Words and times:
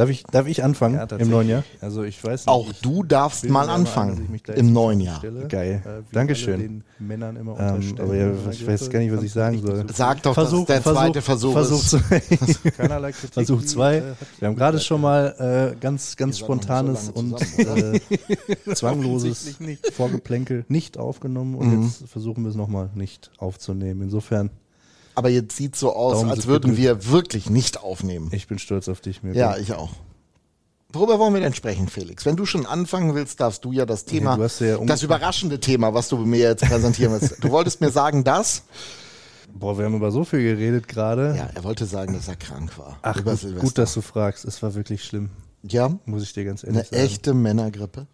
Darf 0.00 0.08
ich, 0.08 0.22
darf 0.22 0.46
ich 0.46 0.64
anfangen 0.64 0.94
Ja, 0.94 1.04
im 1.18 1.28
neuen 1.28 1.46
Jahr? 1.50 1.62
Also 1.82 2.04
ich 2.04 2.24
weiß 2.24 2.46
nicht. 2.46 2.48
Auch 2.48 2.70
ich 2.70 2.80
du 2.80 3.02
darfst 3.02 3.46
mal 3.50 3.66
dass 3.66 3.74
anfangen 3.74 4.40
da 4.46 4.54
im 4.54 4.72
neuen 4.72 4.98
Jahr. 5.02 5.16
anstelle. 5.16 5.46
Geil. 5.46 5.82
Äh, 5.84 6.02
Dankeschön. 6.10 6.82
Männern 6.98 7.36
immer 7.36 7.60
Ähm, 7.60 7.94
aber 7.98 8.14
ja, 8.16 8.30
ich 8.50 8.66
weiß 8.66 8.88
gar 8.88 8.98
nicht, 9.00 9.14
was 9.14 9.22
ich 9.22 9.32
sagen 9.32 9.60
soll. 9.60 9.84
so 9.86 9.92
Sag 9.92 10.22
doch, 10.22 10.34
dass 10.34 10.52
es 10.54 10.64
der 10.64 10.82
zweite 10.82 11.20
Versuch, 11.20 11.52
Versuch, 11.52 11.82
ist. 12.00 13.30
Versuch 13.34 13.60
die, 13.60 13.66
zwei. 13.66 14.02
Wir 14.38 14.48
haben 14.48 14.56
gerade 14.56 14.80
schon 14.80 15.02
mal 15.02 15.72
äh, 15.74 15.76
ganz, 15.78 16.16
ganz 16.16 16.38
so 16.38 16.46
spontanes 16.46 17.12
lange 17.14 17.34
und 17.34 17.58
äh, 17.58 18.00
zwangloses 18.74 19.60
nicht. 19.60 19.92
Vorgeplänkel 19.92 20.64
nicht 20.68 20.96
aufgenommen 20.96 21.56
und 21.56 21.68
Mhm. 21.76 21.82
jetzt 21.82 22.08
versuchen 22.08 22.42
wir 22.44 22.48
es 22.48 22.56
nochmal 22.56 22.88
nicht 22.94 23.30
aufzunehmen. 23.36 24.00
Insofern, 24.00 24.48
Aber 25.14 25.28
jetzt 25.28 25.56
sieht 25.56 25.76
so 25.76 25.94
aus, 25.94 26.14
Daumen 26.18 26.30
als 26.30 26.46
würden 26.46 26.76
wir 26.76 27.06
wirklich 27.06 27.50
nicht 27.50 27.82
aufnehmen. 27.82 28.28
ich 28.32 28.46
bin 28.46 28.58
stolz 28.58 28.88
auf 28.88 29.00
dich. 29.00 29.22
Mirko. 29.22 29.38
Ja, 29.38 29.56
ich 29.56 29.72
auch. 29.74 29.90
Worüber 30.92 31.18
wollen 31.20 31.34
wir 31.34 31.40
denn 31.40 31.54
sprechen, 31.54 31.88
Felix? 31.88 32.26
Wenn 32.26 32.34
du 32.36 32.46
schon 32.46 32.66
anfangen 32.66 33.14
willst, 33.14 33.40
darfst 33.40 33.64
du 33.64 33.70
ja 33.70 33.86
das 33.86 34.04
Thema, 34.06 34.36
hast 34.38 34.60
ja 34.60 34.76
das 34.78 35.02
überraschende 35.04 35.60
Thema, 35.60 35.94
was 35.94 36.08
du 36.08 36.16
mir 36.18 36.40
jetzt 36.40 36.64
präsentieren 36.64 37.12
willst. 37.12 37.42
Du 37.44 37.50
wolltest 37.50 37.80
mir 37.80 37.90
sagen, 37.90 38.24
dass? 38.24 38.62
Boah, 39.54 39.78
wir 39.78 39.84
haben 39.84 39.94
über 39.96 40.10
so 40.10 40.24
viel 40.24 40.40
geredet 40.42 40.88
gerade. 40.88 41.34
Ja, 41.36 41.48
er 41.54 41.64
wollte 41.64 41.84
sagen, 41.86 42.14
dass 42.14 42.26
er 42.28 42.36
krank 42.36 42.76
war. 42.78 42.98
Ach, 43.02 43.22
gut, 43.22 43.60
gut, 43.60 43.78
dass 43.78 43.94
du 43.94 44.00
fragst. 44.00 44.44
Es 44.44 44.62
war 44.62 44.74
wirklich 44.74 45.04
schlimm, 45.04 45.30
Ja, 45.62 45.92
muss 46.06 46.22
ich 46.24 46.32
dir 46.32 46.44
ganz 46.44 46.64
ehrlich 46.64 46.78
eine 46.78 46.84
sagen. 46.88 47.02
echte 47.02 47.34
Männergrippe. 47.34 48.06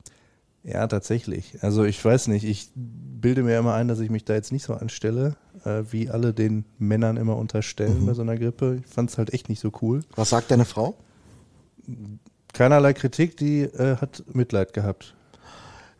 Ja, 0.69 0.87
tatsächlich. 0.88 1.59
Also 1.62 1.84
ich 1.84 2.05
weiß 2.05 2.27
nicht, 2.27 2.45
ich 2.45 2.70
bilde 2.75 3.45
mir 3.45 3.56
immer 3.56 3.75
ein, 3.75 3.87
dass 3.87 4.01
ich 4.01 4.11
mich 4.11 4.25
da 4.25 4.34
jetzt 4.34 4.51
nicht 4.51 4.65
so 4.65 4.75
anstelle, 4.75 5.37
äh, 5.65 5.83
wie 5.91 6.11
alle 6.11 6.34
den 6.34 6.65
Männern 6.79 7.16
immer 7.16 7.37
unterstellen 7.37 8.01
Mhm. 8.02 8.06
bei 8.06 8.15
so 8.15 8.23
einer 8.23 8.37
Grippe. 8.37 8.80
Ich 8.84 8.92
fand 8.92 9.11
es 9.11 9.16
halt 9.19 9.33
echt 9.33 9.48
nicht 9.48 9.61
so 9.61 9.70
cool. 9.80 10.01
Was 10.16 10.30
sagt 10.30 10.51
deine 10.51 10.65
Frau? 10.65 10.97
Keinerlei 12.52 12.95
Kritik, 12.95 13.37
die 13.37 13.62
äh, 13.62 13.97
hat 13.97 14.25
Mitleid 14.33 14.73
gehabt. 14.73 15.15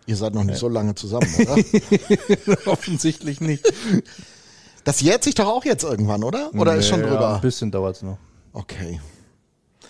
Ihr 0.07 0.17
seid 0.17 0.35
noch 0.35 0.45
nicht 0.45 0.59
so 0.59 0.69
lange 0.69 0.95
zusammen, 0.95 1.29
oder? 1.39 1.57
Offensichtlich 2.67 3.41
nicht. 3.41 3.73
Das 4.85 5.01
jährt 5.01 5.25
sich 5.25 5.35
doch 5.35 5.47
auch 5.49 5.65
jetzt 5.65 5.83
irgendwann, 5.85 6.23
oder? 6.25 6.51
Oder 6.55 6.77
ist 6.77 6.89
schon 6.89 7.01
Ja, 7.01 7.07
drüber? 7.09 7.35
ein 7.37 7.41
bisschen 7.41 7.71
dauert 7.71 7.97
es 7.97 8.03
noch. 8.03 8.19
Okay. 8.53 9.01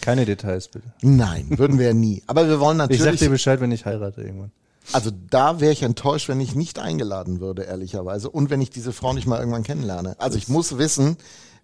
Keine 0.00 0.24
Details, 0.24 0.68
bitte. 0.68 0.92
Nein, 1.02 1.46
würden 1.58 1.78
wir 1.78 1.86
ja 1.88 1.94
nie. 1.94 2.22
Aber 2.26 2.48
wir 2.48 2.60
wollen 2.60 2.78
Ich 2.90 2.98
sag 2.98 3.06
natürlich. 3.06 3.20
dir 3.20 3.30
Bescheid, 3.30 3.60
wenn 3.60 3.72
ich 3.72 3.84
heirate 3.86 4.22
irgendwann. 4.22 4.52
Also 4.92 5.10
da 5.30 5.60
wäre 5.60 5.72
ich 5.72 5.82
enttäuscht, 5.82 6.28
wenn 6.28 6.40
ich 6.40 6.54
nicht 6.54 6.78
eingeladen 6.78 7.40
würde, 7.40 7.62
ehrlicherweise. 7.62 8.30
Und 8.30 8.50
wenn 8.50 8.60
ich 8.60 8.70
diese 8.70 8.92
Frau 8.92 9.12
nicht 9.12 9.26
mal 9.26 9.38
irgendwann 9.38 9.62
kennenlerne. 9.64 10.14
Also 10.18 10.38
ich 10.38 10.48
muss 10.48 10.78
wissen, 10.78 11.16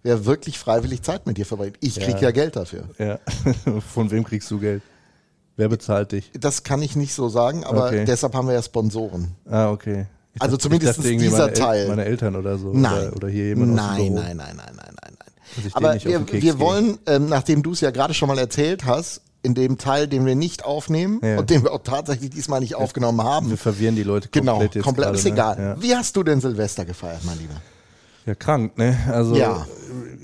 wer 0.03 0.25
wirklich 0.25 0.59
freiwillig 0.59 1.01
Zeit 1.03 1.25
mit 1.25 1.37
dir 1.37 1.45
verbringt. 1.45 1.77
Ich 1.79 1.95
krieg 1.99 2.15
ja, 2.15 2.23
Ja. 2.23 2.31
Geld 2.31 2.55
dafür. 2.55 2.83
Ja. 2.97 3.19
Von 3.93 4.11
wem 4.11 4.23
kriegst 4.23 4.49
du 4.51 4.59
Geld? 4.59 4.81
Wer 5.55 5.69
bezahlt 5.69 6.11
dich? 6.11 6.31
Das 6.39 6.63
kann 6.63 6.81
ich 6.81 6.95
nicht 6.95 7.13
so 7.13 7.29
sagen, 7.29 7.63
aber 7.63 7.85
Okay. 7.87 8.05
deshalb 8.05 8.33
haben 8.33 8.47
wir 8.47 8.55
ja 8.55 8.63
Sponsoren. 8.63 9.35
Ah, 9.49 9.69
okay. 9.69 10.07
Ich 10.33 10.41
Also 10.41 10.57
dachte- 10.57 10.63
zumindest 10.63 11.03
dieser 11.03 11.37
meine 11.37 11.53
Teil. 11.53 11.81
El 11.83 11.87
meine 11.89 12.05
Eltern 12.05 12.35
oder 12.35 12.57
so. 12.57 12.71
Nein. 12.73 13.07
Oder, 13.09 13.15
oder 13.17 13.27
hier 13.29 13.45
jemand 13.49 13.79
aus 13.79 13.85
dem 13.85 13.85
nein, 13.85 13.97
Büro. 13.97 14.15
nein, 14.15 14.37
nein, 14.37 14.55
nein, 14.57 14.75
nein, 14.75 14.95
nein, 15.03 15.13
nein. 15.19 15.71
Aber 15.73 15.93
wir, 16.03 16.41
wir 16.41 16.59
wollen, 16.59 16.97
ähm, 17.05 17.29
nachdem 17.29 17.61
du 17.61 17.73
es 17.73 17.81
ja 17.81 17.91
gerade 17.91 18.15
schon 18.15 18.27
mal 18.29 18.39
erzählt 18.39 18.85
hast, 18.85 19.21
in 19.43 19.53
dem 19.53 19.77
Teil, 19.77 20.07
den 20.07 20.25
wir 20.25 20.35
nicht 20.35 20.65
aufnehmen 20.65 21.19
Ja. 21.21 21.37
und 21.37 21.49
den 21.49 21.63
wir 21.63 21.71
auch 21.73 21.83
tatsächlich 21.83 22.29
diesmal 22.31 22.61
nicht 22.61 22.75
aufgenommen 22.75 23.21
haben. 23.21 23.49
Wir 23.49 23.57
verwirren 23.57 23.95
die 23.95 24.03
Leute 24.03 24.29
Genau, 24.31 24.53
komplett 24.53 24.75
jetzt 24.75 24.83
komplett 24.83 25.05
gerade, 25.07 25.17
ist 25.17 25.25
ne? 25.25 25.31
egal. 25.31 25.57
Ja. 25.59 25.81
Wie 25.81 25.95
hast 25.95 26.15
du 26.15 26.23
denn 26.23 26.39
Silvester 26.41 26.85
gefeiert, 26.85 27.21
mein 27.25 27.37
Lieber? 27.37 27.55
Ja, 28.25 28.35
krank, 28.35 28.77
ne? 28.77 28.97
Also 29.11 29.35
Ja. 29.35 29.67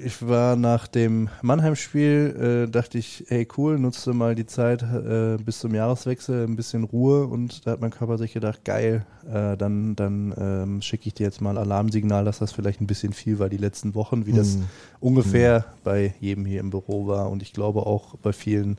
ich 0.05 0.25
war 0.25 0.55
nach 0.55 0.87
dem 0.87 1.27
Mannheim-Spiel, 1.41 2.65
äh, 2.67 2.71
dachte 2.71 2.97
ich, 2.97 3.25
hey 3.27 3.45
cool, 3.57 3.77
nutzte 3.77 4.13
mal 4.13 4.35
die 4.35 4.45
Zeit 4.45 4.81
äh, 4.83 5.35
bis 5.43 5.59
zum 5.59 5.75
Jahreswechsel, 5.75 6.45
ein 6.47 6.55
bisschen 6.55 6.85
Ruhe 6.85 7.25
und 7.27 7.67
da 7.67 7.71
hat 7.71 7.81
mein 7.81 7.91
Körper 7.91 8.17
sich 8.17 8.31
gedacht, 8.31 8.63
geil, 8.63 9.05
äh, 9.29 9.57
dann, 9.57 9.97
dann 9.97 10.33
ähm, 10.39 10.81
schicke 10.81 11.07
ich 11.09 11.13
dir 11.15 11.25
jetzt 11.25 11.41
mal 11.41 11.49
ein 11.51 11.57
Alarmsignal, 11.57 12.23
dass 12.23 12.39
das 12.39 12.53
vielleicht 12.53 12.79
ein 12.79 12.87
bisschen 12.87 13.11
viel 13.11 13.37
war 13.37 13.49
die 13.49 13.57
letzten 13.57 13.93
Wochen, 13.95 14.25
wie 14.25 14.31
das 14.31 14.55
Mhm. 14.55 14.63
ungefähr 15.01 15.65
bei 15.83 16.13
jedem 16.21 16.45
hier 16.45 16.61
im 16.61 16.69
Büro 16.69 17.05
war 17.07 17.29
und 17.29 17.41
ich 17.41 17.51
glaube 17.51 17.85
auch 17.85 18.15
bei 18.23 18.31
vielen 18.31 18.77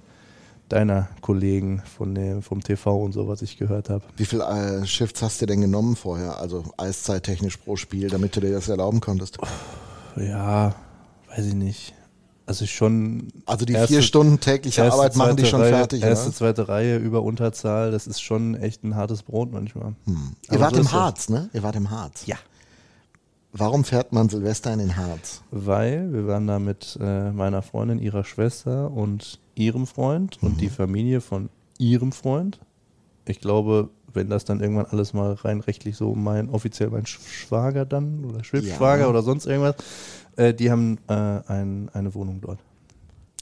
deiner 0.70 1.08
Kollegen 1.20 1.82
von 1.97 2.14
dem, 2.14 2.42
vom 2.42 2.62
TV 2.62 2.97
und 3.03 3.12
so, 3.12 3.28
was 3.28 3.42
ich 3.42 3.58
gehört 3.58 3.91
habe. 3.91 4.04
Wie 4.16 4.25
viel 4.25 4.41
äh, 4.41 4.86
Shifts 4.86 5.20
hast 5.22 5.42
du 5.42 5.47
denn 5.47 5.60
genommen 5.60 5.97
vorher? 5.97 6.38
Also 6.38 6.64
eiszeittechnisch 6.78 7.58
pro 7.58 7.76
Spiel, 7.76 8.08
damit 8.08 8.34
du 8.36 8.41
dir 8.41 8.53
das 8.53 8.69
erlauben 8.69 9.00
konntest? 9.00 9.38
Ja, 10.16 10.75
weiß 11.34 11.47
ich 11.47 11.54
nicht. 11.54 11.94
Also 12.47 12.66
schon. 12.66 13.28
Also 13.47 13.64
die 13.64 13.75
erste- 13.75 13.94
vier 13.94 14.03
Stunden 14.03 14.41
tägliche 14.41 14.80
erste, 14.82 14.94
Arbeit 14.98 15.14
machen 15.16 15.36
die 15.36 15.47
schon 15.47 15.60
Reihe, 15.60 15.70
fertig, 15.70 16.03
Erste, 16.03 16.28
oder? 16.28 16.36
zweite 16.36 16.69
Reihe 16.69 16.97
über 16.97 17.22
Unterzahl, 17.22 17.92
das 17.92 18.06
ist 18.09 18.20
schon 18.20 18.56
echt 18.56 18.82
ein 18.82 18.97
hartes 18.97 19.22
Brot 19.22 19.53
manchmal. 19.53 19.94
Ihr 20.06 20.14
Aber 20.50 20.60
wart 20.60 20.75
so 20.75 20.80
im. 20.80 20.91
Harz, 20.92 21.28
ne? 21.28 21.48
Ihr 21.53 21.62
wart 21.62 21.76
im 21.76 21.91
Harz. 21.91 22.26
Ja. 22.26 22.36
Warum 23.53 23.84
fährt 23.84 24.12
man 24.12 24.28
Silvester 24.28 24.72
in 24.72 24.78
den 24.78 24.97
Harz? 24.97 25.43
Weil 25.50 26.12
wir 26.12 26.27
waren 26.27 26.47
da 26.47 26.59
mit 26.59 26.97
äh, 27.00 27.33
meiner 27.33 27.62
Freundin, 27.62 27.99
ihrer 27.99 28.22
Schwester 28.25 28.91
und 28.93 29.41
ihrem 29.56 29.87
Freund 29.87 30.38
und 30.43 30.55
Mhm. 30.55 30.59
die 30.59 30.69
Familie 30.69 31.21
von 31.21 31.49
ihrem 31.78 32.12
Freund. 32.12 32.60
Ich 33.27 33.41
glaube, 33.41 33.89
wenn 34.12 34.28
das 34.31 34.44
dann 34.44 34.60
irgendwann 34.60 34.87
alles 34.87 35.12
mal 35.15 35.33
rein 35.34 35.60
rechtlich 35.60 35.97
so 35.97 36.15
mein, 36.15 36.49
offiziell 36.49 36.91
mein 36.91 37.05
Sch- 37.05 37.21
Schwager 37.28 37.84
dann 37.84 38.25
oder 38.25 38.44
Schwibschwager 38.44 39.03
Ja. 39.03 39.09
oder 39.09 39.22
sonst 39.22 39.47
irgendwas, 39.47 39.75
äh, 40.37 40.55
die 40.55 40.71
haben 40.71 40.99
äh, 41.09 41.12
ein, 41.15 41.89
eine 41.93 42.15
Wohnung 42.15 42.41
dort. 42.41 42.60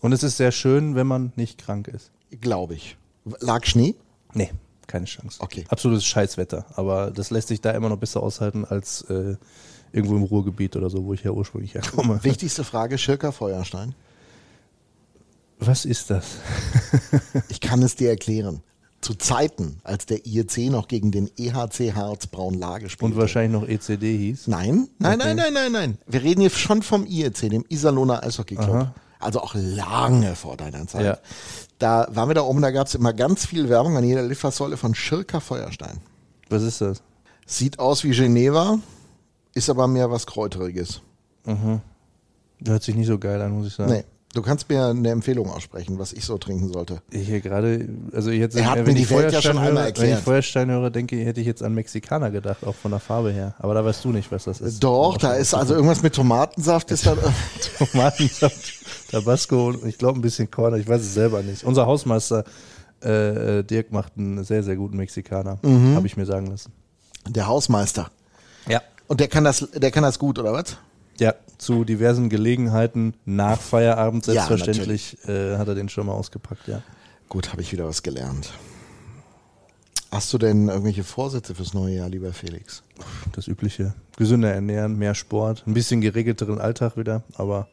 Und 0.01 0.13
es 0.13 0.23
ist 0.23 0.37
sehr 0.37 0.53
schön, 0.53 0.95
wenn 0.95 1.07
man 1.07 1.33
nicht 1.37 1.59
krank 1.59 1.89
ist. 1.89 2.13
Glaube 2.41 2.75
ich. 2.75 2.97
Lag 3.41 3.65
Schnee? 3.67 3.95
Nee, 4.35 4.51
keine 4.87 5.05
Chance. 5.07 5.41
Okay. 5.41 5.65
Absolutes 5.69 6.05
Scheißwetter. 6.07 6.65
Aber 6.77 7.11
das 7.11 7.31
lässt 7.31 7.49
sich 7.49 7.61
da 7.61 7.73
immer 7.73 7.89
noch 7.89 7.99
besser 7.99 8.23
aushalten 8.23 8.65
als 8.65 9.03
äh, 9.11 9.37
irgendwo 9.93 10.17
im 10.17 10.23
Ruhrgebiet 10.25 10.77
oder 10.77 10.91
so, 10.91 11.05
wo 11.05 11.13
ich 11.15 11.23
ja 11.25 11.31
ursprünglich 11.31 11.75
herkomme. 11.75 12.19
Wichtigste 12.25 12.65
Frage, 12.65 12.99
Schirker 12.99 13.33
Feuerstein. 13.33 13.95
Was 15.59 15.85
ist 15.85 16.11
das? 16.11 16.25
Ich 17.49 17.61
kann 17.61 17.83
es 17.83 17.97
dir 17.97 18.11
erklären. 18.11 18.63
Zu 19.01 19.15
Zeiten, 19.15 19.79
als 19.85 20.07
der 20.07 20.27
IEC 20.27 20.71
noch 20.71 20.89
gegen 20.89 21.11
den 21.13 21.31
EHC 21.39 21.95
Harz 21.95 22.27
Braunlage 22.27 22.89
spielte. 22.91 23.05
Und 23.15 23.17
wahrscheinlich 23.21 23.61
noch 23.61 23.67
ECD 23.69 24.17
hieß. 24.17 24.49
Nein, 24.49 24.89
nein, 24.99 25.21
Okay. 25.21 25.35
nein, 25.35 25.37
nein, 25.37 25.53
nein, 25.53 25.73
nein. 25.73 25.99
Wir 26.07 26.23
reden 26.23 26.41
hier 26.41 26.51
schon 26.51 26.83
vom 26.83 27.07
IEC, 27.07 27.49
dem 27.51 27.65
Iserlohner 27.69 28.23
Eishockey 28.25 28.57
Club. 28.57 28.69
Aha. 28.71 28.95
Also 29.21 29.41
auch 29.41 29.55
lange 29.55 30.35
vor 30.37 30.57
deiner 30.57 30.87
Zeit. 30.89 31.05
Ja. 31.05 31.19
Da 31.79 32.09
waren 32.11 32.29
wir 32.29 32.35
da 32.35 32.43
oben, 32.43 32.61
da 32.61 32.71
gab 32.73 32.87
es 32.89 32.95
immer 32.97 33.13
ganz 33.13 33.47
viel 33.47 33.69
Werbung 33.69 33.97
an 33.97 34.05
jeder 34.05 34.23
Litfaßsäule 34.23 34.77
von 34.77 34.95
Schirker 34.95 35.41
Feuerstein. 35.41 35.99
Was 36.49 36.63
ist 36.63 36.81
das? 36.81 37.03
Sieht 37.47 37.79
aus 37.79 38.03
wie 38.05 38.11
Geneva, 38.11 38.79
ist 39.59 39.69
aber 39.71 39.87
mehr 39.87 40.11
was 40.11 40.27
Kräuteriges. 40.27 41.03
Hört 42.67 42.83
sich 42.83 42.95
nicht 42.95 43.07
so 43.07 43.19
geil 43.19 43.41
an, 43.43 43.53
muss 43.53 43.67
ich 43.69 43.75
sagen. 43.75 43.93
Nee. 43.93 44.05
Du 44.35 44.43
kannst 44.43 44.69
mir 44.69 44.85
eine 44.89 45.09
Empfehlung 45.09 45.49
aussprechen, 45.51 45.99
was 45.99 46.13
ich 46.13 46.23
so 46.27 46.37
trinken 46.37 46.69
sollte. 46.71 47.01
Ich 47.11 47.27
hier 47.27 47.41
gerade, 47.41 47.89
also 48.13 48.31
jetzt, 48.31 48.57
Er 48.57 48.67
hat 48.71 48.77
wenn 48.77 48.85
mir 48.85 48.95
die 48.95 49.03
ich 49.03 49.11
Welt 49.11 49.33
ja 49.33 49.41
schon 49.41 49.53
Feuerstein 49.57 49.69
einmal 49.69 49.85
höre, 49.85 49.87
wenn 49.87 49.93
ich 49.95 49.99
erklärt. 50.01 50.21
Feuerstein 50.23 50.71
höre, 50.71 50.91
denke 50.91 51.17
ich, 51.19 51.25
hätte 51.27 51.41
ich 51.41 51.47
jetzt 51.47 51.63
an 51.63 51.73
Mexikaner 51.73 52.31
gedacht, 52.31 52.65
auch 52.67 52.75
von 52.75 52.91
der 52.91 53.01
Farbe 53.01 53.33
her. 53.33 53.55
Aber 53.59 53.73
da 53.73 53.83
weißt 53.83 54.05
du 54.05 54.11
nicht, 54.11 54.31
was 54.31 54.45
das 54.45 54.61
ist. 54.61 54.85
Doch, 54.85 55.17
da 55.17 55.33
ist 55.33 55.55
also 55.55 55.75
irgendwas 55.75 56.03
mit 56.03 56.15
Tomatensaft. 56.15 56.91
Ist 56.91 57.07
da, 57.07 57.17
Tomatensaft, 57.79 59.11
Tabasco 59.11 59.69
und 59.69 59.87
ich 59.87 59.97
glaube 59.97 60.19
ein 60.19 60.23
bisschen 60.23 60.51
Korn, 60.51 60.79
ich 60.79 60.87
weiß 60.87 61.01
es 61.01 61.15
selber 61.15 61.43
nicht. 61.43 61.65
Unser 61.65 61.87
Hausmeister 61.87 62.45
äh, 63.03 63.59
äh, 63.61 63.63
Dirk 63.65 63.93
macht 63.93 64.13
einen 64.19 64.45
sehr, 64.45 64.63
sehr 64.63 64.77
guten 64.77 64.99
Mexikaner, 64.99 65.59
Mhm. 65.63 65.95
habe 65.97 66.07
ich 66.07 66.19
mir 66.19 66.27
sagen 66.27 66.49
lassen. 66.49 66.71
der 67.27 67.47
Hausmeister. 67.47 68.11
Ja. 69.09 69.11
Und 69.11 69.21
der 69.21 69.29
kann 69.29 69.45
das, 69.45 69.67
der 69.75 69.91
kann 69.91 70.03
das 70.03 70.19
gut, 70.19 70.39
oder 70.39 70.53
was? 70.53 70.77
Ja, 71.19 71.35
zu 71.57 71.85
diversen 71.85 72.29
Gelegenheiten 72.29 73.15
nach 73.25 73.61
Feierabend 73.61 74.27
Ja, 74.27 74.35
selbstverständlich 74.47 75.17
äh, 75.27 75.57
hat 75.57 75.67
er 75.67 75.75
den 75.75 75.89
schon 75.89 76.07
mal 76.07 76.13
ausgepackt, 76.13 76.69
ja. 76.69 76.83
Gut, 77.29 77.51
habe 77.53 77.63
ich 77.63 77.73
wieder 77.73 77.87
was 77.87 78.03
gelernt. 78.03 78.53
Hast 80.11 80.33
du 80.33 80.39
denn 80.39 80.69
irgendwelche 80.69 81.05
Vorsätze 81.05 81.55
fürs 81.55 81.75
neue 81.75 81.97
Jahr, 81.97 82.09
lieber 82.09 82.33
Felix? 82.33 82.83
Das 83.33 83.47
übliche. 83.49 83.93
Gesünder 84.17 84.53
ernähren, 84.53 84.97
mehr 84.97 85.15
Sport, 85.15 85.65
ein 85.67 85.75
bisschen 85.75 86.01
geregelteren 86.01 86.59
Alltag 86.61 86.97
wieder, 86.97 87.23
aber 87.35 87.69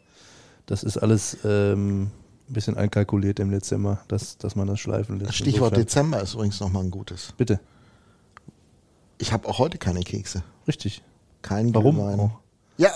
das 0.66 0.84
ist 0.84 0.98
alles 0.98 1.38
ähm, 1.46 2.04
ein 2.50 2.54
bisschen 2.54 2.76
einkalkuliert 2.78 3.40
im 3.40 3.52
Dezember, 3.52 4.00
dass, 4.10 4.38
dass 4.38 4.56
man 4.56 4.68
das 4.68 4.80
schleifen 4.80 5.20
lässt. 5.20 5.36
Stichwort 5.36 5.74
Insofern- 5.78 5.86
Dezember 5.86 6.22
ist 6.22 6.34
übrigens 6.34 6.60
nochmal 6.60 6.84
ein 6.84 6.92
gutes. 6.92 7.34
Bitte, 7.38 7.60
Ich 9.18 9.32
habe 9.32 9.48
auch 9.48 9.60
heute 9.60 9.78
keine 9.78 10.02
Kekse. 10.02 10.44
richtig. 10.68 11.04
Kein 11.46 11.74
Warum 11.76 11.96
Glühwein. 11.98 12.20
auch? 12.20 12.40
Ja, 12.78 12.90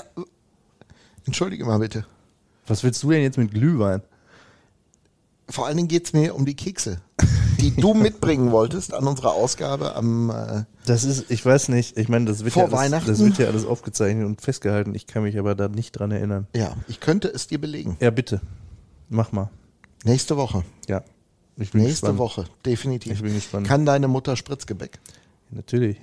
entschuldige 1.25 1.66
mal 1.66 1.78
bitte. 1.78 2.04
Was 2.66 2.84
willst 2.84 3.04
du 3.04 3.12
denn 3.12 3.22
jetzt 3.22 3.38
mit 3.38 3.51
Glühwein? 3.51 4.01
Vor 5.48 5.68
allen 5.68 5.78
Dingen 5.78 5.88
geht's 5.88 6.13
mir 6.13 6.34
um 6.36 6.46
die 6.46 6.56
Kekse, 6.56 7.00
die 7.60 7.75
du 7.75 7.94
mitbringen 7.96 8.51
wolltest 8.51 8.92
an 8.94 9.06
unserer 9.07 9.34
Ausgabe 9.34 9.96
am. 9.96 10.31
Äh, 10.31 10.63
Das 10.88 11.04
ist, 11.04 11.30
ich 11.30 11.46
weiß 11.46 11.69
nicht, 11.69 11.96
ich 11.98 12.10
meine, 12.10 12.25
das 12.25 12.44
wird, 12.44 12.54
Vor 12.54 12.63
ja 12.63 12.68
alles, 12.69 12.80
Weihnachten? 12.80 13.07
das 13.07 13.19
wird 13.19 13.38
ja 13.38 13.48
alles 13.48 13.66
aufgezeichnet 13.66 14.25
und 14.25 14.42
festgehalten. 14.42 14.96
Ich 14.96 15.06
kann 15.06 15.22
mich 15.24 15.38
aber 15.38 15.54
da 15.54 15.68
nicht 15.68 15.92
dran 15.92 16.10
erinnern. 16.12 16.48
ja, 16.56 16.75
ich 16.88 17.00
könnte 17.00 17.28
es 17.28 17.46
dir 17.48 17.62
belegen. 17.62 17.98
Ja, 18.00 18.10
bitte. 18.10 18.42
Mach 19.10 19.31
mal. 19.31 19.50
Nächste 20.04 20.38
Woche. 20.38 20.63
Ja. 20.88 21.04
Ich 21.57 21.72
bin 21.72 21.81
Nächste 21.81 22.07
gespannt. 22.07 22.18
Woche, 22.19 22.46
definitiv. 22.66 23.12
Ich 23.13 23.22
bin 23.22 23.34
gespannt. 23.36 23.68
Kann 23.68 23.86
deine 23.86 24.07
Mutter 24.07 24.36
Spritzgebäck? 24.36 24.98
Natürlich. 25.51 25.98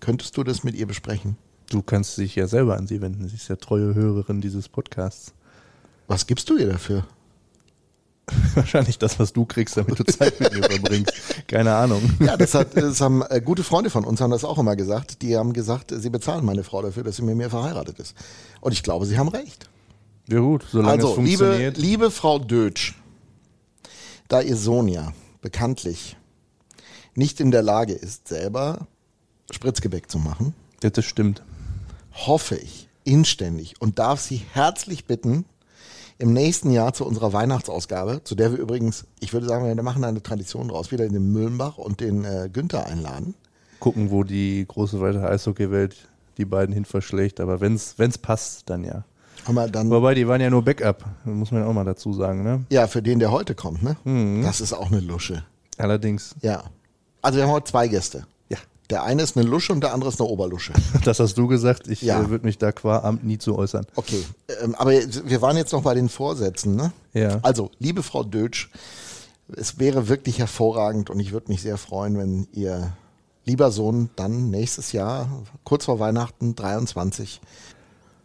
Könntest 0.00 0.36
du 0.36 0.44
das 0.44 0.64
mit 0.64 0.74
ihr 0.74 0.86
besprechen? 0.86 1.36
Du 1.70 1.82
kannst 1.82 2.16
dich 2.18 2.34
ja 2.36 2.46
selber 2.46 2.76
an 2.76 2.86
sie 2.86 3.00
wenden. 3.00 3.28
Sie 3.28 3.36
ist 3.36 3.48
ja 3.48 3.56
treue 3.56 3.94
Hörerin 3.94 4.40
dieses 4.40 4.68
Podcasts. 4.68 5.32
Was 6.06 6.26
gibst 6.26 6.48
du 6.48 6.56
ihr 6.56 6.68
dafür? 6.68 7.06
Wahrscheinlich 8.54 8.98
das, 8.98 9.18
was 9.18 9.32
du 9.32 9.44
kriegst, 9.46 9.76
damit 9.76 9.98
du 9.98 10.04
Zeit 10.04 10.38
mit 10.40 10.52
mir 10.52 10.62
verbringst. 10.62 11.12
Keine 11.46 11.74
Ahnung. 11.74 12.02
Ja, 12.20 12.36
das, 12.36 12.54
hat, 12.54 12.76
das 12.76 13.00
haben 13.00 13.22
äh, 13.28 13.40
gute 13.40 13.64
Freunde 13.64 13.90
von 13.90 14.04
uns 14.04 14.20
haben 14.20 14.30
das 14.30 14.44
auch 14.44 14.58
immer 14.58 14.76
gesagt. 14.76 15.22
Die 15.22 15.36
haben 15.36 15.52
gesagt, 15.52 15.92
sie 15.96 16.10
bezahlen 16.10 16.44
meine 16.44 16.64
Frau 16.64 16.82
dafür, 16.82 17.04
dass 17.04 17.16
sie 17.16 17.22
mit 17.22 17.36
mir 17.36 17.48
verheiratet 17.50 17.98
ist. 17.98 18.14
Und 18.60 18.72
ich 18.72 18.82
glaube, 18.82 19.06
sie 19.06 19.18
haben 19.18 19.28
recht. 19.28 19.68
Ja 20.28 20.40
gut, 20.40 20.66
solange 20.70 20.98
es 20.98 21.04
Also, 21.04 21.20
liebe, 21.22 21.44
funktioniert. 21.44 21.78
liebe 21.78 22.10
Frau 22.10 22.38
Dötsch, 22.38 22.94
da 24.28 24.42
ihr 24.42 24.56
Sohn 24.56 24.88
ja 24.88 25.12
bekanntlich 25.40 26.16
nicht 27.14 27.40
in 27.40 27.50
der 27.50 27.62
Lage 27.62 27.94
ist, 27.94 28.28
selber 28.28 28.86
Spritzgebäck 29.50 30.10
zu 30.10 30.18
machen, 30.18 30.54
Ja, 30.82 30.90
das 30.90 31.04
stimmt. 31.04 31.42
hoffe 32.12 32.56
ich 32.56 32.88
inständig 33.04 33.74
und 33.80 33.98
darf 33.98 34.20
Sie 34.20 34.42
herzlich 34.52 35.06
bitten, 35.06 35.44
im 36.18 36.32
nächsten 36.32 36.70
Jahr 36.72 36.92
zu 36.94 37.06
unserer 37.06 37.32
Weihnachtsausgabe, 37.32 38.22
zu 38.24 38.34
der 38.34 38.50
wir 38.52 38.58
übrigens, 38.58 39.04
ich 39.20 39.32
würde 39.32 39.46
sagen, 39.46 39.64
wir 39.66 39.82
machen 39.84 40.02
eine 40.04 40.20
Tradition 40.22 40.68
draus, 40.68 40.90
wieder 40.90 41.08
den 41.08 41.32
Müllenbach 41.32 41.78
und 41.78 42.00
den 42.00 42.24
äh, 42.24 42.50
Günther 42.52 42.86
einladen. 42.86 43.34
Gucken, 43.78 44.10
wo 44.10 44.24
die 44.24 44.64
große 44.66 45.00
weite 45.00 45.22
Eishockeywelt 45.28 45.94
die 46.36 46.44
beiden 46.44 46.74
hin 46.74 46.84
verschlägt. 46.84 47.38
Aber 47.38 47.60
wenn 47.60 47.74
es 47.74 48.18
passt, 48.18 48.68
dann 48.68 48.82
ja. 48.82 49.04
Dann, 49.70 49.88
Wobei, 49.90 50.14
die 50.14 50.26
waren 50.26 50.40
ja 50.40 50.50
nur 50.50 50.62
Backup. 50.64 51.04
Muss 51.24 51.52
man 51.52 51.62
ja 51.62 51.68
auch 51.68 51.72
mal 51.72 51.84
dazu 51.84 52.12
sagen, 52.12 52.42
ne? 52.42 52.64
ja, 52.70 52.86
für 52.88 53.00
den, 53.00 53.20
der 53.20 53.30
heute 53.30 53.54
kommt, 53.54 53.82
ne? 53.84 53.96
Das 54.42 54.60
ist 54.60 54.72
auch 54.72 54.90
eine 54.90 55.00
Lusche. 55.00 55.44
Allerdings, 55.78 56.34
Ja. 56.42 56.64
Also 57.22 57.38
wir 57.38 57.44
haben 57.44 57.52
heute 57.52 57.70
zwei 57.70 57.86
Gäste. 57.88 58.26
Ja. 58.90 58.98
Der 58.98 59.02
eine 59.04 59.22
ist 59.22 59.36
eine 59.36 59.46
Lusche 59.46 59.72
und 59.72 59.80
der 59.82 59.92
andere 59.92 60.10
ist 60.10 60.20
eine 60.20 60.28
Oberlusche. 60.28 60.72
Das 61.04 61.20
hast 61.20 61.36
du 61.36 61.46
gesagt. 61.46 61.88
Ich 61.88 62.02
Ja. 62.02 62.22
äh, 62.22 62.30
würde 62.30 62.46
mich 62.46 62.58
da 62.58 62.72
qua 62.72 63.00
Amt 63.00 63.24
nie 63.24 63.38
zu 63.38 63.56
äußern. 63.56 63.86
Okay, 63.96 64.24
ähm, 64.62 64.74
aber 64.76 64.92
wir 64.92 65.42
waren 65.42 65.56
jetzt 65.56 65.72
noch 65.72 65.82
bei 65.82 65.94
den 65.94 66.08
Vorsätzen, 66.08 66.74
ne? 66.76 66.92
Ja. 67.12 67.38
Also, 67.42 67.70
liebe 67.78 68.02
Frau 68.02 68.22
Dötsch, 68.24 68.70
es 69.56 69.78
wäre 69.78 70.08
wirklich 70.08 70.38
hervorragend 70.38 71.10
und 71.10 71.20
ich 71.20 71.32
würde 71.32 71.48
mich 71.50 71.62
sehr 71.62 71.78
freuen, 71.78 72.18
wenn 72.18 72.48
Ihr 72.52 72.92
lieber 73.44 73.70
Sohn 73.70 74.10
dann 74.16 74.50
nächstes 74.50 74.92
Jahr, 74.92 75.28
kurz 75.64 75.86
vor 75.86 75.98
Weihnachten, 76.00 76.54
23, 76.54 77.40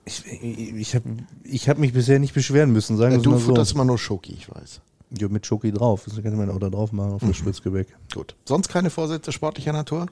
Ich, 0.06 0.26
ich, 0.26 0.96
habe 0.96 1.06
ich 1.46 1.70
hab 1.70 1.78
mich 1.78 1.94
bisher 1.94 2.20
nicht 2.20 2.34
beschweren 2.34 2.72
müssen, 2.74 2.98
sagen 2.98 3.14
äh, 3.14 3.18
wir 3.18 3.22
du 3.24 3.30
mal 3.32 3.40
so. 3.40 3.46
futterst 3.46 3.72
immer 3.74 3.86
nur 3.86 3.98
Schoki, 3.98 4.34
ich 4.34 4.50
weiß. 4.54 4.82
Ja, 5.18 5.30
mit 5.30 5.46
Schoki 5.46 5.72
drauf. 5.72 6.04
Das 6.06 6.22
kann 6.22 6.36
man 6.36 6.50
auch 6.50 6.60
da 6.60 6.70
drauf 6.70 6.92
machen, 6.92 7.14
auf 7.14 7.22
das 7.26 7.38
Spritzgebäck. 7.38 7.88
Gut. 8.14 8.36
Sonst 8.46 8.68
keine 8.68 8.90
Vorsätze 8.90 9.32
sportlicher 9.32 9.72
Natur? 9.72 10.08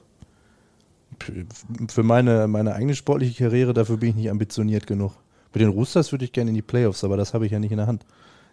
Für 1.88 2.02
meine, 2.02 2.48
meine 2.48 2.74
eigene 2.74 2.94
sportliche 2.94 3.44
Karriere, 3.44 3.72
dafür 3.74 3.96
bin 3.96 4.10
ich 4.10 4.14
nicht 4.16 4.30
ambitioniert 4.30 4.86
genug. 4.86 5.12
Mit 5.52 5.60
den 5.60 5.68
Roosters 5.68 6.12
würde 6.12 6.24
ich 6.24 6.32
gerne 6.32 6.50
in 6.50 6.54
die 6.54 6.62
Playoffs, 6.62 7.04
aber 7.04 7.16
das 7.16 7.34
habe 7.34 7.46
ich 7.46 7.52
ja 7.52 7.58
nicht 7.58 7.72
in 7.72 7.78
der 7.78 7.86
Hand. 7.86 8.04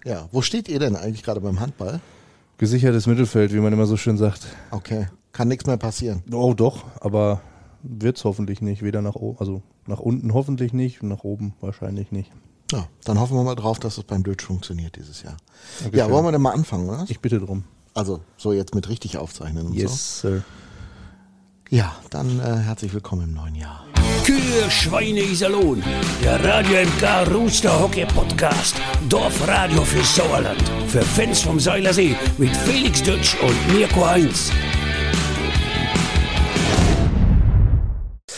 Ja. 0.04 0.28
Wo 0.32 0.42
steht 0.42 0.68
ihr 0.70 0.80
denn 0.80 0.96
eigentlich 0.96 1.24
gerade 1.24 1.42
beim 1.42 1.60
Handball? 1.60 2.00
Gesichertes 2.58 3.08
Mittelfeld, 3.08 3.54
wie 3.54 3.60
man 3.60 3.72
immer 3.72 3.86
so 3.86 3.96
schön 3.98 4.18
sagt. 4.18 4.48
Okay. 4.72 5.08
Kann 5.32 5.48
nichts 5.48 5.66
mehr 5.66 5.78
passieren. 5.78 6.24
Oh, 6.32 6.54
doch, 6.54 6.84
aber 7.00 7.42
wird 7.84 8.18
es 8.18 8.26
hoffentlich 8.26 8.62
nicht. 8.62 8.82
Weder 8.82 9.02
nach 9.02 9.16
oben, 9.16 9.40
also 9.40 9.62
nach 9.88 10.00
unten 10.00 10.34
hoffentlich 10.34 10.74
nicht 10.74 11.02
nach 11.04 11.24
oben 11.24 11.54
wahrscheinlich 11.62 12.12
nicht. 12.12 12.32
Ja, 12.72 12.88
dann 13.06 13.20
hoffen 13.20 13.36
wir 13.38 13.44
mal 13.44 13.56
drauf, 13.56 13.80
dass 13.80 13.98
es 13.98 14.04
beim 14.04 14.24
Dötsch 14.24 14.44
funktioniert 14.44 14.96
dieses 14.96 15.24
Jahr. 15.24 15.38
Dankeschön. 15.80 16.00
Ja, 16.00 16.12
wollen 16.12 16.26
wir 16.26 16.32
denn 16.32 16.42
mal 16.42 16.52
anfangen, 16.52 16.90
oder? 16.90 17.06
Ich 17.08 17.20
bitte 17.20 17.40
drum. 17.40 17.64
Also, 17.94 18.22
so 18.38 18.54
jetzt 18.54 18.76
mit 18.76 18.90
richtig 18.90 19.18
aufzeichnen 19.18 19.68
und 19.68 19.74
so. 19.74 19.80
Yes, 19.80 20.22
Sir. 20.22 20.44
Ja, 21.72 21.96
dann 22.10 22.40
äh, 22.40 22.64
herzlich 22.66 22.92
willkommen 22.96 23.26
im 23.26 23.34
neuen 23.36 23.54
Jahr. 23.54 23.86
Kühe, 24.26 24.72
Schweine, 24.72 25.20
Iserlohn. 25.20 25.84
Der 26.24 26.44
Radio 26.44 26.82
MK 26.82 27.32
Rooster 27.32 27.80
Hockey 27.80 28.08
Podcast. 28.08 28.76
Dorfradio 29.08 29.84
für 29.84 30.04
Sauerland. 30.04 30.60
Für 30.88 31.04
Fans 31.04 31.42
vom 31.42 31.60
Seilersee 31.60 32.16
mit 32.40 32.58
Felix 32.58 33.04
Dutsch 33.04 33.36
und 33.44 33.72
Mirko 33.72 34.04
Heinz. 34.04 34.52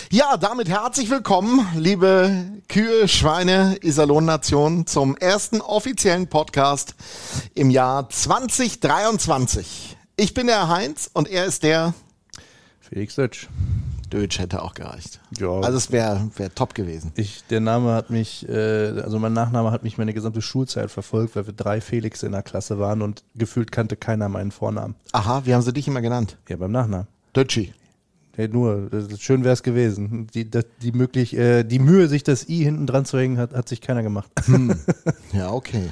Ja, 0.10 0.36
damit 0.36 0.68
herzlich 0.68 1.10
willkommen, 1.10 1.66
liebe 1.78 2.36
Kühe, 2.68 3.08
Schweine, 3.08 3.78
Iserlohn-Nation, 3.82 4.88
zum 4.88 5.16
ersten 5.16 5.62
offiziellen 5.62 6.28
Podcast 6.28 6.96
im 7.56 7.70
Jahr 7.70 8.10
2023. 8.10 9.96
Ich 10.18 10.34
bin 10.34 10.48
der 10.48 10.68
Heinz 10.68 11.10
und 11.14 11.30
er 11.30 11.46
ist 11.46 11.64
der 11.64 11.94
Felix 12.92 13.16
Dötsch. 13.16 13.48
Dötsch 14.12 14.40
hätte 14.40 14.62
auch 14.62 14.74
gereicht. 14.74 15.22
Ja. 15.40 15.62
Also 15.62 15.78
es 15.78 15.94
wäre 15.94 16.30
wär 16.36 16.54
top 16.54 16.76
gewesen. 16.76 17.14
Ich, 17.16 17.46
der 17.50 17.62
Name 17.62 17.94
hat 17.94 18.10
mich, 18.10 18.48
äh, 18.50 19.00
also 19.02 19.18
mein 19.18 19.32
Nachname 19.32 19.72
hat 19.72 19.84
mich 19.84 19.98
meine 19.98 20.14
gesamte 20.14 20.42
Schulzeit 20.42 20.92
verfolgt, 20.92 21.38
weil 21.38 21.46
wir 21.46 21.54
drei 21.54 21.80
Felix 21.80 22.22
in 22.22 22.34
der 22.34 22.44
Klasse 22.44 22.80
waren 22.80 23.02
und 23.02 23.24
gefühlt 23.34 23.72
kannte 23.72 23.96
keiner 23.96 24.28
meinen 24.28 24.52
Vornamen. 24.52 24.96
Aha, 25.14 25.44
wie 25.46 25.54
haben 25.54 25.62
sie 25.62 25.72
dich 25.72 25.88
immer 25.88 26.02
genannt? 26.02 26.38
Ja, 26.50 26.58
beim 26.58 26.74
Nachnamen. 26.74 27.08
Dötschi. 27.34 27.74
Ja, 28.36 28.50
nur, 28.50 28.90
schön 29.18 29.46
wäre 29.46 29.54
es 29.54 29.64
gewesen. 29.64 30.28
Die, 30.34 30.50
das, 30.50 30.66
die, 30.82 30.92
möglich, 30.92 31.34
äh, 31.38 31.64
die 31.64 31.80
Mühe, 31.80 32.10
sich 32.10 32.24
das 32.24 32.50
I 32.50 32.66
hinten 32.66 32.88
dran 32.88 33.06
zu 33.06 33.18
hängen, 33.18 33.38
hat, 33.38 33.54
hat 33.54 33.70
sich 33.70 33.80
keiner 33.80 34.04
gemacht. 34.04 34.30
Ja, 35.32 35.50
okay. 35.52 35.90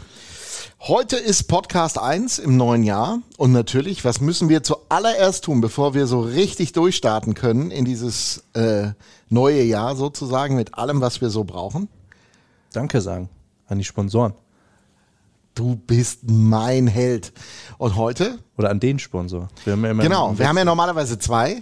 Heute 0.81 1.17
ist 1.17 1.43
Podcast 1.43 1.99
1 1.99 2.39
im 2.39 2.55
neuen 2.55 2.83
Jahr 2.83 3.19
und 3.37 3.51
natürlich, 3.51 4.05
was 4.05 4.21
müssen 4.21 4.47
wir 4.47 4.63
zuallererst 4.63 5.43
tun, 5.43 5.59
bevor 5.59 5.93
wir 5.93 6.07
so 6.07 6.21
richtig 6.21 6.71
durchstarten 6.71 7.33
können 7.33 7.69
in 7.69 7.83
dieses 7.83 8.45
äh, 8.53 8.91
neue 9.27 9.61
Jahr 9.61 9.97
sozusagen 9.97 10.55
mit 10.55 10.75
allem, 10.75 11.01
was 11.01 11.19
wir 11.19 11.29
so 11.29 11.43
brauchen? 11.43 11.89
Danke 12.71 13.01
sagen 13.01 13.29
an 13.67 13.77
die 13.77 13.83
Sponsoren 13.83 14.33
Du 15.53 15.75
bist 15.75 16.21
mein 16.23 16.87
Held. 16.87 17.33
Und 17.77 17.97
heute, 17.97 18.39
oder 18.57 18.69
an 18.69 18.79
den 18.79 18.99
Sponsor. 18.99 19.49
Wir 19.65 19.73
haben 19.73 19.83
ja 19.83 19.91
immer 19.91 20.03
genau, 20.03 20.39
wir 20.39 20.47
haben 20.47 20.57
ja 20.57 20.63
normalerweise 20.63 21.19
zwei, 21.19 21.61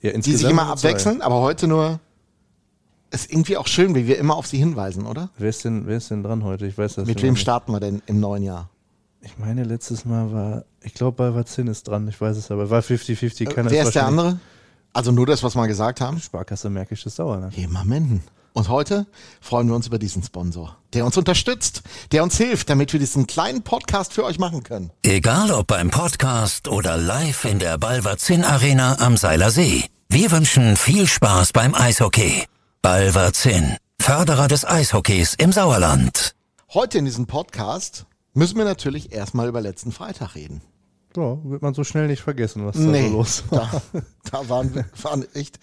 ja, 0.00 0.12
die 0.12 0.32
sich 0.32 0.48
immer 0.48 0.64
nur 0.64 0.76
zwei. 0.76 0.88
abwechseln, 0.88 1.20
aber 1.20 1.42
heute 1.42 1.66
nur. 1.66 2.00
Ist 3.10 3.30
irgendwie 3.30 3.56
auch 3.56 3.66
schön, 3.66 3.94
wie 3.94 4.06
wir 4.06 4.18
immer 4.18 4.36
auf 4.36 4.46
sie 4.46 4.58
hinweisen, 4.58 5.06
oder? 5.06 5.30
Wer 5.38 5.48
ist 5.48 5.64
denn, 5.64 5.86
wer 5.86 5.96
ist 5.96 6.10
denn 6.10 6.22
dran 6.22 6.44
heute? 6.44 6.66
Ich 6.66 6.76
weiß 6.76 6.96
das 6.96 7.06
Mit 7.06 7.22
wem 7.22 7.32
nicht. 7.32 7.40
starten 7.40 7.72
wir 7.72 7.80
denn 7.80 8.02
im 8.06 8.20
neuen 8.20 8.42
Jahr? 8.42 8.68
Ich 9.22 9.38
meine, 9.38 9.64
letztes 9.64 10.04
Mal 10.04 10.32
war, 10.32 10.64
ich 10.82 10.94
glaube, 10.94 11.16
bei 11.16 11.34
Watzin 11.34 11.66
ist 11.66 11.88
dran. 11.88 12.06
Ich 12.08 12.20
weiß 12.20 12.36
es 12.36 12.50
aber. 12.50 12.70
War 12.70 12.80
50-50. 12.82 13.46
Kann 13.46 13.70
Wer 13.70 13.80
das 13.80 13.88
ist 13.88 13.94
der 13.94 14.06
andere? 14.06 14.38
Also 14.92 15.12
nur 15.12 15.26
das, 15.26 15.42
was 15.42 15.54
wir 15.54 15.66
gesagt 15.66 16.00
haben? 16.00 16.20
Sparkasse 16.20 16.70
Märkisches 16.70 17.16
Sauerland. 17.16 17.56
Hemamenden. 17.56 18.22
Und 18.52 18.68
heute 18.68 19.06
freuen 19.40 19.68
wir 19.68 19.76
uns 19.76 19.86
über 19.86 19.98
diesen 19.98 20.22
Sponsor, 20.22 20.76
der 20.92 21.04
uns 21.04 21.16
unterstützt, 21.16 21.82
der 22.10 22.22
uns 22.24 22.36
hilft, 22.36 22.68
damit 22.70 22.92
wir 22.92 22.98
diesen 22.98 23.26
kleinen 23.26 23.62
Podcast 23.62 24.12
für 24.12 24.24
euch 24.24 24.38
machen 24.38 24.64
können. 24.64 24.90
Egal 25.02 25.52
ob 25.52 25.68
beim 25.68 25.90
Podcast 25.90 26.66
oder 26.68 26.96
live 26.96 27.44
in 27.44 27.58
der 27.58 27.78
Balverzin 27.78 28.44
Arena 28.44 28.96
am 28.98 29.16
Seiler 29.16 29.50
See. 29.50 29.84
Wir 30.08 30.30
wünschen 30.32 30.76
viel 30.76 31.06
Spaß 31.06 31.52
beim 31.52 31.74
Eishockey. 31.74 32.46
Balverzin, 32.80 33.76
Förderer 34.00 34.46
des 34.46 34.64
Eishockeys 34.64 35.34
im 35.34 35.50
Sauerland. 35.50 36.36
Heute 36.72 36.98
in 36.98 37.06
diesem 37.06 37.26
Podcast 37.26 38.06
müssen 38.34 38.56
wir 38.56 38.64
natürlich 38.64 39.12
erstmal 39.12 39.48
über 39.48 39.60
letzten 39.60 39.90
Freitag 39.90 40.36
reden. 40.36 40.62
Ja, 41.16 41.42
wird 41.42 41.60
man 41.60 41.74
so 41.74 41.82
schnell 41.82 42.06
nicht 42.06 42.22
vergessen, 42.22 42.64
was 42.64 42.76
da 42.76 42.82
so 42.82 43.08
los 43.08 43.42
war. 43.50 43.82
da, 43.92 44.02
da 44.30 44.48
waren 44.48 44.74
wir 44.76 44.84
waren 45.02 45.26
echt. 45.34 45.58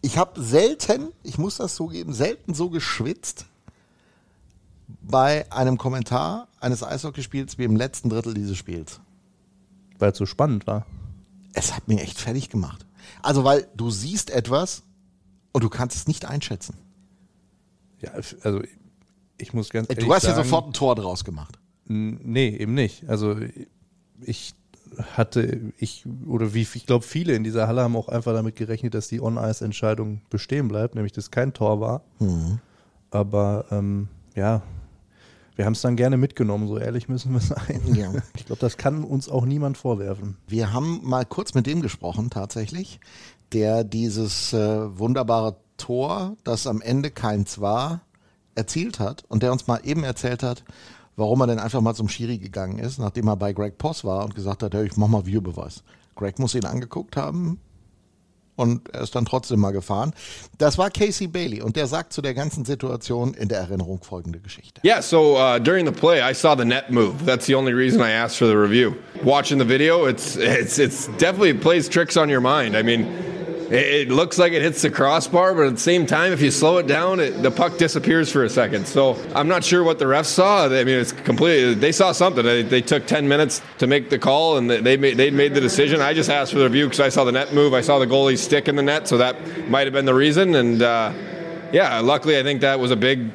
Ich 0.00 0.16
habe 0.16 0.42
selten, 0.42 1.08
ich 1.22 1.36
muss 1.36 1.58
das 1.58 1.74
zugeben, 1.74 2.14
selten 2.14 2.54
so 2.54 2.70
geschwitzt 2.70 3.44
bei 5.02 5.50
einem 5.52 5.76
Kommentar 5.76 6.48
eines 6.60 6.82
Eishockeyspiels 6.82 7.58
wie 7.58 7.64
im 7.64 7.76
letzten 7.76 8.08
Drittel 8.08 8.32
dieses 8.32 8.56
Spiels. 8.56 9.00
Weil 9.98 10.12
es 10.12 10.18
so 10.18 10.24
spannend 10.24 10.66
war. 10.66 10.86
Es 11.52 11.76
hat 11.76 11.88
mich 11.88 12.00
echt 12.00 12.18
fertig 12.18 12.48
gemacht. 12.48 12.86
Also, 13.22 13.44
weil 13.44 13.68
du 13.76 13.90
siehst 13.90 14.30
etwas 14.30 14.82
und 15.54 15.62
du 15.62 15.70
kannst 15.70 15.96
es 15.96 16.06
nicht 16.06 16.26
einschätzen. 16.26 16.76
Ja, 18.00 18.10
also 18.42 18.60
ich 19.38 19.54
muss 19.54 19.70
ganz 19.70 19.88
ehrlich 19.88 20.04
Du 20.04 20.12
hast 20.12 20.24
ja 20.24 20.34
sagen, 20.34 20.44
sofort 20.44 20.66
ein 20.66 20.72
Tor 20.72 20.96
draus 20.96 21.24
gemacht. 21.24 21.58
Nee, 21.86 22.48
eben 22.56 22.74
nicht. 22.74 23.08
Also 23.08 23.36
ich 24.20 24.54
hatte, 25.16 25.72
ich, 25.78 26.04
oder 26.26 26.54
wie 26.54 26.62
ich 26.62 26.86
glaube, 26.86 27.04
viele 27.04 27.34
in 27.34 27.44
dieser 27.44 27.68
Halle 27.68 27.82
haben 27.82 27.96
auch 27.96 28.08
einfach 28.08 28.32
damit 28.32 28.56
gerechnet, 28.56 28.94
dass 28.94 29.08
die 29.08 29.20
On-Ice-Entscheidung 29.20 30.22
bestehen 30.28 30.68
bleibt, 30.68 30.96
nämlich 30.96 31.12
dass 31.12 31.30
kein 31.30 31.52
Tor 31.52 31.80
war. 31.80 32.02
Aber 33.10 33.66
ähm, 33.70 34.08
ja, 34.34 34.62
wir 35.56 35.66
haben 35.66 35.74
es 35.74 35.82
dann 35.82 35.94
gerne 35.94 36.16
mitgenommen, 36.16 36.66
so 36.66 36.78
ehrlich 36.78 37.08
müssen 37.08 37.32
wir 37.32 37.40
sein. 37.40 37.80
Ja. 37.94 38.12
Ich 38.36 38.46
glaube, 38.46 38.60
das 38.60 38.76
kann 38.76 39.04
uns 39.04 39.28
auch 39.28 39.44
niemand 39.44 39.78
vorwerfen. 39.78 40.36
Wir 40.48 40.72
haben 40.72 41.00
mal 41.04 41.24
kurz 41.24 41.54
mit 41.54 41.66
dem 41.66 41.80
gesprochen, 41.80 42.30
tatsächlich, 42.30 42.98
der 43.54 43.84
dieses 43.84 44.52
äh, 44.52 44.98
wunderbare 44.98 45.56
Tor, 45.76 46.36
das 46.44 46.66
am 46.66 46.82
Ende 46.82 47.10
keins 47.10 47.60
war, 47.60 48.02
erzielt 48.54 48.98
hat 49.00 49.24
und 49.28 49.42
der 49.42 49.52
uns 49.52 49.66
mal 49.66 49.80
eben 49.84 50.04
erzählt 50.04 50.42
hat, 50.42 50.64
warum 51.16 51.40
er 51.40 51.46
denn 51.46 51.58
einfach 51.58 51.80
mal 51.80 51.94
zum 51.94 52.08
Schiri 52.08 52.38
gegangen 52.38 52.78
ist, 52.78 52.98
nachdem 52.98 53.28
er 53.28 53.36
bei 53.36 53.52
Greg 53.52 53.78
Poss 53.78 54.04
war 54.04 54.24
und 54.24 54.34
gesagt 54.34 54.62
hat, 54.62 54.74
hey, 54.74 54.86
ich 54.86 54.96
mach 54.96 55.08
mal 55.08 55.26
Videobeweis. 55.26 55.82
Greg 56.16 56.38
muss 56.38 56.54
ihn 56.54 56.64
angeguckt 56.64 57.16
haben, 57.16 57.58
und 58.56 58.94
er 58.94 59.02
ist 59.02 59.14
dann 59.14 59.24
trotzdem 59.24 59.60
mal 59.60 59.72
gefahren. 59.72 60.12
Das 60.58 60.78
war 60.78 60.90
Casey 60.90 61.26
Bailey 61.26 61.60
und 61.60 61.76
der 61.76 61.86
sagt 61.86 62.12
zu 62.12 62.22
der 62.22 62.34
ganzen 62.34 62.64
Situation 62.64 63.34
in 63.34 63.48
der 63.48 63.58
Erinnerung 63.58 64.02
folgende 64.02 64.38
Geschichte. 64.40 64.80
Yeah, 64.84 65.02
so 65.02 65.36
uh, 65.36 65.58
during 65.58 65.86
the 65.86 65.92
play, 65.92 66.20
I 66.20 66.34
saw 66.34 66.56
the 66.56 66.64
net 66.64 66.90
move. 66.90 67.24
That's 67.26 67.46
the 67.46 67.56
only 67.56 67.72
reason 67.72 68.00
I 68.00 68.12
asked 68.12 68.36
for 68.36 68.46
the 68.46 68.56
review. 68.56 68.94
Watching 69.24 69.58
the 69.58 69.66
video, 69.66 70.06
it's 70.06 70.36
it's 70.36 70.78
it's 70.78 71.08
definitely 71.18 71.54
plays 71.54 71.88
tricks 71.88 72.16
on 72.16 72.28
your 72.30 72.40
mind. 72.40 72.76
I 72.76 72.82
mean. 72.82 73.33
It, 73.70 74.10
looks 74.10 74.38
like 74.38 74.52
it 74.52 74.62
hits 74.62 74.82
the 74.82 74.90
crossbar, 74.90 75.54
but 75.54 75.66
at 75.66 75.74
the 75.74 75.80
same 75.80 76.06
time, 76.06 76.32
if 76.32 76.40
you 76.40 76.50
slow 76.50 76.78
it 76.78 76.86
down, 76.86 77.20
it, 77.20 77.42
the 77.42 77.50
puck 77.50 77.78
disappears 77.78 78.30
for 78.30 78.44
a 78.44 78.48
second. 78.48 78.86
So 78.86 79.16
I'm 79.34 79.48
not 79.48 79.64
sure 79.64 79.82
what 79.82 79.98
the 79.98 80.04
refs 80.04 80.26
saw. 80.26 80.66
I 80.66 80.84
mean, 80.84 80.98
it's 80.98 81.12
completely. 81.12 81.74
They 81.74 81.92
saw 81.92 82.12
something. 82.12 82.44
They, 82.44 82.62
they 82.62 82.82
took 82.82 83.06
10 83.06 83.26
minutes 83.26 83.62
to 83.78 83.86
make 83.86 84.10
the 84.10 84.18
call, 84.18 84.58
and 84.58 84.70
they 84.70 84.96
made 84.96 85.16
they 85.16 85.30
made 85.30 85.54
the 85.54 85.60
decision. 85.60 86.00
I 86.00 86.12
just 86.12 86.30
asked 86.30 86.52
for 86.52 86.58
the 86.58 86.64
review 86.64 86.86
because 86.86 87.00
I 87.00 87.08
saw 87.08 87.24
the 87.24 87.32
net 87.32 87.54
move. 87.54 87.74
I 87.74 87.80
saw 87.80 87.98
the 87.98 88.06
goalie 88.06 88.38
stick 88.38 88.68
in 88.68 88.76
the 88.76 88.82
net, 88.82 89.08
so 89.08 89.18
that 89.18 89.68
might 89.68 89.86
have 89.86 89.92
been 89.92 90.04
the 90.04 90.14
reason. 90.14 90.54
And 90.54 90.82
uh, 90.82 91.12
yeah, 91.72 92.00
luckily, 92.00 92.38
I 92.38 92.42
think 92.42 92.60
that 92.60 92.78
was 92.78 92.90
a 92.90 92.96
big 92.96 93.30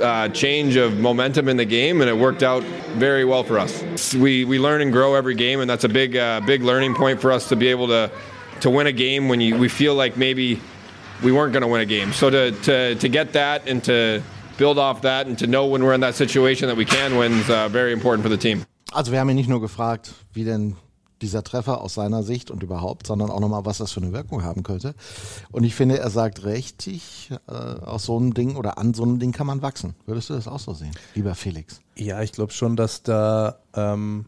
uh, 0.00 0.28
change 0.28 0.76
of 0.76 0.98
momentum 0.98 1.48
in 1.48 1.56
the 1.56 1.64
game, 1.64 2.00
and 2.00 2.10
it 2.10 2.16
worked 2.16 2.42
out 2.42 2.62
very 2.98 3.24
well 3.24 3.44
for 3.44 3.58
us. 3.58 4.14
We 4.14 4.44
we 4.44 4.58
learn 4.58 4.82
and 4.82 4.92
grow 4.92 5.14
every 5.14 5.34
game, 5.34 5.60
and 5.60 5.70
that's 5.70 5.84
a 5.84 5.88
big 5.88 6.16
uh, 6.16 6.40
big 6.40 6.62
learning 6.62 6.94
point 6.94 7.20
for 7.20 7.32
us 7.32 7.48
to 7.48 7.56
be 7.56 7.68
able 7.68 7.86
to 7.88 8.10
to 8.60 8.70
win 8.70 8.86
a 8.86 8.92
game 8.92 9.28
when 9.28 9.40
you, 9.40 9.58
we 9.58 9.68
feel 9.68 9.94
like 9.94 10.16
maybe 10.16 10.60
we 11.22 11.32
weren't 11.32 11.52
going 11.52 11.62
to 11.62 11.68
win 11.68 11.80
a 11.80 11.86
game. 11.86 12.12
So 12.12 12.30
to, 12.30 12.52
to, 12.52 12.94
to 12.94 13.08
get 13.08 13.32
that 13.32 13.68
and 13.68 13.82
to 13.84 14.22
build 14.58 14.78
off 14.78 15.02
that 15.02 15.26
and 15.26 15.38
to 15.38 15.46
know 15.46 15.66
when 15.66 15.82
we're 15.82 15.94
in 15.94 16.00
that 16.00 16.14
situation 16.14 16.68
that 16.68 16.76
we 16.76 16.84
can 16.84 17.16
win 17.16 17.32
is 17.32 17.50
uh, 17.50 17.68
very 17.68 17.92
important 17.92 18.22
for 18.22 18.28
the 18.28 18.36
team. 18.38 18.64
Also 18.92 19.12
wir 19.12 19.20
haben 19.20 19.30
ihn 19.30 19.36
nicht 19.36 19.48
nur 19.48 19.60
gefragt, 19.60 20.12
wie 20.32 20.44
denn 20.44 20.76
dieser 21.22 21.44
Treffer 21.44 21.80
aus 21.80 21.94
seiner 21.94 22.22
Sicht 22.22 22.50
und 22.50 22.62
überhaupt, 22.62 23.06
sondern 23.06 23.30
auch 23.30 23.40
nochmal, 23.40 23.64
was 23.64 23.78
das 23.78 23.92
für 23.92 24.00
eine 24.00 24.12
Wirkung 24.12 24.42
haben 24.42 24.62
könnte. 24.62 24.94
Und 25.50 25.64
ich 25.64 25.74
finde, 25.74 25.98
er 25.98 26.10
sagt 26.10 26.44
richtig, 26.44 27.30
äh, 27.46 27.52
aus 27.52 28.04
so 28.04 28.16
einem 28.16 28.34
Ding 28.34 28.56
oder 28.56 28.78
an 28.78 28.94
so 28.94 29.02
einem 29.02 29.18
Ding 29.18 29.32
kann 29.32 29.46
man 29.46 29.62
wachsen. 29.62 29.94
Würdest 30.06 30.30
du 30.30 30.34
das 30.34 30.48
auch 30.48 30.58
so 30.58 30.72
sehen, 30.72 30.92
lieber 31.14 31.34
Felix? 31.34 31.80
Ja, 31.96 32.22
ich 32.22 32.32
glaube 32.32 32.52
schon, 32.52 32.74
dass 32.74 33.02
da 33.02 33.58
ähm, 33.74 34.24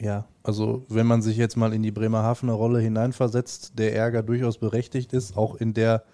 ja, 0.00 0.24
also 0.44 0.84
wenn 0.90 1.06
man 1.06 1.22
sich 1.22 1.38
jetzt 1.38 1.56
mal 1.56 1.72
in 1.72 1.82
die 1.82 1.90
Bremerhavener 1.90 2.52
Rolle 2.52 2.78
hineinversetzt, 2.78 3.78
der 3.78 3.96
Ärger 3.96 4.22
durchaus 4.22 4.58
berechtigt 4.58 5.14
ist, 5.14 5.36
auch 5.38 5.54
in 5.54 5.72
der 5.72 6.04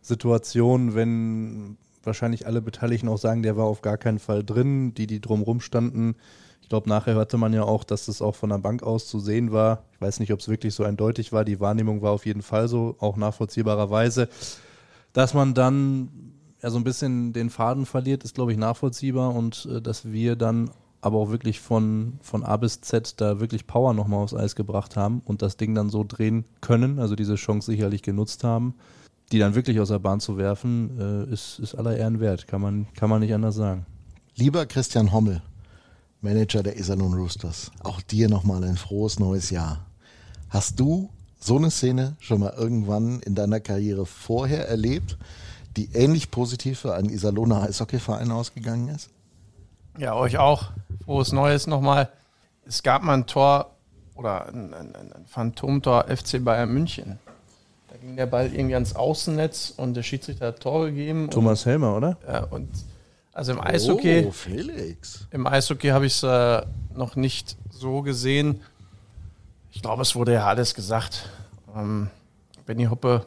Situation, 0.00 0.94
wenn 0.94 1.76
wahrscheinlich 2.04 2.46
alle 2.46 2.62
Beteiligten 2.62 3.08
auch 3.08 3.18
sagen, 3.18 3.42
der 3.42 3.56
war 3.56 3.64
auf 3.64 3.82
gar 3.82 3.98
keinen 3.98 4.20
Fall 4.20 4.44
drin, 4.44 4.94
die, 4.94 5.08
die 5.08 5.20
drumrum 5.20 5.60
standen. 5.60 6.14
Ich 6.60 6.68
glaube, 6.68 6.88
nachher 6.88 7.14
hörte 7.14 7.38
man 7.38 7.52
ja 7.52 7.64
auch, 7.64 7.82
dass 7.82 8.06
das 8.06 8.22
auch 8.22 8.36
von 8.36 8.50
der 8.50 8.58
Bank 8.58 8.84
aus 8.84 9.08
zu 9.08 9.18
sehen 9.18 9.50
war. 9.50 9.82
Ich 9.94 10.00
weiß 10.00 10.20
nicht, 10.20 10.32
ob 10.32 10.38
es 10.38 10.48
wirklich 10.48 10.74
so 10.74 10.84
eindeutig 10.84 11.32
war. 11.32 11.44
Die 11.44 11.58
Wahrnehmung 11.58 12.02
war 12.02 12.12
auf 12.12 12.24
jeden 12.24 12.42
Fall 12.42 12.68
so, 12.68 12.94
auch 13.00 13.16
nachvollziehbarerweise. 13.16 14.28
Dass 15.12 15.34
man 15.34 15.54
dann 15.54 16.08
ja 16.62 16.70
so 16.70 16.78
ein 16.78 16.84
bisschen 16.84 17.32
den 17.32 17.50
Faden 17.50 17.84
verliert, 17.84 18.22
ist, 18.22 18.36
glaube 18.36 18.52
ich, 18.52 18.58
nachvollziehbar 18.58 19.34
und 19.34 19.66
äh, 19.70 19.82
dass 19.82 20.12
wir 20.12 20.36
dann 20.36 20.70
aber 21.02 21.18
auch 21.18 21.30
wirklich 21.30 21.60
von, 21.60 22.14
von 22.22 22.44
A 22.44 22.56
bis 22.56 22.80
Z 22.80 23.20
da 23.20 23.40
wirklich 23.40 23.66
Power 23.66 23.92
nochmal 23.92 24.20
aufs 24.20 24.34
Eis 24.34 24.54
gebracht 24.54 24.96
haben 24.96 25.20
und 25.24 25.42
das 25.42 25.56
Ding 25.56 25.74
dann 25.74 25.90
so 25.90 26.04
drehen 26.04 26.44
können, 26.60 27.00
also 27.00 27.16
diese 27.16 27.34
Chance 27.34 27.70
sicherlich 27.72 28.02
genutzt 28.02 28.44
haben, 28.44 28.74
die 29.32 29.40
dann 29.40 29.56
wirklich 29.56 29.80
aus 29.80 29.88
der 29.88 29.98
Bahn 29.98 30.20
zu 30.20 30.38
werfen, 30.38 30.98
äh, 30.98 31.32
ist, 31.32 31.58
ist 31.58 31.74
aller 31.74 31.96
Ehren 31.96 32.20
wert, 32.20 32.46
kann 32.46 32.60
man, 32.60 32.86
kann 32.94 33.10
man 33.10 33.20
nicht 33.20 33.34
anders 33.34 33.56
sagen. 33.56 33.84
Lieber 34.36 34.64
Christian 34.64 35.12
Hommel, 35.12 35.42
Manager 36.20 36.62
der 36.62 36.78
Iserlohn 36.78 37.14
Roosters, 37.14 37.72
auch 37.82 38.00
dir 38.00 38.28
nochmal 38.28 38.62
ein 38.62 38.76
frohes 38.76 39.18
neues 39.18 39.50
Jahr. 39.50 39.84
Hast 40.50 40.78
du 40.78 41.10
so 41.40 41.56
eine 41.56 41.72
Szene 41.72 42.14
schon 42.20 42.38
mal 42.38 42.54
irgendwann 42.56 43.18
in 43.20 43.34
deiner 43.34 43.58
Karriere 43.58 44.06
vorher 44.06 44.68
erlebt, 44.68 45.18
die 45.76 45.88
ähnlich 45.94 46.30
positiv 46.30 46.78
für 46.78 46.94
einen 46.94 47.10
Iserlohner 47.10 47.62
Eishockeyverein 47.62 48.30
ausgegangen 48.30 48.86
ist? 48.86 49.10
Ja, 49.98 50.14
euch 50.14 50.38
auch. 50.38 50.70
Frohes 51.04 51.32
Neues 51.32 51.66
nochmal. 51.66 52.08
Es 52.64 52.82
gab 52.82 53.02
mal 53.02 53.14
ein 53.14 53.26
Tor 53.26 53.72
oder 54.14 54.48
ein, 54.48 54.72
ein, 54.72 54.94
ein 54.94 55.26
Phantomtor 55.26 56.04
FC 56.04 56.42
Bayern 56.42 56.72
München. 56.72 57.18
Da 57.88 57.96
ging 57.98 58.16
der 58.16 58.26
Ball 58.26 58.52
irgendwie 58.52 58.74
ans 58.74 58.94
Außennetz 58.94 59.74
und 59.76 59.94
der 59.94 60.02
Schiedsrichter 60.02 60.48
hat 60.48 60.60
Tor 60.60 60.86
gegeben. 60.86 61.28
Thomas 61.30 61.64
und, 61.64 61.70
Helmer, 61.70 61.96
oder? 61.96 62.16
Ja, 62.26 62.44
und 62.44 62.68
also 63.32 63.52
im 63.52 63.60
Eishockey. 63.60 64.26
Oh, 64.28 64.30
Felix. 64.30 65.26
Im 65.30 65.46
Eishockey 65.46 65.88
habe 65.88 66.06
ich 66.06 66.14
es 66.14 66.22
äh, 66.22 66.62
noch 66.94 67.16
nicht 67.16 67.56
so 67.70 68.02
gesehen. 68.02 68.60
Ich 69.70 69.82
glaube, 69.82 70.02
es 70.02 70.14
wurde 70.14 70.34
ja 70.34 70.46
alles 70.46 70.74
gesagt. 70.74 71.30
Ähm, 71.74 72.08
Benny 72.66 72.84
Hoppe 72.84 73.26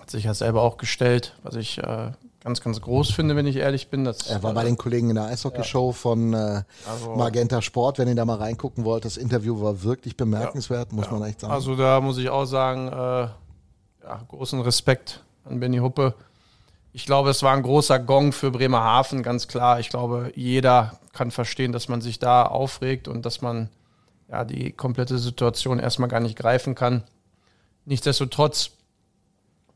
hat 0.00 0.10
sich 0.10 0.24
ja 0.24 0.34
selber 0.34 0.62
auch 0.62 0.78
gestellt, 0.78 1.36
was 1.42 1.54
ich 1.54 1.78
äh, 1.78 2.10
ganz, 2.44 2.60
ganz 2.60 2.80
groß 2.80 3.10
finde, 3.10 3.36
wenn 3.36 3.46
ich 3.46 3.56
ehrlich 3.56 3.88
bin. 3.88 4.04
Das, 4.04 4.28
er 4.28 4.42
war 4.42 4.52
bei 4.52 4.64
den 4.64 4.76
Kollegen 4.76 5.08
in 5.08 5.16
der 5.16 5.24
Eishockeyshow 5.24 5.88
ja. 5.88 5.92
von 5.92 6.34
äh, 6.34 6.62
also, 6.86 7.16
Magenta 7.16 7.62
Sport, 7.62 7.98
wenn 7.98 8.06
ihr 8.06 8.14
da 8.14 8.24
mal 8.24 8.36
reingucken 8.36 8.84
wollt. 8.84 9.04
Das 9.04 9.16
Interview 9.16 9.60
war 9.60 9.82
wirklich 9.82 10.16
bemerkenswert, 10.16 10.90
ja, 10.90 10.96
muss 10.96 11.10
man 11.10 11.22
echt 11.24 11.40
sagen. 11.40 11.52
Also 11.52 11.74
da 11.74 12.00
muss 12.00 12.18
ich 12.18 12.28
auch 12.28 12.44
sagen, 12.44 12.88
äh, 12.88 12.92
ja, 12.92 14.22
großen 14.28 14.60
Respekt 14.60 15.24
an 15.46 15.58
Benny 15.58 15.78
Huppe. 15.78 16.14
Ich 16.92 17.06
glaube, 17.06 17.30
es 17.30 17.42
war 17.42 17.54
ein 17.54 17.62
großer 17.62 17.98
Gong 17.98 18.32
für 18.32 18.50
Bremerhaven, 18.50 19.22
ganz 19.22 19.48
klar. 19.48 19.80
Ich 19.80 19.88
glaube, 19.88 20.30
jeder 20.36 21.00
kann 21.14 21.30
verstehen, 21.30 21.72
dass 21.72 21.88
man 21.88 22.02
sich 22.02 22.18
da 22.18 22.44
aufregt 22.44 23.08
und 23.08 23.24
dass 23.24 23.40
man 23.40 23.70
ja, 24.28 24.44
die 24.44 24.70
komplette 24.70 25.18
Situation 25.18 25.78
erstmal 25.78 26.10
gar 26.10 26.20
nicht 26.20 26.36
greifen 26.36 26.74
kann. 26.74 27.04
Nichtsdestotrotz 27.86 28.70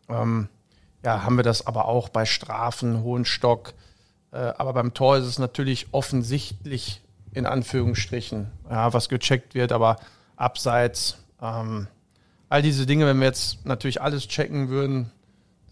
ähm, 0.08 0.48
ja, 1.04 1.22
haben 1.24 1.36
wir 1.36 1.44
das 1.44 1.66
aber 1.66 1.86
auch 1.86 2.08
bei 2.08 2.24
Strafen, 2.24 3.02
hohen 3.02 3.24
Stock. 3.24 3.74
Äh, 4.32 4.38
aber 4.38 4.72
beim 4.72 4.94
Tor 4.94 5.16
ist 5.16 5.26
es 5.26 5.38
natürlich 5.38 5.88
offensichtlich, 5.92 7.00
in 7.32 7.46
Anführungsstrichen, 7.46 8.50
ja, 8.70 8.92
was 8.92 9.08
gecheckt 9.08 9.54
wird, 9.54 9.72
aber 9.72 9.98
abseits. 10.36 11.18
Ähm, 11.40 11.88
all 12.48 12.62
diese 12.62 12.86
Dinge, 12.86 13.06
wenn 13.06 13.18
wir 13.18 13.26
jetzt 13.26 13.64
natürlich 13.64 14.00
alles 14.00 14.26
checken 14.26 14.68
würden, 14.68 15.10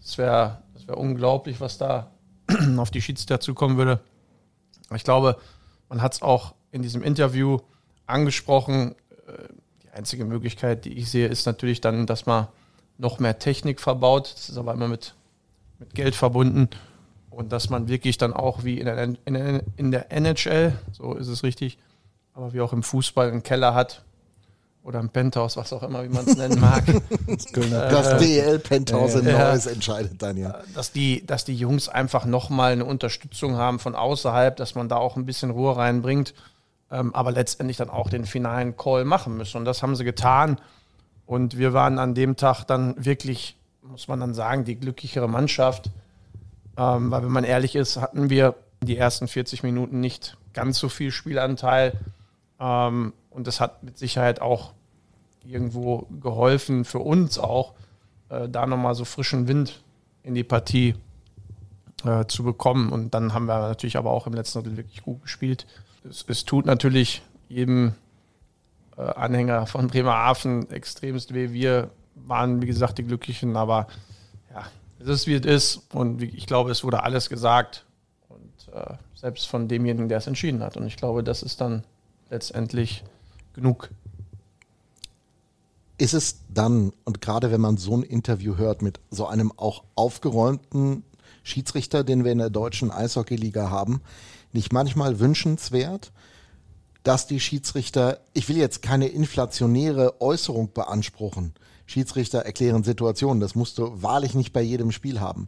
das 0.01 0.17
wäre 0.17 0.61
das 0.73 0.87
wär 0.87 0.97
unglaublich, 0.97 1.59
was 1.59 1.77
da 1.77 2.11
auf 2.77 2.91
die 2.91 3.01
Schiedsrichter 3.01 3.39
zukommen 3.39 3.77
würde. 3.77 3.99
Ich 4.95 5.03
glaube, 5.03 5.37
man 5.89 6.01
hat 6.01 6.13
es 6.13 6.21
auch 6.21 6.55
in 6.71 6.81
diesem 6.81 7.03
Interview 7.03 7.59
angesprochen. 8.05 8.95
Äh, 9.27 9.53
die 9.83 9.89
einzige 9.89 10.25
Möglichkeit, 10.25 10.85
die 10.85 10.93
ich 10.93 11.09
sehe, 11.09 11.27
ist 11.27 11.45
natürlich 11.45 11.81
dann, 11.81 12.05
dass 12.05 12.25
man 12.25 12.47
noch 12.97 13.19
mehr 13.19 13.39
Technik 13.39 13.79
verbaut. 13.79 14.33
Das 14.35 14.49
ist 14.49 14.57
aber 14.57 14.73
immer 14.73 14.87
mit 14.87 15.13
mit 15.79 15.93
Geld 15.93 16.15
verbunden 16.15 16.69
und 17.29 17.51
dass 17.51 17.69
man 17.69 17.87
wirklich 17.87 18.17
dann 18.17 18.33
auch 18.33 18.63
wie 18.63 18.79
in 18.79 18.85
der, 18.85 18.97
in 19.03 19.61
in 19.75 19.91
der 19.91 20.11
NHL, 20.11 20.73
so 20.91 21.13
ist 21.13 21.27
es 21.27 21.43
richtig, 21.43 21.77
aber 22.33 22.53
wie 22.53 22.61
auch 22.61 22.73
im 22.73 22.83
Fußball 22.83 23.29
einen 23.29 23.43
Keller 23.43 23.75
hat 23.75 24.03
oder 24.83 24.99
ein 24.99 25.09
Penthouse, 25.09 25.57
was 25.57 25.73
auch 25.73 25.83
immer, 25.83 26.03
wie 26.03 26.09
man 26.09 26.25
es 26.25 26.35
nennen 26.35 26.59
mag. 26.61 26.83
das 27.71 28.07
äh, 28.07 28.17
DL-Penthouse 28.17 29.15
in 29.15 29.25
Neues 29.25 29.65
entscheidet 29.67 30.21
dann 30.21 30.37
ja. 30.37 30.61
Dass 30.73 30.91
die, 30.91 31.25
dass 31.25 31.45
die 31.45 31.55
Jungs 31.55 31.89
einfach 31.89 32.25
nochmal 32.25 32.71
eine 32.71 32.85
Unterstützung 32.85 33.57
haben 33.57 33.79
von 33.79 33.95
außerhalb, 33.95 34.55
dass 34.55 34.75
man 34.75 34.87
da 34.89 34.95
auch 34.95 35.15
ein 35.15 35.25
bisschen 35.25 35.51
Ruhe 35.51 35.75
reinbringt, 35.75 36.33
ähm, 36.89 37.13
aber 37.13 37.33
letztendlich 37.33 37.77
dann 37.77 37.89
auch 37.89 38.09
den 38.09 38.25
finalen 38.25 38.77
Call 38.77 39.03
machen 39.03 39.35
müssen. 39.37 39.57
Und 39.57 39.65
das 39.65 39.83
haben 39.83 39.95
sie 39.95 40.05
getan. 40.05 40.57
Und 41.27 41.57
wir 41.57 41.73
waren 41.73 41.99
an 41.99 42.15
dem 42.15 42.35
Tag 42.35 42.63
dann 42.63 43.05
wirklich 43.05 43.57
muss 43.89 44.07
man 44.07 44.19
dann 44.19 44.33
sagen, 44.33 44.65
die 44.65 44.75
glücklichere 44.75 45.27
Mannschaft. 45.27 45.89
Ähm, 46.77 47.11
weil 47.11 47.23
wenn 47.23 47.31
man 47.31 47.43
ehrlich 47.43 47.75
ist, 47.75 47.97
hatten 47.97 48.29
wir 48.29 48.55
die 48.81 48.97
ersten 48.97 49.27
40 49.27 49.63
Minuten 49.63 49.99
nicht 49.99 50.37
ganz 50.53 50.79
so 50.79 50.89
viel 50.89 51.11
Spielanteil. 51.11 51.93
Ähm, 52.59 53.13
und 53.29 53.47
das 53.47 53.59
hat 53.59 53.83
mit 53.83 53.97
Sicherheit 53.97 54.41
auch 54.41 54.73
irgendwo 55.43 56.07
geholfen, 56.21 56.85
für 56.85 56.99
uns 56.99 57.39
auch, 57.39 57.73
äh, 58.29 58.49
da 58.49 58.65
nochmal 58.65 58.95
so 58.95 59.05
frischen 59.05 59.47
Wind 59.47 59.81
in 60.23 60.35
die 60.35 60.43
Partie 60.43 60.95
äh, 62.03 62.25
zu 62.25 62.43
bekommen. 62.43 62.91
Und 62.91 63.13
dann 63.13 63.33
haben 63.33 63.45
wir 63.45 63.59
natürlich 63.59 63.97
aber 63.97 64.11
auch 64.11 64.27
im 64.27 64.33
letzten 64.33 64.59
Drittel 64.59 64.77
wirklich 64.77 65.03
gut 65.03 65.21
gespielt. 65.23 65.65
Es, 66.07 66.25
es 66.27 66.45
tut 66.45 66.65
natürlich 66.65 67.21
jedem 67.47 67.95
äh, 68.97 69.01
Anhänger 69.01 69.67
von 69.67 69.87
Bremerhaven 69.87 70.69
extremst 70.71 71.33
weh. 71.33 71.51
Wir 71.51 71.91
waren, 72.15 72.61
wie 72.61 72.65
gesagt, 72.65 72.97
die 72.97 73.03
Glücklichen, 73.03 73.55
aber 73.55 73.87
ja, 74.53 74.65
es 74.99 75.07
ist, 75.07 75.27
wie 75.27 75.35
es 75.35 75.45
ist. 75.45 75.93
Und 75.93 76.21
ich 76.21 76.47
glaube, 76.47 76.71
es 76.71 76.83
wurde 76.83 77.03
alles 77.03 77.29
gesagt. 77.29 77.85
Und 78.29 78.73
äh, 78.73 78.95
selbst 79.15 79.47
von 79.47 79.67
demjenigen, 79.67 80.09
der 80.09 80.17
es 80.17 80.27
entschieden 80.27 80.61
hat. 80.61 80.77
Und 80.77 80.85
ich 80.87 80.97
glaube, 80.97 81.23
das 81.23 81.43
ist 81.43 81.61
dann 81.61 81.83
letztendlich 82.29 83.03
genug. 83.53 83.89
Ist 85.97 86.13
es 86.13 86.41
dann, 86.53 86.93
und 87.05 87.21
gerade 87.21 87.51
wenn 87.51 87.61
man 87.61 87.77
so 87.77 87.97
ein 87.97 88.03
Interview 88.03 88.57
hört 88.57 88.81
mit 88.81 88.99
so 89.09 89.25
einem 89.25 89.51
auch 89.57 89.83
aufgeräumten 89.95 91.03
Schiedsrichter, 91.43 92.03
den 92.03 92.23
wir 92.23 92.31
in 92.31 92.37
der 92.37 92.49
deutschen 92.49 92.91
Eishockeyliga 92.91 93.69
haben, 93.69 94.01
nicht 94.53 94.71
manchmal 94.73 95.19
wünschenswert, 95.19 96.11
dass 97.07 97.25
die 97.25 97.39
Schiedsrichter, 97.39 98.19
ich 98.33 98.49
will 98.49 98.57
jetzt 98.57 98.81
keine 98.81 99.07
inflationäre 99.07 100.19
Äußerung 100.19 100.73
beanspruchen. 100.73 101.53
Schiedsrichter 101.85 102.39
erklären 102.39 102.83
Situationen, 102.83 103.39
das 103.39 103.55
musst 103.55 103.77
du 103.77 104.01
wahrlich 104.03 104.35
nicht 104.35 104.51
bei 104.51 104.61
jedem 104.61 104.91
Spiel 104.91 105.21
haben. 105.21 105.47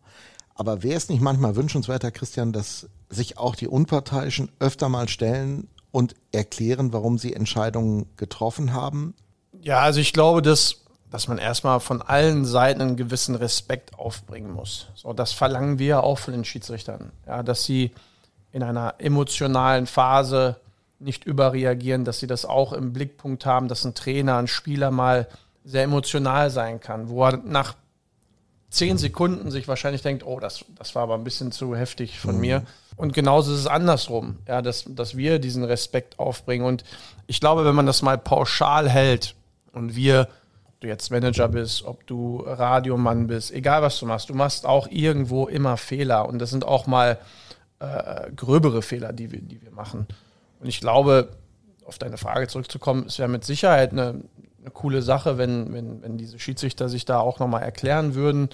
Aber 0.56 0.84
wäre 0.84 0.96
es 0.96 1.10
nicht 1.10 1.20
manchmal 1.20 1.58
wünschenswerter, 1.58 2.12
Christian, 2.12 2.54
dass 2.54 2.88
sich 3.10 3.38
auch 3.38 3.58
die 3.58 3.68
Unparteiischen 3.68 4.50
öfter 4.60 4.88
mal 4.88 5.10
stellen 5.10 5.68
und 5.92 6.16
erklären, 6.32 6.94
warum 6.94 7.18
sie 7.18 7.34
Entscheidungen 7.34 8.06
getroffen 8.16 8.72
haben? 8.72 9.14
Ja, 9.62 9.80
also 9.80 10.00
ich 10.00 10.14
glaube, 10.14 10.42
dass, 10.42 10.78
dass 11.12 11.28
man 11.28 11.40
erstmal 11.40 11.82
von 11.82 12.02
allen 12.02 12.46
Seiten 12.46 12.82
einen 12.82 12.96
gewissen 12.96 13.36
Respekt 13.36 14.00
aufbringen 14.00 14.54
muss. 14.54 14.88
So, 14.96 15.12
das 15.12 15.34
verlangen 15.34 15.78
wir 15.78 16.06
auch 16.06 16.20
von 16.20 16.34
den 16.34 16.46
Schiedsrichtern. 16.46 17.12
Ja, 17.28 17.44
dass 17.44 17.66
sie 17.66 17.92
in 18.54 18.64
einer 18.64 18.96
emotionalen 19.00 19.88
Phase 19.88 20.56
nicht 21.00 21.24
überreagieren, 21.26 22.06
dass 22.06 22.20
sie 22.20 22.28
das 22.28 22.46
auch 22.46 22.74
im 22.74 22.94
Blickpunkt 22.94 23.46
haben, 23.46 23.68
dass 23.68 23.86
ein 23.86 23.96
Trainer, 23.96 24.38
ein 24.38 24.48
Spieler 24.48 24.92
mal 24.92 25.28
sehr 25.64 25.84
emotional 25.84 26.50
sein 26.50 26.80
kann, 26.80 27.10
wo 27.10 27.24
er 27.26 27.38
nach 27.38 27.76
zehn 28.70 28.98
Sekunden 28.98 29.52
sich 29.52 29.68
wahrscheinlich 29.68 30.02
denkt, 30.02 30.26
oh, 30.26 30.40
das, 30.40 30.66
das 30.78 30.96
war 30.96 31.04
aber 31.04 31.16
ein 31.16 31.24
bisschen 31.24 31.52
zu 31.52 31.76
heftig 31.76 32.20
von 32.20 32.36
mhm. 32.36 32.42
mir. 32.42 32.64
Und 32.96 33.14
genauso 33.14 33.54
ist 33.54 33.60
es 33.60 33.68
andersrum, 33.68 34.38
ja, 34.48 34.62
dass, 34.62 34.86
dass 34.88 35.16
wir 35.16 35.40
diesen 35.40 35.64
Respekt 35.64 36.20
aufbringen. 36.20 36.66
Und 36.66 36.84
ich 37.28 37.40
glaube, 37.40 37.66
wenn 37.66 37.76
man 37.76 37.86
das 37.86 38.02
mal 38.02 38.18
pauschal 38.18 38.90
hält 38.90 39.36
und 39.72 39.96
wir, 39.96 40.28
ob 40.68 40.80
du 40.82 40.88
jetzt 40.88 41.10
Manager 41.10 41.48
bist, 41.48 41.84
ob 41.86 42.06
du 42.08 42.44
Radiomann 42.46 43.28
bist, 43.28 43.52
egal 43.52 43.82
was 43.82 44.00
du 44.00 44.06
machst, 44.06 44.30
du 44.30 44.34
machst 44.34 44.66
auch 44.66 44.88
irgendwo 44.90 45.48
immer 45.48 45.78
Fehler. 45.78 46.28
Und 46.28 46.40
das 46.40 46.50
sind 46.50 46.66
auch 46.66 46.88
mal 46.88 47.18
äh, 47.80 48.32
gröbere 48.36 48.82
Fehler, 48.82 49.14
die 49.14 49.32
wir, 49.32 49.42
die 49.42 49.62
wir 49.62 49.72
machen. 49.72 50.06
Und 50.60 50.68
ich 50.68 50.80
glaube, 50.82 51.30
auf 51.86 51.98
deine 51.98 52.18
Frage 52.18 52.48
zurückzukommen, 52.48 53.06
es 53.08 53.20
wäre 53.20 53.30
mit 53.30 53.44
Sicherheit 53.44 53.92
eine, 53.92 54.22
eine 54.62 54.72
coole 54.72 55.02
Sache, 55.02 55.38
wenn, 55.38 55.74
wenn, 55.74 56.02
wenn 56.02 56.18
diese 56.18 56.40
Schiedsrichter 56.40 56.90
sich 56.90 57.06
da 57.06 57.20
auch 57.20 57.40
nochmal 57.40 57.64
erklären 57.64 58.14
würden. 58.16 58.50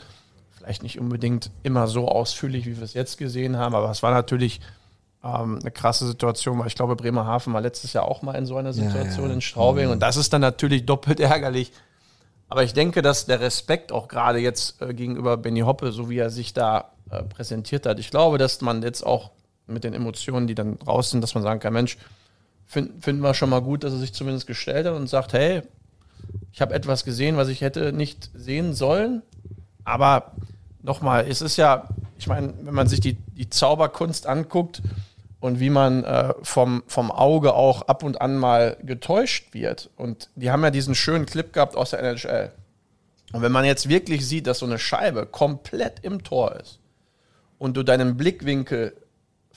Vielleicht 0.51 0.83
nicht 0.83 0.99
unbedingt 0.99 1.51
immer 1.63 1.87
so 1.87 2.07
ausführlich, 2.07 2.65
wie 2.65 2.77
wir 2.77 2.83
es 2.83 2.93
jetzt 2.93 3.17
gesehen 3.17 3.57
haben, 3.57 3.75
aber 3.75 3.89
es 3.91 4.01
war 4.03 4.11
natürlich 4.11 4.61
ähm, 5.23 5.59
eine 5.59 5.71
krasse 5.71 6.07
Situation, 6.07 6.59
weil 6.59 6.67
ich 6.67 6.75
glaube, 6.75 6.95
Bremerhaven 6.95 7.53
war 7.53 7.61
letztes 7.61 7.93
Jahr 7.93 8.05
auch 8.05 8.21
mal 8.21 8.35
in 8.35 8.45
so 8.45 8.55
einer 8.57 8.73
Situation 8.73 9.25
ja, 9.25 9.29
ja. 9.29 9.33
in 9.35 9.41
Straubing 9.41 9.85
mhm. 9.87 9.91
und 9.93 9.99
das 9.99 10.17
ist 10.17 10.31
dann 10.31 10.41
natürlich 10.41 10.85
doppelt 10.85 11.19
ärgerlich. 11.19 11.71
Aber 12.47 12.63
ich 12.63 12.73
denke, 12.73 13.01
dass 13.01 13.25
der 13.25 13.39
Respekt 13.39 13.91
auch 13.91 14.07
gerade 14.07 14.39
jetzt 14.39 14.81
äh, 14.81 14.93
gegenüber 14.93 15.35
Benny 15.35 15.61
Hoppe, 15.61 15.91
so 15.91 16.09
wie 16.09 16.19
er 16.19 16.29
sich 16.29 16.53
da 16.53 16.91
äh, 17.09 17.23
präsentiert 17.23 17.85
hat, 17.85 17.99
ich 17.99 18.11
glaube, 18.11 18.37
dass 18.37 18.61
man 18.61 18.83
jetzt 18.83 19.05
auch 19.05 19.31
mit 19.67 19.83
den 19.83 19.93
Emotionen, 19.93 20.47
die 20.47 20.55
dann 20.55 20.77
raus 20.87 21.09
sind, 21.09 21.21
dass 21.21 21.35
man 21.35 21.43
sagen 21.43 21.59
kann, 21.59 21.73
Mensch, 21.73 21.97
finden 22.65 23.01
find 23.01 23.21
wir 23.21 23.33
schon 23.33 23.49
mal 23.49 23.61
gut, 23.61 23.83
dass 23.83 23.93
er 23.93 23.99
sich 23.99 24.13
zumindest 24.13 24.47
gestellt 24.47 24.85
hat 24.85 24.93
und 24.93 25.07
sagt, 25.07 25.33
hey, 25.33 25.61
ich 26.51 26.61
habe 26.61 26.73
etwas 26.73 27.05
gesehen, 27.05 27.37
was 27.37 27.49
ich 27.49 27.61
hätte 27.61 27.93
nicht 27.93 28.29
sehen 28.33 28.73
sollen. 28.73 29.21
Aber 29.83 30.31
nochmal, 30.81 31.25
es 31.27 31.41
ist 31.41 31.57
ja, 31.57 31.87
ich 32.17 32.27
meine, 32.27 32.53
wenn 32.61 32.73
man 32.73 32.87
sich 32.87 32.99
die, 32.99 33.13
die 33.13 33.49
Zauberkunst 33.49 34.25
anguckt 34.27 34.81
und 35.39 35.59
wie 35.59 35.69
man 35.69 36.03
äh, 36.03 36.33
vom, 36.41 36.83
vom 36.87 37.11
Auge 37.11 37.53
auch 37.53 37.83
ab 37.83 38.03
und 38.03 38.21
an 38.21 38.37
mal 38.37 38.77
getäuscht 38.81 39.53
wird. 39.53 39.89
Und 39.95 40.29
die 40.35 40.49
haben 40.49 40.63
ja 40.63 40.71
diesen 40.71 40.95
schönen 40.95 41.25
Clip 41.25 41.53
gehabt 41.53 41.75
aus 41.75 41.91
der 41.91 41.99
NHL. 41.99 42.51
Und 43.33 43.41
wenn 43.41 43.51
man 43.51 43.65
jetzt 43.65 43.89
wirklich 43.89 44.25
sieht, 44.25 44.47
dass 44.47 44.59
so 44.59 44.65
eine 44.65 44.79
Scheibe 44.79 45.25
komplett 45.25 45.99
im 46.03 46.23
Tor 46.23 46.55
ist 46.55 46.79
und 47.57 47.75
du 47.77 47.83
deinen 47.83 48.17
Blickwinkel 48.17 48.95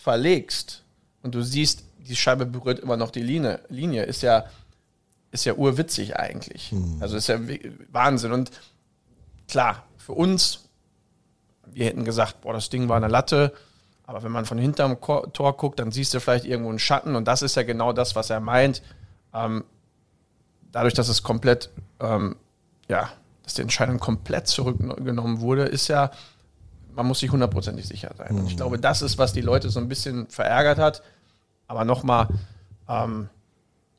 verlegst 0.09 0.85
und 1.23 1.35
du 1.35 1.43
siehst, 1.43 1.85
die 1.99 2.17
Scheibe 2.17 2.47
berührt 2.47 2.79
immer 2.79 2.97
noch 2.97 3.11
die 3.11 3.23
Linie, 3.23 3.61
Linie 3.69 4.05
ist 4.05 4.23
ja 4.23 4.47
ist 5.31 5.45
ja 5.45 5.53
urwitzig 5.53 6.17
eigentlich. 6.17 6.71
Hm. 6.71 6.97
Also 7.00 7.19
ist 7.19 7.29
ja 7.29 7.38
Wahnsinn. 7.93 8.33
Und 8.33 8.50
klar, 9.47 9.85
für 9.99 10.12
uns, 10.12 10.71
wir 11.66 11.85
hätten 11.85 12.07
gesagt, 12.07 12.40
boah, 12.40 12.55
das 12.55 12.71
Ding 12.71 12.88
war 12.88 12.97
eine 12.97 13.09
Latte. 13.09 13.53
Aber 14.07 14.23
wenn 14.23 14.33
man 14.33 14.47
von 14.47 14.57
hinterm 14.57 14.97
Tor 15.01 15.57
guckt, 15.59 15.79
dann 15.79 15.92
siehst 15.92 16.14
du 16.14 16.21
vielleicht 16.21 16.47
irgendwo 16.47 16.71
einen 16.71 16.79
Schatten. 16.79 17.14
Und 17.14 17.29
das 17.29 17.42
ist 17.42 17.57
ja 17.57 17.62
genau 17.62 17.92
das, 17.92 18.16
was 18.16 18.31
er 18.31 18.40
meint. 18.40 18.83
Ähm, 19.35 19.64
dadurch, 20.73 20.94
dass 20.94 21.09
es 21.09 21.23
komplett, 21.23 21.68
ähm, 22.01 22.37
ja, 22.88 23.11
dass 23.42 23.53
die 23.53 23.62
Entscheidung 23.62 24.01
komplett 24.01 24.49
zurückgenommen 24.49 25.40
wurde, 25.42 25.64
ist 25.64 25.88
ja, 25.88 26.11
man 26.99 27.07
muss 27.07 27.21
sich 27.21 27.31
hundertprozentig 27.31 27.87
sicher 27.87 28.11
sein. 28.19 28.31
Und 28.31 28.47
ich 28.47 28.51
hm. 28.51 28.57
glaube, 28.57 28.79
das 28.79 29.03
ist, 29.03 29.19
was 29.19 29.33
die 29.33 29.41
Leute 29.41 29.71
so 29.71 29.79
ein 29.79 29.89
bisschen 29.89 30.27
verärgert 30.27 30.79
hat. 30.79 31.03
Aber 31.69 31.85
nochmal, 31.85 32.27
ähm, 32.89 33.29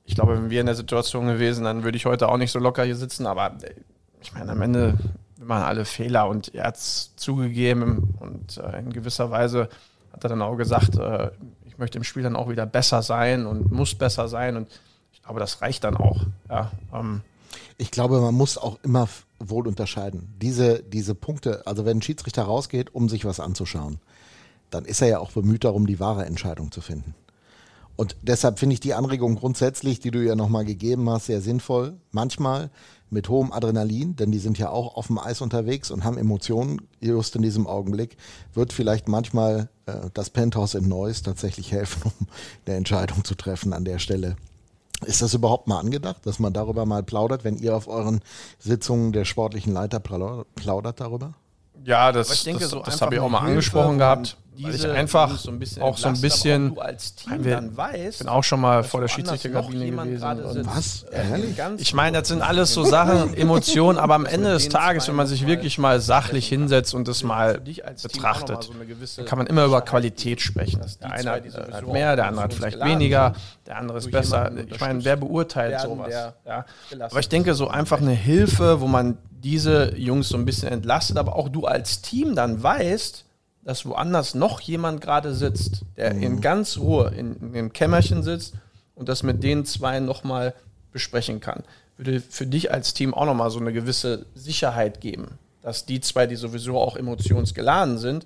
ich 0.04 0.16
glaube, 0.16 0.36
wenn 0.36 0.50
wir 0.50 0.60
in 0.60 0.66
der 0.66 0.76
Situation 0.76 1.28
gewesen, 1.28 1.64
dann 1.64 1.86
würde 1.86 1.96
ich 1.96 2.06
heute 2.06 2.28
auch 2.28 2.36
nicht 2.36 2.52
so 2.52 2.60
locker 2.60 2.84
hier 2.84 2.98
sitzen. 2.98 3.26
Aber 3.26 3.56
äh, 3.64 3.74
ich 4.22 4.34
meine, 4.34 4.52
am 4.52 4.62
Ende 4.62 4.98
waren 5.38 5.64
alle 5.64 5.86
Fehler 5.86 6.28
und 6.28 6.54
er 6.54 6.66
hat 6.66 6.76
es 6.76 7.16
zugegeben 7.16 8.16
und 8.20 8.58
äh, 8.58 8.80
in 8.80 8.92
gewisser 8.92 9.32
Weise 9.32 9.70
hat 10.12 10.26
er 10.26 10.32
dann 10.32 10.42
auch 10.42 10.58
gesagt, 10.58 10.98
äh, 10.98 11.32
ich 11.66 11.78
möchte 11.78 11.98
im 11.98 12.04
Spiel 12.04 12.24
dann 12.24 12.36
auch 12.36 12.50
wieder 12.50 12.66
besser 12.66 13.02
sein 13.02 13.46
und 13.46 13.72
muss 13.72 13.96
besser 13.96 14.28
sein 14.28 14.58
und 14.58 14.68
ich 15.14 15.22
glaube, 15.24 15.40
das 15.40 15.62
reicht 15.62 15.86
dann 15.86 15.96
auch. 15.96 16.26
Ja, 16.50 16.72
ähm. 16.94 17.22
Ich 17.78 17.92
glaube, 17.92 18.20
man 18.20 18.36
muss 18.36 18.58
auch 18.58 18.78
immer 18.84 19.08
wohl 19.40 19.68
unterscheiden. 19.68 20.34
Diese, 20.42 20.84
diese 20.84 21.16
Punkte, 21.16 21.66
also 21.66 21.86
wenn 21.86 21.98
ein 21.98 22.02
Schiedsrichter 22.02 22.44
rausgeht, 22.44 22.94
um 22.94 23.10
sich 23.10 23.26
was 23.26 23.40
anzuschauen, 23.40 24.00
dann 24.70 24.86
ist 24.86 25.02
er 25.02 25.08
ja 25.08 25.20
auch 25.20 25.32
bemüht 25.32 25.64
darum, 25.64 25.88
die 25.88 26.00
wahre 26.00 26.26
Entscheidung 26.26 26.72
zu 26.72 26.82
finden. 26.82 27.16
Und 27.96 28.16
deshalb 28.22 28.60
finde 28.60 28.76
ich 28.76 28.80
die 28.80 28.94
Anregung 28.94 29.36
grundsätzlich, 29.36 30.00
die 30.00 30.12
du 30.12 30.24
ja 30.24 30.34
nochmal 30.34 30.64
gegeben 30.64 31.10
hast, 31.10 31.26
sehr 31.26 31.42
sinnvoll. 31.42 31.98
Manchmal 32.12 32.70
mit 33.10 33.28
hohem 33.28 33.52
Adrenalin, 33.52 34.16
denn 34.16 34.32
die 34.32 34.40
sind 34.40 34.58
ja 34.58 34.70
auch 34.70 34.96
auf 34.96 35.08
dem 35.08 35.20
Eis 35.20 35.42
unterwegs 35.42 35.92
und 35.92 36.06
haben 36.06 36.18
Emotionen 36.18 36.82
just 37.02 37.36
in 37.36 37.42
diesem 37.42 37.68
Augenblick, 37.68 38.16
wird 38.54 38.72
vielleicht 38.72 39.10
manchmal 39.10 39.68
äh, 39.86 40.10
das 40.14 40.30
Penthouse 40.30 40.76
in 40.76 40.88
Neuss 40.88 41.24
tatsächlich 41.24 41.74
helfen, 41.74 42.04
um 42.20 42.28
eine 42.66 42.78
Entscheidung 42.78 43.26
zu 43.26 43.36
treffen 43.36 43.74
an 43.74 43.84
der 43.84 44.00
Stelle. 44.00 44.38
Ist 45.06 45.22
das 45.22 45.34
überhaupt 45.34 45.68
mal 45.68 45.80
angedacht, 45.80 46.26
dass 46.26 46.40
man 46.40 46.52
darüber 46.54 46.86
mal 46.86 47.04
plaudert, 47.04 47.44
wenn 47.44 47.58
ihr 47.58 47.76
auf 47.76 47.88
euren 47.88 48.22
Sitzungen 48.60 49.14
der 49.14 49.26
sportlichen 49.26 49.74
Leiter 49.74 50.00
plaudert 50.00 51.00
darüber? 51.00 51.36
Ja, 51.86 52.12
das, 52.12 52.44
denke, 52.44 52.62
das, 52.62 52.72
so 52.72 52.82
das 52.84 53.02
habe 53.02 53.16
ich 53.16 53.22
auch 53.22 53.30
mal 53.30 53.40
angesprochen 53.40 53.98
gehabt 53.98 54.38
diese 54.60 54.90
ich 54.90 54.94
einfach 54.94 55.38
so 55.38 55.52
ein 55.52 55.62
auch 55.82 55.98
so 55.98 56.10
ein 56.10 56.20
bisschen 56.20 56.78
auch 56.78 56.84
als 56.84 57.16
Team 57.16 57.44
wir, 57.46 57.56
dann 57.56 57.78
weißt, 57.78 58.20
bin 58.20 58.28
auch 58.28 58.44
schon 58.44 58.60
mal 58.60 58.84
vor 58.84 59.00
der 59.00 59.08
Schiedsrichterkabine 59.08 59.92
gewesen. 59.92 60.66
was? 60.66 61.04
Ehrlich? 61.04 61.58
Ich 61.78 61.94
meine, 61.94 62.20
das 62.20 62.28
sind 62.28 62.42
alles 62.42 62.74
so 62.74 62.84
Sachen, 62.84 63.34
Emotionen, 63.34 63.98
aber 63.98 64.16
am 64.16 64.26
Ende 64.26 64.50
des 64.50 64.70
Tages, 64.70 65.08
wenn 65.08 65.16
man 65.16 65.28
sich 65.28 65.48
wirklich 65.48 65.78
mal 65.78 66.02
sachlich 66.02 66.48
hinsetzt 66.48 66.94
und 66.94 67.08
das 67.08 67.24
mal 67.24 67.62
betrachtet, 68.04 68.70
dann 69.18 69.26
kann 69.26 69.38
man 69.38 69.48
immer 69.48 69.66
über 69.66 69.82
Qualität 69.82 70.42
sprechen. 70.42 70.82
Der 71.02 71.12
eine 71.12 71.32
hat 71.32 71.88
mehr, 71.88 72.16
der 72.16 72.28
andere 72.28 72.44
hat 72.46 72.54
vielleicht 72.54 72.84
weniger, 72.84 73.34
der 73.66 73.78
andere 73.78 74.00
ist 74.00 74.12
besser. 74.12 74.52
Ich 74.70 74.80
meine, 74.80 75.04
wer 75.06 75.16
beurteilt 75.16 75.80
sowas? 75.82 76.34
Aber 77.00 77.20
ich 77.20 77.30
denke, 77.30 77.54
so 77.54 77.70
einfach 77.70 78.02
eine 78.02 78.12
Hilfe, 78.12 78.82
wo 78.82 78.88
man 78.88 79.18
diese 79.42 79.96
Jungs 79.96 80.30
so 80.30 80.38
ein 80.38 80.46
bisschen 80.46 80.70
entlastet, 80.70 81.18
aber 81.18 81.36
auch 81.36 81.50
du 81.50 81.66
als 81.66 82.02
Team 82.02 82.36
dann 82.36 82.62
weißt, 82.62 83.26
dass 83.64 83.86
woanders 83.86 84.36
noch 84.36 84.62
jemand 84.62 85.02
gerade 85.02 85.34
sitzt, 85.34 85.84
der 85.98 86.14
mhm. 86.14 86.24
in 86.24 86.42
ganz 86.42 86.78
Ruhe 86.78 87.14
in, 87.16 87.36
in 87.38 87.54
dem 87.54 87.74
Kämmerchen 87.74 88.24
sitzt 88.24 88.54
und 88.96 89.10
das 89.10 89.24
mit 89.24 89.44
den 89.44 89.66
zwei 89.66 90.00
nochmal 90.00 90.54
besprechen 90.92 91.40
kann. 91.40 91.64
Würde 91.98 92.22
für 92.22 92.46
dich 92.46 92.72
als 92.72 92.94
Team 92.94 93.14
auch 93.14 93.26
nochmal 93.26 93.52
so 93.52 93.60
eine 93.60 93.74
gewisse 93.74 94.26
Sicherheit 94.36 95.02
geben, 95.02 95.38
dass 95.62 95.86
die 95.86 96.00
zwei, 96.00 96.28
die 96.28 96.36
sowieso 96.36 96.78
auch 96.78 96.96
emotionsgeladen 96.96 97.98
sind, 97.98 98.26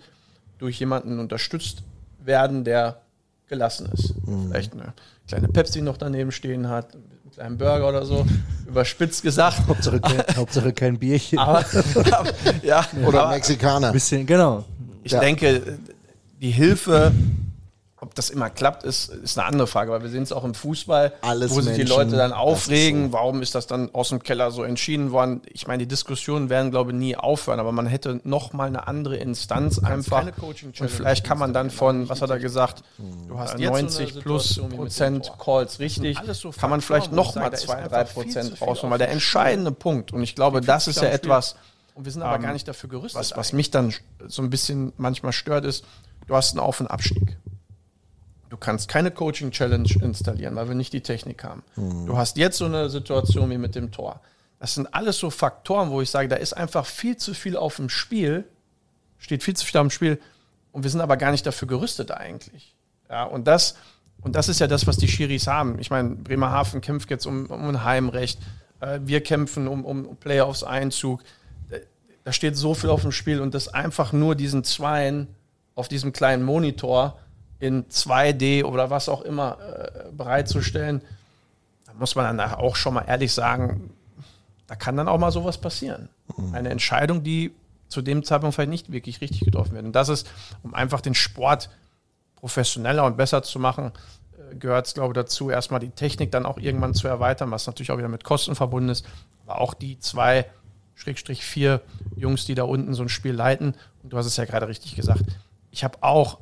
durch 0.59 0.79
jemanden 0.79 1.19
unterstützt 1.19 1.83
werden, 2.23 2.63
der 2.63 3.01
gelassen 3.47 3.89
ist. 3.91 4.15
Mhm. 4.25 4.47
Vielleicht 4.49 4.73
eine 4.73 4.93
kleine 5.27 5.47
Pepsi 5.47 5.81
noch 5.81 5.97
daneben 5.97 6.31
stehen 6.31 6.69
hat, 6.69 6.93
einen 6.95 7.12
kleinen 7.33 7.57
Burger 7.57 7.89
oder 7.89 8.05
so, 8.05 8.25
überspitzt 8.67 9.23
gesagt. 9.23 9.61
Hauptsache 9.67 9.99
kein, 9.99 10.23
Hauptsache 10.35 10.73
kein 10.73 10.99
Bierchen. 10.99 11.39
Aber, 11.39 11.65
ja, 12.61 12.85
oder 13.05 13.23
aber, 13.23 13.31
Mexikaner. 13.31 13.91
Bisschen, 13.91 14.25
genau. 14.25 14.65
Ich 15.03 15.11
ja. 15.11 15.19
denke, 15.19 15.79
die 16.41 16.51
Hilfe, 16.51 17.11
ob 18.03 18.13
das 18.15 18.29
immer 18.29 18.49
klappt, 18.49 18.83
ist, 18.83 19.09
ist 19.09 19.37
eine 19.39 19.47
andere 19.47 19.65
Frage, 19.65 19.91
weil 19.91 20.03
wir 20.03 20.09
sehen 20.09 20.23
es 20.23 20.33
auch 20.33 20.43
im 20.43 20.53
Fußball, 20.53 21.13
Alles 21.21 21.55
wo 21.55 21.61
sich 21.61 21.75
die 21.75 21.83
Leute 21.83 22.17
dann 22.17 22.33
aufregen, 22.33 23.07
so. 23.07 23.13
warum 23.13 23.41
ist 23.41 23.55
das 23.55 23.65
dann 23.65 23.95
aus 23.95 24.09
dem 24.09 24.21
Keller 24.21 24.51
so 24.51 24.63
entschieden 24.63 25.11
worden. 25.13 25.41
Ich 25.53 25.67
meine, 25.67 25.79
die 25.79 25.87
Diskussionen 25.87 26.49
werden, 26.49 26.69
glaube 26.69 26.91
ich, 26.91 26.97
nie 26.97 27.15
aufhören, 27.15 27.61
aber 27.61 27.71
man 27.71 27.87
hätte 27.87 28.19
noch 28.25 28.51
mal 28.51 28.67
eine 28.67 28.87
andere 28.87 29.15
Instanz 29.15 29.79
einfach. 29.79 30.25
Und 30.79 30.89
vielleicht 30.91 31.25
kann 31.25 31.39
man 31.39 31.53
dann 31.53 31.69
von, 31.69 32.09
was 32.09 32.21
hat 32.21 32.29
er 32.29 32.39
gesagt, 32.39 32.83
du 33.29 33.39
hast 33.39 33.57
90 33.57 34.13
so 34.13 34.19
plus 34.19 34.61
Prozent 34.75 35.31
Calls 35.39 35.79
richtig, 35.79 36.19
so 36.33 36.51
kann 36.51 36.69
man 36.69 36.81
vielleicht 36.81 37.13
noch 37.13 37.35
mal 37.35 37.53
zwei, 37.53 37.87
drei 37.87 38.03
Prozent 38.03 38.61
rausholen, 38.61 38.91
weil 38.91 38.99
der 38.99 39.11
entscheidende 39.11 39.71
Punkt, 39.71 40.11
und 40.11 40.21
ich 40.23 40.35
glaube, 40.35 40.59
das 40.59 40.89
ist 40.89 41.01
ja 41.01 41.07
etwas, 41.07 41.55
und 41.95 42.05
wir 42.05 42.11
sind 42.11 42.23
aber 42.23 42.35
ähm, 42.35 42.41
gar 42.41 42.53
nicht 42.53 42.67
dafür 42.67 42.89
gerüstet. 42.89 43.19
Was, 43.19 43.37
was 43.37 43.53
mich 43.53 43.71
dann 43.71 43.93
so 44.27 44.41
ein 44.41 44.49
bisschen 44.49 44.93
manchmal 44.97 45.31
stört, 45.31 45.63
ist, 45.63 45.85
du 46.27 46.35
hast 46.35 46.51
einen 46.51 46.59
Auf- 46.59 46.79
und 46.79 46.87
Abstieg. 46.87 47.37
Du 48.53 48.57
kannst 48.59 48.87
keine 48.87 49.09
Coaching-Challenge 49.09 49.89
installieren, 50.03 50.55
weil 50.55 50.67
wir 50.67 50.75
nicht 50.75 50.93
die 50.93 51.01
Technik 51.01 51.43
haben. 51.43 51.63
Du 52.05 52.17
hast 52.17 52.37
jetzt 52.37 52.59
so 52.59 52.65
eine 52.65 52.87
Situation 52.87 53.49
wie 53.49 53.57
mit 53.57 53.73
dem 53.73 53.89
Tor. 53.91 54.21
Das 54.59 54.75
sind 54.75 54.93
alles 54.93 55.17
so 55.17 55.31
Faktoren, 55.31 55.89
wo 55.89 56.01
ich 56.01 56.11
sage, 56.11 56.27
da 56.27 56.35
ist 56.35 56.53
einfach 56.53 56.85
viel 56.85 57.17
zu 57.17 57.33
viel 57.33 57.57
auf 57.57 57.77
dem 57.77 57.89
Spiel, 57.89 58.45
steht 59.17 59.41
viel 59.41 59.55
zu 59.55 59.65
viel 59.65 59.79
auf 59.79 59.87
dem 59.87 59.89
Spiel 59.89 60.21
und 60.71 60.83
wir 60.83 60.91
sind 60.91 61.01
aber 61.01 61.17
gar 61.17 61.31
nicht 61.31 61.47
dafür 61.47 61.67
gerüstet 61.67 62.11
eigentlich. 62.11 62.75
Ja, 63.09 63.23
und 63.23 63.47
das, 63.47 63.75
und 64.21 64.35
das 64.35 64.49
ist 64.49 64.59
ja 64.59 64.67
das, 64.67 64.85
was 64.85 64.97
die 64.97 65.07
Schiris 65.07 65.47
haben. 65.47 65.79
Ich 65.79 65.89
meine, 65.89 66.09
Bremerhaven 66.11 66.79
kämpft 66.79 67.09
jetzt 67.09 67.25
um, 67.25 67.47
um 67.47 67.69
ein 67.69 67.83
Heimrecht. 67.83 68.39
Äh, 68.81 68.99
wir 69.01 69.21
kämpfen 69.21 69.67
um, 69.67 69.83
um 69.83 70.15
Playoffs-Einzug. 70.17 71.23
Da, 71.71 71.77
da 72.23 72.31
steht 72.31 72.55
so 72.55 72.75
viel 72.75 72.91
auf 72.91 73.01
dem 73.01 73.11
Spiel 73.11 73.41
und 73.41 73.55
das 73.55 73.67
einfach 73.67 74.13
nur 74.13 74.35
diesen 74.35 74.63
Zweien 74.63 75.27
auf 75.73 75.87
diesem 75.87 76.13
kleinen 76.13 76.43
Monitor 76.43 77.17
in 77.59 77.85
2D 77.85 78.63
oder 78.63 78.89
was 78.89 79.09
auch 79.09 79.21
immer 79.21 79.57
äh, 79.59 80.11
bereitzustellen, 80.11 81.01
da 81.85 81.93
muss 81.93 82.15
man 82.15 82.37
dann 82.37 82.53
auch 82.53 82.75
schon 82.75 82.95
mal 82.95 83.05
ehrlich 83.07 83.33
sagen, 83.33 83.91
da 84.67 84.75
kann 84.75 84.97
dann 84.97 85.07
auch 85.07 85.19
mal 85.19 85.31
sowas 85.31 85.57
passieren. 85.57 86.09
Eine 86.51 86.69
Entscheidung, 86.69 87.23
die 87.23 87.53
zu 87.89 88.01
dem 88.01 88.23
Zeitpunkt 88.23 88.55
vielleicht 88.55 88.71
nicht 88.71 88.91
wirklich 88.91 89.21
richtig 89.21 89.41
getroffen 89.41 89.73
wird. 89.73 89.85
Und 89.85 89.93
das 89.93 90.09
ist, 90.09 90.27
um 90.63 90.73
einfach 90.73 91.01
den 91.01 91.13
Sport 91.13 91.69
professioneller 92.35 93.05
und 93.05 93.15
besser 93.15 93.43
zu 93.43 93.59
machen, 93.59 93.91
äh, 94.51 94.55
gehört 94.55 94.87
es, 94.87 94.93
glaube 94.95 95.11
ich, 95.11 95.15
dazu, 95.15 95.49
erstmal 95.49 95.79
die 95.79 95.91
Technik 95.91 96.31
dann 96.31 96.45
auch 96.45 96.57
irgendwann 96.57 96.93
zu 96.93 97.07
erweitern, 97.07 97.51
was 97.51 97.67
natürlich 97.67 97.91
auch 97.91 97.97
wieder 97.97 98.09
mit 98.09 98.23
Kosten 98.23 98.55
verbunden 98.55 98.89
ist. 98.89 99.05
Aber 99.45 99.61
auch 99.61 99.73
die 99.73 99.99
zwei, 99.99 100.45
Schrägstrich 100.95 101.43
vier 101.45 101.81
Jungs, 102.15 102.45
die 102.45 102.55
da 102.55 102.63
unten 102.63 102.93
so 102.93 103.03
ein 103.03 103.09
Spiel 103.09 103.33
leiten. 103.33 103.75
Und 104.01 104.11
du 104.11 104.17
hast 104.17 104.25
es 104.25 104.37
ja 104.37 104.45
gerade 104.45 104.67
richtig 104.67 104.95
gesagt. 104.95 105.23
Ich 105.71 105.83
habe 105.83 105.97
auch, 106.01 106.39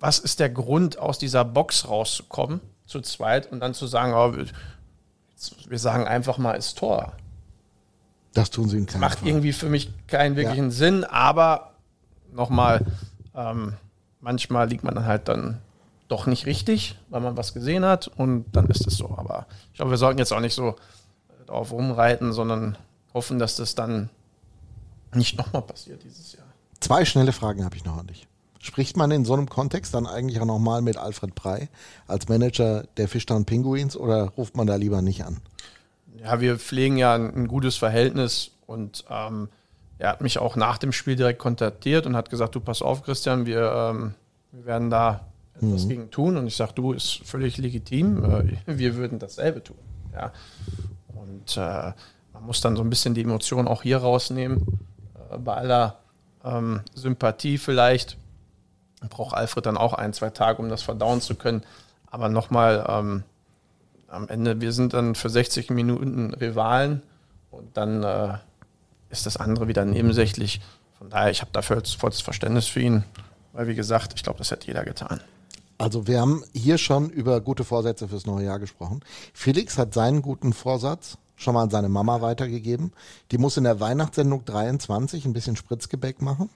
was 0.00 0.18
ist 0.18 0.40
der 0.40 0.48
Grund, 0.50 0.98
aus 0.98 1.18
dieser 1.18 1.44
Box 1.44 1.86
rauszukommen, 1.88 2.60
zu 2.86 3.00
zweit, 3.00 3.52
und 3.52 3.60
dann 3.60 3.74
zu 3.74 3.86
sagen, 3.86 4.12
oh, 4.14 4.34
wir- 4.36 4.46
sagen 5.78 6.06
einfach 6.06 6.36
mal, 6.38 6.52
ist 6.54 6.76
Tor. 6.78 7.12
Das 8.34 8.50
tun 8.50 8.68
sie 8.68 8.78
in 8.78 8.86
keinem 8.86 9.00
Macht 9.00 9.20
Fall. 9.20 9.28
irgendwie 9.28 9.52
für 9.52 9.68
mich 9.68 9.90
keinen 10.06 10.36
wirklichen 10.36 10.70
Sinn, 10.70 11.04
aber 11.04 11.72
nochmal, 12.32 12.84
ähm, 13.34 13.74
manchmal 14.20 14.68
liegt 14.68 14.84
man 14.84 14.94
dann 14.94 15.06
halt 15.06 15.28
dann 15.28 15.58
doch 16.08 16.26
nicht 16.26 16.46
richtig, 16.46 16.98
weil 17.08 17.20
man 17.20 17.36
was 17.36 17.54
gesehen 17.54 17.84
hat 17.84 18.08
und 18.08 18.44
dann 18.52 18.66
ist 18.66 18.86
es 18.86 18.96
so. 18.96 19.14
Aber 19.16 19.46
ich 19.72 19.76
glaube, 19.76 19.90
wir 19.92 19.98
sollten 19.98 20.18
jetzt 20.18 20.32
auch 20.32 20.40
nicht 20.40 20.54
so 20.54 20.76
darauf 21.46 21.72
rumreiten, 21.72 22.32
sondern 22.32 22.76
hoffen, 23.14 23.38
dass 23.38 23.56
das 23.56 23.74
dann 23.74 24.10
nicht 25.14 25.36
nochmal 25.38 25.62
passiert 25.62 26.02
dieses 26.04 26.32
Jahr. 26.34 26.46
Zwei 26.80 27.04
schnelle 27.04 27.32
Fragen 27.32 27.64
habe 27.64 27.76
ich 27.76 27.84
noch 27.84 27.96
an 27.98 28.06
dich. 28.06 28.26
Spricht 28.62 28.96
man 28.96 29.10
in 29.10 29.24
so 29.24 29.32
einem 29.32 29.48
Kontext 29.48 29.94
dann 29.94 30.06
eigentlich 30.06 30.38
auch 30.40 30.46
nochmal 30.46 30.82
mit 30.82 30.98
Alfred 30.98 31.34
Prey 31.34 31.68
als 32.06 32.28
Manager 32.28 32.84
der 32.98 33.08
Fischtown 33.08 33.46
Pinguins 33.46 33.96
oder 33.96 34.24
ruft 34.36 34.54
man 34.54 34.66
da 34.66 34.76
lieber 34.76 35.00
nicht 35.00 35.24
an? 35.24 35.38
Ja, 36.22 36.40
wir 36.40 36.58
pflegen 36.58 36.98
ja 36.98 37.14
ein, 37.14 37.48
gutes 37.48 37.76
Verhältnis 37.76 38.50
und 38.66 39.04
ähm, 39.08 39.48
er 39.98 40.10
hat 40.10 40.20
mich 40.20 40.38
auch 40.38 40.56
nach 40.56 40.76
dem 40.76 40.92
Spiel 40.92 41.16
direkt 41.16 41.38
kontaktiert 41.38 42.04
und 42.04 42.14
hat 42.16 42.28
gesagt, 42.28 42.54
du 42.54 42.60
pass 42.60 42.82
auf, 42.82 43.02
Christian, 43.02 43.46
wir, 43.46 43.72
ähm, 43.72 44.14
wir 44.52 44.66
werden 44.66 44.90
da 44.90 45.26
etwas 45.54 45.88
gegen 45.88 46.10
tun. 46.10 46.36
Und 46.36 46.46
ich 46.46 46.56
sage, 46.56 46.72
du, 46.74 46.92
ist 46.92 47.20
völlig 47.24 47.56
legitim, 47.56 48.24
äh, 48.24 48.56
wir 48.66 48.96
würden 48.96 49.18
dasselbe 49.18 49.62
tun. 49.62 49.78
Ja. 50.12 50.32
Und 51.08 51.56
äh, 51.56 51.92
man 52.32 52.46
muss 52.46 52.60
dann 52.60 52.76
so 52.76 52.82
ein 52.82 52.90
bisschen 52.90 53.14
die 53.14 53.22
Emotionen 53.22 53.68
auch 53.68 53.82
hier 53.82 53.98
rausnehmen, 53.98 54.66
äh, 55.30 55.38
bei 55.38 55.54
aller 55.54 55.98
ähm, 56.44 56.80
Sympathie 56.94 57.58
vielleicht. 57.58 58.18
Braucht 59.08 59.34
Alfred 59.34 59.66
dann 59.66 59.76
auch 59.76 59.94
ein, 59.94 60.12
zwei 60.12 60.30
Tage, 60.30 60.60
um 60.60 60.68
das 60.68 60.82
verdauen 60.82 61.20
zu 61.20 61.34
können. 61.34 61.62
Aber 62.10 62.28
nochmal, 62.28 62.84
ähm, 62.88 63.24
am 64.08 64.28
Ende, 64.28 64.60
wir 64.60 64.72
sind 64.72 64.92
dann 64.92 65.14
für 65.14 65.30
60 65.30 65.70
Minuten 65.70 66.34
Rivalen 66.34 67.02
und 67.50 67.76
dann 67.76 68.02
äh, 68.02 68.38
ist 69.08 69.26
das 69.26 69.36
andere 69.36 69.68
wieder 69.68 69.84
nebensächlich. 69.84 70.60
Von 70.98 71.10
daher, 71.10 71.30
ich 71.30 71.40
habe 71.40 71.50
dafür 71.52 71.82
volles 71.84 72.20
Verständnis 72.20 72.66
für 72.66 72.80
ihn, 72.80 73.04
weil 73.52 73.68
wie 73.68 73.74
gesagt, 73.74 74.12
ich 74.16 74.22
glaube, 74.22 74.38
das 74.38 74.50
hätte 74.50 74.66
jeder 74.66 74.84
getan. 74.84 75.20
Also 75.78 76.06
wir 76.06 76.20
haben 76.20 76.44
hier 76.52 76.76
schon 76.76 77.08
über 77.08 77.40
gute 77.40 77.64
Vorsätze 77.64 78.06
fürs 78.08 78.26
neue 78.26 78.44
Jahr 78.44 78.58
gesprochen. 78.58 79.00
Felix 79.32 79.78
hat 79.78 79.94
seinen 79.94 80.20
guten 80.20 80.52
Vorsatz 80.52 81.16
schon 81.36 81.54
mal 81.54 81.62
an 81.62 81.70
seine 81.70 81.88
Mama 81.88 82.20
weitergegeben. 82.20 82.92
Die 83.30 83.38
muss 83.38 83.56
in 83.56 83.64
der 83.64 83.80
Weihnachtssendung 83.80 84.44
23 84.44 85.24
ein 85.24 85.32
bisschen 85.32 85.56
Spritzgebäck 85.56 86.20
machen, 86.20 86.50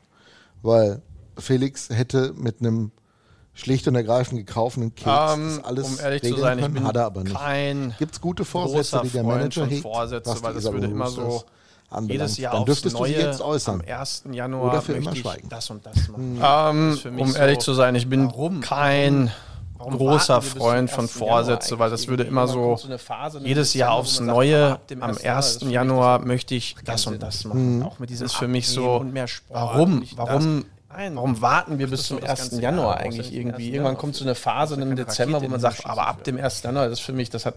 weil 0.61 1.01
Felix 1.39 1.89
hätte 1.91 2.33
mit 2.37 2.61
einem 2.61 2.91
schlicht 3.55 3.87
und 3.89 3.95
ergreifend 3.95 4.45
gekauften 4.47 4.95
Keks 4.95 5.07
Ähm, 5.35 5.57
das 5.59 5.65
alles 5.65 5.87
um 5.89 5.99
ehrlich 6.01 6.23
zu 6.23 6.27
regeln 6.29 6.41
sein, 6.43 6.59
ich 6.59 6.63
können, 6.65 6.75
bin 6.75 6.85
hat 6.87 6.97
er 6.97 7.05
aber 7.07 7.23
nicht. 7.25 7.37
kein 7.37 7.95
Gibt 7.99 8.15
es 8.15 8.21
gute 8.21 8.45
Vorsätze, 8.45 9.01
die 9.05 9.11
der 9.11 9.23
Freund 9.23 9.39
Manager 9.39 9.61
von 9.63 9.71
hegt? 9.71 9.83
Vorsätze, 9.83 10.31
was 10.31 10.43
weil 10.43 10.55
das 10.55 10.65
würde 10.73 10.87
immer 10.89 11.07
so 11.09 11.45
anbelangt? 11.91 12.11
jedes 12.11 12.37
Jahr 12.39 12.53
Dann 12.53 12.63
aufs 12.63 12.67
dürftest 12.67 12.97
Neue, 12.99 13.13
du 13.13 13.17
dich 13.19 13.25
jetzt 13.27 13.41
äußern. 13.41 13.81
am 13.83 13.87
1. 14.01 14.25
Januar 14.33 14.71
Oder 14.73 14.83
für 14.83 14.93
immer 14.95 15.05
möchte 15.05 15.19
ich 15.19 15.23
schweigen. 15.23 15.49
das 15.49 15.71
und 15.71 15.87
das 15.87 16.09
machen. 16.09 16.41
Ähm, 16.43 16.99
für 17.01 17.11
mich 17.13 17.23
um 17.23 17.31
so, 17.31 17.39
ehrlich 17.39 17.59
zu 17.61 17.75
sein, 17.75 17.95
ich 17.95 18.09
bin 18.09 18.27
warum? 18.27 18.61
kein 18.61 19.31
Warum 19.77 19.99
großer 19.99 20.41
Freund 20.41 20.89
von 20.91 21.05
1. 21.05 21.15
Januar 21.15 21.29
Vorsätze, 21.37 21.79
weil 21.79 21.91
das 21.91 22.09
würde 22.09 22.23
immer 22.25 22.47
so 22.49 22.77
so 22.77 22.87
eine 22.89 22.99
Phase, 22.99 23.41
jedes 23.45 23.75
Jahr 23.75 23.93
aufs 23.93 24.17
sagt, 24.17 24.27
Neue, 24.27 24.79
am 25.01 25.11
1. 25.11 25.21
Januar, 25.21 25.37
das 25.37 25.47
1. 25.55 25.59
für 25.59 25.65
mich 25.67 25.75
Januar 25.75 26.19
das- 26.19 26.27
möchte 26.27 26.55
ich 26.57 26.77
das 26.85 27.07
und 27.07 27.23
das 27.23 27.45
machen. 27.45 27.83
Auch 27.85 27.99
mit 28.01 28.09
diesem 28.11 28.25
Das 28.25 28.33
ist 28.33 28.39
für 28.39 28.49
mich 28.49 28.67
so, 28.69 28.97
und 28.97 29.13
mehr 29.13 29.29
Sport 29.29 29.61
warum, 29.61 30.03
warum, 30.17 30.63
das. 30.63 30.71
Nein, 30.97 31.17
warum 31.17 31.41
warten 31.41 31.79
wir 31.81 31.89
bis 31.91 32.05
zum 32.05 32.21
doch 32.21 32.27
das 32.29 32.41
1. 32.41 32.51
ganze 32.51 32.63
Januar 32.63 32.99
eigentlich 32.99 33.35
irgendwie? 33.35 33.67
1. 33.67 33.75
Irgendwann 33.75 33.97
kommt 33.97 34.15
so 34.15 34.25
eine 34.25 34.37
Phase 34.37 34.81
im 34.81 34.89
ja 34.91 34.95
Dezember, 34.95 35.43
wo 35.43 35.49
man 35.49 35.59
sagt, 35.59 35.85
aber 35.87 36.07
ab 36.07 36.23
dem 36.23 36.39
1. 36.39 36.63
Januar, 36.63 36.89
das 36.89 37.01
ist 37.01 37.05
für 37.05 37.13
mich, 37.13 37.31
das 37.31 37.47
hat 37.47 37.57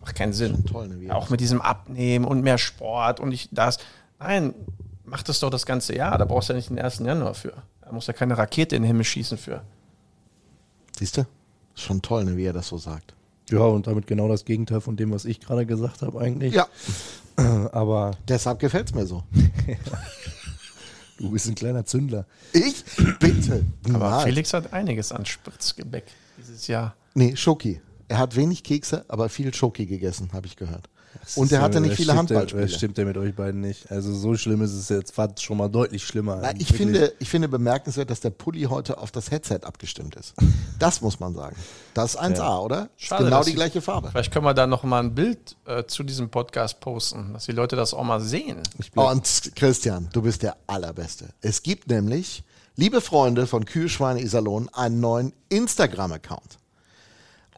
macht 0.00 0.16
keinen 0.16 0.32
Sinn. 0.32 0.64
Ne, 0.72 1.14
Auch 1.14 1.28
mit 1.28 1.40
diesem 1.40 1.60
Abnehmen 1.60 2.24
und 2.24 2.42
mehr 2.42 2.56
Sport 2.56 3.20
und 3.20 3.32
ich 3.32 3.50
das. 3.52 3.78
Nein, 4.18 4.54
mach 5.04 5.22
das 5.22 5.40
doch 5.40 5.50
das 5.50 5.66
ganze 5.66 5.94
Jahr. 5.94 6.16
Da 6.16 6.24
brauchst 6.24 6.48
du 6.48 6.54
ja 6.54 6.56
nicht 6.56 6.70
den 6.70 6.78
1. 6.78 7.00
Januar 7.00 7.34
für. 7.34 7.52
Da 7.82 7.92
muss 7.92 8.06
ja 8.06 8.14
keine 8.14 8.38
Rakete 8.38 8.74
in 8.74 8.82
den 8.82 8.86
Himmel 8.86 9.04
schießen 9.04 9.36
für. 9.36 9.60
Siehst 10.98 11.18
du? 11.18 11.26
Schon 11.74 12.00
toll, 12.00 12.24
ne, 12.24 12.38
wie 12.38 12.44
er 12.46 12.54
das 12.54 12.68
so 12.68 12.78
sagt. 12.78 13.14
Ja, 13.50 13.60
und 13.60 13.86
damit 13.86 14.06
genau 14.06 14.28
das 14.28 14.46
Gegenteil 14.46 14.80
von 14.80 14.96
dem, 14.96 15.10
was 15.10 15.26
ich 15.26 15.40
gerade 15.40 15.66
gesagt 15.66 16.00
habe 16.00 16.20
eigentlich. 16.20 16.54
Ja, 16.54 16.66
Aber 17.72 18.12
deshalb 18.26 18.58
gefällt's 18.60 18.94
mir 18.94 19.06
so. 19.06 19.22
du 21.18 21.30
bist 21.30 21.48
ein 21.48 21.54
kleiner 21.54 21.84
Zündler. 21.84 22.26
Ich 22.52 22.84
bitte. 23.18 23.64
Aber 23.92 24.10
Nein. 24.10 24.24
Felix 24.26 24.52
hat 24.54 24.72
einiges 24.72 25.12
an 25.12 25.26
Spritzgebäck 25.26 26.04
dieses 26.38 26.66
Jahr. 26.66 26.94
Nee, 27.14 27.36
Schoki. 27.36 27.80
Er 28.08 28.18
hat 28.18 28.36
wenig 28.36 28.62
Kekse, 28.62 29.04
aber 29.08 29.28
viel 29.28 29.52
Schoki 29.52 29.86
gegessen, 29.86 30.30
habe 30.32 30.46
ich 30.46 30.56
gehört. 30.56 30.88
Und 31.36 31.52
er 31.52 31.60
hatte 31.60 31.80
nicht 31.80 31.94
viele 31.96 32.12
ja- 32.12 32.18
Handballspiele. 32.18 32.62
Das 32.66 32.74
stimmt 32.74 32.96
ja 32.98 33.04
mit 33.04 33.16
euch 33.16 33.34
beiden 33.34 33.60
nicht. 33.60 33.90
Also 33.90 34.14
so 34.14 34.34
schlimm 34.36 34.62
ist 34.62 34.72
es 34.72 34.88
jetzt 34.88 35.14
fast 35.14 35.42
schon 35.42 35.58
mal 35.58 35.68
deutlich 35.68 36.04
schlimmer. 36.06 36.38
Na, 36.40 36.50
ich, 36.52 36.58
Wirklich. 36.70 36.76
finde, 36.76 37.12
ich 37.18 37.28
finde 37.28 37.48
bemerkenswert, 37.48 38.10
dass 38.10 38.20
der 38.20 38.30
Pulli 38.30 38.62
heute 38.62 38.98
auf 38.98 39.10
das 39.10 39.30
Headset 39.30 39.60
abgestimmt 39.64 40.16
ist. 40.16 40.34
Das 40.78 41.00
muss 41.00 41.18
man 41.18 41.34
sagen. 41.34 41.56
Das 41.92 42.14
ist 42.14 42.20
1A, 42.20 42.60
oder? 42.60 42.88
Ist 42.96 43.06
Schade, 43.06 43.24
genau 43.24 43.42
die 43.42 43.50
ich- 43.50 43.56
gleiche 43.56 43.80
Farbe. 43.80 44.10
Vielleicht 44.12 44.32
können 44.32 44.44
wir 44.44 44.54
da 44.54 44.68
noch 44.68 44.84
mal 44.84 45.00
ein 45.02 45.12
Bild 45.12 45.56
äh, 45.66 45.82
zu 45.86 46.04
diesem 46.04 46.30
Podcast 46.30 46.78
posten, 46.78 47.32
dass 47.32 47.46
die 47.46 47.52
Leute 47.52 47.74
das 47.74 47.92
auch 47.94 48.04
mal 48.04 48.20
sehen. 48.20 48.58
Und 48.94 49.50
Christian, 49.56 50.08
du 50.12 50.22
bist 50.22 50.44
der 50.44 50.56
Allerbeste. 50.68 51.30
Es 51.40 51.64
gibt 51.64 51.88
nämlich, 51.90 52.44
liebe 52.76 53.00
Freunde 53.00 53.48
von 53.48 53.64
Kühlschweine 53.64 54.22
Iserlohn, 54.22 54.68
einen 54.72 55.00
neuen 55.00 55.32
Instagram-Account. 55.48 56.58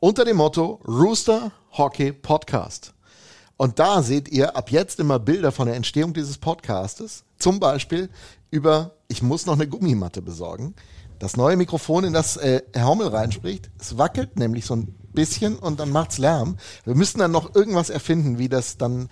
Unter 0.00 0.24
dem 0.24 0.38
Motto 0.38 0.80
Rooster 0.88 1.52
Hockey 1.72 2.12
Podcast. 2.12 2.94
Und 3.60 3.78
da 3.78 4.00
seht 4.00 4.30
ihr 4.30 4.56
ab 4.56 4.70
jetzt 4.70 5.00
immer 5.00 5.18
Bilder 5.18 5.52
von 5.52 5.66
der 5.66 5.76
Entstehung 5.76 6.14
dieses 6.14 6.38
Podcastes. 6.38 7.24
Zum 7.36 7.60
Beispiel 7.60 8.08
über, 8.50 8.92
ich 9.06 9.20
muss 9.20 9.44
noch 9.44 9.52
eine 9.52 9.68
Gummimatte 9.68 10.22
besorgen. 10.22 10.74
Das 11.18 11.36
neue 11.36 11.58
Mikrofon, 11.58 12.04
in 12.04 12.14
das 12.14 12.38
äh, 12.38 12.62
Herr 12.72 12.86
Hommel 12.86 13.08
reinspricht, 13.08 13.70
es 13.78 13.98
wackelt 13.98 14.38
nämlich 14.38 14.64
so 14.64 14.76
ein 14.76 14.94
bisschen 15.12 15.58
und 15.58 15.78
dann 15.78 15.90
macht's 15.90 16.16
Lärm. 16.16 16.56
Wir 16.84 16.94
müssen 16.94 17.18
dann 17.18 17.32
noch 17.32 17.54
irgendwas 17.54 17.90
erfinden, 17.90 18.38
wie 18.38 18.48
das 18.48 18.78
dann. 18.78 19.10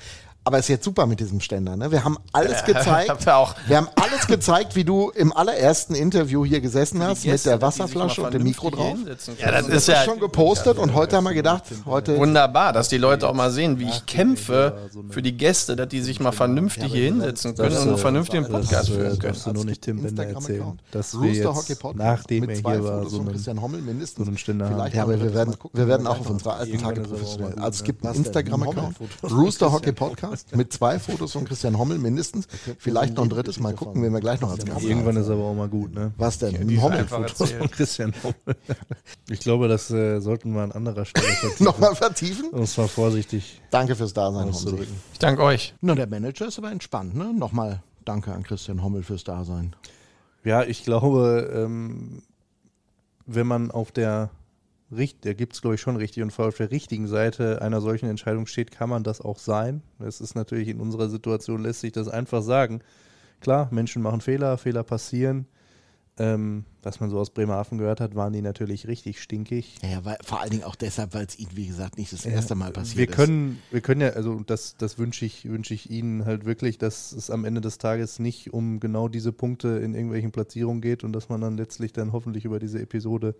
Aber 0.49 0.57
es 0.57 0.65
ist 0.65 0.69
jetzt 0.69 0.85
super 0.87 1.05
mit 1.05 1.21
diesem 1.21 1.43
Ständer. 1.43 1.77
Ne? 1.77 1.93
Wir 1.93 2.05
haben 2.05 2.17
alles 2.33 2.65
gezeigt. 2.65 3.27
ihr 3.27 3.37
auch. 3.37 3.55
Wir 3.67 3.77
haben 3.77 3.89
alles 3.97 4.27
gezeigt, 4.27 4.77
wie 4.77 4.85
du 4.85 5.11
im 5.11 5.31
allerersten 5.31 5.95
Interview 5.95 6.43
hier 6.43 6.63
gesessen 6.63 7.03
hast 7.03 7.27
mit 7.27 7.45
der 7.45 7.61
Wasserflasche 7.61 8.23
und 8.23 8.33
dem 8.33 8.45
Mikro 8.45 8.71
drauf. 8.71 8.97
Ja, 9.39 9.51
das 9.51 9.67
Das 9.67 9.77
ist 9.77 9.89
ja 9.89 10.05
schon 10.05 10.19
gepostet 10.19 10.79
und 10.79 10.95
heute 10.95 11.17
haben 11.17 11.25
wir 11.25 11.35
gedacht, 11.35 11.65
heute 11.85 12.17
wunderbar, 12.17 12.73
dass 12.73 12.89
die 12.89 12.97
Leute 12.97 13.29
auch 13.29 13.35
mal 13.35 13.51
sehen, 13.51 13.79
wie 13.79 13.91
ich 13.91 14.07
kämpfe 14.07 14.89
für 15.11 15.21
die 15.21 15.37
Gäste, 15.37 15.77
dass 15.77 15.89
die 15.89 16.01
sich 16.01 16.19
mal 16.19 16.33
vernünftig 16.33 16.95
hier 16.95 17.05
hinsetzen 17.05 17.55
können 17.55 17.77
und 17.77 17.89
einen 17.89 17.99
vernünftigen 17.99 18.49
Podcast 18.49 18.73
das, 18.73 18.89
führen 18.89 19.19
können. 19.19 19.37
du 19.45 19.53
nur 19.53 19.65
nicht 19.67 19.83
Tim 19.83 20.03
Bender 20.03 20.29
erzählen. 20.29 20.79
Dass 20.93 21.13
wir 21.13 21.29
Rooster 21.29 21.55
Hockey 21.55 21.69
jetzt, 21.73 21.81
Podcast 21.83 22.09
nachdem 22.09 22.47
mit 22.47 22.51
er 22.57 22.63
zwei 22.63 22.73
hier 22.73 22.85
war, 22.85 23.07
so 23.07 23.21
einen, 23.21 23.33
Christian 23.33 23.61
Hommel 23.61 23.83
mindestens. 23.83 24.25
so 24.25 24.31
einen 24.31 24.39
Ständer 24.39 24.65
haben. 24.65 24.77
Vielleicht 24.77 24.95
Ja, 24.95 25.07
wir, 25.07 25.15
aber 25.15 25.23
wir 25.25 25.31
das 25.31 25.35
werden, 25.35 25.57
wir 25.75 25.89
werden 25.89 26.05
wir 26.07 26.11
auch 26.11 26.21
auf 26.21 26.31
unsere 26.31 26.55
alten 26.55 26.79
Tage 26.79 27.03
professionell. 27.03 27.59
Also 27.59 27.81
es 27.81 27.85
gibt 27.85 28.07
einen? 28.07 28.15
Ein 28.15 28.25
Instagram-Account? 28.25 28.97
Rooster 29.31 29.71
Hockey 29.71 29.93
Podcast. 29.93 30.38
Mit 30.55 30.73
zwei 30.73 30.99
Fotos 30.99 31.33
von 31.33 31.45
Christian 31.45 31.79
Hommel 31.79 31.99
mindestens. 31.99 32.47
Vielleicht 32.79 33.15
noch 33.17 33.25
ein 33.25 33.29
drittes. 33.29 33.61
Mal 33.61 33.75
gucken, 33.75 34.03
wen 34.03 34.13
wir 34.13 34.21
gleich 34.21 34.41
noch 34.41 34.51
als 34.51 34.65
Gast 34.65 34.83
Irgendwann 34.83 35.17
haben. 35.17 35.23
ist 35.23 35.31
aber 35.31 35.45
auch 35.45 35.55
mal 35.55 35.69
gut, 35.69 35.95
ne? 35.95 36.13
Was 36.17 36.39
denn? 36.39 36.57
Ein 36.57 36.69
einfach 36.69 36.83
Hommel-Foto? 36.83 37.47
Von 37.47 37.71
Christian 37.71 38.13
Hommel. 38.23 38.57
Ich 39.31 39.41
glaube, 39.41 39.69
das 39.69 39.91
äh, 39.91 40.21
sollten 40.21 40.55
wir 40.55 40.63
an 40.63 40.73
anderer 40.73 41.05
Stelle 41.05 41.27
vertiefen. 41.41 41.65
Nochmal 41.65 41.95
vertiefen? 41.95 42.49
Und 42.51 42.67
zwar 42.67 42.89
vorsichtig 42.89 43.61
Danke 43.71 43.95
fürs 43.95 44.15
Dasein, 44.15 44.49
auszudrücken. 44.49 44.95
Ich 45.13 45.19
danke 45.19 45.43
euch. 45.43 45.75
Na, 45.81 45.95
der 45.95 46.07
Manager 46.07 46.47
ist 46.49 46.59
aber 46.59 46.71
entspannt, 46.71 47.15
ne? 47.15 47.33
Nochmal 47.35 47.83
danke 48.05 48.33
an 48.33 48.43
Christian 48.43 48.83
Hommel 48.83 49.03
fürs 49.03 49.25
Dasein. 49.25 49.77
Ja, 50.45 50.63
ich 50.63 50.85
glaube, 50.85 51.51
ähm, 51.55 52.23
wenn 53.27 53.47
man 53.47 53.71
auf 53.71 53.93
der 53.93 54.31
richt- 54.91 55.25
der 55.25 55.35
gibt 55.35 55.55
es 55.55 55.61
glaube 55.61 55.75
ich 55.75 55.81
schon 55.81 55.97
richtig 55.97 56.23
und 56.23 56.39
auf 56.39 56.57
der 56.57 56.71
richtigen 56.71 57.07
Seite 57.07 57.63
einer 57.63 57.81
solchen 57.81 58.09
Entscheidung 58.09 58.47
steht, 58.47 58.71
kann 58.71 58.89
man 58.89 59.03
das 59.05 59.21
auch 59.21 59.39
sein. 59.39 59.83
Es 59.99 60.21
ist 60.21 60.35
natürlich 60.35 60.69
in 60.69 60.81
unserer 60.81 61.09
Situation 61.09 61.63
lässt 61.63 61.81
sich 61.81 61.93
das 61.93 62.09
einfach 62.09 62.43
sagen. 62.43 62.81
Klar, 63.41 63.69
Menschen 63.71 64.03
machen 64.03 64.21
Fehler, 64.21 64.59
Fehler 64.59 64.83
passieren. 64.83 65.47
Ähm, 66.21 66.65
was 66.83 66.99
man 66.99 67.11
so 67.11 67.19
aus 67.21 67.31
Bremerhaven 67.31 67.79
gehört 67.79 68.01
hat, 68.01 68.17
waren 68.17 68.33
die 68.33 68.43
natürlich 68.43 68.89
richtig 68.89 69.23
stinkig. 69.23 69.77
Ja, 69.89 70.05
weil, 70.05 70.17
vor 70.25 70.41
allen 70.41 70.51
Dingen 70.51 70.65
auch 70.65 70.75
deshalb, 70.75 71.15
weil 71.15 71.25
es 71.25 71.39
Ihnen, 71.39 71.53
wie 71.55 71.69
gesagt, 71.69 71.97
nicht 71.97 72.13
das 72.13 72.27
erste 72.27 72.57
Mal 72.57 72.73
passiert 72.73 72.99
wir 72.99 73.09
ist. 73.09 73.15
können, 73.15 73.63
wir 73.71 73.81
können 73.81 74.01
ja, 74.01 74.09
also 74.11 74.41
das, 74.45 74.75
das 74.77 74.99
wünsche 74.99 75.25
ich, 75.25 75.49
wünsche 75.49 75.75
ich 75.75 75.91
Ihnen 75.91 76.25
halt 76.25 76.45
wirklich, 76.45 76.77
dass 76.77 77.13
es 77.13 77.31
am 77.31 77.45
Ende 77.45 77.61
des 77.61 77.79
Tages 77.79 78.19
nicht 78.19 78.53
um 78.53 78.81
genau 78.81 79.07
diese 79.07 79.31
Punkte 79.33 79.69
in 79.69 79.95
irgendwelchen 79.95 80.33
Platzierungen 80.33 80.81
geht 80.81 81.05
und 81.05 81.13
dass 81.13 81.29
man 81.29 81.41
dann 81.41 81.57
letztlich 81.57 81.93
dann 81.93 82.11
hoffentlich 82.11 82.45
über 82.45 82.59
diese 82.59 82.81
Episode 82.81 83.37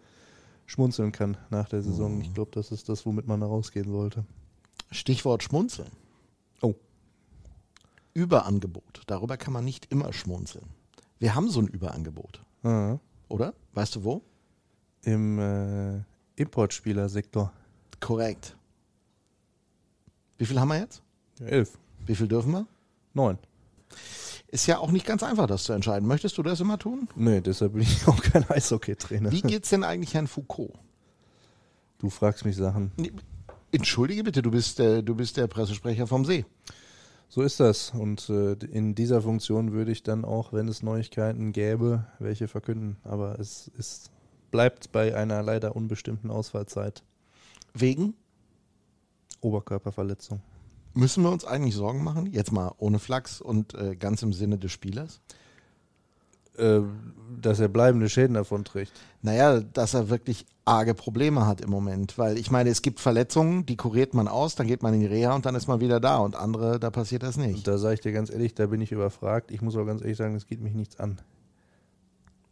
schmunzeln 0.69 1.11
kann 1.11 1.37
nach 1.51 1.69
der 1.69 1.83
Saison. 1.83 2.21
Ich 2.21 2.33
glaube, 2.35 2.51
das 2.53 2.71
ist 2.71 2.89
das, 2.89 3.05
womit 3.07 3.27
man 3.27 3.41
da 3.41 3.47
rausgehen 3.47 3.91
sollte. 3.91 4.25
Stichwort 4.93 5.43
Schmunzeln. 5.43 5.91
Oh. 6.63 6.75
Überangebot. 8.15 9.03
Darüber 9.07 9.37
kann 9.37 9.53
man 9.55 9.65
nicht 9.65 9.91
immer 9.91 10.13
schmunzeln. 10.13 10.67
Wir 11.19 11.35
haben 11.35 11.51
so 11.51 11.61
ein 11.61 11.67
Überangebot, 11.69 12.45
Ah, 12.63 12.99
oder? 13.29 13.55
Weißt 13.73 13.97
du 13.97 14.05
wo? 14.05 14.23
Im 15.03 15.39
äh, 15.39 16.03
Importspielersektor. 16.37 17.53
Korrekt. 18.01 18.57
Wie 20.37 20.47
viel 20.47 20.61
haben 20.61 20.69
wir 20.69 20.79
jetzt? 20.79 21.03
Elf. 21.41 21.77
Wie 22.07 22.15
viel 22.15 22.29
dürfen 22.29 22.53
wir? 22.53 22.67
Neun. 23.15 23.39
Ist 24.51 24.67
ja 24.67 24.79
auch 24.79 24.91
nicht 24.91 25.05
ganz 25.07 25.23
einfach, 25.23 25.47
das 25.47 25.65
zu 25.65 25.75
entscheiden. 25.75 26.09
Möchtest 26.09 26.39
du 26.39 26.43
das 26.43 26.61
immer 26.61 26.79
tun? 26.79 27.09
Nee, 27.15 27.41
deshalb 27.41 27.75
bin 27.75 27.83
ich 27.83 28.07
auch 28.09 28.23
kein 28.23 28.49
Eishockey-Trainer. 28.49 29.31
Wie 29.31 29.43
geht's 29.43 29.69
denn 29.69 29.85
eigentlich 29.85 30.15
Herrn 30.15 30.27
Foucault? 30.27 30.73
Du 31.99 32.09
fragst 32.11 32.45
mich 32.45 32.57
Sachen. 32.57 32.93
Nee, 32.97 33.13
Entschuldige 33.71 34.25
bitte, 34.25 34.41
du 34.41 34.51
bist, 34.51 34.79
der, 34.79 35.03
du 35.03 35.15
bist 35.15 35.37
der 35.37 35.47
Pressesprecher 35.47 36.07
vom 36.07 36.25
See. 36.25 36.47
So 37.29 37.43
ist 37.43 37.61
das. 37.61 37.91
Und 37.91 38.31
äh, 38.31 38.53
in 38.53 38.95
dieser 38.95 39.21
Funktion 39.21 39.73
würde 39.73 39.93
ich 39.93 40.03
dann 40.03 40.25
auch, 40.25 40.55
wenn 40.55 40.69
es 40.69 40.83
Neuigkeiten 40.83 41.53
gäbe, 41.53 42.07
welche 42.19 42.49
verkünden. 42.49 42.97
Aber 43.05 43.39
es 43.39 43.71
ist, 43.77 44.11
bleibt 44.51 44.93
bei 44.93 45.15
einer 45.15 45.43
leider 45.43 45.77
unbestimmten 45.77 46.31
Ausfallzeit. 46.31 47.03
Wegen? 47.75 48.15
Oberkörperverletzung. 49.43 50.41
Müssen 50.95 51.23
wir 51.23 51.31
uns 51.31 51.45
eigentlich 51.45 51.75
Sorgen 51.75 52.03
machen? 52.03 52.27
Jetzt 52.33 52.53
mal 52.53 52.73
ohne 52.79 52.99
Flachs 52.99 53.41
und 53.41 53.75
äh, 53.75 53.97
ganz 53.97 54.23
im 54.23 54.33
Sinne 54.33 54.59
des 54.59 54.73
Spielers? 54.73 55.21
Äh, 56.59 56.81
dass 57.41 57.61
er 57.61 57.69
bleibende 57.69 58.09
Schäden 58.09 58.35
davon 58.35 58.65
trägt. 58.65 58.91
Naja, 59.23 59.61
dass 59.61 59.95
er 59.95 60.09
wirklich 60.09 60.45
arge 60.65 60.95
Probleme 60.95 61.47
hat 61.47 61.61
im 61.61 61.71
Moment. 61.71 62.19
Weil 62.19 62.37
ich 62.37 62.51
meine, 62.51 62.71
es 62.71 62.83
gibt 62.83 63.01
Verletzungen, 63.01 63.65
die 63.65 63.77
kuriert 63.77 64.13
man 64.15 64.27
aus, 64.27 64.55
dann 64.57 64.67
geht 64.67 64.83
man 64.83 64.93
in 64.95 65.01
die 65.01 65.07
Reha 65.07 65.35
und 65.35 65.47
dann 65.47 65.55
ist 65.55 65.69
man 65.69 65.81
wieder 65.81 66.01
da. 66.01 66.17
Und 66.19 66.35
andere, 66.35 66.81
da 66.81 66.91
passiert 66.91 67.23
das 67.23 67.37
Und 67.37 67.47
nicht. 67.47 67.69
da 67.69 67.79
sage 67.79 67.95
ich 67.95 68.01
dir 68.01 68.13
ganz 68.13 68.31
ehrlich, 68.31 68.55
da 68.55 68.67
bin 68.67 68.81
ich 68.81 68.91
überfragt. 68.91 69.53
Ich 69.53 69.63
muss 69.63 69.77
auch 69.77 69.85
ganz 69.85 70.01
ehrlich 70.01 70.17
sagen, 70.17 70.35
es 70.35 70.47
geht 70.47 70.61
mich 70.61 70.75
nichts 70.75 70.99
an. 70.99 71.21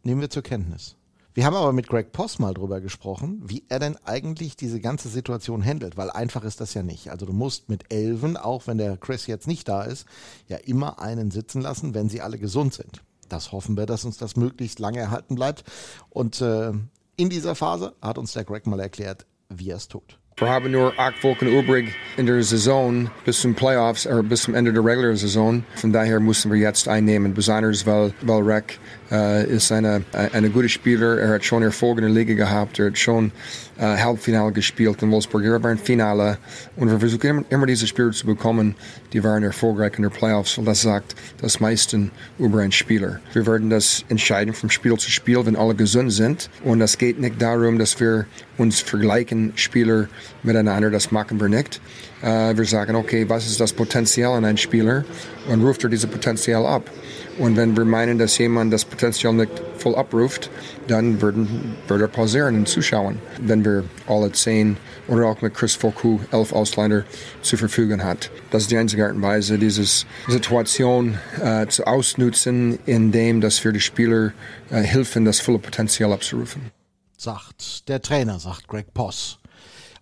Nehmen 0.03 0.21
wir 0.21 0.29
zur 0.29 0.43
Kenntnis. 0.43 0.95
Wir 1.37 1.45
haben 1.45 1.55
aber 1.55 1.71
mit 1.71 1.87
Greg 1.87 2.13
Poss 2.13 2.39
mal 2.39 2.55
drüber 2.55 2.81
gesprochen, 2.81 3.43
wie 3.45 3.63
er 3.69 3.77
denn 3.77 3.95
eigentlich 4.05 4.55
diese 4.55 4.79
ganze 4.79 5.07
Situation 5.07 5.63
handelt, 5.63 5.95
weil 5.95 6.09
einfach 6.09 6.43
ist 6.43 6.61
das 6.61 6.73
ja 6.73 6.81
nicht. 6.81 7.11
Also 7.11 7.27
du 7.27 7.31
musst 7.31 7.69
mit 7.69 7.93
Elven, 7.93 8.37
auch 8.37 8.65
wenn 8.65 8.79
der 8.79 8.97
Chris 8.97 9.27
jetzt 9.27 9.45
nicht 9.45 9.67
da 9.67 9.83
ist, 9.83 10.07
ja 10.47 10.57
immer 10.57 10.99
einen 10.99 11.29
sitzen 11.29 11.61
lassen, 11.61 11.93
wenn 11.93 12.09
sie 12.09 12.21
alle 12.21 12.39
gesund 12.39 12.73
sind. 12.73 13.03
Das 13.29 13.51
hoffen 13.51 13.77
wir, 13.77 13.85
dass 13.85 14.03
uns 14.03 14.17
das 14.17 14.35
möglichst 14.35 14.79
lange 14.79 14.97
erhalten 14.97 15.35
bleibt. 15.35 15.63
Und 16.09 16.41
äh, 16.41 16.71
in 17.17 17.29
dieser 17.29 17.53
Phase 17.53 17.93
hat 18.01 18.17
uns 18.17 18.33
der 18.33 18.43
Greg 18.43 18.65
mal 18.65 18.79
erklärt, 18.79 19.27
wie 19.47 19.69
er 19.69 19.77
es 19.77 19.87
tut. 19.87 20.17
Wir 20.39 20.49
haben 20.49 20.69
nur 20.69 20.93
acht 20.99 21.23
Wochen 21.23 21.47
übrig 21.47 21.95
in 22.15 22.27
der 22.27 22.43
Saison 22.43 23.09
bis 23.25 23.41
zum 23.41 23.55
Playoffs 23.55 24.05
oder 24.05 24.21
bis 24.21 24.43
zum 24.43 24.53
Ende 24.53 24.71
der 24.71 24.85
regulären 24.85 25.17
Saison. 25.17 25.63
Von 25.73 25.91
daher 25.91 26.19
müssen 26.19 26.51
wir 26.51 26.59
jetzt 26.59 26.87
einnehmen, 26.87 27.33
besonders 27.33 27.87
weil, 27.87 28.13
weil 28.21 28.43
Reck 28.43 28.77
äh, 29.09 29.47
ist 29.47 29.71
eine, 29.71 30.03
eine 30.11 30.51
gute 30.51 30.69
Spieler. 30.69 31.17
Er 31.17 31.29
hat 31.29 31.43
schon 31.43 31.63
Erfolg 31.63 31.97
in 31.97 32.03
der 32.03 32.13
Liga 32.13 32.35
gehabt. 32.35 32.77
Er 32.77 32.85
hat 32.89 32.99
schon 32.99 33.31
äh, 33.77 33.97
Halbfinale 33.97 34.51
gespielt 34.51 35.01
in 35.01 35.11
Wolfsburg. 35.11 35.43
Er 35.43 35.61
war 35.61 35.71
im 35.71 35.77
Finale. 35.77 36.37
Und 36.75 36.89
wir 36.89 36.99
versuchen 36.99 37.27
immer, 37.27 37.43
immer 37.49 37.65
diese 37.65 37.87
Spieler 37.87 38.11
zu 38.11 38.25
bekommen, 38.25 38.75
die 39.13 39.23
waren 39.23 39.43
erfolgreich 39.43 39.93
in 39.97 40.03
der 40.03 40.09
Playoffs. 40.09 40.57
Und 40.57 40.65
das 40.65 40.81
sagt 40.81 41.15
das 41.41 41.59
meiste 41.59 42.09
über 42.39 42.59
einen 42.59 42.71
Spieler. 42.71 43.19
Wir 43.33 43.45
werden 43.45 43.69
das 43.69 44.03
entscheiden 44.09 44.53
vom 44.53 44.69
Spiel 44.69 44.97
zu 44.97 45.11
Spiel, 45.11 45.45
wenn 45.45 45.55
alle 45.55 45.75
gesund 45.75 46.11
sind. 46.11 46.49
Und 46.63 46.81
es 46.81 46.97
geht 46.97 47.19
nicht 47.19 47.41
darum, 47.41 47.79
dass 47.79 47.99
wir 47.99 48.25
uns 48.57 48.81
vergleichen, 48.81 49.53
Spieler 49.55 50.07
miteinander. 50.43 50.89
Das 50.89 51.11
machen 51.11 51.39
wir 51.39 51.49
nicht. 51.49 51.81
Äh, 52.21 52.57
wir 52.57 52.65
sagen, 52.65 52.95
okay, 52.95 53.27
was 53.29 53.47
ist 53.47 53.59
das 53.59 53.73
Potenzial 53.73 54.37
in 54.37 54.45
einem 54.45 54.57
Spieler? 54.57 55.05
Und 55.47 55.63
ruft 55.63 55.83
er 55.83 55.89
dieses 55.89 56.09
Potenzial 56.09 56.65
ab? 56.65 56.89
Und 57.37 57.55
wenn 57.55 57.77
wir 57.77 57.85
meinen, 57.85 58.17
dass 58.17 58.37
jemand 58.37 58.73
das 58.73 58.83
Potenzial 58.83 59.33
nicht 59.33 59.51
voll 59.77 59.95
abruft, 59.95 60.49
dann 60.87 61.21
würden, 61.21 61.75
würde 61.87 62.05
er 62.05 62.07
pausieren 62.07 62.55
und 62.55 62.67
zuschauen, 62.67 63.19
wenn 63.39 63.63
wir 63.63 63.83
alle 64.07 64.31
zehn 64.31 64.77
oder 65.07 65.27
auch 65.27 65.41
mit 65.41 65.53
Chris 65.53 65.75
Foucault 65.75 66.21
elf 66.31 66.51
Ausländer 66.51 67.03
zur 67.43 67.59
Verfügung 67.59 68.03
hat. 68.03 68.31
Das 68.49 68.63
ist 68.63 68.71
die 68.71 68.77
einzige 68.77 69.05
Art 69.05 69.15
und 69.15 69.21
Weise, 69.21 69.59
diese 69.59 70.05
Situation 70.27 71.19
äh, 71.43 71.67
zu 71.67 71.85
ausnutzen, 71.85 72.79
indem 72.85 73.41
dass 73.41 73.63
wir 73.63 73.71
die 73.71 73.81
Spieler 73.81 74.33
äh, 74.71 74.81
helfen, 74.81 75.25
das 75.25 75.39
volle 75.39 75.59
Potenzial 75.59 76.11
abzurufen. 76.13 76.71
sagt 77.17 77.87
der 77.87 78.01
Trainer, 78.01 78.39
sagt 78.39 78.67
Greg 78.67 78.93
Poss. 78.93 79.39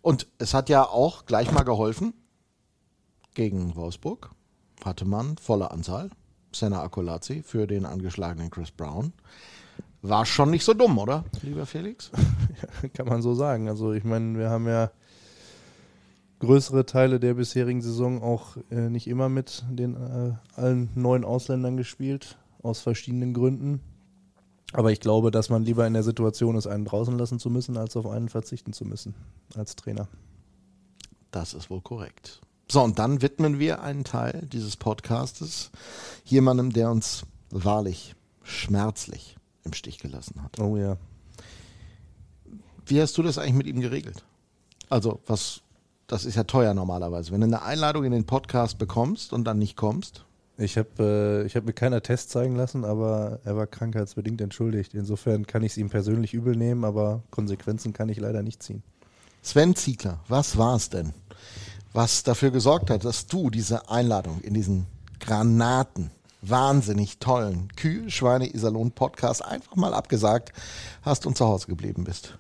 Und 0.01 0.27
es 0.37 0.53
hat 0.53 0.69
ja 0.69 0.83
auch 0.83 1.25
gleich 1.25 1.51
mal 1.51 1.63
geholfen. 1.63 2.13
Gegen 3.33 3.75
Wolfsburg 3.75 4.29
hatte 4.85 5.03
man 5.03 5.37
volle 5.37 5.71
Anzahl. 5.71 6.11
Senna 6.59 6.81
Akolazzi 6.81 7.43
für 7.43 7.67
den 7.67 7.85
angeschlagenen 7.85 8.49
Chris 8.49 8.71
Brown. 8.71 9.13
War 10.01 10.25
schon 10.25 10.51
nicht 10.51 10.63
so 10.63 10.73
dumm, 10.73 10.97
oder, 10.97 11.25
lieber 11.41 11.65
Felix? 11.65 12.11
Kann 12.93 13.07
man 13.07 13.21
so 13.21 13.33
sagen. 13.33 13.67
Also 13.69 13.93
ich 13.93 14.03
meine, 14.03 14.37
wir 14.37 14.49
haben 14.49 14.67
ja 14.67 14.91
größere 16.39 16.85
Teile 16.85 17.19
der 17.19 17.33
bisherigen 17.33 17.81
Saison 17.81 18.21
auch 18.21 18.57
äh, 18.69 18.89
nicht 18.89 19.07
immer 19.07 19.29
mit 19.29 19.63
den 19.69 19.95
äh, 19.95 20.33
allen 20.59 20.89
neuen 20.95 21.23
Ausländern 21.25 21.77
gespielt, 21.77 22.37
aus 22.61 22.81
verschiedenen 22.81 23.33
Gründen. 23.33 23.81
Aber 24.73 24.91
ich 24.91 24.99
glaube, 24.99 25.31
dass 25.31 25.49
man 25.49 25.63
lieber 25.63 25.87
in 25.87 25.93
der 25.93 26.03
Situation 26.03 26.55
ist, 26.55 26.67
einen 26.67 26.85
draußen 26.85 27.17
lassen 27.17 27.39
zu 27.39 27.49
müssen, 27.49 27.77
als 27.77 27.95
auf 27.95 28.07
einen 28.07 28.29
verzichten 28.29 28.73
zu 28.73 28.85
müssen 28.85 29.15
als 29.55 29.75
Trainer. 29.75 30.07
Das 31.31 31.53
ist 31.53 31.69
wohl 31.69 31.81
korrekt. 31.81 32.41
So, 32.67 32.81
und 32.81 32.97
dann 32.99 33.21
widmen 33.21 33.59
wir 33.59 33.81
einen 33.81 34.03
Teil 34.03 34.47
dieses 34.51 34.75
Podcastes 34.75 35.71
jemandem, 36.23 36.73
der 36.73 36.89
uns 36.89 37.23
wahrlich 37.51 38.15
schmerzlich 38.43 39.37
im 39.63 39.73
Stich 39.73 39.99
gelassen 39.99 40.41
hat. 40.43 40.59
Oh 40.59 40.75
ja. 40.77 40.97
Wie 42.85 43.01
hast 43.01 43.17
du 43.17 43.23
das 43.23 43.37
eigentlich 43.37 43.53
mit 43.53 43.67
ihm 43.67 43.81
geregelt? 43.81 44.23
Also, 44.89 45.19
was, 45.25 45.61
das 46.07 46.25
ist 46.25 46.35
ja 46.35 46.43
teuer 46.43 46.73
normalerweise. 46.73 47.31
Wenn 47.31 47.41
du 47.41 47.47
eine 47.47 47.63
Einladung 47.63 48.03
in 48.03 48.11
den 48.11 48.25
Podcast 48.25 48.77
bekommst 48.77 49.33
und 49.33 49.43
dann 49.45 49.57
nicht 49.57 49.75
kommst, 49.75 50.25
Ich 50.57 50.77
habe 50.77 51.43
äh, 51.43 51.45
ich 51.45 51.55
hab 51.55 51.65
mir 51.65 51.73
keiner 51.73 52.01
Test 52.01 52.29
zeigen 52.29 52.55
lassen, 52.55 52.85
aber 52.85 53.39
er 53.43 53.57
war 53.57 53.67
krankheitsbedingt 53.67 54.39
entschuldigt. 54.39 54.93
Insofern 54.93 55.45
kann 55.45 55.63
ich 55.63 55.73
es 55.73 55.77
ihm 55.77 55.89
persönlich 55.89 56.33
übel 56.33 56.55
nehmen, 56.55 56.85
aber 56.85 57.23
Konsequenzen 57.29 57.91
kann 57.91 58.07
ich 58.09 58.19
leider 58.19 58.41
nicht 58.41 58.63
ziehen. 58.63 58.81
Sven 59.41 59.75
Ziegler, 59.75 60.19
was 60.27 60.57
war 60.57 60.75
es 60.75 60.89
denn, 60.89 61.13
was 61.95 62.23
dafür 62.23 62.51
gesorgt 62.51 62.89
hat, 62.89 63.05
dass 63.05 63.27
du 63.27 63.49
diese 63.49 63.89
Einladung 63.89 64.41
in 64.41 64.53
diesen 64.53 64.85
Granaten, 65.19 66.11
wahnsinnig 66.41 67.17
tollen 67.19 67.69
Kühe, 67.75 68.11
Schweine, 68.11 68.53
Iserlohn 68.53 68.91
Podcast 68.91 69.43
einfach 69.43 69.75
mal 69.75 69.93
abgesagt 69.93 70.51
hast 71.01 71.25
und 71.25 71.37
zu 71.37 71.45
Hause 71.45 71.67
geblieben 71.67 72.03
bist? 72.03 72.37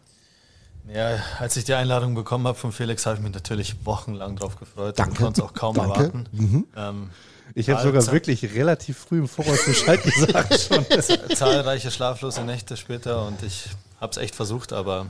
Ja, 0.93 1.17
als 1.39 1.57
ich 1.57 1.63
die 1.63 1.73
Einladung 1.73 2.13
bekommen 2.13 2.45
habe 2.47 2.57
von 2.57 2.71
Felix, 2.71 3.05
habe 3.07 3.15
ich 3.17 3.23
mich 3.23 3.33
natürlich 3.33 3.85
wochenlang 3.85 4.35
drauf 4.35 4.57
gefreut 4.59 4.99
Danke. 4.99 5.11
und 5.11 5.17
konnte 5.17 5.41
es 5.41 5.47
auch 5.47 5.53
kaum 5.53 5.75
Danke. 5.75 5.93
erwarten. 5.93 6.25
Mhm. 6.31 6.67
Ähm, 6.75 7.09
Ich 7.55 7.69
habe 7.69 7.81
sogar 7.81 8.05
wirklich 8.11 8.53
relativ 8.53 8.97
früh 8.97 9.19
im 9.19 9.27
Voraus 9.27 9.65
Bescheid 9.65 10.03
gesagt 10.03 10.59
schon. 10.59 10.85
zahlreiche 11.35 11.89
schlaflose 11.89 12.43
Nächte 12.43 12.77
später 12.77 13.25
und 13.25 13.41
ich 13.41 13.69
habe 13.99 14.11
es 14.11 14.17
echt 14.17 14.35
versucht, 14.35 14.73
aber 14.73 15.07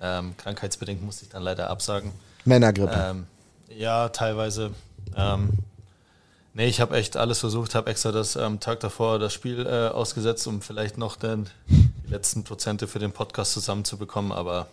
ähm, 0.00 0.36
krankheitsbedingt 0.36 1.02
musste 1.02 1.24
ich 1.24 1.30
dann 1.30 1.42
leider 1.42 1.70
absagen. 1.70 2.12
Männergrippe. 2.44 2.92
Ähm, 3.10 3.26
ja, 3.68 4.08
teilweise. 4.08 4.72
Ähm, 5.16 5.50
Nee, 6.56 6.68
ich 6.68 6.80
habe 6.80 6.96
echt 6.96 7.18
alles 7.18 7.40
versucht, 7.40 7.74
habe 7.74 7.90
extra 7.90 8.12
das 8.12 8.34
am 8.38 8.60
Tag 8.60 8.80
davor 8.80 9.18
das 9.18 9.34
Spiel 9.34 9.66
äh, 9.66 9.88
ausgesetzt, 9.88 10.46
um 10.46 10.62
vielleicht 10.62 10.96
noch 10.96 11.16
den, 11.16 11.50
die 11.68 12.10
letzten 12.10 12.44
Prozente 12.44 12.88
für 12.88 12.98
den 12.98 13.12
Podcast 13.12 13.52
zusammenzubekommen, 13.52 14.32
aber 14.32 14.66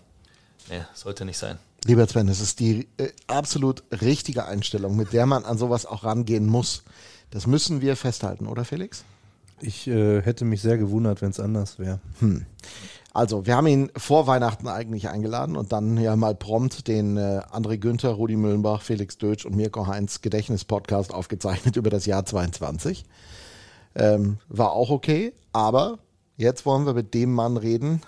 nee, 0.69 0.79
sollte 0.93 1.25
nicht 1.25 1.37
sein. 1.37 1.57
Lieber 1.83 2.07
Sven, 2.07 2.27
das 2.27 2.39
ist 2.39 2.61
die 2.61 2.87
äh, 2.95 3.09
absolut 3.27 3.83
richtige 3.91 4.45
Einstellung, 4.45 4.95
mit 4.95 5.11
der 5.11 5.25
man 5.25 5.43
an 5.43 5.57
sowas 5.57 5.85
auch 5.85 6.05
rangehen 6.05 6.45
muss. 6.45 6.83
Das 7.31 7.47
müssen 7.47 7.81
wir 7.81 7.97
festhalten, 7.97 8.47
oder 8.47 8.63
Felix? 8.63 9.03
Ich 9.59 9.85
äh, 9.85 10.21
hätte 10.21 10.45
mich 10.45 10.61
sehr 10.61 10.77
gewundert, 10.77 11.21
wenn 11.21 11.31
es 11.31 11.39
anders 11.41 11.79
wäre. 11.79 11.99
Also, 13.15 13.45
wir 13.45 13.55
haben 13.55 13.67
ihn 13.67 13.91
vor 13.95 14.25
Weihnachten 14.25 14.67
eigentlich 14.67 15.07
eingeladen 15.07 15.55
und 15.55 15.71
dann 15.71 15.97
ja 15.97 16.15
mal 16.15 16.33
prompt 16.33 16.87
den 16.87 17.15
äh, 17.17 17.41
André 17.51 17.77
Günther, 17.77 18.09
Rudi 18.09 18.35
Müllenbach, 18.35 18.81
Felix 18.81 19.19
Dötsch 19.19 19.45
und 19.45 19.55
Mirko 19.55 19.85
Heinz 19.85 20.21
Gedächtnispodcast 20.21 21.13
aufgezeichnet 21.13 21.75
über 21.75 21.91
das 21.91 22.07
Jahr 22.07 22.25
22. 22.25 23.05
Ähm, 23.93 24.39
war 24.49 24.71
auch 24.71 24.89
okay, 24.89 25.33
aber 25.51 25.99
jetzt 26.37 26.65
wollen 26.65 26.87
wir 26.87 26.95
mit 26.95 27.13
dem 27.13 27.31
Mann 27.31 27.57
reden, 27.57 28.01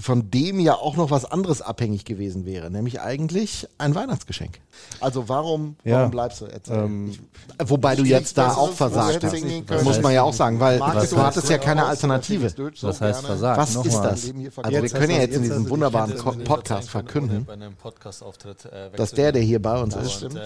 von 0.00 0.30
dem 0.30 0.60
ja 0.60 0.74
auch 0.74 0.96
noch 0.96 1.10
was 1.10 1.24
anderes 1.24 1.62
abhängig 1.62 2.04
gewesen 2.04 2.46
wäre, 2.46 2.70
nämlich 2.70 3.00
eigentlich 3.00 3.68
ein 3.78 3.94
Weihnachtsgeschenk. 3.94 4.60
Also 5.00 5.28
warum, 5.28 5.76
Ja. 5.84 5.98
warum 5.98 6.10
bleibst 6.10 6.40
du 6.40 6.46
jetzt? 6.46 6.70
Ähm, 6.70 7.10
ich, 7.10 7.20
wobei 7.68 7.96
du 7.96 8.04
jetzt 8.04 8.38
da 8.38 8.54
auch 8.54 8.72
versagt 8.72 9.22
hast, 9.24 9.84
muss 9.84 10.00
man 10.00 10.12
ja 10.12 10.22
auch 10.22 10.32
sagen, 10.32 10.58
weil 10.60 10.80
Was 10.80 11.10
du 11.10 11.18
hattest 11.18 11.50
ja 11.50 11.58
keine 11.58 11.84
Alternative. 11.86 12.52
Was 12.82 13.00
heißt 13.00 13.26
versagt? 13.26 13.58
Was 13.58 13.70
ist 13.70 13.76
Nochmal. 13.86 14.10
das? 14.10 14.32
Also 14.62 14.82
wir 14.82 14.88
können 14.90 15.10
ja 15.12 15.18
jetzt 15.18 15.36
in 15.36 15.42
diesem 15.42 15.68
wunderbaren 15.68 16.14
Podcast 16.44 16.90
verkünden, 16.90 17.46
äh, 17.48 18.96
dass 18.96 19.12
der, 19.12 19.32
der 19.32 19.42
hier 19.42 19.60
bei 19.60 19.80
uns 19.80 19.94
ist, 19.96 20.12
stimmt. 20.12 20.40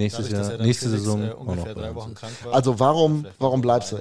Nächstes 0.00 0.28
dadurch, 0.30 0.48
Jahr- 0.48 0.66
nächste 0.66 0.86
Felix, 0.86 1.04
Saison 1.04 1.22
äh, 1.22 1.30
auch 1.32 1.40
ungefähr 1.40 1.74
drei 1.74 1.94
Wochen 1.94 2.14
krank 2.14 2.32
war. 2.44 2.54
Also 2.54 2.78
warum, 2.80 3.26
warum 3.38 3.60
bleibst 3.60 3.92
du? 3.92 3.96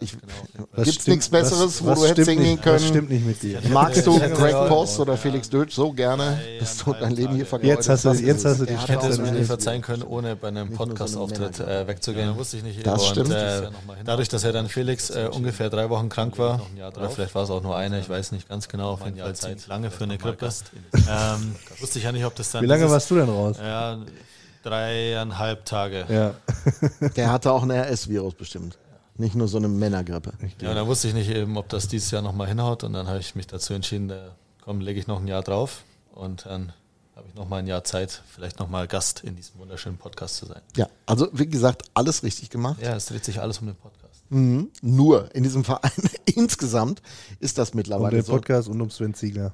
Ich, 0.00 0.12
genau. 0.12 0.66
Gibt's 0.76 0.92
stimmt- 0.94 1.08
nichts 1.08 1.28
Besseres, 1.28 1.62
was- 1.62 1.84
wo 1.84 1.90
was 1.90 2.00
du 2.00 2.08
hättest 2.08 2.30
hingehen 2.30 2.60
können? 2.60 2.78
stimmt 2.80 3.10
nicht 3.10 3.26
mit 3.26 3.42
dir? 3.42 3.60
Magst 3.70 4.06
du 4.06 4.18
Greg 4.18 4.54
Post 4.68 4.98
oder 5.00 5.16
Felix 5.16 5.50
Dötsch 5.50 5.74
so 5.74 5.92
gerne, 5.92 6.38
dass 6.58 6.78
du 6.78 6.92
dein 6.92 7.12
Leben 7.12 7.34
hier 7.34 7.46
vergeudest? 7.46 7.88
Jetzt 7.88 8.04
hast 8.06 8.20
du- 8.20 8.24
jetzt 8.24 8.38
es? 8.38 8.44
hast 8.44 8.60
du 8.60 8.64
die 8.66 8.72
Ich 8.74 8.88
hätte 8.88 9.06
es 9.06 9.18
mir 9.18 9.32
nicht 9.32 9.46
verzeihen 9.46 9.82
können, 9.82 10.02
ohne 10.02 10.34
bei 10.36 10.48
einem 10.48 10.70
Podcast-Auftritt 10.72 11.60
äh, 11.60 11.86
wegzugehen. 11.86 12.30
Ja, 12.30 12.36
wusste 12.36 12.56
ich 12.56 12.62
nicht. 12.62 12.86
Das 12.86 13.02
und, 13.02 13.08
stimmt. 13.10 13.30
Äh, 13.32 13.68
dadurch, 14.04 14.28
dass 14.28 14.44
er 14.44 14.52
dann 14.52 14.68
Felix 14.68 15.10
äh, 15.10 15.28
ungefähr 15.30 15.70
drei 15.70 15.90
Wochen 15.90 16.08
krank 16.08 16.38
war, 16.38 16.60
oder 16.96 17.10
vielleicht 17.10 17.34
war 17.34 17.44
es 17.44 17.50
auch 17.50 17.62
nur 17.62 17.76
eine, 17.76 18.00
ich 18.00 18.08
weiß 18.08 18.32
nicht 18.32 18.48
ganz 18.48 18.68
genau, 18.68 18.92
auf 18.92 19.04
jeden 19.04 19.18
Fall 19.18 19.34
lange 19.68 19.90
für 19.90 20.04
eine 20.04 20.18
Grippe. 20.18 20.48
Ähm, 20.94 21.54
wusste 21.80 21.98
ich 21.98 22.04
ja 22.04 22.12
nicht, 22.12 22.24
ob 22.24 22.34
das 22.34 22.50
dann. 22.50 22.62
Wie 22.62 22.66
lange 22.66 22.88
warst 22.90 23.10
du 23.10 23.16
denn 23.16 23.28
raus? 23.28 23.56
Ja, 23.60 23.98
dreieinhalb 24.64 25.64
Tage. 25.64 26.06
Ja. 26.08 26.34
Der 27.16 27.30
hatte 27.30 27.52
auch 27.52 27.62
ein 27.62 27.70
RS-Virus 27.70 28.34
bestimmt. 28.34 28.78
Nicht 29.16 29.36
nur 29.36 29.46
so 29.46 29.58
eine 29.58 29.68
Männergrippe. 29.68 30.32
Ja, 30.60 30.70
und 30.70 30.76
dann 30.76 30.86
wusste 30.86 31.06
ich 31.08 31.14
nicht 31.14 31.30
eben, 31.30 31.56
ob 31.56 31.68
das 31.68 31.86
dieses 31.86 32.10
Jahr 32.10 32.22
nochmal 32.22 32.48
hinhaut. 32.48 32.82
Und 32.82 32.94
dann 32.94 33.06
habe 33.06 33.20
ich 33.20 33.34
mich 33.36 33.46
dazu 33.46 33.72
entschieden, 33.72 34.10
äh, 34.10 34.18
komm, 34.62 34.80
lege 34.80 34.98
ich 34.98 35.06
noch 35.06 35.20
ein 35.20 35.28
Jahr 35.28 35.42
drauf. 35.42 35.84
Und 36.12 36.46
dann 36.46 36.72
habe 37.14 37.28
ich 37.28 37.34
nochmal 37.34 37.60
ein 37.60 37.66
Jahr 37.68 37.84
Zeit, 37.84 38.22
vielleicht 38.26 38.58
nochmal 38.58 38.88
Gast 38.88 39.22
in 39.22 39.36
diesem 39.36 39.60
wunderschönen 39.60 39.98
Podcast 39.98 40.36
zu 40.36 40.46
sein. 40.46 40.60
Ja, 40.76 40.88
also 41.06 41.28
wie 41.32 41.46
gesagt, 41.46 41.84
alles 41.94 42.24
richtig 42.24 42.50
gemacht. 42.50 42.80
Ja, 42.82 42.96
es 42.96 43.06
dreht 43.06 43.24
sich 43.24 43.40
alles 43.40 43.58
um 43.58 43.66
den 43.66 43.76
Podcast. 43.76 44.24
Mhm. 44.30 44.70
Nur 44.82 45.32
in 45.34 45.44
diesem 45.44 45.62
Verein 45.64 45.92
insgesamt 46.24 47.02
ist 47.38 47.58
das 47.58 47.70
Um 47.70 47.76
mittlerweile 47.76 48.16
den 48.16 48.24
so. 48.24 48.32
Podcast 48.32 48.68
und 48.68 48.80
um 48.80 48.90
Sven 48.90 49.14
Ziegler. 49.14 49.52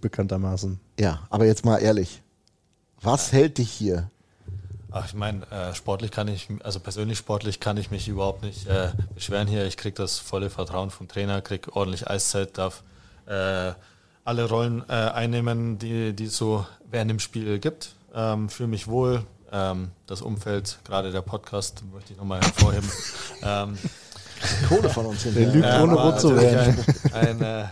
Bekanntermaßen. 0.00 0.80
Ja, 0.98 1.26
aber 1.28 1.44
jetzt 1.44 1.66
mal 1.66 1.78
ehrlich. 1.78 2.22
Was 3.02 3.32
hält 3.32 3.58
dich 3.58 3.70
hier? 3.70 4.10
Ach, 4.92 5.06
ich 5.06 5.14
meine, 5.14 5.42
äh, 5.50 5.74
sportlich 5.74 6.10
kann 6.10 6.28
ich, 6.28 6.48
also 6.64 6.80
persönlich 6.80 7.18
sportlich 7.18 7.60
kann 7.60 7.76
ich 7.76 7.90
mich 7.90 8.08
überhaupt 8.08 8.42
nicht 8.42 8.66
äh, 8.66 8.90
beschweren 9.14 9.46
hier. 9.46 9.64
Ich 9.66 9.76
kriege 9.76 9.94
das 9.94 10.18
volle 10.18 10.50
Vertrauen 10.50 10.90
vom 10.90 11.06
Trainer, 11.08 11.40
kriege 11.42 11.74
ordentlich 11.74 12.08
Eiszeit, 12.08 12.58
darf 12.58 12.82
äh, 13.26 13.72
alle 14.24 14.48
Rollen 14.48 14.82
äh, 14.88 14.92
einnehmen, 14.92 15.78
die, 15.78 16.12
die 16.12 16.24
es 16.24 16.36
so 16.36 16.66
während 16.90 17.10
dem 17.10 17.20
Spiel 17.20 17.58
gibt. 17.58 17.94
Ähm, 18.14 18.48
Fühle 18.48 18.68
mich 18.68 18.88
wohl. 18.88 19.24
Ähm, 19.52 19.90
das 20.06 20.22
Umfeld, 20.22 20.78
gerade 20.84 21.10
der 21.10 21.22
Podcast, 21.22 21.82
möchte 21.92 22.12
ich 22.12 22.18
nochmal 22.18 22.40
hervorheben. 22.40 22.88
ähm, 23.42 23.78
Kohle 24.68 24.88
von 24.88 25.06
uns 25.06 25.22
Der 25.22 25.32
hinterher. 25.32 25.54
lügt 25.54 25.66
äh, 25.66 25.82
ohne 25.82 25.96
war 25.96 26.12
rot 26.12 26.20
zu 26.20 26.36
werden. 26.36 26.84
Ein, 27.12 27.26
ein, 27.26 27.42
äh, 27.42 27.64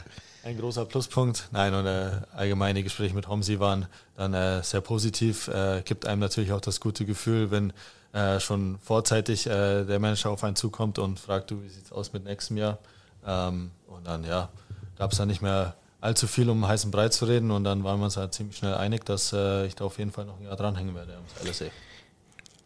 ein 0.48 0.58
großer 0.58 0.86
Pluspunkt. 0.86 1.48
Nein, 1.52 1.74
und 1.74 1.86
äh, 1.86 2.10
allgemeine 2.34 2.82
Gespräche 2.82 3.14
mit 3.14 3.28
Homsi 3.28 3.60
waren 3.60 3.86
dann 4.16 4.32
äh, 4.32 4.62
sehr 4.62 4.80
positiv. 4.80 5.48
Äh, 5.48 5.82
gibt 5.84 6.06
einem 6.06 6.20
natürlich 6.20 6.52
auch 6.52 6.60
das 6.60 6.80
gute 6.80 7.04
Gefühl, 7.04 7.50
wenn 7.50 7.72
äh, 8.14 8.40
schon 8.40 8.78
vorzeitig 8.78 9.46
äh, 9.46 9.84
der 9.84 9.98
Manager 9.98 10.30
auf 10.30 10.42
einen 10.44 10.56
zukommt 10.56 10.98
und 10.98 11.20
fragt, 11.20 11.50
du, 11.50 11.62
wie 11.62 11.68
sieht's 11.68 11.92
aus 11.92 12.14
mit 12.14 12.24
nächstem 12.24 12.56
Jahr? 12.56 12.78
Ähm, 13.26 13.72
und 13.86 14.06
dann, 14.06 14.24
ja, 14.24 14.48
gab 14.96 15.12
es 15.12 15.18
dann 15.18 15.28
nicht 15.28 15.42
mehr 15.42 15.74
allzu 16.00 16.26
viel 16.26 16.48
um 16.48 16.66
heißen 16.66 16.90
Brei 16.90 17.10
zu 17.10 17.26
reden 17.26 17.50
und 17.50 17.64
dann 17.64 17.84
waren 17.84 17.98
wir 18.00 18.04
uns 18.04 18.16
halt 18.16 18.32
ziemlich 18.32 18.56
schnell 18.56 18.74
einig, 18.74 19.04
dass 19.04 19.32
äh, 19.34 19.66
ich 19.66 19.74
da 19.74 19.84
auf 19.84 19.98
jeden 19.98 20.12
Fall 20.12 20.24
noch 20.24 20.38
ein 20.38 20.44
Jahr 20.44 20.56
dranhängen 20.56 20.94
werde 20.94 21.14
am 21.14 21.46
LSE. 21.46 21.70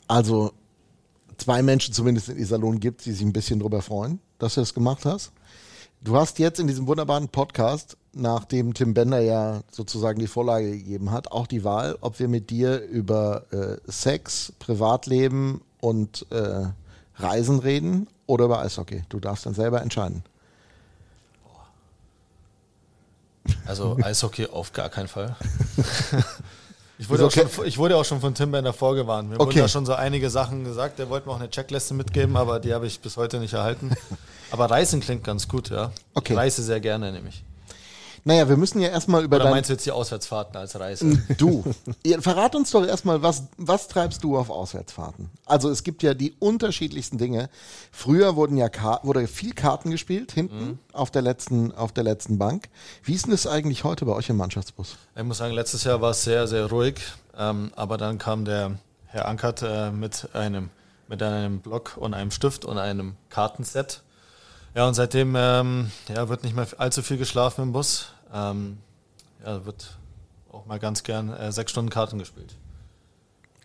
Also 0.07 0.53
zwei 1.37 1.63
Menschen 1.63 1.95
zumindest 1.95 2.29
in 2.29 2.37
Iserlohn 2.37 2.79
gibt, 2.79 3.05
die 3.07 3.13
sich 3.13 3.27
ein 3.27 3.33
bisschen 3.33 3.59
drüber 3.59 3.83
freuen, 3.83 4.21
dass 4.39 4.55
du 4.55 4.61
das 4.61 4.73
gemacht 4.73 5.05
hast. 5.05 5.33
Du 6.05 6.17
hast 6.17 6.41
jetzt 6.41 6.59
in 6.59 6.67
diesem 6.67 6.89
wunderbaren 6.89 7.29
Podcast, 7.29 7.97
nachdem 8.13 8.75
Tim 8.75 8.93
Bender 8.93 9.21
ja 9.21 9.61
sozusagen 9.71 10.19
die 10.19 10.27
Vorlage 10.27 10.73
gegeben 10.73 11.13
hat, 11.13 11.31
auch 11.31 11.47
die 11.47 11.63
Wahl, 11.63 11.97
ob 12.01 12.19
wir 12.19 12.27
mit 12.27 12.51
dir 12.51 12.81
über 12.81 13.45
äh, 13.53 13.77
Sex, 13.89 14.53
Privatleben 14.59 15.63
und 15.81 16.27
äh, 16.31 16.65
Reisen 17.15 17.61
reden 17.61 18.09
oder 18.27 18.47
über 18.47 18.59
Eishockey. 18.59 19.05
Du 19.11 19.21
darfst 19.21 19.47
dann 19.47 19.55
selber 19.55 19.81
entscheiden. 19.81 20.25
Also 23.65 23.97
Eishockey 24.03 24.47
auf 24.47 24.73
gar 24.73 24.89
keinen 24.89 25.09
Fall. 25.09 25.37
Ich 26.99 27.09
wurde, 27.09 27.27
auch 27.27 27.31
schon, 27.33 27.49
ich 27.65 27.79
wurde 27.79 27.97
auch 27.97 28.05
schon 28.05 28.21
von 28.21 28.35
Tim 28.35 28.53
Bender 28.53 28.73
vorgewarnt. 28.73 29.29
Mir 29.29 29.37
Okay. 29.37 29.47
wurden 29.47 29.59
da 29.59 29.69
schon 29.69 29.87
so 29.87 29.95
einige 29.95 30.31
Sachen 30.31 30.63
gesagt. 30.65 30.99
Der 30.99 31.09
wollte 31.09 31.27
mir 31.27 31.35
auch 31.35 31.41
eine 31.41 31.51
Checkliste 31.51 31.95
mitgeben, 31.95 32.37
aber 32.37 32.61
die 32.61 32.73
habe 32.75 32.87
ich 32.87 33.01
bis 33.01 33.17
heute 33.17 33.39
nicht 33.39 33.55
erhalten. 33.55 33.91
Aber 34.51 34.71
Reisen 34.71 35.01
klingt 35.01 35.25
ganz 35.25 35.49
gut, 35.49 35.71
ja. 35.71 35.93
Okay. 36.13 36.35
Ich 36.35 36.39
reise 36.39 36.63
sehr 36.63 36.79
gerne 36.79 37.11
nämlich. 37.11 37.43
Naja, 38.25 38.49
wir 38.49 38.57
müssen 38.57 38.81
ja 38.81 38.89
erstmal 38.89 39.25
über 39.25 39.37
Oder 39.37 39.47
dein... 39.47 39.55
meinst 39.55 39.69
du 39.69 39.75
jetzt 39.75 39.85
die 39.85 39.91
Auswärtsfahrten 39.91 40.57
als 40.57 40.79
Reise? 40.79 41.21
Du, 41.39 41.65
ja, 42.07 42.21
verrat 42.21 42.55
uns 42.55 42.71
doch 42.71 42.87
erstmal, 42.87 43.23
was, 43.23 43.45
was 43.57 43.89
treibst 43.89 44.23
du 44.23 44.37
auf 44.37 44.49
Auswärtsfahrten? 44.49 45.31
Also 45.45 45.71
es 45.71 45.83
gibt 45.83 46.03
ja 46.03 46.15
die 46.15 46.35
unterschiedlichsten 46.39 47.19
Dinge. 47.19 47.51
Früher 47.91 48.37
wurden 48.37 48.57
ja 48.57 48.69
Kar 48.69 49.01
wurde 49.03 49.27
viel 49.27 49.55
Karten 49.55 49.91
gespielt, 49.91 50.33
hinten 50.33 50.79
auf, 50.93 51.11
der 51.11 51.23
letzten, 51.23 51.73
auf 51.73 51.91
der 51.93 52.05
letzten 52.05 52.39
Bank. 52.39 52.69
Wie 53.03 53.15
ist 53.15 53.25
denn 53.27 53.33
das 53.33 53.47
eigentlich 53.47 53.83
heute 53.83 54.05
bei 54.05 54.13
euch 54.13 54.29
im 54.29 54.37
Mannschaftsbus? 54.37 54.97
Ich 55.17 55.23
muss 55.25 55.39
sagen, 55.39 55.55
letztes 55.55 55.83
Jahr 55.85 56.01
war 56.01 56.11
es 56.11 56.23
sehr, 56.23 56.47
sehr 56.47 56.67
ruhig. 56.67 57.01
Ähm, 57.37 57.73
aber 57.77 57.99
dann 57.99 58.19
kam 58.19 58.45
der 58.45 58.79
Herr 59.07 59.27
Ankert 59.27 59.63
äh, 59.63 59.91
mit, 59.91 60.29
einem, 60.35 60.71
mit 61.09 61.23
einem 61.23 61.61
Block 61.61 61.97
und 61.97 62.15
einem 62.15 62.31
Stift 62.31 62.65
und 62.65 62.79
einem 62.79 63.17
Kartenset. 63.31 64.03
Ja, 64.75 64.89
und 64.89 64.95
seitdem 64.95 65.35
ähm, 65.37 65.91
ja, 66.09 66.29
wird 66.29 66.45
nicht 66.45 66.57
mehr 66.57 66.67
allzu 66.79 67.03
viel 67.03 67.19
geschlafen 67.19 67.63
im 67.63 67.73
Bus. 67.73 68.09
Ähm, 68.33 68.79
ja, 69.45 69.65
wird 69.67 69.99
auch 70.51 70.65
mal 70.67 70.79
ganz 70.79 71.03
gern 71.03 71.31
äh, 71.31 71.53
sechs 71.53 71.73
Stunden 71.73 71.91
Karten 71.91 72.19
gespielt. 72.19 72.55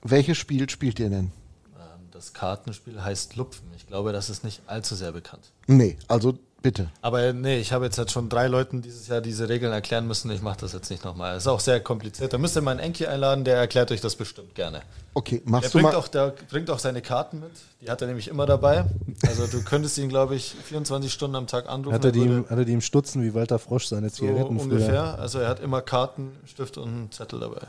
Welches 0.04 0.38
Spiel 0.38 0.70
spielt 0.70 1.00
ihr 1.00 1.10
denn? 1.10 1.32
Ähm, 1.78 2.10
das 2.12 2.34
Kartenspiel 2.34 3.02
heißt 3.02 3.36
Lupfen. 3.38 3.68
Ich 3.78 3.88
glaube, 3.88 4.12
das 4.12 4.30
ist 4.30 4.44
nicht 4.44 4.62
allzu 4.68 4.96
sehr 4.96 5.14
bekannt. 5.14 5.52
Nee, 5.68 5.98
also 6.10 6.38
bitte. 6.68 6.90
Aber 7.02 7.32
nee, 7.32 7.60
ich 7.60 7.72
habe 7.72 7.86
jetzt 7.86 7.98
halt 7.98 8.12
schon 8.12 8.28
drei 8.28 8.48
Leuten 8.48 8.82
dieses 8.82 9.08
Jahr 9.08 9.22
diese 9.22 9.48
Regeln 9.48 9.72
erklären 9.72 10.06
müssen. 10.06 10.30
Ich 10.32 10.42
mache 10.42 10.58
das 10.60 10.74
jetzt 10.74 10.90
nicht 10.92 11.06
nochmal. 11.06 11.36
Das 11.36 11.44
ist 11.44 11.48
auch 11.48 11.62
sehr 11.62 11.80
kompliziert. 11.80 12.34
Da 12.34 12.38
müsst 12.38 12.58
ihr 12.58 12.62
mal 12.62 12.72
einen 12.72 12.82
Enki 12.82 13.06
einladen, 13.08 13.46
der 13.46 13.56
erklärt 13.58 13.90
euch 13.92 14.02
das 14.02 14.16
bestimmt 14.18 14.54
gerne. 14.54 14.82
Okay, 15.14 15.40
Der 15.44 15.50
machst 15.50 15.70
du 15.74 15.78
bringt 15.80 15.92
mal... 15.94 15.96
auch, 15.98 16.10
der 16.10 16.34
bringt 16.50 16.70
auch 16.70 16.80
seine 16.80 17.02
Karten 17.02 17.40
mit. 17.40 17.52
Die 17.82 17.90
hat 17.90 18.02
er 18.02 18.08
nämlich 18.08 18.28
immer 18.28 18.46
dabei. 18.46 18.86
Also 19.26 19.48
du 19.48 19.64
könntest 19.64 19.98
ihn, 19.98 20.10
glaube 20.10 20.36
ich, 20.36 20.56
24 20.66 21.12
Stunden 21.14 21.36
am 21.38 21.48
Tag 21.48 21.70
anrufen. 21.70 21.94
Hat 21.96 22.04
er, 22.04 22.12
die, 22.12 22.22
im- 22.22 22.50
hat 22.50 22.58
er 22.58 22.66
die 22.66 22.74
im 22.74 22.82
Stutzen 22.82 23.24
wie 23.24 23.34
Walter 23.34 23.60
Frosch 23.60 23.86
seine 23.88 24.10
so 24.10 24.18
Zigaretten 24.18 24.60
früher? 24.60 24.72
ungefähr. 24.74 25.20
Also 25.20 25.40
er 25.40 25.48
hat 25.48 25.62
immer 25.62 25.82
Karten, 25.82 26.32
Stift 26.46 26.78
und 26.78 26.88
einen 26.90 27.12
Zettel 27.12 27.40
dabei. 27.40 27.62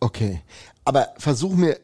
Okay, 0.00 0.42
aber 0.84 1.08
versuch 1.18 1.52
mir, 1.54 1.78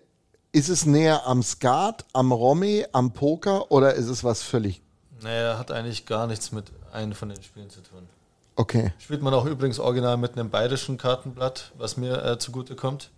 ist 0.50 0.68
es 0.70 0.86
näher 0.86 1.24
am 1.26 1.42
Skat, 1.44 2.04
am 2.12 2.32
Romy, 2.32 2.84
am 2.92 3.12
Poker 3.12 3.70
oder 3.70 3.94
ist 3.94 4.09
es 4.09 4.24
was 4.24 4.42
völlig... 4.42 4.82
Naja, 5.22 5.58
hat 5.58 5.70
eigentlich 5.70 6.06
gar 6.06 6.26
nichts 6.26 6.52
mit 6.52 6.66
einem 6.92 7.12
von 7.12 7.28
den 7.28 7.42
Spielen 7.42 7.70
zu 7.70 7.80
tun. 7.80 8.08
Okay, 8.56 8.92
Spielt 8.98 9.22
man 9.22 9.32
auch 9.34 9.44
übrigens 9.44 9.78
original 9.78 10.16
mit 10.16 10.32
einem 10.32 10.50
bayerischen 10.50 10.98
Kartenblatt, 10.98 11.72
was 11.78 11.96
mir 11.96 12.24
äh, 12.24 12.38
zugute 12.38 12.74
kommt. 12.74 13.10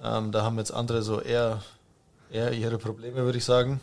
Ähm, 0.00 0.30
da 0.30 0.42
haben 0.44 0.58
jetzt 0.58 0.72
andere 0.72 1.02
so 1.02 1.20
eher, 1.20 1.62
eher 2.30 2.52
ihre 2.52 2.78
Probleme, 2.78 3.16
würde 3.24 3.38
ich 3.38 3.44
sagen. 3.44 3.80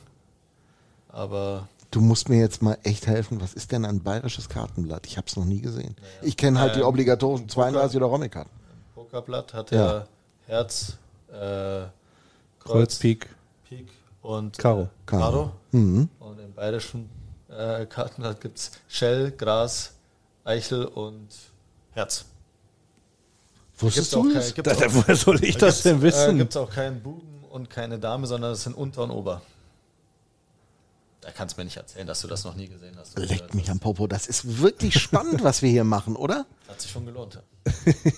Aber 1.10 1.68
du 1.92 2.02
musst 2.02 2.30
mir 2.30 2.40
jetzt 2.40 2.62
mal 2.62 2.78
echt 2.84 3.08
helfen. 3.08 3.42
Was 3.42 3.54
ist 3.54 3.72
denn 3.72 3.84
ein 3.86 4.02
bayerisches 4.02 4.48
Kartenblatt? 4.48 5.06
Ich 5.06 5.18
habe 5.18 5.28
es 5.28 5.36
noch 5.36 5.46
nie 5.46 5.60
gesehen. 5.62 5.96
Ich 6.22 6.38
kenne 6.38 6.60
halt 6.60 6.76
die 6.76 6.80
Ähm, 6.80 6.86
obligatorischen 6.86 7.50
32 7.50 7.98
oder 7.98 8.06
Romy-Karten. 8.08 8.50
Pokerblatt 8.96 9.54
hat 9.54 9.72
Ja. 9.72 9.86
ja, 9.86 10.08
Herz, 10.48 10.98
äh, 11.30 11.34
Kreuz, 11.34 11.90
Kreuz, 12.60 12.96
Pik. 13.00 13.30
Pik 13.68 13.90
und 14.22 14.58
Karo. 14.58 14.84
Äh, 14.84 14.88
Karo. 15.06 15.22
Karo. 15.22 15.52
Mhm. 15.72 16.10
Bayerischen 16.56 17.10
äh, 17.50 17.86
Karten 17.86 18.24
gibt 18.40 18.58
es 18.58 18.72
Shell, 18.88 19.32
Gras, 19.32 19.94
Eichel 20.44 20.86
und 20.86 21.28
Herz. 21.92 22.26
Wusstest 23.78 24.14
du 24.14 24.32
das? 24.34 24.54
Da, 24.54 24.72
auch- 24.72 24.82
woher 24.94 25.16
soll 25.16 25.44
ich 25.44 25.58
das 25.58 25.82
denn 25.84 26.00
Äh, 26.00 26.02
wissen? 26.04 26.38
gibt 26.38 26.52
es 26.52 26.58
auch 26.58 26.70
keinen 26.70 27.02
Buben 27.02 27.44
und 27.50 27.70
keine 27.70 28.00
Dame, 28.00 28.28
sondern 28.28 28.52
es 28.54 28.64
sind 28.64 28.76
Unter 28.76 29.04
und 29.04 29.12
Ober. 29.12 29.42
Da 31.22 31.32
kannst 31.32 31.56
du 31.56 31.62
mir 31.62 31.66
nicht 31.66 31.78
erzählen, 31.78 32.06
dass 32.06 32.20
du 32.22 32.28
das 32.28 32.44
noch 32.44 32.56
nie 32.56 32.68
gesehen 32.68 32.96
hast. 32.98 33.18
Leckt 33.18 33.54
mich 33.54 33.72
am 33.72 33.80
Popo. 33.80 34.08
Das 34.08 34.28
ist 34.28 34.60
wirklich 34.60 35.00
spannend, 35.00 35.42
was 35.44 35.62
wir 35.62 35.70
hier 35.70 35.86
machen, 35.86 36.16
oder? 36.18 36.46
Hat 36.68 36.82
sich 36.82 36.92
schon 36.92 37.06
gelohnt. 37.06 37.40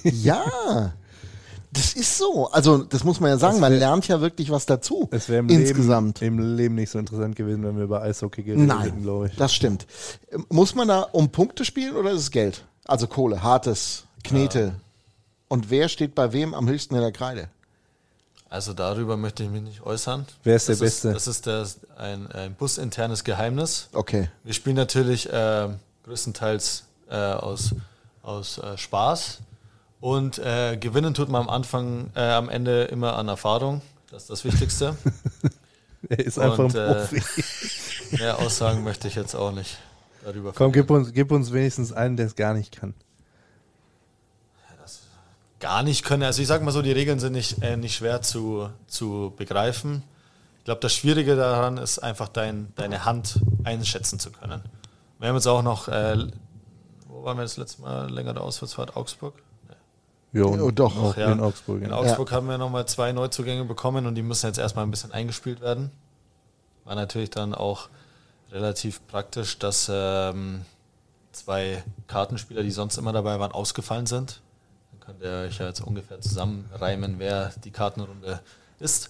Ja. 0.04 0.94
Das 1.76 1.94
ist 1.94 2.18
so. 2.18 2.50
Also, 2.52 2.80
das 2.80 3.04
muss 3.04 3.20
man 3.20 3.30
ja 3.32 3.38
sagen. 3.38 3.60
Man 3.60 3.74
lernt 3.74 4.08
ja 4.08 4.22
wirklich 4.22 4.50
was 4.50 4.66
dazu. 4.66 5.10
es 5.12 5.28
wäre 5.28 5.40
im 5.40 5.50
Insgesamt. 5.50 6.22
Leben, 6.22 6.40
im 6.40 6.56
Leben 6.56 6.76
nicht 6.76 6.90
so 6.90 6.98
interessant 6.98 7.36
gewesen, 7.36 7.64
wenn 7.64 7.76
wir 7.76 7.84
über 7.84 8.02
Eishockey 8.02 8.44
geredet 8.44 8.70
hätten, 8.70 8.80
Nein, 8.80 9.02
glaube 9.04 9.28
ich. 9.28 9.36
das 9.36 9.54
stimmt. 9.54 9.86
Muss 10.50 10.74
man 10.74 10.88
da 10.88 11.02
um 11.02 11.30
Punkte 11.30 11.66
spielen 11.66 11.96
oder 11.96 12.12
ist 12.12 12.22
es 12.22 12.32
Geld? 12.32 12.64
Also 12.86 13.08
Kohle, 13.08 13.44
hartes, 13.44 14.06
Knete. 14.24 14.76
Und 15.50 15.70
wer 15.70 15.90
steht 15.90 16.16
bei 16.16 16.32
wem 16.34 16.54
am 16.54 16.68
höchsten 16.70 16.96
in 16.96 17.02
der 17.02 17.12
Kreide? 17.12 17.50
Also 18.50 18.74
darüber 18.74 19.18
möchte 19.18 19.44
ich 19.44 19.50
mich 19.50 19.62
nicht 19.64 19.82
äußern. 19.82 20.26
Wer 20.44 20.56
ist 20.56 20.70
der 20.70 20.76
das 20.76 20.80
Beste? 20.80 21.10
Ist, 21.10 21.16
das 21.16 21.28
ist 21.28 21.48
das, 21.48 21.80
ein, 21.98 22.32
ein 22.32 22.54
businternes 22.54 23.24
Geheimnis. 23.24 23.90
Okay. 23.92 24.30
Wir 24.44 24.54
spielen 24.54 24.78
natürlich 24.78 25.30
äh, 25.32 25.68
größtenteils 26.06 26.84
äh, 27.10 27.16
aus, 27.16 27.76
aus 28.24 28.60
äh, 28.60 28.78
Spaß. 28.78 29.40
Und 30.06 30.38
äh, 30.38 30.78
gewinnen 30.78 31.16
tut 31.16 31.30
man 31.30 31.42
am 31.42 31.50
Anfang, 31.50 32.12
äh, 32.14 32.20
am 32.20 32.48
Ende 32.48 32.84
immer 32.84 33.16
an 33.16 33.28
Erfahrung. 33.28 33.82
Das 34.12 34.22
ist 34.22 34.30
das 34.30 34.46
Wichtigste. 34.46 34.96
Er 36.10 36.20
ist 36.20 36.38
einfach 36.38 36.60
ein 36.60 36.66
Und, 36.66 36.76
äh, 36.76 36.94
Profi. 36.94 37.24
Mehr 38.12 38.38
Aussagen 38.38 38.84
möchte 38.84 39.08
ich 39.08 39.16
jetzt 39.16 39.34
auch 39.34 39.52
nicht 39.52 39.80
darüber 40.24 40.54
Komm, 40.54 40.72
gib 40.72 40.92
uns, 40.92 41.12
gib 41.12 41.32
uns 41.32 41.52
wenigstens 41.52 41.92
einen, 41.92 42.18
der 42.18 42.28
es 42.28 42.36
gar 42.36 42.54
nicht 42.54 42.80
kann. 42.80 42.94
gar 45.60 45.82
nicht 45.82 46.06
können. 46.06 46.22
Also 46.22 46.40
ich 46.40 46.48
sag 46.48 46.62
mal 46.62 46.70
so, 46.70 46.84
die 46.84 46.92
Regeln 46.92 47.20
sind 47.20 47.34
nicht, 47.34 47.64
äh, 47.64 47.76
nicht 47.76 47.96
schwer 47.96 48.22
zu, 48.22 48.70
zu 48.86 49.34
begreifen. 49.36 50.04
Ich 50.60 50.66
glaube, 50.66 50.82
das 50.82 50.94
Schwierige 50.94 51.36
daran 51.36 51.78
ist 51.78 51.98
einfach 51.98 52.28
dein, 52.28 52.72
deine 52.76 53.06
Hand 53.06 53.40
einschätzen 53.64 54.20
zu 54.20 54.30
können. 54.30 54.62
Wir 55.18 55.30
haben 55.30 55.36
jetzt 55.36 55.48
auch 55.48 55.64
noch, 55.64 55.88
äh, 55.88 56.28
wo 57.08 57.24
waren 57.24 57.38
wir 57.38 57.42
das 57.42 57.58
letzte 57.58 57.82
Mal, 57.82 58.12
längere 58.12 58.42
Auswärtsfahrt, 58.42 58.96
Augsburg? 58.96 59.34
Ja, 60.36 60.44
und 60.46 60.62
Oh, 60.62 60.72
doch. 60.72 60.96
Auch 60.98 61.18
Ja. 61.18 61.32
in 61.32 61.40
Augsburg. 61.40 61.82
In 61.82 61.90
Ja. 61.90 61.96
Augsburg 61.96 62.32
haben 62.32 62.48
wir 62.48 62.58
nochmal 62.58 62.86
zwei 62.88 63.12
Neuzugänge 63.14 63.64
bekommen 63.66 64.06
und 64.06 64.16
die 64.16 64.22
müssen 64.22 64.48
jetzt 64.48 64.58
erstmal 64.60 64.86
ein 64.86 64.92
bisschen 64.92 65.12
eingespielt 65.12 65.62
werden. 65.62 65.92
War 66.84 66.96
natürlich 66.96 67.30
dann 67.30 67.56
auch 67.56 67.90
relativ 68.52 69.06
praktisch, 69.08 69.58
dass 69.60 69.90
ähm, 69.92 70.66
zwei 71.32 71.84
Kartenspieler, 72.08 72.64
die 72.64 72.72
sonst 72.72 72.98
immer 72.98 73.14
dabei 73.14 73.40
waren, 73.40 73.52
ausgefallen 73.52 74.06
sind. 74.06 74.42
Dann 74.92 75.00
könnt 75.00 75.22
ihr 75.24 75.48
euch 75.48 75.58
ja 75.58 75.68
jetzt 75.68 75.82
ungefähr 75.82 76.20
zusammenreimen, 76.22 77.16
wer 77.18 77.52
die 77.64 77.72
Kartenrunde 77.72 78.42
ist. 78.80 79.10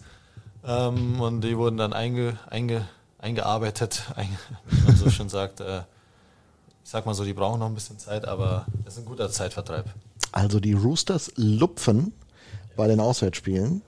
Ähm, 0.65 1.19
und 1.21 1.41
die 1.41 1.57
wurden 1.57 1.77
dann 1.77 1.93
einge, 1.93 2.37
einge, 2.49 2.87
eingearbeitet, 3.19 4.03
einge, 4.15 4.37
wie 4.67 4.81
man 4.85 4.95
so 4.95 5.09
schön 5.09 5.29
sagt. 5.29 5.59
Äh, 5.59 5.79
ich 6.83 6.91
sag 6.91 7.05
mal 7.07 7.15
so, 7.15 7.23
die 7.23 7.33
brauchen 7.33 7.59
noch 7.59 7.65
ein 7.67 7.73
bisschen 7.73 7.97
Zeit, 7.97 8.27
aber 8.27 8.67
es 8.85 8.93
ist 8.93 8.99
ein 8.99 9.05
guter 9.05 9.29
Zeitvertreib. 9.31 9.85
Also 10.35 10.59
die 10.59 10.73
Roosters 10.73 11.31
lupfen 11.37 12.13
bei 12.75 12.87
den 12.87 12.99
Auswärtsspielen. 12.99 13.81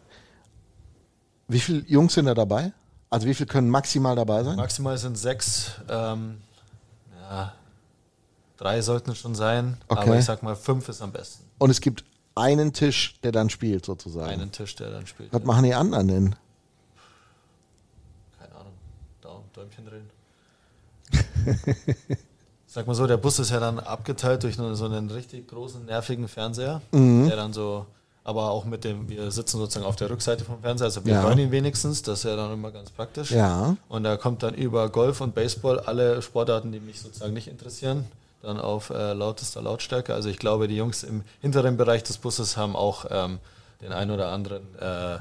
Wie 1.50 1.60
viele 1.60 1.80
Jungs 1.88 2.14
sind 2.14 2.26
da 2.26 2.34
dabei? 2.34 2.72
Also 3.10 3.28
wie 3.28 3.34
viele 3.34 3.48
können 3.48 3.70
maximal 3.70 4.16
dabei 4.16 4.46
sein? 4.46 4.56
Maximal 4.56 4.98
sind 4.98 5.18
sechs. 5.18 5.74
Ähm, 5.90 6.38
ja, 7.20 7.54
drei 8.56 8.82
sollten 8.82 9.12
es 9.12 9.18
schon 9.18 9.36
sein. 9.36 9.76
Okay. 9.90 10.02
Aber 10.02 10.18
ich 10.18 10.24
sag 10.24 10.42
mal, 10.42 10.56
fünf 10.56 10.88
ist 10.88 11.02
am 11.02 11.12
besten. 11.12 11.44
Und 11.58 11.70
es 11.70 11.82
gibt 11.82 12.06
einen 12.34 12.72
Tisch, 12.72 13.20
der 13.24 13.34
dann 13.34 13.50
spielt 13.50 13.86
sozusagen. 13.86 14.32
Einen 14.32 14.54
Tisch, 14.54 14.74
der 14.76 14.90
dann 14.90 15.06
spielt. 15.06 15.34
Was 15.34 15.44
machen 15.44 15.66
die 15.66 15.74
anderen 15.74 16.08
denn? 16.08 16.36
Keine 18.40 18.56
Ahnung. 18.56 18.74
Daumen, 19.20 19.44
Däumchen 19.52 19.86
drehen. 19.86 20.10
Sag 22.78 22.86
mal 22.86 22.94
so, 22.94 23.08
der 23.08 23.18
Bus 23.18 23.40
ist 23.40 23.50
ja 23.50 23.60
dann 23.60 23.80
abgeteilt 23.80 24.44
durch 24.44 24.56
so 24.56 24.86
einen 24.86 25.10
richtig 25.10 25.48
großen, 25.48 25.84
nervigen 25.88 26.28
Fernseher, 26.28 26.80
Mhm. 26.92 27.26
der 27.26 27.36
dann 27.36 27.52
so, 27.52 27.88
aber 28.24 28.52
auch 28.52 28.66
mit 28.66 28.84
dem, 28.84 29.10
wir 29.10 29.32
sitzen 29.32 29.58
sozusagen 29.58 29.84
auf 29.88 29.96
der 29.96 30.12
Rückseite 30.12 30.46
vom 30.46 30.62
Fernseher, 30.62 30.86
also 30.86 31.04
wir 31.04 31.16
Ja. 31.16 31.24
hören 31.24 31.40
ihn 31.40 31.50
wenigstens, 31.50 32.04
das 32.04 32.20
ist 32.20 32.26
ja 32.26 32.36
dann 32.36 32.54
immer 32.54 32.70
ganz 32.70 32.92
praktisch. 32.92 33.32
Ja. 33.32 33.76
Und 33.90 34.04
da 34.04 34.16
kommt 34.16 34.44
dann 34.44 34.54
über 34.54 34.90
Golf 34.90 35.22
und 35.22 35.34
Baseball 35.34 35.80
alle 35.80 36.22
Sportarten, 36.22 36.72
die 36.72 36.80
mich 36.80 37.02
sozusagen 37.02 37.34
nicht 37.34 37.48
interessieren, 37.48 38.06
dann 38.44 38.60
auf 38.60 38.92
äh, 38.92 39.14
lautester 39.14 39.64
Lautstärke. 39.64 40.14
Also 40.14 40.30
ich 40.30 40.38
glaube, 40.38 40.68
die 40.68 40.78
Jungs 40.78 41.02
im 41.02 41.24
hinteren 41.42 41.78
Bereich 41.78 42.04
des 42.04 42.20
Busses 42.20 42.58
haben 42.58 42.76
auch 42.76 43.06
ähm, 43.10 43.40
den 43.82 43.92
ein 43.92 44.12
oder 44.12 44.28
anderen, 44.30 44.62
äh, 44.80 45.16
äh, 45.16 45.20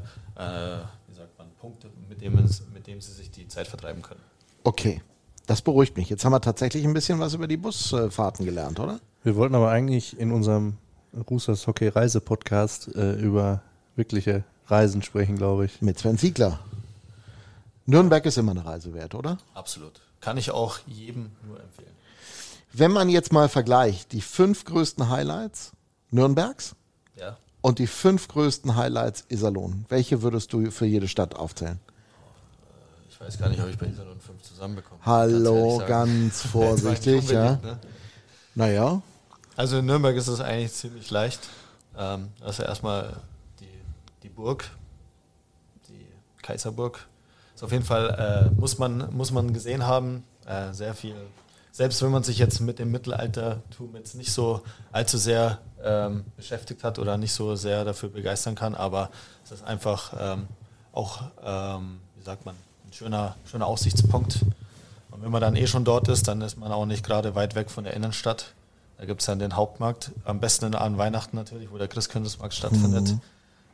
wie 1.09 1.15
sagt 1.17 1.39
man, 1.39 1.47
Punkte, 1.59 1.89
mit 2.11 2.21
dem, 2.21 2.35
mit 2.35 2.87
dem 2.87 3.01
sie 3.01 3.13
sich 3.13 3.31
die 3.31 3.49
Zeit 3.49 3.67
vertreiben 3.67 4.03
können. 4.03 4.21
Okay. 4.63 5.01
Das 5.47 5.63
beruhigt 5.63 5.97
mich. 5.97 6.09
Jetzt 6.11 6.25
haben 6.25 6.33
wir 6.33 6.41
tatsächlich 6.41 6.85
ein 6.85 6.93
bisschen 6.95 7.21
was 7.21 7.35
über 7.35 7.47
die 7.47 7.57
Busfahrten 7.57 8.45
gelernt, 8.45 8.81
oder? 8.81 9.01
Wir 9.23 9.37
wollten 9.37 9.55
aber 9.55 9.71
eigentlich 9.71 10.19
in 10.19 10.33
unserem 10.33 10.77
Roosters 11.31 11.67
Hockey 11.67 11.89
Reise 11.89 12.21
Podcast 12.21 12.89
äh, 12.95 13.13
über 13.15 13.63
wirkliche 13.95 14.45
Reisen 14.67 15.03
sprechen, 15.03 15.37
glaube 15.37 15.67
ich. 15.67 15.81
Mit 15.83 15.99
Sven 15.99 16.19
Ziegler. 16.19 16.59
Nürnberg 17.87 18.27
ist 18.27 18.37
immer 18.39 18.51
eine 18.51 18.65
Reise 18.65 18.93
wert, 18.95 19.15
oder? 19.15 19.39
Absolut. 19.55 20.01
Kann 20.21 20.37
ich 20.37 20.51
auch 20.51 20.79
jedem 20.87 21.31
nur 21.47 21.61
empfehlen. 21.61 21.93
Wenn 22.73 22.91
man 22.91 23.09
jetzt 23.09 23.33
mal 23.33 23.49
vergleicht, 23.49 24.13
die 24.13 24.21
fünf 24.21 24.65
größten 24.65 25.09
Highlights 25.09 25.73
Nürnbergs 26.11 26.75
Ja. 27.15 27.37
und 27.61 27.79
die 27.79 27.87
fünf 27.87 28.27
größten 28.29 28.75
Highlights 28.75 29.25
Iserlohn, 29.29 29.87
welche 29.89 30.23
würdest 30.23 30.53
du 30.53 30.71
für 30.73 30.87
jede 30.87 31.07
Stadt 31.09 31.37
aufzählen? 31.37 31.79
Ich 33.19 33.21
weiß 33.27 33.39
gar 33.39 33.49
nicht, 33.49 33.63
ob 33.63 33.71
ich 33.71 33.79
bei 33.79 33.87
Iserlohn 33.87 34.21
5 34.21 34.43
zusammenbekomme. 34.43 35.01
Hallo, 35.07 35.83
Ganz, 35.87 36.43
vorsichtig, 36.53 37.31
ja. 37.31 37.53
ne? 37.53 37.79
Naja, 38.55 39.01
Also 39.57 39.79
in 39.79 39.87
Nürnberg 39.87 40.15
ist 40.17 40.29
es 40.29 40.41
eigentlich 40.41 40.75
ziemlich 40.75 41.11
leicht. 41.11 41.41
Ähm, 41.97 42.29
das 42.41 42.51
ist 42.51 42.59
ja 42.59 42.65
erstmal 42.67 43.17
die, 43.61 43.71
die 44.23 44.29
Burg, 44.29 44.69
die 45.89 46.07
Kaiserburg. 46.43 47.07
Ist 47.55 47.65
auf 47.65 47.73
jeden 47.73 47.87
Fall, 47.87 48.51
äh, 48.53 48.61
muss, 48.61 48.77
man, 48.77 49.09
muss 49.17 49.31
man 49.31 49.55
gesehen 49.55 49.87
haben, 49.87 50.23
äh, 50.45 50.75
sehr 50.75 50.93
viel. 50.93 51.17
Selbst 51.73 52.03
wenn 52.03 52.11
man 52.11 52.23
sich 52.23 52.37
jetzt 52.37 52.61
mit 52.61 52.79
dem 52.79 52.91
Mittelaltertum 52.91 53.97
jetzt 53.97 54.15
nicht 54.15 54.31
so 54.31 54.61
allzu 54.93 55.17
sehr 55.17 55.61
ähm, 55.83 56.27
beschäftigt 56.37 56.85
hat 56.85 56.99
oder 56.99 57.17
nicht 57.17 57.33
so 57.33 57.57
sehr 57.57 57.83
dafür 57.87 58.11
begeistern 58.11 58.57
kann, 58.57 58.75
aber 58.75 59.09
es 59.43 59.53
ist 59.53 59.65
einfach 59.65 60.13
ähm, 60.19 60.49
auch, 60.93 61.23
ähm, 61.43 62.01
wie 62.15 62.23
sagt 62.23 62.45
man, 62.45 62.55
schöner, 62.97 63.37
schöner 63.51 63.67
Aussichtspunkt. 63.67 64.41
Und 65.11 65.23
wenn 65.23 65.31
man 65.31 65.41
dann 65.41 65.57
eh 65.57 65.67
schon 65.67 65.85
dort 65.85 66.09
ist, 66.09 66.29
dann 66.29 66.41
ist 66.41 66.57
man 66.57 66.73
auch 66.73 66.87
nicht 66.87 67.05
gerade 67.05 67.35
weit 67.35 67.55
weg 67.55 67.71
von 67.71 67.85
der 67.85 67.95
Innenstadt. 67.95 68.53
Da 68.99 69.05
gibt 69.05 69.21
es 69.21 69.27
dann 69.27 69.39
den 69.39 69.57
Hauptmarkt, 69.57 70.11
am 70.25 70.41
besten 70.41 70.75
an 70.75 70.97
Weihnachten 70.97 71.37
natürlich, 71.37 71.71
wo 71.71 71.79
der 71.79 71.89
Christkindlesmarkt 71.89 72.55
stattfindet. 72.55 73.09
Mhm. 73.09 73.21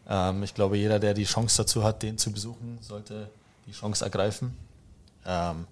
Ähm, 0.09 0.43
ich 0.43 0.55
glaube, 0.55 0.77
jeder, 0.77 0.99
der 0.99 1.15
die 1.15 1.25
Chance 1.25 1.63
dazu 1.63 1.85
hat, 1.85 2.03
den 2.03 2.19
zu 2.19 2.33
besuchen, 2.33 2.79
sollte 2.81 3.31
die 3.67 3.73
Chance 3.73 4.05
ergreifen. 4.05 4.57
Ähm, 5.25 5.67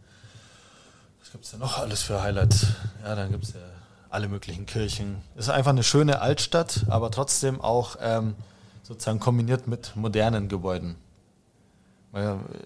was 1.20 1.32
gibt 1.32 1.44
es 1.44 1.50
denn 1.50 1.60
noch 1.60 1.78
alles 1.78 2.02
für 2.02 2.22
Highlights? 2.22 2.66
Ja, 3.02 3.16
dann 3.16 3.32
gibt 3.32 3.44
es 3.44 3.54
ja 3.54 3.60
alle 4.10 4.28
möglichen 4.28 4.66
Kirchen. 4.66 5.16
Es 5.36 5.46
ist 5.46 5.50
einfach 5.50 5.70
eine 5.70 5.82
schöne 5.82 6.20
Altstadt, 6.20 6.86
aber 6.88 7.10
trotzdem 7.10 7.60
auch 7.60 7.96
ähm, 8.00 8.34
sozusagen 8.82 9.18
kombiniert 9.18 9.66
mit 9.66 9.96
modernen 9.96 10.48
Gebäuden. 10.48 10.96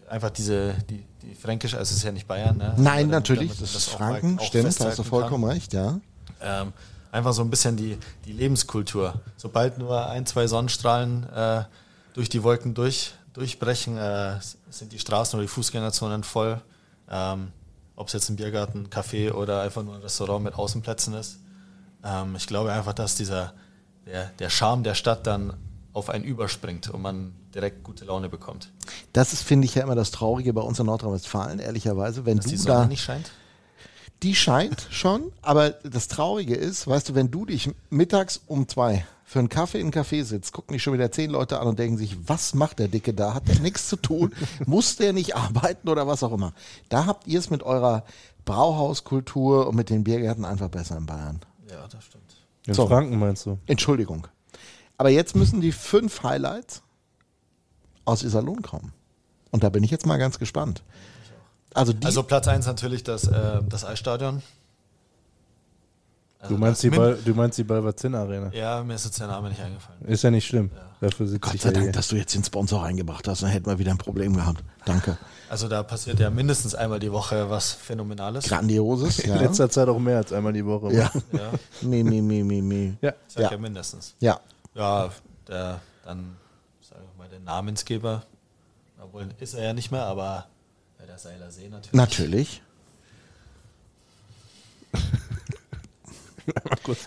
Einfach 0.09 0.31
diese, 0.31 0.75
die, 0.89 1.05
die 1.23 1.35
Fränkische, 1.35 1.77
also 1.77 1.91
es 1.91 1.99
ist 1.99 2.03
ja 2.05 2.13
nicht 2.13 2.27
Bayern, 2.27 2.57
ne? 2.57 2.73
nein, 2.79 2.85
Damit- 2.85 3.11
natürlich, 3.11 3.49
damit 3.51 3.63
das 3.63 3.75
ist 3.75 3.91
Franken, 3.91 4.39
auch 4.39 4.45
stimmt, 4.45 4.81
hast 4.81 4.99
du 4.99 5.03
vollkommen 5.03 5.45
kann. 5.45 5.53
recht, 5.53 5.73
ja. 5.75 6.01
Ähm, 6.41 6.73
einfach 7.13 7.33
so 7.35 7.43
ein 7.43 7.51
bisschen 7.51 7.77
die, 7.77 7.99
die 8.25 8.33
Lebenskultur. 8.33 9.21
Sobald 9.37 9.77
nur 9.79 10.09
ein, 10.09 10.25
zwei 10.25 10.47
Sonnenstrahlen 10.47 11.29
äh, 11.31 11.65
durch 12.15 12.29
die 12.31 12.43
Wolken 12.43 12.73
durch, 12.75 13.13
durchbrechen, 13.35 13.99
äh, 13.99 14.39
sind 14.71 14.93
die 14.93 14.99
Straßen 14.99 15.37
oder 15.39 15.45
die 15.45 15.49
Fußgängerzonen 15.53 16.25
voll. 16.25 16.61
Ähm, 17.11 17.49
Ob 17.97 18.07
es 18.07 18.15
jetzt 18.15 18.31
ein 18.31 18.37
Biergarten, 18.37 18.85
ein 18.85 18.89
Café 18.91 19.31
oder 19.33 19.61
einfach 19.63 19.83
nur 19.83 19.95
ein 19.95 20.01
Restaurant 20.01 20.43
mit 20.43 20.55
Außenplätzen 20.55 21.13
ist. 21.15 21.39
Ähm, 22.03 22.35
ich 22.37 22.47
glaube 22.47 22.73
einfach, 22.73 22.95
dass 22.95 23.15
dieser 23.15 23.53
der, 24.07 24.31
der 24.39 24.49
Charme 24.51 24.83
der 24.85 24.95
Stadt 24.95 25.27
dann 25.27 25.53
auf 25.95 26.11
einen 26.11 26.25
überspringt 26.25 26.91
und 26.91 27.01
man 27.01 27.35
direkt 27.55 27.83
gute 27.85 28.05
Laune 28.05 28.29
bekommt. 28.29 28.71
Das 29.15 29.33
ist, 29.33 29.43
finde 29.43 29.65
ich, 29.65 29.75
ja 29.77 29.83
immer 29.85 29.95
das 29.95 30.11
Traurige 30.11 30.53
bei 30.53 30.61
uns 30.61 30.79
in 30.79 30.87
Nordrhein-Westfalen, 30.87 31.61
ehrlicherweise, 31.61 32.27
wenn 32.27 32.37
Dass 32.37 32.47
die 32.47 32.57
du 32.57 32.63
Sonne 32.63 32.75
da. 32.81 32.87
nicht 32.87 33.03
scheint. 33.03 33.31
Die 34.23 34.35
scheint 34.35 34.87
schon, 34.91 35.33
aber 35.41 35.71
das 35.71 36.09
Traurige 36.09 36.55
ist, 36.57 36.87
weißt 36.87 37.09
du, 37.11 37.15
wenn 37.15 37.31
du 37.31 37.47
dich 37.47 37.71
mittags 37.91 38.41
um 38.47 38.69
zwei 38.69 39.07
für 39.25 39.39
einen 39.39 39.49
Kaffee 39.49 39.79
in 39.81 39.87
einen 39.87 39.93
Café 40.05 40.23
sitzt, 40.25 40.53
gucken 40.53 40.75
dich 40.75 40.83
schon 40.83 40.93
wieder 40.93 41.11
zehn 41.11 41.31
Leute 41.31 41.59
an 41.59 41.67
und 41.67 41.79
denken 41.79 41.97
sich, 41.97 42.17
was 42.29 42.55
macht 42.55 42.79
der 42.79 42.89
Dicke 42.89 43.15
da? 43.15 43.33
Hat 43.35 43.49
der 43.49 43.59
nichts 43.61 43.89
zu 43.89 43.97
tun? 43.97 44.35
Muss 44.67 44.97
der 44.97 45.13
nicht 45.13 45.35
arbeiten 45.37 45.89
oder 45.89 46.07
was 46.07 46.23
auch 46.23 46.33
immer? 46.33 46.53
Da 46.91 47.07
habt 47.07 47.27
ihr 47.27 47.39
es 47.39 47.51
mit 47.51 47.63
eurer 47.63 48.05
Brauhauskultur 48.45 49.67
und 49.69 49.77
mit 49.77 49.91
den 49.91 50.05
Biergärten 50.05 50.45
einfach 50.45 50.69
besser 50.69 50.97
in 50.97 51.07
Bayern. 51.07 51.41
Ja, 51.71 51.87
das 51.89 52.05
stimmt. 52.05 52.25
In 52.67 52.75
So. 52.75 52.87
Franken 52.87 53.19
meinst 53.19 53.47
du? 53.47 53.59
Entschuldigung. 53.67 54.27
Aber 55.05 55.11
jetzt 55.11 55.37
müssen 55.37 55.61
die 55.61 55.71
fünf 55.73 56.23
Highlights 56.23 56.81
aus 58.07 58.23
Iserlohn 58.23 58.63
kommen. 58.63 58.95
Und 59.51 59.63
da 59.63 59.69
bin 59.69 59.85
ich 59.85 59.91
jetzt 59.91 60.07
mal 60.07 60.17
ganz 60.17 60.39
gespannt. 60.39 60.83
Also 61.75 61.93
die, 61.93 62.07
Also 62.07 62.23
Platz 62.23 62.49
1 62.49 62.65
natürlich 62.65 63.05
das, 63.05 63.25
äh, 63.29 63.61
das 63.69 63.85
Eisstadion. 63.85 64.43
Also 66.39 66.55
Du 66.55 66.59
meinst, 66.59 66.83
die 66.83 66.89
das 66.89 66.99
Min- 66.99 67.07
Bal 67.07 67.19
du 67.23 67.35
meinst 67.35 67.59
die 67.59 67.65
Balvazin 67.65 68.15
Arena? 68.15 68.51
Ja, 68.55 68.83
mir 68.83 68.95
ist 68.95 69.05
jetzt 69.05 69.21
der 69.21 69.27
Name 69.27 69.51
nicht 69.51 69.61
eingefallen. 69.61 70.01
Ist 70.07 70.23
ja 70.25 70.31
nicht 70.31 70.47
schlimm. 70.47 70.71
Dafür 71.03 71.27
sitze 71.27 71.41
Gott 71.41 71.61
sei 71.61 71.69
ja 71.69 71.73
Dank, 71.75 71.85
hier. 71.85 71.93
dass 71.93 72.09
du 72.09 72.17
jetzt 72.17 72.35
den 72.35 72.43
Sponsor 72.45 72.83
reingebracht 72.83 73.29
hast, 73.29 73.43
dann 73.43 73.51
hätten 73.51 73.67
wir 73.67 73.79
wieder 73.79 73.91
ein 73.91 73.99
Problem 73.99 74.35
gehabt. 74.35 74.65
Danke. 74.87 75.19
Also 75.51 75.69
da 75.69 75.83
passiert 75.83 76.19
ja 76.19 76.31
mindestens 76.31 76.75
einmal 76.75 76.99
die 76.99 77.13
Woche 77.13 77.51
was 77.51 77.73
Phänomenales. 77.75 78.45
Grandioses. 78.47 79.19
In 79.19 79.35
Ja. 79.35 79.41
letzter 79.43 79.69
Zeit 79.69 79.87
auch 79.89 79.99
mehr 79.99 80.17
als 80.17 80.33
einmal 80.33 80.55
die 80.55 80.65
Woche. 80.65 80.95
ja. 80.95 81.11
Ja, 81.33 81.51
Mi, 81.83 82.03
mi, 82.03 82.23
mi, 82.23 82.43
mi, 82.43 82.63
mi. 82.63 82.97
Ja. 83.03 83.11
ich 83.29 83.35
sag 83.35 83.43
Ja. 83.45 83.51
ja. 83.51 83.59
mindestens. 83.59 84.15
Ja. 84.21 84.41
Ja, 84.75 85.11
der, 85.49 85.81
dann, 86.05 86.37
sag 86.81 86.99
ich 86.99 87.19
mal, 87.19 87.29
der 87.29 87.41
Namensgeber, 87.41 88.25
obwohl 89.01 89.29
ist 89.39 89.55
er 89.55 89.65
ja 89.65 89.73
nicht 89.73 89.91
mehr, 89.93 90.05
aber 90.05 90.47
ja, 90.99 91.07
der 91.07 91.19
Seiler 91.19 91.51
See 91.51 91.69
natürlich. 91.69 91.93
Natürlich. 91.93 92.63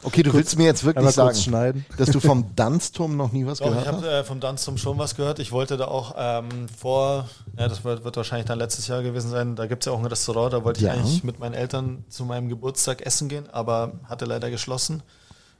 Okay, 0.01 0.23
du 0.23 0.33
willst 0.33 0.57
mir 0.57 0.63
jetzt 0.65 0.83
wirklich 0.83 1.11
sagen, 1.11 1.27
kurz 1.29 1.43
schneiden. 1.43 1.85
dass 1.99 2.09
du 2.09 2.19
vom 2.19 2.55
Danzturm 2.55 3.15
noch 3.15 3.31
nie 3.31 3.45
was 3.45 3.59
Doch, 3.59 3.67
gehört 3.67 3.83
ich 3.83 3.87
hast? 3.87 3.95
habe 3.97 4.09
äh, 4.11 4.23
vom 4.23 4.39
Dunstum 4.39 4.77
schon 4.79 4.97
was 4.97 5.15
gehört. 5.15 5.37
Ich 5.37 5.51
wollte 5.51 5.77
da 5.77 5.85
auch 5.85 6.15
ähm, 6.17 6.67
vor, 6.75 7.29
ja, 7.55 7.67
das 7.67 7.83
wird, 7.83 8.03
wird 8.03 8.15
wahrscheinlich 8.17 8.47
dann 8.47 8.57
letztes 8.57 8.87
Jahr 8.87 9.03
gewesen 9.03 9.29
sein, 9.29 9.55
da 9.55 9.67
gibt 9.67 9.83
es 9.83 9.85
ja 9.85 9.91
auch 9.91 9.99
ein 9.99 10.05
Restaurant, 10.07 10.53
da 10.53 10.63
wollte 10.63 10.81
Ja. 10.83 10.93
ich 10.95 10.99
eigentlich 10.99 11.23
mit 11.23 11.37
meinen 11.37 11.53
Eltern 11.53 12.03
zu 12.09 12.25
meinem 12.25 12.49
Geburtstag 12.49 13.05
essen 13.05 13.29
gehen, 13.29 13.47
aber 13.51 13.91
hatte 14.05 14.25
leider 14.25 14.49
geschlossen, 14.49 15.03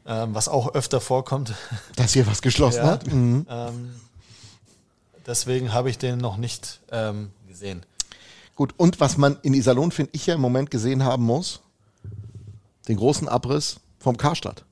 ähm, 0.08 0.34
was 0.34 0.48
auch 0.48 0.74
öfter 0.74 1.02
vorkommt. 1.02 1.54
Dass 1.96 2.14
hier 2.14 2.26
was 2.28 2.42
geschlossen 2.42 2.78
Ja. 2.86 2.88
hat? 2.92 3.08
Mhm. 3.14 3.46
ähm, 3.50 3.90
deswegen 5.26 5.74
habe 5.74 5.90
ich 5.90 5.98
den 5.98 6.18
noch 6.18 6.38
nicht 6.38 6.80
ähm, 6.92 7.32
gesehen. 7.48 7.86
Gut, 8.56 8.74
und 8.78 9.00
was 9.00 9.18
man 9.18 9.38
in 9.44 9.54
Iserlohn, 9.54 9.92
finde 9.92 10.12
ich 10.14 10.26
ja 10.26 10.34
im 10.36 10.42
Moment 10.42 10.72
gesehen 10.72 11.04
haben 11.04 11.24
muss, 11.24 11.62
den 12.88 12.98
großen 12.98 13.28
Abriss 13.28 13.80
vom 14.00 14.18
Karstadt. 14.18 14.64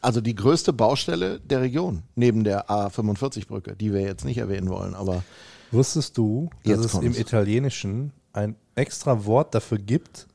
Also 0.00 0.20
die 0.20 0.34
größte 0.34 0.72
Baustelle 0.72 1.40
der 1.40 1.60
Region, 1.60 2.02
neben 2.14 2.44
der 2.44 2.68
A45-Brücke, 2.70 3.74
die 3.76 3.92
wir 3.92 4.00
jetzt 4.02 4.24
nicht 4.24 4.38
erwähnen 4.38 4.68
wollen, 4.68 4.94
aber 4.94 5.22
Wusstest 5.70 6.16
du, 6.16 6.48
dass 6.64 6.78
es 6.80 6.92
kommt's. 6.92 7.06
im 7.06 7.14
Italienischen 7.20 8.12
ein 8.32 8.54
extra 8.74 9.24
Wort 9.26 9.54
dafür 9.54 9.78
gibt, 9.78 10.26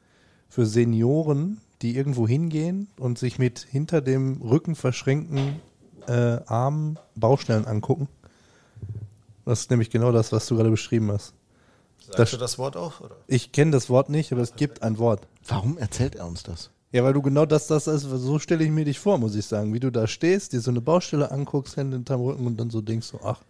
für 0.50 0.66
Senioren, 0.66 1.60
die 1.84 1.96
irgendwo 1.96 2.28
hingehen 2.28 2.88
und 2.98 3.20
sich 3.20 3.38
mit 3.38 3.60
hinter 3.60 4.02
dem 4.02 4.42
Rücken 4.42 4.76
verschränkten 4.76 5.60
äh, 6.08 6.40
Armen 6.48 6.98
Baustellen 7.16 7.66
angucken? 7.66 8.08
Das 9.46 9.60
ist 9.62 9.70
nämlich 9.70 9.90
genau 9.90 10.12
das, 10.12 10.32
was 10.32 10.48
du 10.48 10.56
gerade 10.56 10.70
beschrieben 10.72 11.12
hast. 11.12 11.34
Sagst 12.00 12.20
Das- 12.20 12.32
du 12.32 12.38
das 12.38 12.58
Wort 12.58 12.76
auch? 12.78 13.02
Oder? 13.02 13.16
Ich 13.28 13.52
kenne 13.52 13.72
das 13.72 13.90
Wort 13.90 14.10
nicht, 14.10 14.32
aber 14.32 14.42
es 14.42 14.56
gibt 14.56 14.82
ein 14.84 14.98
Wort. 14.98 15.28
warum 15.48 15.78
erzählt 15.78 16.16
er 16.16 16.26
uns 16.28 16.44
das? 16.44 16.70
Ja, 16.94 17.04
weil 17.04 17.14
du 17.14 17.22
genau 17.22 17.46
das, 17.46 17.68
das 17.68 17.88
ist, 17.88 18.04
so 18.04 18.38
stelle 18.40 18.64
ich 18.64 18.70
mir 18.70 18.86
dich 18.86 19.00
vor, 19.00 19.18
muss 19.18 19.36
ich 19.36 19.46
sagen. 19.46 19.74
Wie 19.74 19.80
du 19.80 19.92
da 19.92 20.06
stehst, 20.08 20.54
dir 20.54 20.62
so 20.62 20.70
eine 20.72 20.80
Baustelle 20.80 21.32
anguckst, 21.32 21.76
Hände 21.76 21.98
hinterm 21.98 22.22
Rücken 22.22 22.46
und 22.46 22.58
dann 22.60 22.70
so 22.70 22.82
denkst 22.82 23.08
so, 23.08 23.20
ach, 23.24 23.42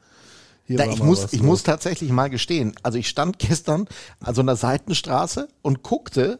hier 0.66 0.78
Da, 0.78 0.86
war 0.86 0.94
ich 0.94 1.00
mal 1.00 1.06
muss, 1.08 1.24
was 1.24 1.34
ich 1.34 1.40
los. 1.40 1.48
muss 1.48 1.64
tatsächlich 1.64 2.10
mal 2.12 2.30
gestehen, 2.30 2.74
also 2.84 2.98
ich 2.98 3.10
stand 3.10 3.38
gestern 3.40 3.88
an 4.22 4.34
so 4.34 4.42
einer 4.42 4.56
Seitenstraße 4.56 5.50
und 5.62 5.84
guckte 5.84 6.40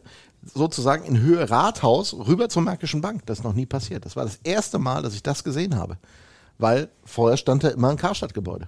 sozusagen 0.52 1.04
in 1.04 1.20
Höhe 1.20 1.48
Rathaus 1.50 2.14
rüber 2.14 2.48
zur 2.48 2.62
Märkischen 2.62 3.00
Bank. 3.00 3.24
Das 3.26 3.38
ist 3.38 3.44
noch 3.44 3.54
nie 3.54 3.66
passiert. 3.66 4.04
Das 4.04 4.16
war 4.16 4.24
das 4.24 4.38
erste 4.44 4.78
Mal, 4.78 5.02
dass 5.02 5.14
ich 5.14 5.22
das 5.22 5.44
gesehen 5.44 5.76
habe. 5.76 5.96
Weil 6.58 6.88
vorher 7.04 7.36
stand 7.36 7.64
da 7.64 7.68
immer 7.68 7.88
ein 7.90 7.96
Karstadtgebäude. 7.96 8.66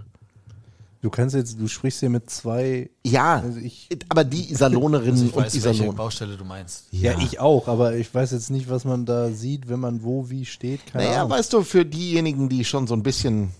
Du 1.02 1.10
kannst 1.10 1.36
jetzt, 1.36 1.60
du 1.60 1.68
sprichst 1.68 2.00
hier 2.00 2.10
mit 2.10 2.30
zwei. 2.30 2.90
Ja, 3.04 3.36
Also 3.40 3.60
ich- 3.60 3.88
aber 4.08 4.24
die 4.24 4.50
Iserlohnerinnen 4.50 5.12
Also 5.12 5.26
ich 5.26 5.32
und 5.36 5.44
weiß, 5.44 5.54
welche 5.64 5.68
Iserlohn. 5.76 5.94
Baustelle 5.94 6.36
du 6.36 6.44
meinst. 6.44 6.86
Ja. 6.90 7.16
ich 7.20 7.38
auch, 7.38 7.68
aber 7.68 7.94
ich 7.94 8.12
weiß 8.12 8.32
jetzt 8.32 8.50
nicht, 8.50 8.68
was 8.68 8.84
man 8.84 9.04
da 9.06 9.30
sieht, 9.30 9.68
wenn 9.68 9.78
man 9.78 10.02
wo 10.02 10.30
wie 10.30 10.44
steht. 10.44 10.84
Keine 10.86 11.04
Naja, 11.04 11.18
Ahnung. 11.18 11.30
weißt 11.30 11.52
du, 11.52 11.62
für 11.62 11.84
diejenigen, 11.84 12.48
die 12.48 12.64
schon 12.64 12.86
so 12.88 12.94
ein 12.94 13.02
bisschen 13.04 13.50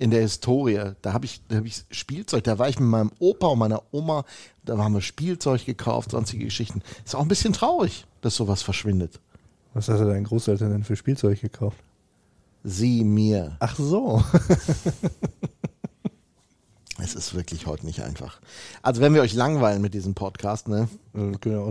in 0.00 0.10
der 0.10 0.22
Historie, 0.22 0.92
da 1.02 1.12
habe 1.12 1.26
ich, 1.26 1.42
da 1.48 1.56
hab 1.56 1.66
ich 1.66 1.84
Spielzeug, 1.90 2.42
da 2.44 2.58
war 2.58 2.70
ich 2.70 2.80
mit 2.80 2.88
meinem 2.88 3.12
Opa 3.18 3.48
und 3.48 3.58
meiner 3.58 3.82
Oma, 3.92 4.24
da 4.64 4.78
haben 4.78 4.94
wir 4.94 5.02
Spielzeug 5.02 5.66
gekauft, 5.66 6.12
sonstige 6.12 6.46
Geschichten. 6.46 6.80
Ist 7.04 7.14
auch 7.14 7.20
ein 7.20 7.28
bisschen 7.28 7.52
traurig, 7.52 8.06
dass 8.22 8.34
sowas 8.34 8.62
verschwindet. 8.62 9.20
Was 9.74 9.88
hat 9.88 10.00
dein 10.00 10.24
Großeltern 10.24 10.70
denn 10.70 10.84
für 10.84 10.96
Spielzeug 10.96 11.42
gekauft? 11.42 11.76
Sie 12.64 13.04
mir. 13.04 13.56
Ach 13.60 13.76
so. 13.76 14.24
Es 17.02 17.14
ist 17.14 17.34
wirklich 17.34 17.66
heute 17.66 17.86
nicht 17.86 18.02
einfach. 18.02 18.40
Also 18.82 19.00
wenn 19.00 19.14
wir 19.14 19.22
euch 19.22 19.32
langweilen 19.32 19.80
mit 19.80 19.94
diesem 19.94 20.12
Podcast, 20.12 20.68
ne, 20.68 20.86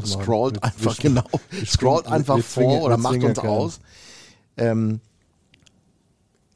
scrollt 0.04 0.64
einfach 0.64 0.98
genau, 0.98 1.24
scrollt 1.68 2.08
einfach 2.08 2.40
vor 2.40 2.82
oder 2.82 2.98
macht 2.98 3.24
uns 3.24 3.38
aus. 3.38 3.80
Ähm, 4.58 5.02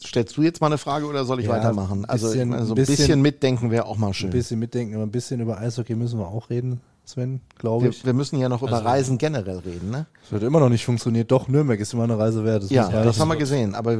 stellst 0.07 0.35
du 0.37 0.41
jetzt 0.43 0.61
mal 0.61 0.67
eine 0.67 0.77
Frage 0.77 1.05
oder 1.05 1.25
soll 1.25 1.39
ich 1.39 1.45
Ja, 1.47 1.53
weitermachen? 1.53 2.05
Also 2.05 2.27
bisschen- 2.27 2.49
meine, 2.49 2.65
so 2.65 2.73
ein 2.73 2.75
bisschen- 2.75 2.95
bisschen 2.97 3.21
mitdenken 3.21 3.71
wäre 3.71 3.85
auch 3.85 3.97
mal 3.97 4.13
schön. 4.13 4.29
Ein 4.29 4.33
bisschen 4.33 4.59
mitdenken, 4.59 4.95
aber 4.95 5.03
ein 5.03 5.11
bisschen 5.11 5.39
über 5.41 5.57
Eishockey 5.59 5.95
müssen 5.95 6.19
wir 6.19 6.27
auch 6.27 6.49
reden, 6.49 6.81
Sven, 7.05 7.41
glaube 7.57 7.83
Wir, 7.85 7.89
ich. 7.91 8.05
wir 8.05 8.13
müssen 8.13 8.39
ja 8.39 8.47
noch 8.47 8.61
über 8.63 8.71
Also- 8.73 8.85
Reisen 8.85 9.17
generell 9.17 9.57
reden, 9.59 9.89
ne? 9.91 10.05
Das 10.23 10.31
hat 10.41 10.43
immer 10.47 10.59
noch 10.61 10.69
nicht 10.69 10.85
funktioniert. 10.85 11.31
Doch, 11.31 11.47
Nürnberg 11.49 11.79
ist 11.79 11.93
immer 11.93 12.03
eine 12.05 12.17
Reise 12.17 12.45
wert. 12.45 12.63
Das 12.63 12.69
Ja, 12.69 12.87
das 12.89 13.19
haben 13.19 13.27
wir 13.27 13.35
gesehen. 13.35 13.75
Aber 13.75 13.97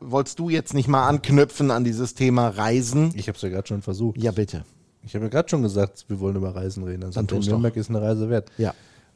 wolltest 0.00 0.38
du 0.38 0.50
jetzt 0.50 0.74
nicht 0.74 0.86
mal 0.88 1.08
anknüpfen 1.08 1.70
an 1.70 1.82
dieses 1.84 2.14
Thema 2.14 2.48
Reisen? 2.48 3.12
Ich 3.14 3.28
habe 3.28 3.36
es 3.36 3.42
ja 3.42 3.48
gerade 3.48 3.66
schon 3.68 3.80
versucht. 3.80 4.18
Ja, 4.22 4.32
bitte. 4.32 4.64
Ich 5.04 5.14
habe 5.14 5.24
ja 5.24 5.30
gerade 5.30 5.48
schon 5.48 5.62
gesagt, 5.62 6.04
wir 6.08 6.20
wollen 6.20 6.36
über 6.36 6.54
Reisen 6.54 6.84
reden. 6.84 7.04
Also 7.04 7.14
Dann 7.18 7.26
der 7.26 7.38
tu's 7.38 7.48
Nürnberg 7.48 7.74
ist 7.76 7.88
eine 7.88 8.02
Reise 8.02 8.28
wert. 8.28 8.50
Ja. 8.58 8.74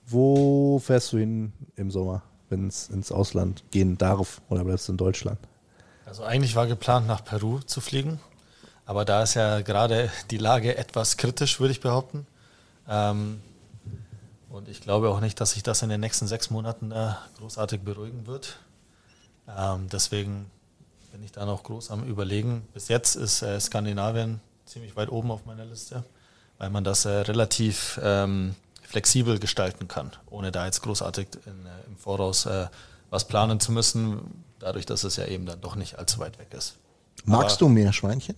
Wo 0.09 0.78
fährst 0.78 1.12
du 1.12 1.18
hin 1.18 1.53
im 1.76 1.91
Sommer, 1.91 2.22
wenn 2.49 2.68
es 2.68 2.89
ins 2.89 3.11
Ausland 3.12 3.64
gehen 3.70 3.99
darf 3.99 4.41
oder 4.49 4.64
bleibst 4.64 4.89
du 4.89 4.93
in 4.93 4.99
Deutschland? 4.99 5.39
Also 6.17 6.25
eigentlich 6.25 6.57
war 6.57 6.67
geplant, 6.67 7.07
nach 7.07 7.23
Peru 7.23 7.59
zu 7.59 7.83
fliegen. 7.83 8.19
Aber 8.87 9.05
da 9.05 9.23
ist 9.23 9.35
ja 9.35 9.61
gerade 9.61 10.11
die 10.31 10.39
Lage 10.39 10.79
etwas 10.79 11.19
kritisch, 11.19 11.61
würde 11.61 11.73
ich 11.73 11.83
behaupten. 11.83 12.27
Ähm, 12.89 13.43
und 14.49 14.67
ich 14.71 14.81
glaube 14.81 15.11
auch 15.11 15.21
nicht, 15.21 15.39
dass 15.43 15.51
sich 15.51 15.62
das 15.62 15.83
in 15.83 15.91
den 15.91 16.01
nächsten 16.01 16.27
sechs 16.27 16.49
Monaten 16.49 16.91
äh, 16.91 17.12
großartig 17.37 17.83
beruhigen 17.83 18.27
wird. 18.27 18.57
Ähm, 19.47 19.91
deswegen 19.93 20.51
bin 21.12 21.23
ich 21.23 21.33
da 21.33 21.45
noch 21.45 21.64
groß 21.64 21.91
am 21.91 22.09
Überlegen. 22.09 22.67
Bis 22.73 22.89
jetzt 22.89 23.17
ist 23.17 23.43
äh, 23.43 23.61
Skandinavien 23.61 24.41
ziemlich 24.64 24.97
weit 24.97 25.11
oben 25.11 25.31
auf 25.31 25.45
meiner 25.45 25.67
Liste, 25.67 26.03
weil 26.57 26.71
man 26.71 26.83
das 26.83 27.05
äh, 27.05 27.11
relativ 27.11 28.01
ähm, 28.03 28.55
flexibel 28.81 29.39
gestalten 29.39 29.87
kann, 29.87 30.12
ohne 30.31 30.51
da 30.51 30.64
jetzt 30.64 30.81
großartig 30.81 31.29
in, 31.45 31.67
äh, 31.67 31.87
im 31.87 31.99
Voraus 31.99 32.47
äh, 32.47 32.69
was 33.11 33.27
planen 33.29 33.61
zu 33.61 33.73
müssen, 33.73 34.21
dadurch, 34.59 34.87
dass 34.87 35.05
es 35.05 35.17
ja 35.17 35.27
eben 35.27 35.47
dann 35.47 35.61
doch 35.61 35.77
nicht 35.77 35.99
allzu 35.99 36.19
weit 36.19 36.39
weg 36.39 36.49
ist. 36.57 36.75
Magst 37.25 37.57
Aber 37.63 37.67
du 37.67 37.69
Meerschweinchen? 37.69 38.35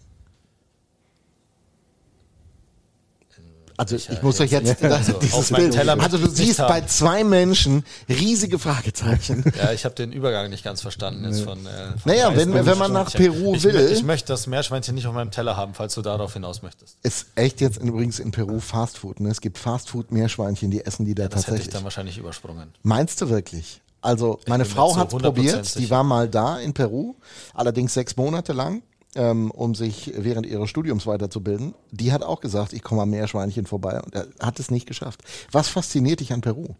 Also 3.76 3.92
welcher 3.92 4.12
ich 4.14 4.22
muss 4.22 4.40
euch 4.40 4.50
jetzt 4.50 4.80
Hinsicht? 4.80 4.92
Also, 4.92 5.12
dieses 5.20 5.52
Bild. 5.52 5.78
Also 6.00 6.18
du 6.18 6.28
siehst 6.28 6.58
haben. 6.58 6.68
bei 6.68 6.80
zwei 6.86 7.22
Menschen 7.22 7.84
riesige 8.08 8.58
Fragezeichen. 8.58 9.44
Ja, 9.56 9.70
ich 9.70 9.84
habe 9.84 9.94
den 9.94 10.10
Übergang 10.10 10.50
nicht 10.50 10.64
ganz 10.64 10.80
verstanden 10.82 11.24
jetzt 11.24 11.42
von. 11.42 11.64
Äh, 11.64 11.90
von 11.96 12.00
Naja, 12.12 12.36
wenn- 12.36 12.52
wenn 12.52 12.76
man 12.76 12.92
nach 12.92 13.14
Meerschweinchen. 13.14 13.40
Peru 13.40 13.54
ich, 13.54 13.62
will- 13.62 13.76
mö- 13.76 13.88
Ich 13.92 14.02
möchte 14.02 14.32
das 14.32 14.48
Meerschweinchen 14.48 14.96
nicht 14.96 15.06
auf 15.06 15.14
meinem 15.14 15.30
Teller 15.30 15.56
haben, 15.56 15.74
falls 15.74 15.94
du 15.94 16.02
darauf 16.02 16.32
hinaus 16.32 16.60
möchtest. 16.62 16.96
Ist 17.04 17.28
echt 17.36 17.60
jetzt 17.60 17.76
übrigens 17.80 18.18
in 18.18 18.32
Peru 18.32 18.58
Fastfood. 18.58 19.20
Ne? 19.20 19.28
Es 19.30 19.40
gibt 19.40 19.58
Fastfood-Meerschweinchen, 19.58 20.72
die 20.72 20.84
essen 20.84 21.04
die 21.06 21.14
da 21.14 21.28
Das 21.28 21.30
hätte 21.30 21.38
ich 21.38 21.44
tatsächlich. 21.46 21.74
dann 21.74 21.84
wahrscheinlich 21.84 22.18
übersprungen. 22.18 22.72
Meinst 22.82 23.20
du 23.20 23.28
wirklich? 23.28 23.80
Also 24.00 24.38
meine 24.46 24.64
Frau 24.64 24.96
hat 24.96 25.12
100% 25.12 25.22
probiert, 25.22 25.74
die 25.74 25.80
sicher. 25.80 25.90
war 25.90 26.04
mal 26.04 26.28
da 26.28 26.58
in 26.58 26.72
Peru, 26.72 27.16
allerdings 27.54 27.94
sechs 27.94 28.16
Monate 28.16 28.52
lang, 28.52 28.82
ähm, 29.16 29.50
um 29.50 29.74
sich 29.74 30.12
während 30.16 30.46
ihres 30.46 30.70
Studiums 30.70 31.06
weiterzubilden. 31.06 31.74
Die 31.90 32.12
hat 32.12 32.22
auch 32.22 32.40
gesagt, 32.40 32.72
ich 32.72 32.82
komme 32.82 33.02
am 33.02 33.10
Meerschweinchen 33.10 33.66
vorbei 33.66 34.00
und 34.00 34.14
er 34.14 34.28
hat 34.40 34.60
es 34.60 34.70
nicht 34.70 34.86
geschafft. 34.86 35.22
Was 35.50 35.68
fasziniert 35.68 36.20
dich 36.20 36.32
an 36.32 36.40
Peru? 36.40 36.74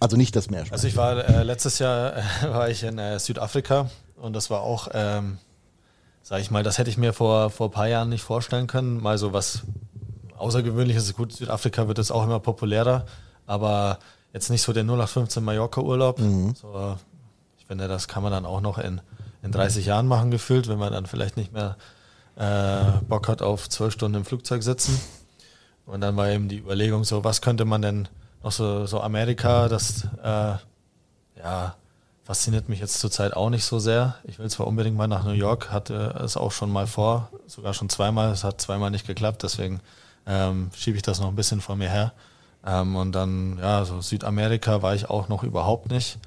Also 0.00 0.16
nicht 0.16 0.34
das 0.34 0.50
Meerschweinchen. 0.50 0.72
Also 0.74 0.88
ich 0.88 0.96
war 0.96 1.24
äh, 1.24 1.42
letztes 1.44 1.78
Jahr 1.78 2.16
äh, 2.16 2.22
war 2.48 2.68
ich 2.68 2.82
in 2.82 2.98
äh, 2.98 3.18
Südafrika 3.18 3.90
und 4.16 4.34
das 4.34 4.50
war 4.50 4.62
auch, 4.62 4.88
ähm, 4.92 5.38
sag 6.22 6.40
ich 6.40 6.50
mal, 6.50 6.64
das 6.64 6.78
hätte 6.78 6.90
ich 6.90 6.98
mir 6.98 7.12
vor, 7.12 7.50
vor 7.50 7.68
ein 7.68 7.72
paar 7.72 7.88
Jahren 7.88 8.08
nicht 8.08 8.22
vorstellen 8.22 8.66
können. 8.66 9.00
Mal 9.00 9.18
so 9.18 9.32
was 9.32 9.62
Außergewöhnliches. 10.36 11.14
Gut, 11.14 11.32
Südafrika 11.32 11.86
wird 11.86 11.98
jetzt 11.98 12.10
auch 12.10 12.24
immer 12.24 12.40
populärer, 12.40 13.06
aber 13.46 13.98
jetzt 14.34 14.50
nicht 14.50 14.60
so 14.60 14.74
der 14.74 14.82
0815 14.82 15.42
Mallorca-Urlaub. 15.42 16.20
So, 16.60 16.96
ich 17.56 17.64
ich 17.64 17.68
finde, 17.68 17.88
das 17.88 18.08
kann 18.08 18.22
man 18.22 18.30
dann 18.30 18.44
auch 18.44 18.60
noch 18.60 18.76
in, 18.76 19.00
in 19.42 19.50
30 19.50 19.86
Jahren 19.86 20.06
machen, 20.06 20.30
gefühlt, 20.30 20.68
wenn 20.68 20.78
man 20.78 20.92
dann 20.92 21.06
vielleicht 21.06 21.38
nicht 21.38 21.54
mehr 21.54 21.78
äh, 22.36 23.00
Bock 23.08 23.26
hat 23.26 23.40
auf 23.40 23.70
zwölf 23.70 23.94
Stunden 23.94 24.18
im 24.18 24.24
Flugzeug 24.26 24.62
sitzen. 24.62 25.00
Und 25.86 26.02
dann 26.02 26.14
war 26.16 26.28
eben 26.28 26.48
die 26.48 26.58
Überlegung 26.58 27.04
so, 27.04 27.24
was 27.24 27.40
könnte 27.40 27.64
man 27.64 27.80
denn 27.80 28.06
noch 28.42 28.52
so, 28.52 28.84
so 28.84 29.00
Amerika, 29.00 29.68
das 29.68 30.04
äh, 30.22 30.56
ja, 31.38 31.74
fasziniert 32.22 32.68
mich 32.68 32.80
jetzt 32.80 33.00
zurzeit 33.00 33.34
auch 33.34 33.48
nicht 33.48 33.64
so 33.64 33.78
sehr. 33.78 34.16
Ich 34.24 34.38
will 34.38 34.50
zwar 34.50 34.66
unbedingt 34.66 34.96
mal 34.96 35.08
nach 35.08 35.24
New 35.24 35.32
York, 35.32 35.70
hatte 35.70 36.20
es 36.22 36.36
auch 36.36 36.52
schon 36.52 36.70
mal 36.70 36.86
vor, 36.86 37.30
sogar 37.46 37.72
schon 37.72 37.88
zweimal, 37.88 38.30
es 38.30 38.44
hat 38.44 38.60
zweimal 38.60 38.90
nicht 38.90 39.06
geklappt, 39.06 39.42
deswegen 39.42 39.80
ähm, 40.26 40.70
schiebe 40.74 40.96
ich 40.98 41.02
das 41.02 41.18
noch 41.18 41.28
ein 41.28 41.36
bisschen 41.36 41.62
vor 41.62 41.76
mir 41.76 41.88
her. 41.88 42.12
Ähm, 42.66 42.96
und 42.96 43.12
dann, 43.12 43.58
ja, 43.58 43.84
so 43.84 44.00
Südamerika 44.00 44.82
war 44.82 44.94
ich 44.94 45.10
auch 45.10 45.28
noch 45.28 45.42
überhaupt 45.42 45.90
nicht. 45.90 46.18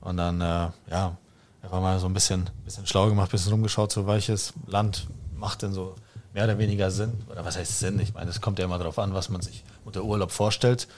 Und 0.00 0.16
dann, 0.16 0.40
äh, 0.40 0.68
ja, 0.90 1.16
einfach 1.62 1.80
mal 1.80 1.98
so 1.98 2.06
ein 2.06 2.14
bisschen, 2.14 2.48
bisschen 2.64 2.86
schlau 2.86 3.08
gemacht, 3.08 3.28
ein 3.28 3.32
bisschen 3.32 3.52
rumgeschaut, 3.52 3.92
so 3.92 4.06
welches 4.06 4.52
Land 4.66 5.06
macht 5.34 5.62
denn 5.62 5.72
so 5.72 5.94
mehr 6.32 6.44
oder 6.44 6.58
weniger 6.58 6.90
Sinn. 6.90 7.12
Oder 7.30 7.44
was 7.44 7.56
heißt 7.56 7.78
Sinn? 7.78 7.98
Ich 7.98 8.14
meine, 8.14 8.30
es 8.30 8.40
kommt 8.40 8.58
ja 8.58 8.64
immer 8.64 8.78
darauf 8.78 8.98
an, 8.98 9.14
was 9.14 9.28
man 9.28 9.40
sich 9.40 9.64
unter 9.84 10.02
Urlaub 10.04 10.32
vorstellt. 10.32 10.88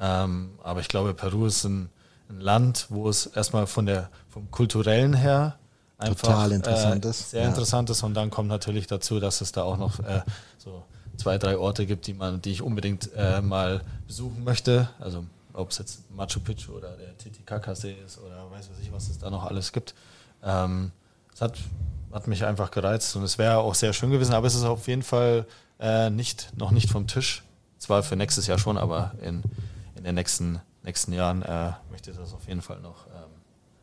Ähm, 0.00 0.50
aber 0.62 0.80
ich 0.80 0.88
glaube, 0.88 1.14
Peru 1.14 1.46
ist 1.46 1.64
ein, 1.64 1.90
ein, 2.28 2.40
Land, 2.40 2.86
wo 2.88 3.08
es 3.08 3.26
erstmal 3.26 3.66
von 3.66 3.86
der, 3.86 4.08
vom 4.28 4.50
kulturellen 4.50 5.14
her 5.14 5.58
einfach 5.98 6.28
Total 6.28 6.52
interessant 6.52 7.04
äh, 7.04 7.10
ist. 7.10 7.30
sehr 7.30 7.42
Ja. 7.42 7.48
interessant 7.48 7.90
ist. 7.90 8.02
Und 8.02 8.14
dann 8.14 8.30
kommt 8.30 8.48
natürlich 8.48 8.86
dazu, 8.86 9.20
dass 9.20 9.42
es 9.42 9.52
da 9.52 9.62
auch 9.62 9.76
noch 9.76 10.00
äh, 10.00 10.22
so 10.58 10.82
zwei, 11.20 11.38
drei 11.38 11.58
Orte 11.58 11.86
gibt, 11.86 12.06
die 12.06 12.14
man, 12.14 12.40
die 12.40 12.50
ich 12.50 12.62
unbedingt 12.62 13.10
äh, 13.14 13.42
mal 13.42 13.82
besuchen 14.06 14.42
möchte. 14.42 14.88
Also 14.98 15.24
ob 15.52 15.70
es 15.70 15.78
jetzt 15.78 16.10
Machu 16.10 16.40
Picchu 16.40 16.72
oder 16.72 16.96
der 16.96 17.16
Titicaca-See 17.18 17.94
ist 18.04 18.18
oder 18.18 18.50
weiß 18.50 18.70
was 18.70 18.78
ich, 18.80 18.90
was 18.90 19.08
es 19.10 19.18
da 19.18 19.28
noch 19.28 19.44
alles 19.44 19.72
gibt. 19.72 19.94
Ähm, 20.42 20.92
es 21.34 21.42
hat, 21.42 21.58
hat 22.12 22.26
mich 22.26 22.44
einfach 22.44 22.70
gereizt 22.70 23.14
und 23.16 23.22
es 23.22 23.36
wäre 23.36 23.58
auch 23.58 23.74
sehr 23.74 23.92
schön 23.92 24.10
gewesen, 24.10 24.32
aber 24.32 24.46
es 24.46 24.54
ist 24.54 24.64
auf 24.64 24.88
jeden 24.88 25.02
Fall 25.02 25.46
äh, 25.78 26.08
nicht, 26.08 26.52
noch 26.56 26.70
nicht 26.70 26.90
vom 26.90 27.06
Tisch. 27.06 27.42
Zwar 27.78 28.02
für 28.02 28.16
nächstes 28.16 28.46
Jahr 28.46 28.58
schon, 28.58 28.78
aber 28.78 29.12
in, 29.22 29.42
in 29.96 30.04
den 30.04 30.14
nächsten, 30.14 30.60
nächsten 30.82 31.12
Jahren 31.12 31.42
äh, 31.42 31.72
möchte 31.90 32.10
ich 32.10 32.16
das 32.16 32.32
auf 32.32 32.48
jeden 32.48 32.62
Fall 32.62 32.80
noch, 32.80 33.06
ähm, 33.08 33.30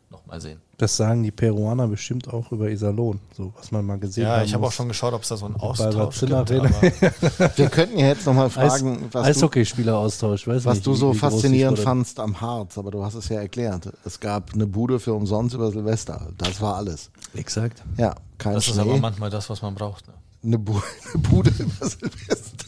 noch 0.09 0.25
mal 0.25 0.39
sehen. 0.39 0.61
Das 0.77 0.95
sagen 0.95 1.23
die 1.23 1.31
Peruaner 1.31 1.87
bestimmt 1.87 2.31
auch 2.31 2.51
über 2.51 2.69
Iserlohn, 2.69 3.19
so 3.35 3.53
was 3.57 3.71
man 3.71 3.85
mal 3.85 3.97
gesehen 3.97 4.27
hat. 4.27 4.37
Ja, 4.37 4.43
ich 4.43 4.53
habe 4.53 4.65
auch 4.65 4.71
schon 4.71 4.87
geschaut, 4.87 5.13
ob 5.13 5.23
es 5.23 5.29
da 5.29 5.37
so 5.37 5.45
einen 5.45 5.55
Austausch 5.55 6.19
gibt. 6.19 6.49
Wir 7.57 7.69
könnten 7.69 7.97
ja 7.97 8.07
jetzt 8.07 8.25
nochmal 8.25 8.49
fragen, 8.49 9.07
was, 9.11 9.23
du, 9.23 9.29
Eishockeyspieleraustausch, 9.29 10.47
was 10.47 10.65
nicht, 10.65 10.85
du 10.85 10.93
so 10.93 11.13
faszinierend 11.13 11.79
fandst 11.79 12.19
am 12.19 12.39
Harz, 12.39 12.77
aber 12.77 12.91
du 12.91 13.03
hast 13.03 13.15
es 13.15 13.29
ja 13.29 13.39
erklärt. 13.39 13.91
Es 14.05 14.19
gab 14.19 14.53
eine 14.53 14.67
Bude 14.67 14.99
für 14.99 15.13
umsonst 15.13 15.55
über 15.55 15.71
Silvester. 15.71 16.29
Das 16.37 16.61
war 16.61 16.75
alles. 16.75 17.09
Exakt. 17.33 17.83
Ja, 17.97 18.15
kein 18.37 18.53
Das 18.53 18.67
ist 18.67 18.73
Schnee. 18.73 18.81
aber 18.81 18.97
manchmal 18.97 19.29
das, 19.29 19.49
was 19.49 19.61
man 19.61 19.75
braucht. 19.75 20.07
Ne? 20.07 20.13
eine, 20.43 20.59
Bu 20.59 20.79
eine 21.13 21.21
Bude 21.23 21.49
über 21.49 21.87
Silvester. 21.87 22.67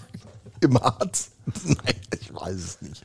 Im 0.60 0.78
Harz? 0.80 1.30
Nein, 1.64 1.94
ich 2.20 2.34
weiß 2.34 2.54
es 2.54 2.82
nicht. 2.82 3.04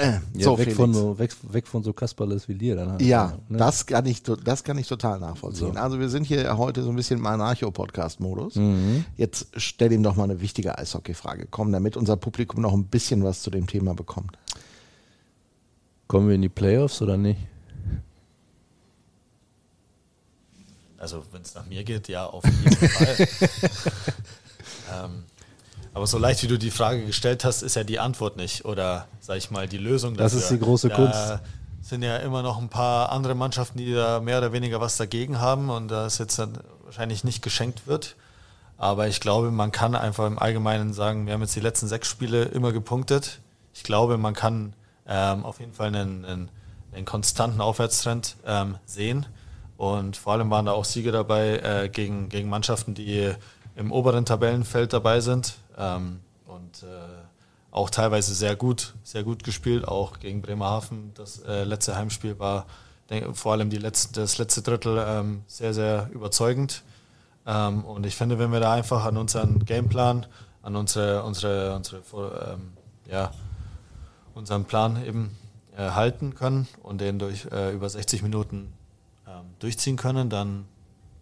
Äh, 0.00 0.20
Ja, 0.34 0.44
so, 0.44 0.52
weg, 0.58 0.64
Felix. 0.64 0.76
von 0.76 0.94
so, 0.94 1.18
weg, 1.18 1.30
weg 1.50 1.66
von 1.66 1.82
so 1.82 1.92
Kasperles 1.92 2.48
wie 2.48 2.54
dir 2.54 2.76
dann. 2.76 2.92
halt. 2.92 3.02
Ja, 3.02 3.38
Ne? 3.48 3.58
das, 3.58 3.86
kann 3.86 4.06
ich, 4.06 4.22
das 4.22 4.64
kann 4.64 4.78
ich 4.78 4.88
total 4.88 5.20
nachvollziehen. 5.20 5.74
So. 5.74 5.78
Also 5.80 5.98
wir 6.00 6.08
sind 6.08 6.24
hier 6.24 6.56
heute 6.56 6.82
so 6.82 6.90
ein 6.90 6.96
bisschen 6.96 7.18
im 7.18 7.26
Anarcho-Podcast-Modus. 7.26 8.56
Mhm. 8.56 9.04
Jetzt 9.16 9.48
stell 9.56 9.92
ihm 9.92 10.02
doch 10.02 10.16
mal 10.16 10.24
eine 10.24 10.40
wichtige 10.40 10.76
Eishockey-Frage. 10.78 11.46
Komm, 11.50 11.72
damit 11.72 11.96
unser 11.96 12.16
Publikum 12.16 12.60
noch 12.62 12.72
ein 12.72 12.84
bisschen 12.86 13.22
was 13.24 13.42
zu 13.42 13.50
dem 13.50 13.66
Thema 13.66 13.94
bekommt. 13.94 14.36
Kommen 16.06 16.28
wir 16.28 16.34
in 16.34 16.42
die 16.42 16.48
Playoffs 16.48 17.00
oder 17.02 17.16
nicht? 17.16 17.40
Also 20.98 21.22
wenn 21.32 21.42
es 21.42 21.54
nach 21.54 21.66
mir 21.66 21.84
geht, 21.84 22.08
ja, 22.08 22.26
auf 22.26 22.44
jeden 22.44 22.88
Fall. 22.88 23.16
ähm, 25.04 25.24
aber 25.94 26.06
so 26.06 26.18
leicht 26.18 26.42
wie 26.42 26.48
du 26.48 26.58
die 26.58 26.70
Frage 26.70 27.06
gestellt 27.06 27.44
hast, 27.44 27.62
ist 27.62 27.76
ja 27.76 27.84
die 27.84 27.98
Antwort 28.00 28.36
nicht. 28.36 28.64
Oder 28.64 29.06
sag 29.20 29.36
ich 29.38 29.50
mal, 29.50 29.68
die 29.68 29.78
Lösung 29.78 30.16
Das 30.16 30.32
dafür. 30.32 30.42
ist 30.44 30.50
die 30.50 30.58
große 30.58 30.88
da 30.88 30.94
Kunst. 30.96 31.38
sind 31.82 32.02
ja 32.02 32.16
immer 32.16 32.42
noch 32.42 32.58
ein 32.60 32.68
paar 32.68 33.12
andere 33.12 33.34
Mannschaften, 33.34 33.78
die 33.78 33.94
da 33.94 34.20
mehr 34.20 34.38
oder 34.38 34.52
weniger 34.52 34.80
was 34.80 34.96
dagegen 34.96 35.40
haben 35.40 35.70
und 35.70 35.88
das 35.88 36.18
jetzt 36.18 36.38
dann 36.38 36.58
wahrscheinlich 36.84 37.24
nicht 37.24 37.42
geschenkt 37.42 37.86
wird. 37.86 38.16
Aber 38.76 39.06
ich 39.06 39.20
glaube, 39.20 39.50
man 39.52 39.70
kann 39.70 39.94
einfach 39.94 40.26
im 40.26 40.38
Allgemeinen 40.38 40.92
sagen, 40.92 41.26
wir 41.26 41.32
haben 41.34 41.40
jetzt 41.42 41.54
die 41.54 41.60
letzten 41.60 41.86
sechs 41.86 42.08
Spiele 42.08 42.42
immer 42.46 42.72
gepunktet. 42.72 43.40
Ich 43.72 43.84
glaube, 43.84 44.18
man 44.18 44.34
kann 44.34 44.72
ähm, 45.06 45.44
auf 45.44 45.60
jeden 45.60 45.72
Fall 45.72 45.88
einen, 45.88 46.24
einen, 46.24 46.48
einen 46.92 47.04
konstanten 47.04 47.60
Aufwärtstrend 47.60 48.36
ähm, 48.44 48.76
sehen. 48.84 49.26
Und 49.76 50.16
vor 50.16 50.32
allem 50.34 50.50
waren 50.50 50.66
da 50.66 50.72
auch 50.72 50.84
Siege 50.84 51.12
dabei 51.12 51.58
äh, 51.58 51.88
gegen, 51.88 52.28
gegen 52.28 52.48
Mannschaften, 52.48 52.94
die 52.94 53.32
im 53.76 53.92
oberen 53.92 54.24
Tabellenfeld 54.24 54.92
dabei 54.92 55.20
sind. 55.20 55.54
Ähm, 55.76 56.20
und 56.46 56.82
äh, 56.82 56.86
auch 57.70 57.90
teilweise 57.90 58.34
sehr 58.34 58.54
gut, 58.56 58.94
sehr 59.02 59.24
gut 59.24 59.42
gespielt, 59.42 59.86
auch 59.88 60.20
gegen 60.20 60.42
Bremerhaven. 60.42 61.12
Das 61.14 61.40
äh, 61.40 61.64
letzte 61.64 61.96
Heimspiel 61.96 62.38
war 62.38 62.66
denk, 63.10 63.36
vor 63.36 63.52
allem 63.52 63.70
die 63.70 63.78
letzte, 63.78 64.20
das 64.20 64.38
letzte 64.38 64.62
Drittel 64.62 65.04
ähm, 65.06 65.42
sehr, 65.46 65.74
sehr 65.74 66.08
überzeugend. 66.12 66.82
Ähm, 67.46 67.84
und 67.84 68.06
ich 68.06 68.16
finde, 68.16 68.38
wenn 68.38 68.52
wir 68.52 68.60
da 68.60 68.72
einfach 68.72 69.04
an 69.04 69.16
unseren 69.16 69.64
Gameplan, 69.64 70.26
an 70.62 70.76
unsere, 70.76 71.24
unsere, 71.24 71.74
unsere 71.74 72.56
ähm, 72.56 72.72
ja, 73.10 73.32
unseren 74.34 74.64
Plan 74.64 75.04
eben 75.04 75.36
äh, 75.76 75.90
halten 75.90 76.34
können 76.34 76.68
und 76.82 77.00
den 77.00 77.18
durch 77.18 77.46
äh, 77.52 77.72
über 77.72 77.88
60 77.88 78.22
Minuten 78.22 78.72
ähm, 79.26 79.44
durchziehen 79.58 79.96
können, 79.96 80.30
dann 80.30 80.66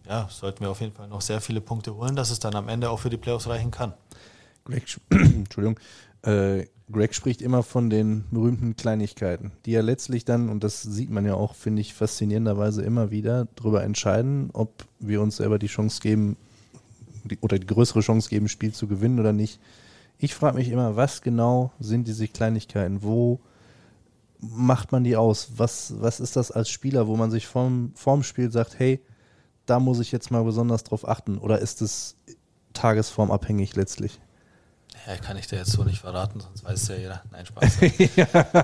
ja, 0.06 0.28
sollten 0.30 0.60
wir 0.60 0.70
auf 0.70 0.80
jeden 0.80 0.94
Fall 0.94 1.08
noch 1.08 1.20
sehr 1.20 1.40
viele 1.40 1.60
Punkte 1.60 1.94
holen, 1.94 2.16
dass 2.16 2.30
es 2.30 2.40
dann 2.40 2.54
am 2.54 2.68
Ende 2.68 2.90
auch 2.90 2.98
für 2.98 3.10
die 3.10 3.16
Playoffs 3.16 3.48
reichen 3.48 3.70
kann. 3.70 3.94
Greg, 4.64 4.84
Entschuldigung. 5.10 5.78
Äh, 6.22 6.66
Greg 6.90 7.14
spricht 7.14 7.40
immer 7.40 7.62
von 7.62 7.90
den 7.90 8.24
berühmten 8.30 8.76
Kleinigkeiten, 8.76 9.52
die 9.64 9.72
ja 9.72 9.80
letztlich 9.80 10.24
dann, 10.24 10.48
und 10.50 10.62
das 10.62 10.82
sieht 10.82 11.10
man 11.10 11.24
ja 11.24 11.34
auch, 11.34 11.54
finde 11.54 11.80
ich, 11.80 11.94
faszinierenderweise 11.94 12.82
immer 12.82 13.10
wieder, 13.10 13.48
darüber 13.56 13.82
entscheiden, 13.82 14.50
ob 14.52 14.84
wir 14.98 15.22
uns 15.22 15.36
selber 15.36 15.58
die 15.58 15.68
Chance 15.68 16.00
geben 16.00 16.36
die, 17.24 17.38
oder 17.40 17.58
die 17.58 17.66
größere 17.66 18.00
Chance 18.00 18.28
geben, 18.28 18.48
Spiel 18.48 18.72
zu 18.72 18.86
gewinnen 18.86 19.18
oder 19.18 19.32
nicht. 19.32 19.60
Ich 20.18 20.34
frage 20.34 20.56
mich 20.56 20.68
immer, 20.68 20.96
was 20.96 21.22
genau 21.22 21.72
sind 21.80 22.06
diese 22.06 22.28
Kleinigkeiten? 22.28 23.02
Wo 23.02 23.40
macht 24.38 24.92
man 24.92 25.04
die 25.04 25.16
aus? 25.16 25.52
Was, 25.56 25.94
was 26.00 26.20
ist 26.20 26.36
das 26.36 26.50
als 26.50 26.68
Spieler, 26.68 27.06
wo 27.06 27.16
man 27.16 27.30
sich 27.30 27.46
vorm, 27.46 27.92
vorm 27.94 28.22
Spiel 28.22 28.50
sagt, 28.50 28.78
hey, 28.78 29.00
da 29.66 29.80
muss 29.80 30.00
ich 30.00 30.12
jetzt 30.12 30.30
mal 30.30 30.44
besonders 30.44 30.84
drauf 30.84 31.08
achten? 31.08 31.38
Oder 31.38 31.60
ist 31.60 31.82
es 31.82 32.16
tagesformabhängig 32.72 33.76
letztlich? 33.76 34.20
Ja, 35.06 35.16
kann 35.16 35.36
ich 35.36 35.48
dir 35.48 35.56
jetzt 35.56 35.72
so 35.72 35.82
nicht 35.82 36.00
verraten, 36.00 36.40
sonst 36.40 36.64
weiß 36.64 36.82
es 36.82 36.88
ja 36.88 36.94
jeder. 36.94 37.22
Nein, 37.32 37.46
Spaß. 37.46 37.78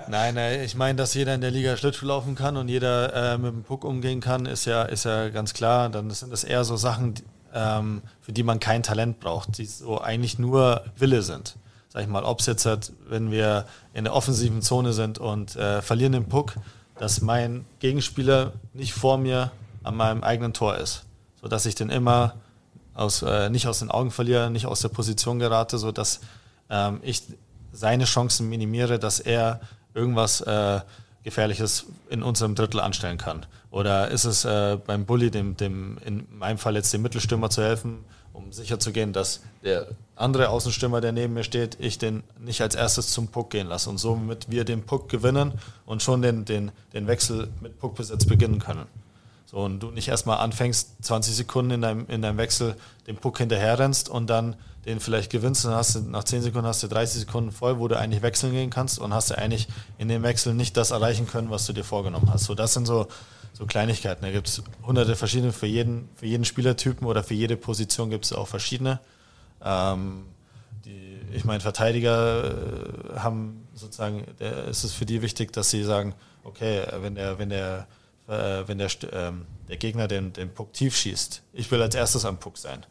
Nein, 0.08 0.36
äh, 0.36 0.64
ich 0.64 0.76
meine, 0.76 0.96
dass 0.96 1.14
jeder 1.14 1.34
in 1.34 1.40
der 1.40 1.50
Liga 1.50 1.76
Schlittschuh 1.76 2.06
laufen 2.06 2.34
kann 2.34 2.56
und 2.56 2.68
jeder 2.68 3.34
äh, 3.34 3.38
mit 3.38 3.52
dem 3.52 3.62
Puck 3.64 3.84
umgehen 3.84 4.20
kann, 4.20 4.46
ist 4.46 4.64
ja, 4.64 4.82
ist 4.82 5.04
ja 5.04 5.30
ganz 5.30 5.52
klar. 5.52 5.88
Dann 5.88 6.10
sind 6.10 6.32
das 6.32 6.44
eher 6.44 6.64
so 6.64 6.76
Sachen, 6.76 7.14
ähm, 7.52 8.02
für 8.20 8.32
die 8.32 8.44
man 8.44 8.60
kein 8.60 8.82
Talent 8.82 9.18
braucht, 9.18 9.58
die 9.58 9.64
so 9.66 10.00
eigentlich 10.00 10.38
nur 10.38 10.84
Wille 10.96 11.22
sind. 11.22 11.56
Sag 11.88 12.02
ich 12.02 12.08
mal, 12.08 12.22
ob 12.22 12.40
es 12.40 12.46
jetzt 12.46 12.66
halt, 12.66 12.92
wenn 13.08 13.30
wir 13.30 13.66
in 13.94 14.04
der 14.04 14.14
offensiven 14.14 14.62
Zone 14.62 14.92
sind 14.92 15.18
und 15.18 15.56
äh, 15.56 15.82
verlieren 15.82 16.12
den 16.12 16.28
Puck, 16.28 16.54
dass 16.98 17.20
mein 17.20 17.64
Gegenspieler 17.80 18.52
nicht 18.74 18.92
vor 18.92 19.18
mir 19.18 19.50
an 19.82 19.96
meinem 19.96 20.22
eigenen 20.22 20.52
Tor 20.52 20.76
ist, 20.76 21.04
sodass 21.40 21.66
ich 21.66 21.74
den 21.74 21.90
immer 21.90 22.34
aus, 22.98 23.22
äh, 23.22 23.48
nicht 23.50 23.66
aus 23.66 23.78
den 23.78 23.90
Augen 23.90 24.10
verliere, 24.10 24.50
nicht 24.50 24.66
aus 24.66 24.80
der 24.80 24.88
Position 24.88 25.38
gerate, 25.38 25.78
sodass 25.78 26.20
ähm, 26.70 27.00
ich 27.02 27.22
seine 27.72 28.04
Chancen 28.04 28.48
minimiere, 28.48 28.98
dass 28.98 29.20
er 29.20 29.60
irgendwas 29.94 30.40
äh, 30.40 30.80
Gefährliches 31.24 31.86
in 32.08 32.22
unserem 32.22 32.54
Drittel 32.54 32.80
anstellen 32.80 33.18
kann. 33.18 33.46
Oder 33.70 34.08
ist 34.08 34.24
es 34.24 34.44
äh, 34.44 34.78
beim 34.86 35.04
Bully, 35.04 35.30
dem, 35.30 35.56
dem, 35.56 35.98
in 36.04 36.26
meinem 36.38 36.58
Fall 36.58 36.74
jetzt 36.74 36.92
dem 36.92 37.02
Mittelstürmer 37.02 37.50
zu 37.50 37.62
helfen, 37.62 38.04
um 38.32 38.52
sicherzugehen, 38.52 39.12
dass 39.12 39.40
der 39.62 39.88
andere 40.16 40.48
Außenstürmer, 40.48 41.00
der 41.00 41.12
neben 41.12 41.34
mir 41.34 41.44
steht, 41.44 41.76
ich 41.80 41.98
den 41.98 42.22
nicht 42.38 42.62
als 42.62 42.74
erstes 42.74 43.10
zum 43.10 43.28
Puck 43.28 43.50
gehen 43.50 43.66
lasse 43.66 43.90
und 43.90 43.98
somit 43.98 44.50
wir 44.50 44.64
den 44.64 44.82
Puck 44.84 45.08
gewinnen 45.08 45.52
und 45.86 46.02
schon 46.02 46.22
den, 46.22 46.44
den, 46.44 46.70
den 46.92 47.06
Wechsel 47.06 47.48
mit 47.60 47.78
Puckbesitz 47.78 48.24
beginnen 48.24 48.58
können. 48.58 48.86
So, 49.50 49.56
und 49.60 49.80
du 49.80 49.90
nicht 49.90 50.08
erstmal 50.08 50.40
anfängst, 50.40 51.02
20 51.02 51.34
Sekunden 51.34 51.70
in 51.70 51.80
deinem, 51.80 52.06
in 52.08 52.20
deinem 52.20 52.36
Wechsel 52.36 52.76
den 53.06 53.16
Puck 53.16 53.38
hinterher 53.38 53.78
rennst 53.78 54.10
und 54.10 54.28
dann 54.28 54.56
den 54.84 55.00
vielleicht 55.00 55.32
gewinnst, 55.32 55.64
dann 55.64 55.72
hast 55.72 55.94
du 55.94 56.00
nach 56.00 56.24
10 56.24 56.42
Sekunden 56.42 56.66
hast 56.66 56.82
du 56.82 56.86
30 56.86 57.20
Sekunden 57.20 57.50
voll, 57.50 57.78
wo 57.78 57.88
du 57.88 57.98
eigentlich 57.98 58.20
wechseln 58.20 58.52
gehen 58.52 58.68
kannst 58.68 58.98
und 58.98 59.14
hast 59.14 59.30
du 59.30 59.38
eigentlich 59.38 59.66
in 59.96 60.08
dem 60.08 60.22
Wechsel 60.22 60.52
nicht 60.52 60.76
das 60.76 60.90
erreichen 60.90 61.26
können, 61.26 61.48
was 61.48 61.64
du 61.64 61.72
dir 61.72 61.82
vorgenommen 61.82 62.28
hast. 62.30 62.44
So, 62.44 62.54
das 62.54 62.74
sind 62.74 62.84
so, 62.84 63.08
so 63.54 63.64
Kleinigkeiten. 63.64 64.22
Da 64.22 64.30
gibt 64.30 64.48
es 64.48 64.62
hunderte 64.86 65.16
verschiedene, 65.16 65.54
für 65.54 65.66
jeden, 65.66 66.10
für 66.16 66.26
jeden 66.26 66.44
Spielertypen 66.44 67.06
oder 67.06 67.24
für 67.24 67.34
jede 67.34 67.56
Position 67.56 68.10
gibt 68.10 68.26
es 68.26 68.34
auch 68.34 68.48
verschiedene. 68.48 69.00
Ähm, 69.64 70.26
die, 70.84 71.20
ich 71.32 71.46
meine, 71.46 71.60
Verteidiger 71.60 72.44
äh, 72.44 73.18
haben 73.20 73.66
sozusagen, 73.72 74.24
der, 74.40 74.66
ist 74.66 74.84
es 74.84 74.92
für 74.92 75.06
die 75.06 75.22
wichtig, 75.22 75.54
dass 75.54 75.70
sie 75.70 75.84
sagen, 75.84 76.14
okay, 76.44 76.82
wenn 77.00 77.14
der, 77.14 77.38
wenn 77.38 77.48
der 77.48 77.86
äh, 78.28 78.68
wenn 78.68 78.78
der, 78.78 78.90
ähm, 79.12 79.46
der 79.68 79.76
Gegner 79.76 80.06
den, 80.06 80.32
den 80.32 80.52
Puck 80.52 80.72
tief 80.72 80.96
schießt. 80.96 81.42
Ich 81.52 81.70
will 81.70 81.82
als 81.82 81.94
erstes 81.94 82.24
am 82.24 82.38
Puck 82.38 82.58
sein. 82.58 82.84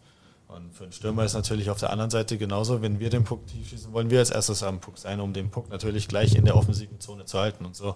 Und 0.47 0.73
für 0.73 0.83
einen 0.83 0.93
Stürmer 0.93 1.25
ist 1.25 1.33
natürlich 1.33 1.69
auf 1.69 1.79
der 1.79 1.89
anderen 1.89 2.09
Seite 2.09 2.37
genauso, 2.37 2.81
wenn 2.81 2.99
wir 2.99 3.09
den 3.09 3.23
Puck 3.23 3.45
tief 3.47 3.69
schießen, 3.69 3.91
wollen 3.91 4.09
wir 4.09 4.19
als 4.19 4.29
erstes 4.29 4.63
am 4.63 4.79
Puck 4.79 4.97
sein, 4.97 5.19
um 5.19 5.33
den 5.33 5.51
Puck 5.51 5.69
natürlich 5.69 6.07
gleich 6.07 6.35
in 6.35 6.45
der 6.45 6.55
offensiven 6.55 6.99
Zone 6.99 7.25
zu 7.25 7.37
halten. 7.37 7.65
Und 7.65 7.75
so, 7.75 7.95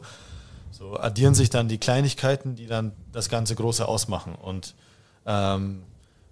so 0.72 0.98
addieren 0.98 1.34
sich 1.34 1.50
dann 1.50 1.70
die 1.70 1.78
Kleinigkeiten, 1.78 2.56
die 2.56 2.68
dann 2.68 2.92
das 3.12 3.30
ganze 3.30 3.56
Große 3.56 3.88
ausmachen. 3.88 4.36
Und 4.36 4.76
ähm, 5.26 5.84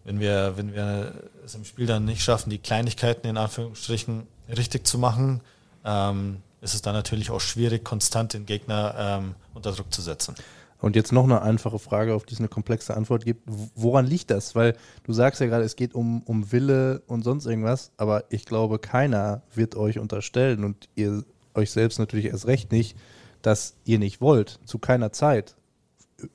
wenn 0.04 0.20
wir, 0.20 0.58
wenn 0.58 0.74
wir 0.74 1.14
es 1.46 1.56
im 1.56 1.64
Spiel 1.64 1.86
dann 1.86 2.06
nicht 2.06 2.22
schaffen, 2.22 2.50
die 2.50 2.58
Kleinigkeiten 2.58 3.28
in 3.28 3.38
Anführungsstrichen 3.38 4.28
richtig 4.50 4.86
zu 4.86 4.98
machen, 4.98 5.42
ähm, 5.86 6.42
ist 6.62 6.74
es 6.74 6.82
dann 6.82 6.94
natürlich 6.94 7.32
auch 7.32 7.40
schwierig, 7.40 7.86
konstant 7.86 8.34
den 8.34 8.46
Gegner 8.46 8.96
ähm, 8.98 9.36
unter 9.54 9.72
Druck 9.72 9.94
zu 9.94 10.02
setzen. 10.02 10.36
Und 10.82 10.96
jetzt 10.96 11.12
noch 11.12 11.26
eine 11.26 11.42
einfache 11.42 11.78
Frage, 11.78 12.14
auf 12.16 12.26
die 12.26 12.34
es 12.34 12.40
eine 12.40 12.48
komplexe 12.48 12.96
Antwort 12.96 13.26
gibt. 13.26 13.44
Woran 13.76 14.06
liegt 14.06 14.32
das? 14.32 14.56
Weil 14.56 14.78
du 15.04 15.12
sagst 15.12 15.42
ja 15.42 15.48
gerade, 15.48 15.66
es 15.66 15.76
geht 15.76 15.94
um, 15.94 16.22
um 16.24 16.52
Wille 16.52 17.02
und 17.08 17.24
sonst 17.24 17.46
irgendwas, 17.46 17.92
aber 17.98 18.24
ich 18.30 18.46
glaube, 18.46 18.80
keiner 18.80 19.42
wird 19.54 19.76
euch 19.76 20.00
unterstellen 20.00 20.64
und 20.64 20.88
ihr 20.96 21.26
euch 21.54 21.72
selbst 21.72 22.00
natürlich 22.00 22.26
erst 22.26 22.48
recht 22.48 22.72
nicht, 22.72 22.98
dass 23.42 23.76
ihr 23.84 24.00
nicht 24.00 24.22
wollt, 24.22 24.60
zu 24.66 24.80
keiner 24.80 25.12
Zeit. 25.12 25.56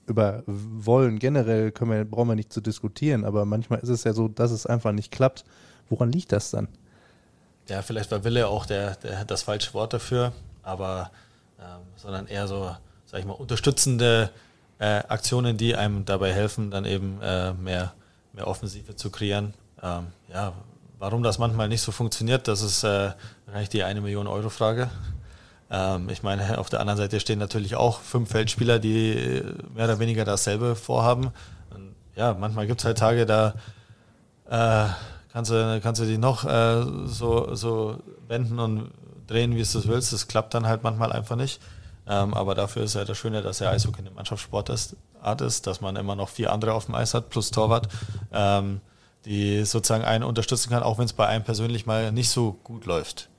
Über 0.06 0.42
Wollen 0.46 1.18
generell 1.18 1.70
können 1.70 1.90
wir, 1.90 2.04
brauchen 2.04 2.28
wir 2.28 2.36
nicht 2.36 2.52
zu 2.52 2.60
diskutieren, 2.60 3.24
aber 3.24 3.44
manchmal 3.44 3.80
ist 3.80 3.90
es 3.90 4.04
ja 4.04 4.12
so, 4.12 4.28
dass 4.28 4.50
es 4.50 4.66
einfach 4.66 4.92
nicht 4.92 5.10
klappt. 5.10 5.44
Woran 5.88 6.12
liegt 6.12 6.32
das 6.32 6.50
dann? 6.50 6.68
Ja, 7.68 7.82
vielleicht 7.82 8.10
war 8.10 8.24
Wille 8.24 8.48
auch 8.48 8.66
der, 8.66 8.96
der 8.96 9.24
das 9.24 9.42
falsche 9.42 9.72
Wort 9.74 9.92
dafür, 9.92 10.32
aber 10.62 11.10
ähm, 11.58 11.82
sondern 11.96 12.26
eher 12.26 12.46
so 12.46 12.74
sag 13.14 13.20
ich 13.20 13.26
mal, 13.26 13.34
unterstützende 13.34 14.30
äh, 14.80 15.04
Aktionen, 15.06 15.56
die 15.56 15.76
einem 15.76 16.04
dabei 16.04 16.32
helfen, 16.32 16.72
dann 16.72 16.84
eben 16.84 17.20
äh, 17.22 17.52
mehr, 17.52 17.92
mehr 18.32 18.48
Offensive 18.48 18.96
zu 18.96 19.08
kreieren. 19.10 19.54
Ähm, 19.80 20.08
ja, 20.32 20.52
warum 20.98 21.22
das 21.22 21.38
manchmal 21.38 21.68
nicht 21.68 21.82
so 21.82 21.92
funktioniert, 21.92 22.48
das 22.48 22.60
ist 22.60 22.82
äh, 22.82 23.12
die 23.72 23.84
eine 23.84 24.00
Million 24.00 24.26
Euro 24.26 24.50
Frage. 24.50 24.90
Ähm, 25.70 26.08
ich 26.08 26.24
meine, 26.24 26.58
auf 26.58 26.70
der 26.70 26.80
anderen 26.80 26.96
Seite 26.96 27.20
stehen 27.20 27.38
natürlich 27.38 27.76
auch 27.76 28.00
fünf 28.00 28.32
Feldspieler, 28.32 28.80
die 28.80 29.44
mehr 29.72 29.84
oder 29.84 30.00
weniger 30.00 30.24
dasselbe 30.24 30.74
vorhaben. 30.74 31.30
Und 31.70 31.94
ja, 32.16 32.34
manchmal 32.34 32.66
gibt 32.66 32.80
es 32.80 32.84
halt 32.84 32.98
Tage, 32.98 33.26
da 33.26 33.54
äh, 34.50 34.88
kannst, 35.32 35.52
du, 35.52 35.80
kannst 35.80 36.00
du 36.00 36.06
die 36.06 36.18
noch 36.18 36.44
äh, 36.44 36.82
so, 37.04 37.54
so 37.54 37.96
wenden 38.26 38.58
und 38.58 38.90
drehen, 39.28 39.52
wie 39.52 39.62
du 39.62 39.78
es 39.78 39.86
willst. 39.86 40.12
Das 40.12 40.26
klappt 40.26 40.52
dann 40.52 40.66
halt 40.66 40.82
manchmal 40.82 41.12
einfach 41.12 41.36
nicht. 41.36 41.60
Ähm, 42.06 42.34
aber 42.34 42.54
dafür 42.54 42.84
ist 42.84 42.94
ja 42.94 43.04
das 43.04 43.16
Schöne, 43.16 43.42
dass 43.42 43.58
der 43.58 43.70
Eishockey 43.70 44.00
eine 44.00 44.10
Mannschaftssportart 44.10 45.40
ist, 45.40 45.66
dass 45.66 45.80
man 45.80 45.96
immer 45.96 46.16
noch 46.16 46.28
vier 46.28 46.52
andere 46.52 46.74
auf 46.74 46.86
dem 46.86 46.94
Eis 46.94 47.14
hat, 47.14 47.30
plus 47.30 47.50
Torwart, 47.50 47.88
ähm, 48.32 48.80
die 49.24 49.64
sozusagen 49.64 50.04
einen 50.04 50.24
unterstützen 50.24 50.70
kann, 50.70 50.82
auch 50.82 50.98
wenn 50.98 51.06
es 51.06 51.14
bei 51.14 51.26
einem 51.26 51.44
persönlich 51.44 51.86
mal 51.86 52.12
nicht 52.12 52.28
so 52.28 52.58
gut 52.64 52.84
läuft. 52.84 53.30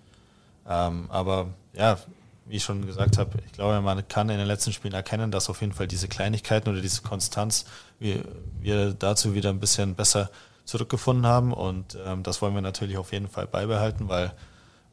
Ähm, 0.67 1.05
aber 1.09 1.47
ja, 1.73 1.99
wie 2.45 2.57
ich 2.57 2.63
schon 2.63 2.85
gesagt 2.85 3.17
habe, 3.17 3.39
ich 3.45 3.53
glaube, 3.53 3.81
man 3.81 4.07
kann 4.07 4.29
in 4.29 4.37
den 4.37 4.47
letzten 4.47 4.71
Spielen 4.71 4.93
erkennen, 4.93 5.31
dass 5.31 5.49
auf 5.49 5.61
jeden 5.61 5.73
Fall 5.73 5.87
diese 5.87 6.07
Kleinigkeiten 6.07 6.69
oder 6.69 6.81
diese 6.81 7.01
Konstanz 7.01 7.65
wir, 7.99 8.23
wir 8.59 8.93
dazu 8.93 9.33
wieder 9.33 9.49
ein 9.49 9.59
bisschen 9.59 9.95
besser 9.95 10.29
zurückgefunden 10.63 11.25
haben. 11.25 11.53
Und 11.53 11.97
ähm, 12.05 12.23
das 12.23 12.41
wollen 12.41 12.53
wir 12.53 12.61
natürlich 12.61 12.97
auf 12.97 13.13
jeden 13.13 13.27
Fall 13.27 13.47
beibehalten, 13.47 14.09
weil, 14.09 14.31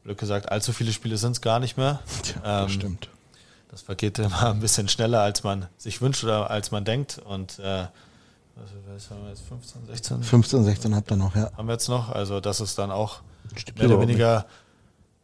Glück 0.05 0.19
gesagt, 0.19 0.51
allzu 0.51 0.73
viele 0.73 0.93
Spiele 0.93 1.17
sind 1.17 1.33
es 1.33 1.41
gar 1.41 1.61
nicht 1.61 1.77
mehr. 1.77 2.01
Ja, 2.43 2.63
das 2.65 2.73
ähm, 2.73 2.79
stimmt. 2.81 3.09
Das 3.73 3.81
vergeht 3.81 4.19
immer 4.19 4.51
ein 4.51 4.61
bisschen 4.61 4.87
schneller, 4.87 5.23
als 5.23 5.45
man 5.45 5.67
sich 5.79 6.03
wünscht 6.03 6.23
oder 6.25 6.51
als 6.51 6.71
man 6.71 6.85
denkt. 6.85 7.19
Und 7.25 7.59
äh, 7.59 7.87
was 8.55 9.11
haben 9.11 9.23
wir 9.23 9.31
jetzt, 9.31 9.41
15, 9.49 9.87
16? 9.87 10.23
15, 10.23 10.65
16 10.65 10.95
habt 10.95 11.11
ihr 11.11 11.17
noch, 11.17 11.35
ja. 11.35 11.51
Haben 11.57 11.69
wir 11.69 11.73
jetzt 11.73 11.89
noch. 11.89 12.11
Also 12.11 12.41
das 12.41 12.61
ist 12.61 12.79
dann 12.79 12.91
auch 12.91 13.23
Stimmt 13.57 13.79
mehr 13.79 13.89
oder 13.89 14.01
weniger. 14.03 14.47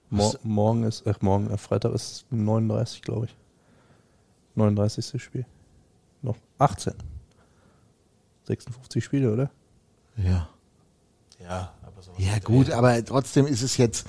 Mor 0.09 0.35
morgen 0.43 0.85
ist, 0.85 1.07
ach 1.07 1.21
morgen, 1.21 1.51
äh, 1.51 1.59
Freitag 1.59 1.93
ist 1.93 2.25
39, 2.31 3.03
glaube 3.03 3.27
ich. 3.27 3.37
39. 4.55 5.23
Spiel. 5.23 5.45
Noch 6.23 6.37
18. 6.59 6.95
56 8.47 9.05
Spiele, 9.05 9.31
oder? 9.31 9.51
Ja. 10.17 10.49
Ja, 11.39 11.75
aber 11.83 12.03
so. 12.03 12.13
Ja, 12.17 12.39
gut, 12.39 12.71
aber 12.71 13.05
trotzdem 13.05 13.47
ist 13.47 13.61
es 13.61 13.77
jetzt 13.77 14.07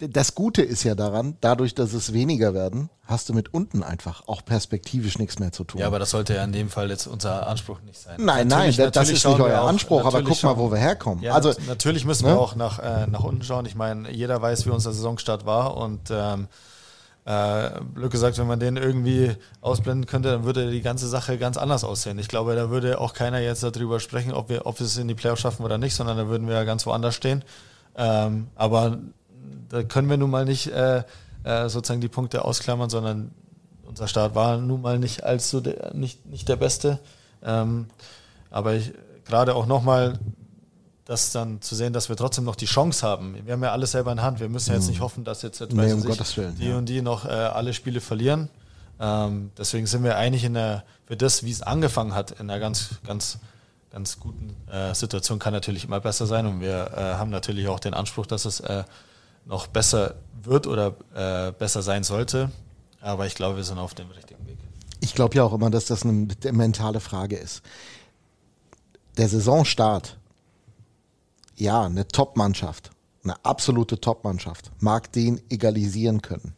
das 0.00 0.34
Gute 0.34 0.62
ist 0.62 0.84
ja 0.84 0.94
daran, 0.94 1.36
dadurch, 1.40 1.74
dass 1.74 1.92
es 1.92 2.12
weniger 2.12 2.54
werden, 2.54 2.90
hast 3.04 3.28
du 3.28 3.34
mit 3.34 3.52
unten 3.54 3.82
einfach 3.82 4.26
auch 4.28 4.44
perspektivisch 4.44 5.18
nichts 5.18 5.38
mehr 5.38 5.52
zu 5.52 5.64
tun. 5.64 5.80
Ja, 5.80 5.86
aber 5.86 5.98
das 5.98 6.10
sollte 6.10 6.34
ja 6.34 6.44
in 6.44 6.52
dem 6.52 6.68
Fall 6.68 6.90
jetzt 6.90 7.06
unser 7.06 7.46
Anspruch 7.46 7.80
nicht 7.82 7.98
sein. 7.98 8.16
Nein, 8.18 8.48
natürlich, 8.48 8.78
nein, 8.78 8.92
das 8.92 9.08
ist 9.08 9.26
nicht 9.26 9.40
euer 9.40 9.62
auch, 9.62 9.68
Anspruch, 9.68 10.04
aber 10.04 10.22
guck 10.22 10.42
mal, 10.42 10.56
wo 10.56 10.70
wir 10.70 10.78
herkommen. 10.78 11.22
Ja, 11.22 11.34
also 11.34 11.52
natürlich 11.66 12.04
müssen 12.04 12.26
ne? 12.26 12.32
wir 12.32 12.40
auch 12.40 12.54
nach, 12.54 12.78
äh, 12.78 13.06
nach 13.06 13.24
unten 13.24 13.42
schauen. 13.42 13.66
Ich 13.66 13.74
meine, 13.74 14.10
jeder 14.10 14.40
weiß, 14.40 14.66
wie 14.66 14.70
unser 14.70 14.92
Saisonstart 14.92 15.46
war 15.46 15.76
und 15.76 16.10
ähm, 16.10 16.48
äh, 17.24 17.70
Glück 17.94 18.12
gesagt, 18.12 18.38
wenn 18.38 18.46
man 18.46 18.60
den 18.60 18.76
irgendwie 18.76 19.36
ausblenden 19.60 20.06
könnte, 20.06 20.30
dann 20.30 20.44
würde 20.44 20.70
die 20.70 20.80
ganze 20.80 21.08
Sache 21.08 21.38
ganz 21.38 21.56
anders 21.56 21.84
aussehen. 21.84 22.18
Ich 22.18 22.28
glaube, 22.28 22.54
da 22.56 22.70
würde 22.70 23.00
auch 23.00 23.14
keiner 23.14 23.38
jetzt 23.38 23.62
darüber 23.62 24.00
sprechen, 24.00 24.32
ob 24.32 24.48
wir, 24.48 24.64
ob 24.66 24.78
wir 24.80 24.86
es 24.86 24.96
in 24.96 25.08
die 25.08 25.14
Playoffs 25.14 25.42
schaffen 25.42 25.64
oder 25.64 25.76
nicht, 25.76 25.94
sondern 25.94 26.16
da 26.16 26.28
würden 26.28 26.46
wir 26.46 26.54
ja 26.54 26.64
ganz 26.64 26.86
woanders 26.86 27.14
stehen. 27.14 27.44
Ähm, 27.96 28.46
aber 28.54 28.98
da 29.68 29.82
können 29.82 30.08
wir 30.08 30.16
nun 30.16 30.30
mal 30.30 30.44
nicht 30.44 30.68
äh, 30.68 31.02
äh, 31.44 31.68
sozusagen 31.68 32.00
die 32.00 32.08
Punkte 32.08 32.44
ausklammern, 32.44 32.90
sondern 32.90 33.30
unser 33.86 34.08
Start 34.08 34.34
war 34.34 34.58
nun 34.58 34.82
mal 34.82 34.98
nicht 34.98 35.24
allzu 35.24 35.60
der, 35.60 35.94
nicht, 35.94 36.26
nicht 36.26 36.48
der 36.48 36.56
beste. 36.56 36.98
Ähm, 37.42 37.86
aber 38.50 38.74
gerade 39.24 39.54
auch 39.54 39.66
nochmal 39.66 40.18
das 41.04 41.32
dann 41.32 41.62
zu 41.62 41.74
sehen, 41.74 41.94
dass 41.94 42.10
wir 42.10 42.16
trotzdem 42.16 42.44
noch 42.44 42.56
die 42.56 42.66
Chance 42.66 43.06
haben. 43.06 43.34
Wir 43.46 43.54
haben 43.54 43.62
ja 43.62 43.72
alles 43.72 43.92
selber 43.92 44.12
in 44.12 44.20
Hand. 44.20 44.40
Wir 44.40 44.50
müssen 44.50 44.74
jetzt 44.74 44.84
mhm. 44.84 44.90
nicht 44.90 45.00
hoffen, 45.00 45.24
dass 45.24 45.40
jetzt 45.40 45.60
nee, 45.72 45.92
um 45.92 46.00
sich, 46.00 46.36
Willen, 46.36 46.54
die 46.56 46.68
ja. 46.68 46.76
und 46.76 46.86
die 46.86 47.00
noch 47.00 47.24
äh, 47.24 47.28
alle 47.28 47.72
Spiele 47.72 48.02
verlieren. 48.02 48.50
Ähm, 49.00 49.50
deswegen 49.56 49.86
sind 49.86 50.04
wir 50.04 50.18
eigentlich 50.18 50.44
in 50.44 50.52
der, 50.52 50.84
für 51.06 51.16
das, 51.16 51.44
wie 51.44 51.50
es 51.50 51.62
angefangen 51.62 52.14
hat, 52.14 52.32
in 52.32 52.50
einer 52.50 52.60
ganz, 52.60 52.90
ganz, 53.06 53.38
ganz 53.90 54.20
guten 54.20 54.54
äh, 54.70 54.94
Situation. 54.94 55.38
Kann 55.38 55.54
natürlich 55.54 55.84
immer 55.84 56.00
besser 56.00 56.26
sein 56.26 56.44
und 56.44 56.60
wir 56.60 56.90
äh, 56.94 57.00
haben 57.14 57.30
natürlich 57.30 57.68
auch 57.68 57.80
den 57.80 57.94
Anspruch, 57.94 58.26
dass 58.26 58.44
es 58.44 58.60
äh, 58.60 58.84
noch 59.48 59.66
besser 59.66 60.14
wird 60.42 60.66
oder 60.66 60.94
äh, 61.14 61.52
besser 61.52 61.82
sein 61.82 62.04
sollte. 62.04 62.50
Aber 63.00 63.26
ich 63.26 63.34
glaube, 63.34 63.56
wir 63.56 63.64
sind 63.64 63.78
auf 63.78 63.94
dem 63.94 64.10
richtigen 64.10 64.46
Weg. 64.46 64.58
Ich 65.00 65.14
glaube 65.14 65.34
ja 65.34 65.42
auch 65.42 65.52
immer, 65.52 65.70
dass 65.70 65.86
das 65.86 66.04
eine 66.04 66.28
mentale 66.52 67.00
Frage 67.00 67.36
ist. 67.36 67.62
Der 69.16 69.28
Saisonstart, 69.28 70.16
ja, 71.56 71.84
eine 71.84 72.06
Top-Mannschaft, 72.06 72.90
eine 73.24 73.44
absolute 73.44 74.00
Top-Mannschaft, 74.00 74.70
mag 74.80 75.10
den 75.12 75.40
egalisieren 75.50 76.22
können. 76.22 76.54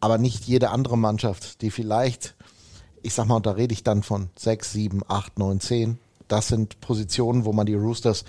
Aber 0.00 0.18
nicht 0.18 0.44
jede 0.44 0.70
andere 0.70 0.98
Mannschaft, 0.98 1.62
die 1.62 1.70
vielleicht, 1.70 2.34
ich 3.02 3.14
sag 3.14 3.26
mal, 3.26 3.40
da 3.40 3.52
rede 3.52 3.72
ich 3.72 3.84
dann 3.84 4.02
von 4.02 4.30
6, 4.36 4.72
7, 4.72 5.02
8, 5.06 5.38
9, 5.38 5.60
10, 5.60 5.98
das 6.28 6.48
sind 6.48 6.80
Positionen, 6.80 7.44
wo 7.44 7.52
man 7.52 7.66
die 7.66 7.74
Roosters 7.74 8.24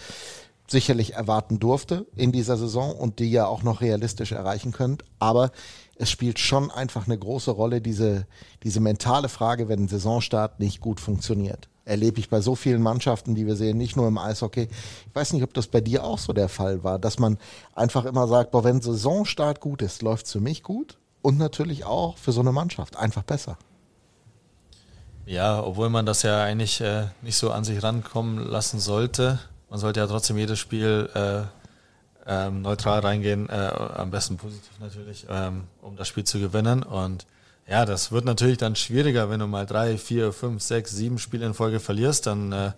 sicherlich 0.67 1.13
erwarten 1.13 1.59
durfte 1.59 2.05
in 2.15 2.31
dieser 2.31 2.57
Saison 2.57 2.95
und 2.95 3.19
die 3.19 3.29
ja 3.29 3.45
auch 3.45 3.63
noch 3.63 3.81
realistisch 3.81 4.31
erreichen 4.31 4.71
könnt. 4.71 5.03
Aber 5.19 5.51
es 5.97 6.09
spielt 6.09 6.39
schon 6.39 6.71
einfach 6.71 7.05
eine 7.05 7.17
große 7.17 7.51
Rolle, 7.51 7.81
diese, 7.81 8.25
diese 8.63 8.79
mentale 8.79 9.29
Frage, 9.29 9.69
wenn 9.69 9.83
ein 9.83 9.87
Saisonstart 9.87 10.59
nicht 10.59 10.81
gut 10.81 10.99
funktioniert. 10.99 11.69
Erlebe 11.85 12.19
ich 12.19 12.29
bei 12.29 12.41
so 12.41 12.55
vielen 12.55 12.81
Mannschaften, 12.81 13.35
die 13.35 13.45
wir 13.45 13.55
sehen, 13.55 13.77
nicht 13.77 13.95
nur 13.95 14.07
im 14.07 14.17
Eishockey. 14.17 14.67
Ich 15.07 15.15
weiß 15.15 15.33
nicht, 15.33 15.43
ob 15.43 15.53
das 15.53 15.67
bei 15.67 15.81
dir 15.81 16.03
auch 16.03 16.17
so 16.17 16.33
der 16.33 16.49
Fall 16.49 16.83
war, 16.83 16.97
dass 16.97 17.19
man 17.19 17.37
einfach 17.75 18.05
immer 18.05 18.27
sagt, 18.27 18.51
boah, 18.51 18.63
wenn 18.63 18.81
Saisonstart 18.81 19.59
gut 19.59 19.83
ist, 19.83 20.01
läuft 20.01 20.25
es 20.25 20.31
für 20.31 20.41
mich 20.41 20.63
gut 20.63 20.97
und 21.21 21.37
natürlich 21.37 21.85
auch 21.85 22.17
für 22.17 22.31
so 22.31 22.41
eine 22.41 22.51
Mannschaft 22.51 22.97
einfach 22.97 23.23
besser. 23.23 23.57
Ja, 25.27 25.63
obwohl 25.63 25.89
man 25.89 26.05
das 26.07 26.23
ja 26.23 26.43
eigentlich 26.43 26.81
äh, 26.81 27.05
nicht 27.21 27.37
so 27.37 27.51
an 27.51 27.63
sich 27.63 27.81
rankommen 27.81 28.37
lassen 28.37 28.79
sollte 28.79 29.39
man 29.75 29.81
sollte 29.81 29.99
ja 29.99 30.07
trotzdem 30.07 30.37
jedes 30.37 30.57
Spiel 30.57 31.09
äh, 31.13 31.41
ähm, 32.25 32.61
neutral 32.61 33.01
reingehen, 33.01 33.49
äh, 33.49 33.53
am 33.53 34.09
besten 34.09 34.37
positiv 34.37 34.71
natürlich, 34.79 35.25
ähm, 35.29 35.65
um 35.81 35.97
das 35.97 36.07
Spiel 36.07 36.23
zu 36.23 36.39
gewinnen. 36.39 36.81
Und 36.81 37.25
ja, 37.67 37.83
das 37.83 38.09
wird 38.13 38.23
natürlich 38.23 38.57
dann 38.57 38.77
schwieriger, 38.77 39.29
wenn 39.29 39.41
du 39.41 39.47
mal 39.47 39.65
drei, 39.65 39.97
vier, 39.97 40.31
fünf, 40.31 40.63
sechs, 40.63 40.91
sieben 40.91 41.19
Spiele 41.19 41.45
in 41.45 41.53
Folge 41.53 41.81
verlierst, 41.81 42.25
dann 42.25 42.53
äh, 42.53 42.71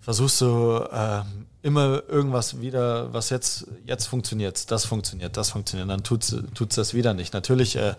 versuchst 0.00 0.40
du 0.40 0.82
äh, 0.90 1.24
immer 1.60 2.02
irgendwas 2.08 2.58
wieder, 2.58 3.12
was 3.12 3.28
jetzt, 3.28 3.66
jetzt 3.84 4.06
funktioniert, 4.06 4.70
das 4.70 4.86
funktioniert, 4.86 5.36
das 5.36 5.50
funktioniert, 5.50 5.90
dann 5.90 6.04
tut 6.04 6.22
es 6.22 6.74
das 6.74 6.94
wieder 6.94 7.12
nicht. 7.12 7.34
Natürlich 7.34 7.76
äh, 7.76 7.92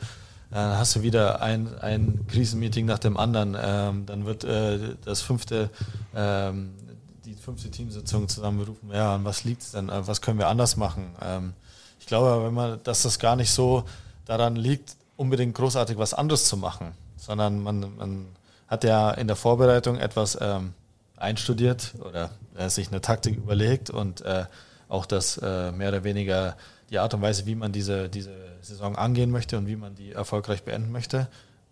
dann 0.50 0.80
hast 0.80 0.96
du 0.96 1.04
wieder 1.04 1.44
ein, 1.44 1.78
ein 1.80 2.26
Krisenmeeting 2.28 2.88
nach 2.88 2.98
dem 2.98 3.18
anderen. 3.18 3.56
Ähm, 3.62 4.08
dann 4.08 4.26
wird 4.26 4.44
äh, 4.46 4.96
das 5.06 5.22
fünfte 5.22 5.70
ähm, 6.16 6.72
die 7.26 7.36
fünfte 7.36 7.70
Teamsitzung 7.70 8.28
zusammenberufen, 8.28 8.92
ja, 8.92 9.16
an 9.16 9.26
was 9.26 9.44
liegt 9.44 9.62
es 9.62 9.72
denn, 9.72 9.90
äh, 9.90 10.08
was 10.08 10.22
können 10.22 10.40
wir 10.40 10.48
anders 10.48 10.78
machen? 10.78 11.16
Ähm, 11.22 11.54
ich 12.00 12.08
glaube, 12.08 12.46
wenn 12.46 12.54
man, 12.54 12.80
dass 12.84 13.04
das 13.04 13.20
gar 13.20 13.36
nicht 13.36 13.52
so 13.52 13.84
daran 14.26 14.56
liegt, 14.56 14.96
unbedingt 15.18 15.56
großartig 15.56 15.98
was 15.98 16.14
anderes 16.14 16.46
zu 16.46 16.58
machen, 16.58 16.94
sondern 17.18 17.62
man, 17.62 17.96
man 17.98 18.26
hat 18.68 18.84
er 18.84 19.18
in 19.18 19.28
der 19.28 19.36
Vorbereitung 19.36 19.98
etwas 19.98 20.38
ähm, 20.40 20.74
einstudiert 21.18 21.94
oder 22.00 22.32
äh, 22.56 22.70
sich 22.70 22.88
eine 22.88 23.02
Taktik 23.02 23.36
überlegt 23.36 23.90
und 23.90 24.22
äh, 24.22 24.46
auch 24.88 25.06
das 25.06 25.38
äh, 25.38 25.72
mehr 25.72 25.90
oder 25.90 26.04
weniger 26.04 26.56
die 26.90 27.00
Art 27.00 27.14
und 27.14 27.22
Weise, 27.22 27.46
wie 27.46 27.56
man 27.56 27.72
diese, 27.72 28.10
diese 28.10 28.34
Saison 28.62 28.96
angehen 28.96 29.30
möchte 29.30 29.58
und 29.58 29.68
wie 29.68 29.76
man 29.76 29.96
die 29.96 30.14
erfolgreich 30.14 30.64
beenden 30.64 30.92
möchte. 30.92 31.28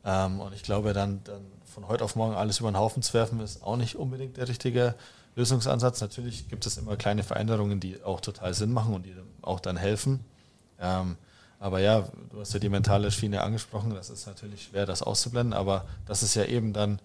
Ähm, 0.05 0.39
und 0.39 0.53
ich 0.53 0.63
glaube, 0.63 0.93
dann, 0.93 1.21
dann 1.23 1.41
von 1.65 1.87
heute 1.87 2.03
auf 2.03 2.15
morgen 2.15 2.35
alles 2.35 2.59
über 2.59 2.71
den 2.71 2.77
Haufen 2.77 3.01
zu 3.01 3.13
werfen, 3.13 3.39
ist 3.39 3.63
auch 3.63 3.77
nicht 3.77 3.95
unbedingt 3.95 4.37
der 4.37 4.47
richtige 4.47 4.95
Lösungsansatz. 5.37 6.01
Natürlich 6.01 6.49
gibt 6.49 6.65
es 6.65 6.77
immer 6.77 6.97
kleine 6.97 7.23
Veränderungen, 7.23 7.79
die 7.79 8.03
auch 8.03 8.19
total 8.19 8.53
Sinn 8.53 8.73
machen 8.73 8.93
und 8.93 9.05
die 9.05 9.15
auch 9.41 9.59
dann 9.59 9.77
helfen. 9.77 10.19
Ähm, 10.81 11.15
aber 11.59 11.79
ja, 11.79 12.07
du 12.29 12.39
hast 12.39 12.53
ja 12.53 12.59
die 12.59 12.69
mentale 12.69 13.09
Schiene 13.11 13.41
angesprochen, 13.41 13.93
das 13.93 14.09
ist 14.09 14.27
natürlich 14.27 14.63
schwer, 14.63 14.85
das 14.85 15.01
auszublenden, 15.01 15.53
aber 15.53 15.85
das 16.05 16.21
ist 16.21 16.35
ja 16.35 16.45
eben 16.45 16.73
dann 16.73 16.99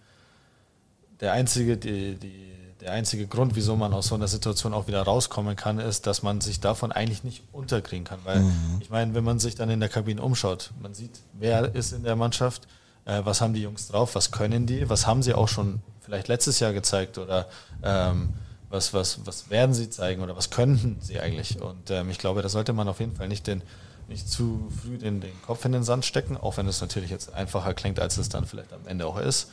der 1.21 1.33
einzige, 1.33 1.77
die, 1.77 2.17
die, 2.17 2.53
der 2.81 2.93
einzige 2.93 3.27
Grund, 3.27 3.55
wieso 3.55 3.77
man 3.77 3.95
aus 3.95 4.09
so 4.09 4.15
einer 4.15 4.29
Situation 4.29 4.75
auch 4.75 4.89
wieder 4.89 5.03
rauskommen 5.03 5.57
kann, 5.57 5.79
ist, 5.79 6.07
dass 6.07 6.23
man 6.23 6.41
sich 6.41 6.61
davon 6.61 6.93
eigentlich 6.93 7.25
nicht 7.25 7.45
unterkriegen 7.53 8.05
kann. 8.05 8.21
Weil 8.25 8.41
mhm. 8.41 8.79
ich 8.81 8.91
meine, 8.91 9.15
wenn 9.15 9.25
man 9.25 9.39
sich 9.39 9.55
dann 9.55 9.71
in 9.71 9.81
der 9.81 9.89
Kabine 9.89 10.21
umschaut, 10.21 10.73
man 10.81 10.93
sieht, 10.93 11.21
wer 11.33 11.75
ist 11.75 11.93
in 11.93 12.03
der 12.03 12.17
Mannschaft, 12.17 12.67
äh, 13.05 13.23
was 13.25 13.41
haben 13.41 13.55
die 13.55 13.63
Jungs 13.63 13.89
drauf, 13.89 14.15
was 14.15 14.33
können 14.33 14.67
die, 14.67 14.89
was 14.91 15.07
haben 15.07 15.23
sie 15.23 15.33
auch 15.33 15.49
schon 15.49 15.81
vielleicht 16.03 16.29
letztes 16.29 16.61
Jahr 16.61 16.73
gezeigt 16.73 17.19
oder 17.19 17.49
ähm, 17.83 18.35
was, 18.69 18.93
was, 18.95 19.27
was 19.27 19.51
werden 19.51 19.75
sie 19.75 19.91
zeigen 19.91 20.23
oder 20.23 20.37
was 20.37 20.51
könnten 20.51 20.99
sie 21.01 21.21
eigentlich. 21.21 21.61
Und 21.61 21.91
ähm, 21.91 22.11
ich 22.11 22.19
glaube, 22.19 22.43
da 22.43 22.49
sollte 22.49 22.73
man 22.73 22.89
auf 22.89 23.01
jeden 23.01 23.15
Fall 23.15 23.29
nicht 23.29 23.47
den 23.47 23.63
nicht 24.09 24.29
zu 24.29 24.71
früh 24.83 24.99
den, 24.99 25.21
den 25.21 25.43
Kopf 25.43 25.65
in 25.65 25.73
den 25.73 25.85
Sand 25.85 26.05
stecken, 26.05 26.37
auch 26.37 26.57
wenn 26.57 26.67
es 26.67 26.81
natürlich 26.81 27.11
jetzt 27.11 27.33
einfacher 27.33 27.75
klingt, 27.75 28.01
als 28.01 28.19
es 28.19 28.29
dann 28.29 28.45
vielleicht 28.45 28.73
am 28.73 28.87
Ende 28.87 29.07
auch 29.07 29.19
ist. 29.19 29.51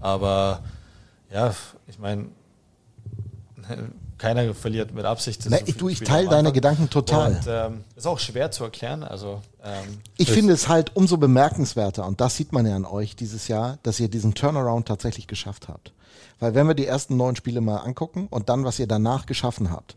Aber 0.00 0.62
ja, 1.30 1.54
ich 1.86 1.98
meine, 1.98 2.28
keiner 4.22 4.54
verliert 4.54 4.94
mit 4.94 5.04
Absicht. 5.04 5.42
Na, 5.48 5.58
so 5.58 5.72
du, 5.72 5.88
ich 5.88 6.00
teile 6.00 6.28
deine 6.28 6.52
Gedanken 6.52 6.88
total. 6.88 7.32
Und, 7.32 7.46
ähm, 7.48 7.84
ist 7.96 8.06
auch 8.06 8.20
schwer 8.20 8.52
zu 8.52 8.62
erklären. 8.62 9.02
Also, 9.02 9.42
ähm, 9.64 9.98
ich 10.16 10.30
finde 10.30 10.52
es 10.52 10.68
halt 10.68 10.94
umso 10.94 11.16
bemerkenswerter, 11.16 12.06
und 12.06 12.20
das 12.20 12.36
sieht 12.36 12.52
man 12.52 12.64
ja 12.64 12.76
an 12.76 12.84
euch 12.84 13.16
dieses 13.16 13.48
Jahr, 13.48 13.78
dass 13.82 13.98
ihr 13.98 14.08
diesen 14.08 14.34
Turnaround 14.34 14.86
tatsächlich 14.86 15.26
geschafft 15.26 15.66
habt. 15.66 15.92
Weil 16.38 16.54
wenn 16.54 16.68
wir 16.68 16.74
die 16.74 16.86
ersten 16.86 17.16
neun 17.16 17.34
Spiele 17.34 17.60
mal 17.60 17.78
angucken 17.78 18.28
und 18.30 18.48
dann, 18.48 18.64
was 18.64 18.78
ihr 18.78 18.86
danach 18.86 19.26
geschaffen 19.26 19.72
habt, 19.72 19.96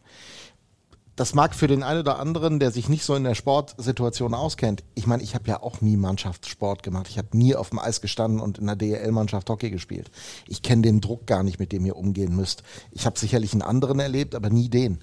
das 1.16 1.34
mag 1.34 1.56
für 1.56 1.68
den 1.68 1.82
einen 1.82 2.02
oder 2.02 2.20
anderen, 2.20 2.60
der 2.60 2.72
sich 2.72 2.90
nicht 2.90 3.06
so 3.06 3.16
in 3.16 3.24
der 3.24 3.36
Sportsituation 3.36 4.34
auskennt. 4.34 4.84
Ich 4.96 5.08
meine, 5.08 5.24
ich 5.24 5.34
habe 5.34 5.48
ja 5.48 5.64
auch 5.64 5.80
nie 5.80 5.96
Mannschaftssport 5.96 6.84
gemacht. 6.84 7.08
Ich 7.10 7.18
habe 7.18 7.38
nie 7.38 7.56
auf 7.56 7.70
dem 7.70 7.80
Eis 7.80 8.02
gestanden 8.02 8.42
und 8.42 8.58
in 8.58 8.66
der 8.66 8.76
DEL-Mannschaft 8.76 9.50
Hockey 9.50 9.70
gespielt. 9.70 10.12
Ich 10.48 10.62
kenne 10.62 10.82
den 10.82 11.00
Druck 11.00 11.26
gar 11.26 11.44
nicht, 11.44 11.58
mit 11.58 11.72
dem 11.72 11.86
ihr 11.86 11.96
umgehen 11.96 12.36
müsst. 12.36 12.64
Ich 12.92 13.06
habe 13.06 13.18
sicherlich 13.18 13.54
einen 13.54 13.62
anderen 13.62 14.00
erlebt, 14.00 14.36
aber 14.36 14.50
nie 14.50 14.68
den. 14.68 15.00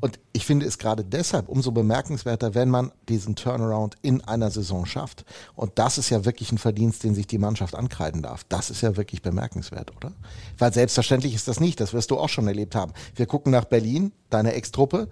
Und 0.00 0.20
ich 0.32 0.46
finde 0.46 0.64
es 0.64 0.78
gerade 0.78 1.04
deshalb 1.04 1.48
umso 1.48 1.72
bemerkenswerter, 1.72 2.54
wenn 2.54 2.68
man 2.68 2.92
diesen 3.08 3.34
Turnaround 3.34 3.96
in 4.00 4.20
einer 4.20 4.52
Saison 4.52 4.86
schafft. 4.86 5.24
Und 5.56 5.72
das 5.80 5.98
ist 5.98 6.10
ja 6.10 6.24
wirklich 6.24 6.52
ein 6.52 6.58
Verdienst, 6.58 7.02
den 7.02 7.16
sich 7.16 7.26
die 7.26 7.38
Mannschaft 7.38 7.74
ankreiden 7.74 8.22
darf. 8.22 8.44
Das 8.44 8.70
ist 8.70 8.80
ja 8.80 8.96
wirklich 8.96 9.22
bemerkenswert, 9.22 9.96
oder? 9.96 10.12
Weil 10.56 10.72
selbstverständlich 10.72 11.34
ist 11.34 11.48
das 11.48 11.58
nicht. 11.58 11.80
Das 11.80 11.94
wirst 11.94 12.12
du 12.12 12.18
auch 12.18 12.28
schon 12.28 12.46
erlebt 12.46 12.76
haben. 12.76 12.92
Wir 13.16 13.26
gucken 13.26 13.50
nach 13.50 13.64
Berlin, 13.64 14.12
deine 14.30 14.52
Ex-Truppe 14.52 15.08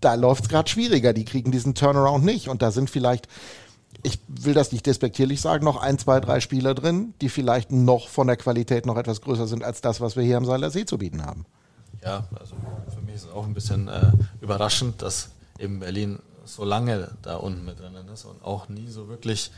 da 0.00 0.14
läuft 0.14 0.44
es 0.44 0.48
gerade 0.48 0.68
schwieriger. 0.68 1.12
Die 1.12 1.24
kriegen 1.24 1.52
diesen 1.52 1.74
Turnaround 1.74 2.24
nicht. 2.24 2.48
Und 2.48 2.62
da 2.62 2.70
sind 2.70 2.90
vielleicht, 2.90 3.28
ich 4.02 4.18
will 4.28 4.54
das 4.54 4.72
nicht 4.72 4.86
despektierlich 4.86 5.40
sagen, 5.40 5.64
noch 5.64 5.76
ein, 5.76 5.98
zwei, 5.98 6.20
drei 6.20 6.40
Spieler 6.40 6.74
drin, 6.74 7.14
die 7.20 7.28
vielleicht 7.28 7.72
noch 7.72 8.08
von 8.08 8.26
der 8.26 8.36
Qualität 8.36 8.86
noch 8.86 8.96
etwas 8.96 9.20
größer 9.20 9.46
sind 9.46 9.64
als 9.64 9.80
das, 9.80 10.00
was 10.00 10.16
wir 10.16 10.22
hier 10.22 10.36
am 10.36 10.44
Seiler 10.44 10.70
See 10.70 10.84
zu 10.84 10.98
bieten 10.98 11.24
haben. 11.24 11.46
Ja, 12.02 12.24
also 12.38 12.54
für 12.94 13.00
mich 13.00 13.16
ist 13.16 13.24
es 13.24 13.30
auch 13.30 13.46
ein 13.46 13.54
bisschen 13.54 13.88
äh, 13.88 14.12
überraschend, 14.40 15.02
dass 15.02 15.30
eben 15.58 15.80
Berlin 15.80 16.18
so 16.44 16.64
lange 16.64 17.10
da 17.22 17.36
unten 17.36 17.64
mit 17.64 17.80
drin 17.80 17.94
ist 18.12 18.24
und 18.24 18.44
auch 18.44 18.68
nie 18.68 18.88
so 18.88 19.08
wirklich 19.08 19.50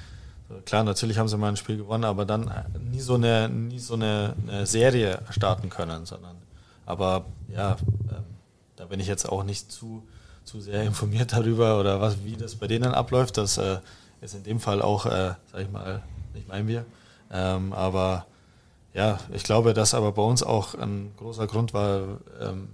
Klar, 0.65 0.83
natürlich 0.83 1.19
haben 1.19 1.29
sie 1.29 1.37
mal 1.37 1.49
ein 1.49 1.57
Spiel 1.57 1.77
gewonnen, 1.77 2.05
aber 2.05 2.25
dann 2.25 2.49
äh, 2.49 2.65
nie 2.79 3.01
so 3.01 3.15
eine, 3.15 3.51
nie 3.51 3.79
so 3.79 3.95
eine, 3.95 4.35
eine 4.47 4.67
Serie 4.67 5.21
starten 5.31 5.69
können, 5.69 6.07
sondern 6.07 6.37
aber 6.87 7.27
ja, 7.55 7.77
ähm, 8.11 8.25
da 8.77 8.87
bin 8.87 8.99
ich 8.99 9.07
jetzt 9.07 9.29
auch 9.29 9.45
nicht 9.45 9.71
zu 9.71 10.03
zu 10.49 10.61
sehr 10.61 10.83
informiert 10.83 11.33
darüber 11.33 11.79
oder 11.79 12.01
was, 12.01 12.25
wie 12.25 12.37
das 12.37 12.57
bei 12.57 12.67
denen 12.67 12.93
abläuft. 12.93 13.37
Das 13.37 13.59
äh, 13.59 13.79
ist 14.23 14.35
in 14.35 14.43
dem 14.43 14.61
Fall 14.61 14.81
auch, 14.81 15.05
äh, 15.07 15.35
sag 15.53 15.61
ich 15.61 15.71
mal, 15.71 16.03
nicht 16.35 16.49
mein 16.49 16.67
Bier. 16.67 16.85
Ähm, 17.31 17.73
aber 17.75 18.27
ja, 18.95 19.19
ich 19.33 19.45
glaube, 19.45 19.75
dass 19.75 19.93
aber 19.93 20.13
bei 20.13 20.23
uns 20.23 20.43
auch 20.43 20.75
ein 20.75 21.13
großer 21.19 21.47
Grund 21.47 21.75
war, 21.75 22.19
ähm, 22.41 22.69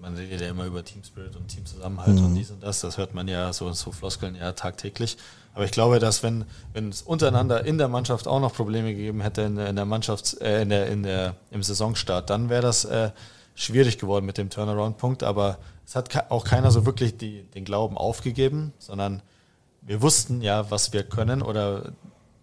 man, 0.00 0.16
redet 0.16 0.40
ja 0.40 0.48
immer 0.48 0.64
über 0.64 0.84
Team 0.84 1.04
Spirit 1.04 1.36
und 1.36 1.46
Teamzusammenhalt 1.48 2.16
mhm. 2.16 2.24
und 2.24 2.34
dies 2.34 2.50
und 2.50 2.62
das, 2.62 2.80
das 2.80 2.98
hört 2.98 3.14
man 3.14 3.28
ja 3.28 3.52
so, 3.52 3.70
so 3.72 3.92
Floskeln 3.92 4.34
ja 4.34 4.52
tagtäglich. 4.52 5.16
Aber 5.54 5.64
ich 5.64 5.70
glaube, 5.70 5.98
dass 5.98 6.22
wenn, 6.22 6.44
wenn 6.72 6.88
es 6.88 7.02
untereinander 7.02 7.64
in 7.64 7.76
der 7.78 7.88
Mannschaft 7.88 8.26
auch 8.26 8.40
noch 8.40 8.54
Probleme 8.54 8.92
gegeben 8.94 9.20
hätte 9.20 9.42
in, 9.42 9.58
in 9.58 9.76
der 9.76 9.84
Mannschafts-, 9.84 10.40
äh, 10.40 10.62
in 10.62 10.70
der, 10.70 10.86
in 10.86 11.02
der, 11.02 11.36
im 11.50 11.62
Saisonstart, 11.62 12.30
dann 12.30 12.48
wäre 12.48 12.62
das 12.62 12.84
äh, 12.86 13.10
schwierig 13.54 13.98
geworden 13.98 14.26
mit 14.26 14.38
dem 14.38 14.48
Turnaround-Punkt. 14.48 15.22
Aber 15.22 15.58
es 15.90 15.96
hat 15.96 16.30
auch 16.30 16.44
keiner 16.44 16.70
so 16.70 16.86
wirklich 16.86 17.16
die, 17.16 17.42
den 17.42 17.64
Glauben 17.64 17.98
aufgegeben, 17.98 18.72
sondern 18.78 19.22
wir 19.82 20.00
wussten 20.00 20.40
ja, 20.40 20.70
was 20.70 20.92
wir 20.92 21.02
können 21.02 21.42
oder 21.42 21.90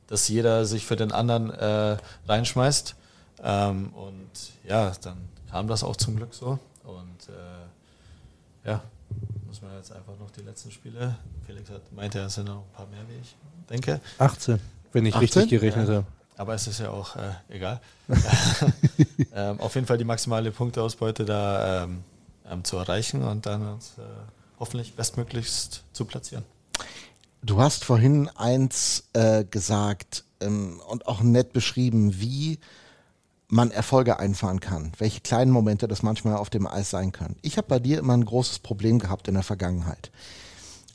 dass 0.07 0.27
jeder 0.27 0.65
sich 0.65 0.85
für 0.85 0.97
den 0.97 1.13
anderen 1.13 1.51
äh, 1.51 1.95
reinschmeißt. 2.27 2.95
Ähm, 3.41 3.93
und 3.93 4.29
ja, 4.67 4.91
dann 5.01 5.29
kam 5.49 5.69
das 5.69 5.85
auch 5.85 5.95
zum 5.95 6.17
Glück 6.17 6.33
so. 6.33 6.59
Und 6.83 7.29
äh, 7.29 8.67
ja, 8.67 8.83
muss 9.45 9.61
man 9.61 9.77
jetzt 9.77 9.93
einfach 9.93 10.19
noch 10.19 10.31
die 10.31 10.41
letzten 10.41 10.69
Spiele. 10.69 11.15
Felix 11.45 11.69
hat, 11.69 11.89
meinte, 11.93 12.19
es 12.19 12.35
sind 12.35 12.49
noch 12.49 12.57
ein 12.57 12.73
paar 12.73 12.87
mehr, 12.87 13.07
wie 13.07 13.21
ich 13.21 13.33
denke. 13.69 14.01
18, 14.17 14.59
wenn 14.91 15.05
ich 15.05 15.15
18? 15.15 15.21
richtig 15.23 15.49
gerechnet 15.49 15.87
ja. 15.87 15.95
habe. 15.95 16.07
Aber 16.35 16.53
es 16.53 16.67
ist 16.67 16.81
ja 16.81 16.89
auch 16.89 17.15
äh, 17.15 17.31
egal. 17.47 17.79
ähm, 19.33 19.61
auf 19.61 19.73
jeden 19.75 19.87
Fall 19.87 19.97
die 19.97 20.03
maximale 20.03 20.51
Punkteausbeute 20.51 21.23
da 21.23 21.85
ähm, 21.85 22.03
ähm, 22.49 22.63
zu 22.63 22.77
erreichen 22.77 23.23
und 23.23 23.45
dann 23.45 23.73
uns 23.73 23.93
äh, 23.97 24.01
hoffentlich 24.59 24.95
bestmöglichst 24.95 25.83
zu 25.93 26.05
platzieren. 26.05 26.43
Du 27.41 27.61
hast 27.61 27.85
vorhin 27.85 28.29
eins 28.35 29.05
äh, 29.13 29.43
gesagt 29.45 30.23
ähm, 30.41 30.81
und 30.87 31.07
auch 31.07 31.21
nett 31.21 31.53
beschrieben, 31.53 32.19
wie 32.19 32.59
man 33.47 33.71
Erfolge 33.71 34.19
einfahren 34.19 34.59
kann, 34.59 34.91
welche 34.97 35.21
kleinen 35.21 35.51
Momente 35.51 35.87
das 35.87 36.03
manchmal 36.03 36.35
auf 36.35 36.49
dem 36.49 36.67
Eis 36.67 36.89
sein 36.89 37.11
können. 37.11 37.37
Ich 37.41 37.57
habe 37.57 37.67
bei 37.67 37.79
dir 37.79 37.99
immer 37.99 38.13
ein 38.13 38.25
großes 38.25 38.59
Problem 38.59 38.99
gehabt 38.99 39.27
in 39.27 39.35
der 39.35 39.43
Vergangenheit. 39.43 40.11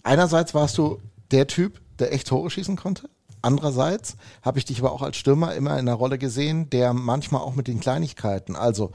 Einerseits 0.02 0.52
warst 0.52 0.76
du 0.76 1.00
der 1.30 1.46
Typ, 1.46 1.80
der 1.98 2.12
echt 2.12 2.28
Tore 2.28 2.50
schießen 2.50 2.76
konnte. 2.76 3.08
Andererseits 3.40 4.16
habe 4.42 4.58
ich 4.58 4.64
dich 4.64 4.80
aber 4.80 4.92
auch 4.92 5.02
als 5.02 5.16
Stürmer 5.16 5.54
immer 5.54 5.72
in 5.72 5.88
einer 5.88 5.94
Rolle 5.94 6.18
gesehen, 6.18 6.68
der 6.70 6.92
manchmal 6.92 7.40
auch 7.40 7.54
mit 7.54 7.68
den 7.68 7.80
Kleinigkeiten, 7.80 8.54
also 8.54 8.92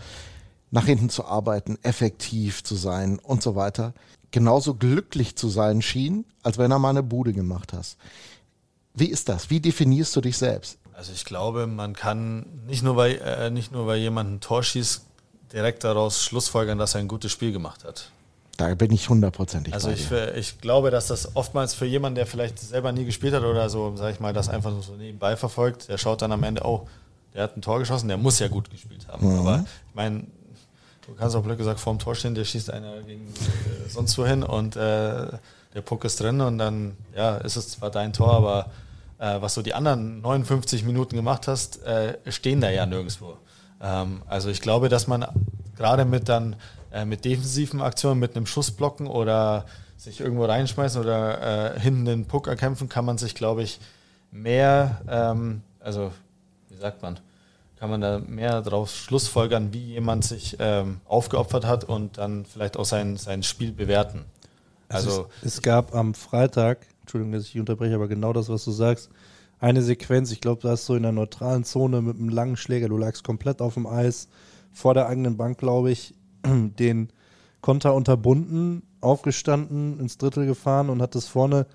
nach 0.72 0.86
hinten 0.86 1.10
zu 1.10 1.26
arbeiten, 1.26 1.78
effektiv 1.84 2.64
zu 2.64 2.76
sein 2.76 3.20
und 3.20 3.42
so 3.42 3.56
weiter, 3.56 3.94
genauso 4.32 4.74
glücklich 4.76 5.36
zu 5.36 5.50
sein 5.50 5.82
schien, 5.82 6.26
als 6.44 6.58
wenn 6.58 6.72
er 6.72 6.80
mal 6.80 6.90
eine 6.90 7.04
Bude 7.04 7.34
gemacht 7.34 7.74
hast. 7.74 7.98
Wie 8.94 9.08
ist 9.08 9.30
das? 9.30 9.50
Wie 9.50 9.60
definierst 9.60 10.16
du 10.16 10.22
dich 10.22 10.38
selbst? 10.38 10.80
Also 10.94 11.14
ich 11.14 11.26
glaube, 11.26 11.68
man 11.68 11.94
kann 11.94 12.46
nicht 12.66 12.84
nur, 12.84 12.96
weil, 12.96 13.20
äh, 13.20 13.50
nicht 13.52 13.72
nur 13.72 13.86
weil 13.86 14.00
jemand 14.00 14.32
ein 14.32 14.40
Tor 14.40 14.64
schießt, 14.64 15.04
direkt 15.54 15.84
daraus 15.84 16.24
schlussfolgern, 16.24 16.78
dass 16.78 16.96
er 16.96 17.02
ein 17.02 17.08
gutes 17.08 17.32
Spiel 17.32 17.52
gemacht 17.52 17.84
hat. 17.84 18.12
Da 18.58 18.74
bin 18.74 18.92
ich 18.92 19.08
hundertprozentig. 19.08 19.76
Also 19.76 19.92
ich, 19.92 20.12
ich 20.12 20.60
glaube, 20.60 20.90
dass 20.90 21.08
das 21.08 21.36
oftmals 21.36 21.76
für 21.76 21.86
jemanden, 21.86 22.16
der 22.16 22.26
vielleicht 22.26 22.58
selber 22.58 22.92
nie 22.92 23.06
gespielt 23.06 23.36
hat 23.36 23.44
oder 23.44 23.70
so, 23.70 23.96
sag 23.96 24.12
ich 24.12 24.20
mal, 24.20 24.34
das 24.34 24.50
einfach 24.50 24.74
so 24.82 24.94
nebenbei 24.94 25.38
verfolgt, 25.38 25.90
der 25.90 26.00
schaut 26.00 26.24
dann 26.24 26.32
am 26.32 26.42
Ende, 26.42 26.64
oh, 26.66 26.88
der 27.36 27.44
hat 27.44 27.56
ein 27.56 27.62
Tor 27.62 27.78
geschossen, 27.78 28.08
der 28.08 28.18
muss 28.18 28.40
ja 28.40 28.48
gut 28.48 28.72
gespielt 28.72 29.08
haben. 29.08 29.32
Mhm. 29.32 29.40
Aber 29.40 29.66
ich 29.90 29.96
meine, 29.96 30.26
du 31.08 31.16
kannst 31.16 31.36
auch 31.36 31.44
blöd 31.44 31.58
gesagt 31.58 31.80
vorm 31.80 32.00
Tor 32.00 32.16
stehen, 32.16 32.36
der 32.36 32.46
schießt 32.46 32.72
einer 32.72 33.02
gegen 33.02 33.26
äh, 33.28 33.90
sonst 33.90 34.18
wohin 34.18 34.44
und 34.44 34.76
äh, 34.76 35.28
der 35.74 35.82
Puck 35.84 36.06
ist 36.06 36.20
drin 36.20 36.42
und 36.42 36.58
dann 36.58 36.96
ja, 37.16 37.38
ist 37.38 37.56
es 37.56 37.70
zwar 37.70 37.90
dein 37.90 38.14
Tor, 38.14 38.34
aber 38.34 38.70
äh, 39.20 39.42
was 39.42 39.56
du 39.56 39.62
die 39.62 39.74
anderen 39.74 40.22
59 40.22 40.84
Minuten 40.84 41.16
gemacht 41.16 41.48
hast, 41.48 41.84
äh, 41.84 42.18
stehen 42.28 42.62
da 42.62 42.70
ja 42.70 42.86
nirgendwo. 42.86 43.38
Ähm, 43.82 44.22
also 44.28 44.50
ich 44.50 44.62
glaube, 44.62 44.90
dass 44.90 45.08
man 45.08 45.26
gerade 45.76 46.06
mit 46.06 46.30
dann 46.30 46.56
äh, 46.92 47.06
mit 47.06 47.26
defensiven 47.26 47.82
Aktionen, 47.82 48.20
mit 48.20 48.36
einem 48.36 48.46
Schussblocken 48.46 49.08
oder 49.08 49.66
sich 49.98 50.20
irgendwo 50.20 50.46
reinschmeißen 50.46 51.02
oder 51.02 51.76
äh, 51.76 51.80
hinten 51.80 52.06
den 52.06 52.26
Puck 52.26 52.48
erkämpfen, 52.48 52.88
kann 52.90 53.06
man 53.06 53.18
sich, 53.18 53.36
glaube 53.36 53.64
ich, 53.64 53.80
mehr, 54.32 55.02
ähm, 55.10 55.62
also 55.80 56.12
wie 56.70 56.78
sagt 56.78 57.02
man, 57.02 57.20
kann 57.80 57.90
man 57.90 58.02
da 58.02 58.20
mehr 58.20 58.62
darauf 58.62 58.90
schlussfolgern, 58.90 59.72
wie 59.74 59.94
jemand 59.94 60.24
sich 60.24 60.58
ähm, 60.60 61.00
aufgeopfert 61.06 61.66
hat 61.66 61.84
und 61.84 62.18
dann 62.18 62.46
vielleicht 62.46 62.78
auch 62.78 62.86
sein, 62.86 63.18
sein 63.18 63.44
Spiel 63.44 63.72
bewerten. 63.72 64.26
Also, 64.90 65.28
es, 65.42 65.56
es, 65.56 65.62
gab 65.62 65.94
am 65.94 66.14
Freitag, 66.14 66.88
Entschuldigung, 67.02 67.34
dass 67.34 67.46
ich 67.46 67.60
unterbreche, 67.60 67.96
aber 67.96 68.08
genau 68.08 68.34
das, 68.34 68.50
was 68.50 68.64
du 68.64 68.72
sagst, 68.72 69.10
eine 69.60 69.82
Sequenz, 69.82 70.32
ich 70.32 70.42
glaube, 70.42 70.62
da 70.62 70.70
hast 70.70 70.88
du 70.88 70.96
in 70.96 71.04
der 71.04 71.12
neutralen 71.12 71.64
Zone 71.64 72.02
mit 72.02 72.18
einem 72.18 72.30
langen 72.30 72.58
Schläger, 72.58 72.90
du 72.90 72.98
lagst 72.98 73.24
komplett 73.24 73.62
auf 73.62 73.74
dem 73.74 73.86
Eis, 73.86 74.28
vor 74.72 74.94
der 74.94 75.08
eigenen 75.08 75.38
Bank, 75.38 75.58
glaube 75.58 75.92
ich, 75.92 76.14
den 76.46 77.10
Konter 77.62 77.94
unterbunden, 77.94 78.84
aufgestanden, 79.02 80.00
ins 80.00 80.18
Drittel 80.18 80.46
gefahren 80.46 80.90
und 80.90 81.02
hat 81.02 81.16
das 81.16 81.28
vorne. 81.28 81.66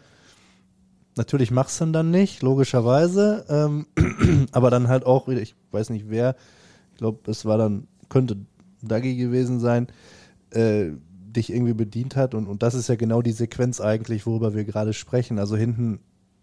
Natürlich 1.17 1.51
machst 1.51 1.81
du 1.81 1.87
dann 1.87 2.11
nicht, 2.11 2.43
logischerweise, 2.43 3.45
ähm, 3.49 3.87
aber 4.53 4.71
dann 4.71 4.89
halt 4.89 5.05
auch 5.05 5.29
wieder, 5.29 5.43
ich 5.43 5.55
weiß 5.71 5.91
nicht 5.91 6.09
wer, 6.09 6.37
ich 6.93 6.99
glaube, 6.99 7.31
es 7.31 7.45
war 7.45 7.59
dann, 7.59 7.87
könnte 8.09 8.39
Dagi 8.81 9.17
gewesen 9.17 9.61
sein, 9.61 9.89
äh, 10.51 10.91
dich 11.37 11.53
irgendwie 11.53 11.75
bedient 11.75 12.17
hat 12.17 12.35
und, 12.35 12.47
und 12.47 12.63
das 12.63 12.75
ist 12.75 12.89
ja 12.89 12.97
genau 12.97 13.23
die 13.23 13.33
Sequenz 13.33 13.81
eigentlich, 13.81 14.27
worüber 14.27 14.55
wir 14.55 14.65
gerade 14.65 14.93
sprechen. 14.93 15.39
Also 15.39 15.57
hinten 15.57 16.01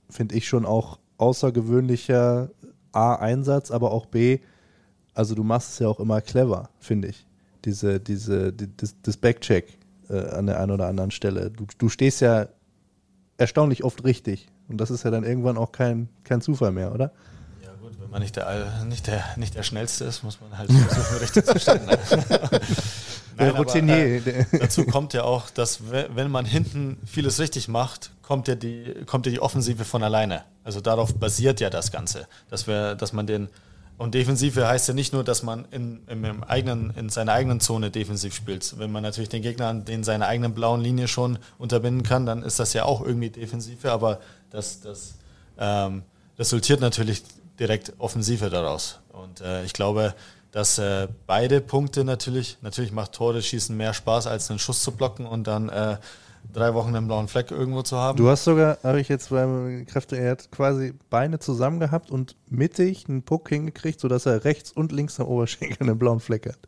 finde 0.10 0.36
ich 0.36 0.48
schon 0.48 0.66
auch 0.66 1.00
außergewöhnlicher 1.18 2.50
A-Einsatz, 2.92 3.72
aber 3.72 3.92
auch 3.92 4.06
B, 4.06 4.40
also 5.14 5.36
du 5.36 5.44
machst 5.44 5.74
es 5.74 5.80
ja 5.80 5.88
auch 5.88 6.00
immer 6.00 6.22
clever, 6.22 6.70
finde 6.80 7.10
ich. 7.10 7.26
Diese, 7.66 8.00
diese, 8.00 8.54
die, 8.54 8.70
das, 8.78 8.96
das 9.02 9.18
Backcheck 9.18 9.78
äh, 10.10 10.18
an 10.30 10.48
der 10.48 10.60
einen 10.60 10.72
oder 10.72 10.88
anderen 10.88 11.12
Stelle. 11.12 11.52
Du, 11.52 11.66
du 11.78 11.90
stehst 11.90 12.22
ja 12.22 12.48
erstaunlich 13.38 13.84
oft 13.84 14.04
richtig. 14.06 14.48
Und 14.70 14.78
das 14.78 14.92
ist 14.92 15.04
ja 15.04 15.12
dann 15.12 15.24
irgendwann 15.24 15.58
auch 15.58 15.72
kein, 15.72 16.10
kein 16.24 16.42
Zufall 16.42 16.72
mehr, 16.72 16.94
oder? 16.94 17.12
Ja 17.64 17.72
gut, 17.82 18.00
wenn 18.00 18.10
man 18.10 18.22
nicht 18.22 18.36
der, 18.36 18.86
nicht 18.86 19.08
der, 19.08 19.24
nicht 19.36 19.56
der 19.56 19.64
Schnellste 19.64 20.06
ist, 20.06 20.24
muss 20.24 20.40
man 20.40 20.58
halt 20.58 20.72
versuchen, 20.72 21.18
richtig 21.22 21.46
zu 21.46 21.60
stellen. 21.60 21.86
Ne? 21.86 21.98
Routinier. 23.58 24.22
Aber, 24.22 24.28
äh, 24.28 24.46
dazu 24.60 24.86
kommt 24.86 25.14
ja 25.14 25.24
auch, 25.24 25.50
dass 25.50 25.80
wenn 25.92 26.30
man 26.30 26.46
hinten 26.46 26.98
vieles 27.06 27.40
richtig 27.40 27.68
macht, 27.68 28.12
kommt 28.22 28.48
ja 28.48 28.56
die, 28.56 28.96
kommt 29.06 29.26
ja 29.26 29.32
die 29.32 29.42
Offensive 29.42 29.86
von 29.86 30.04
alleine. 30.04 30.44
Also 30.64 30.82
darauf 30.82 31.16
basiert 31.16 31.60
ja 31.62 31.70
das 31.70 31.92
Ganze, 31.92 32.28
dass 32.50 32.68
wir, 32.68 32.96
dass 32.96 33.12
man 33.12 33.26
den 33.26 33.50
und 34.00 34.16
Defensive 34.16 34.66
heißt 34.66 34.88
ja 34.88 34.94
nicht 34.94 35.12
nur, 35.12 35.26
dass 35.26 35.44
man 35.44 35.66
in, 35.72 36.00
in, 36.08 36.44
eigenen, 36.44 36.94
in 36.96 37.10
seiner 37.10 37.34
eigenen 37.34 37.60
Zone 37.60 37.92
defensiv 37.92 38.34
spielt. 38.34 38.80
Wenn 38.80 38.94
man 38.94 39.04
natürlich 39.04 39.28
den 39.28 39.42
Gegner 39.42 39.68
an 39.68 39.84
den 39.84 40.06
seiner 40.06 40.28
eigenen 40.28 40.54
blauen 40.54 40.80
Linie 40.80 41.10
schon 41.10 41.38
unterbinden 41.58 42.04
kann, 42.04 42.26
dann 42.26 42.42
ist 42.42 42.60
das 42.60 42.72
ja 42.72 42.86
auch 42.86 43.02
irgendwie 43.06 43.30
Defensive, 43.30 43.92
aber 43.92 44.22
das, 44.50 44.82
das 44.82 45.16
ähm, 45.58 46.04
resultiert 46.38 46.82
natürlich 46.82 47.24
direkt 47.60 47.94
Offensive 47.98 48.50
daraus. 48.50 49.00
Und 49.12 49.42
äh, 49.42 49.64
ich 49.66 49.74
glaube, 49.74 50.16
dass 50.52 50.80
äh, 50.80 51.08
beide 51.28 51.62
Punkte 51.62 52.04
natürlich, 52.04 52.58
natürlich 52.62 52.92
macht 52.92 53.14
Tore 53.14 53.42
schießen 53.42 53.76
mehr 53.76 53.94
Spaß, 53.94 54.28
als 54.28 54.50
einen 54.50 54.60
Schuss 54.60 54.82
zu 54.82 54.92
blocken 54.92 55.26
und 55.26 55.46
dann 55.46 55.70
äh, 55.70 55.98
drei 56.54 56.74
Wochen 56.74 56.96
einen 56.96 57.08
blauen 57.08 57.28
Fleck 57.28 57.52
irgendwo 57.52 57.84
zu 57.84 57.98
haben. 57.98 58.18
Du 58.18 58.30
hast 58.30 58.46
sogar, 58.46 58.80
habe 58.84 59.00
ich 59.00 59.10
jetzt 59.10 59.30
beim 59.30 59.86
Kräfte, 59.86 60.18
er 60.18 60.32
hat 60.32 60.52
quasi 60.52 60.94
Beine 61.10 61.40
zusammen 61.40 61.80
gehabt 61.80 62.10
und 62.10 62.36
mittig 62.48 63.08
einen 63.08 63.24
Puck 63.24 63.50
hingekriegt, 63.50 64.00
sodass 64.00 64.26
er 64.26 64.44
rechts 64.46 64.72
und 64.72 64.92
links 64.92 65.20
am 65.20 65.28
Oberschenkel 65.28 65.78
einen 65.82 66.00
blauen 66.00 66.20
Fleck 66.20 66.48
hat. 66.48 66.60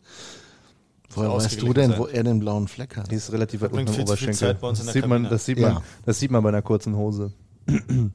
Woher 1.14 1.34
weißt 1.34 1.62
du 1.62 1.74
denn, 1.74 1.98
wo 1.98 2.06
er 2.06 2.24
den 2.24 2.40
blauen 2.40 2.68
Fleck 2.68 2.96
hat? 2.96 3.12
Die 3.12 3.16
ist 3.16 3.32
relativ 3.32 3.62
weit 3.62 3.74
unten 3.74 3.94
am 3.94 4.02
Oberschenkel. 4.02 4.58
Das 4.62 4.94
sieht, 4.94 5.08
man, 5.08 5.24
das, 5.24 5.46
sieht 5.46 5.60
man, 5.60 5.74
ja. 5.74 5.84
das 6.06 6.20
sieht 6.20 6.32
man 6.32 6.42
bei 6.42 6.50
einer 6.50 6.62
kurzen 6.62 6.96
Hose. 6.96 7.34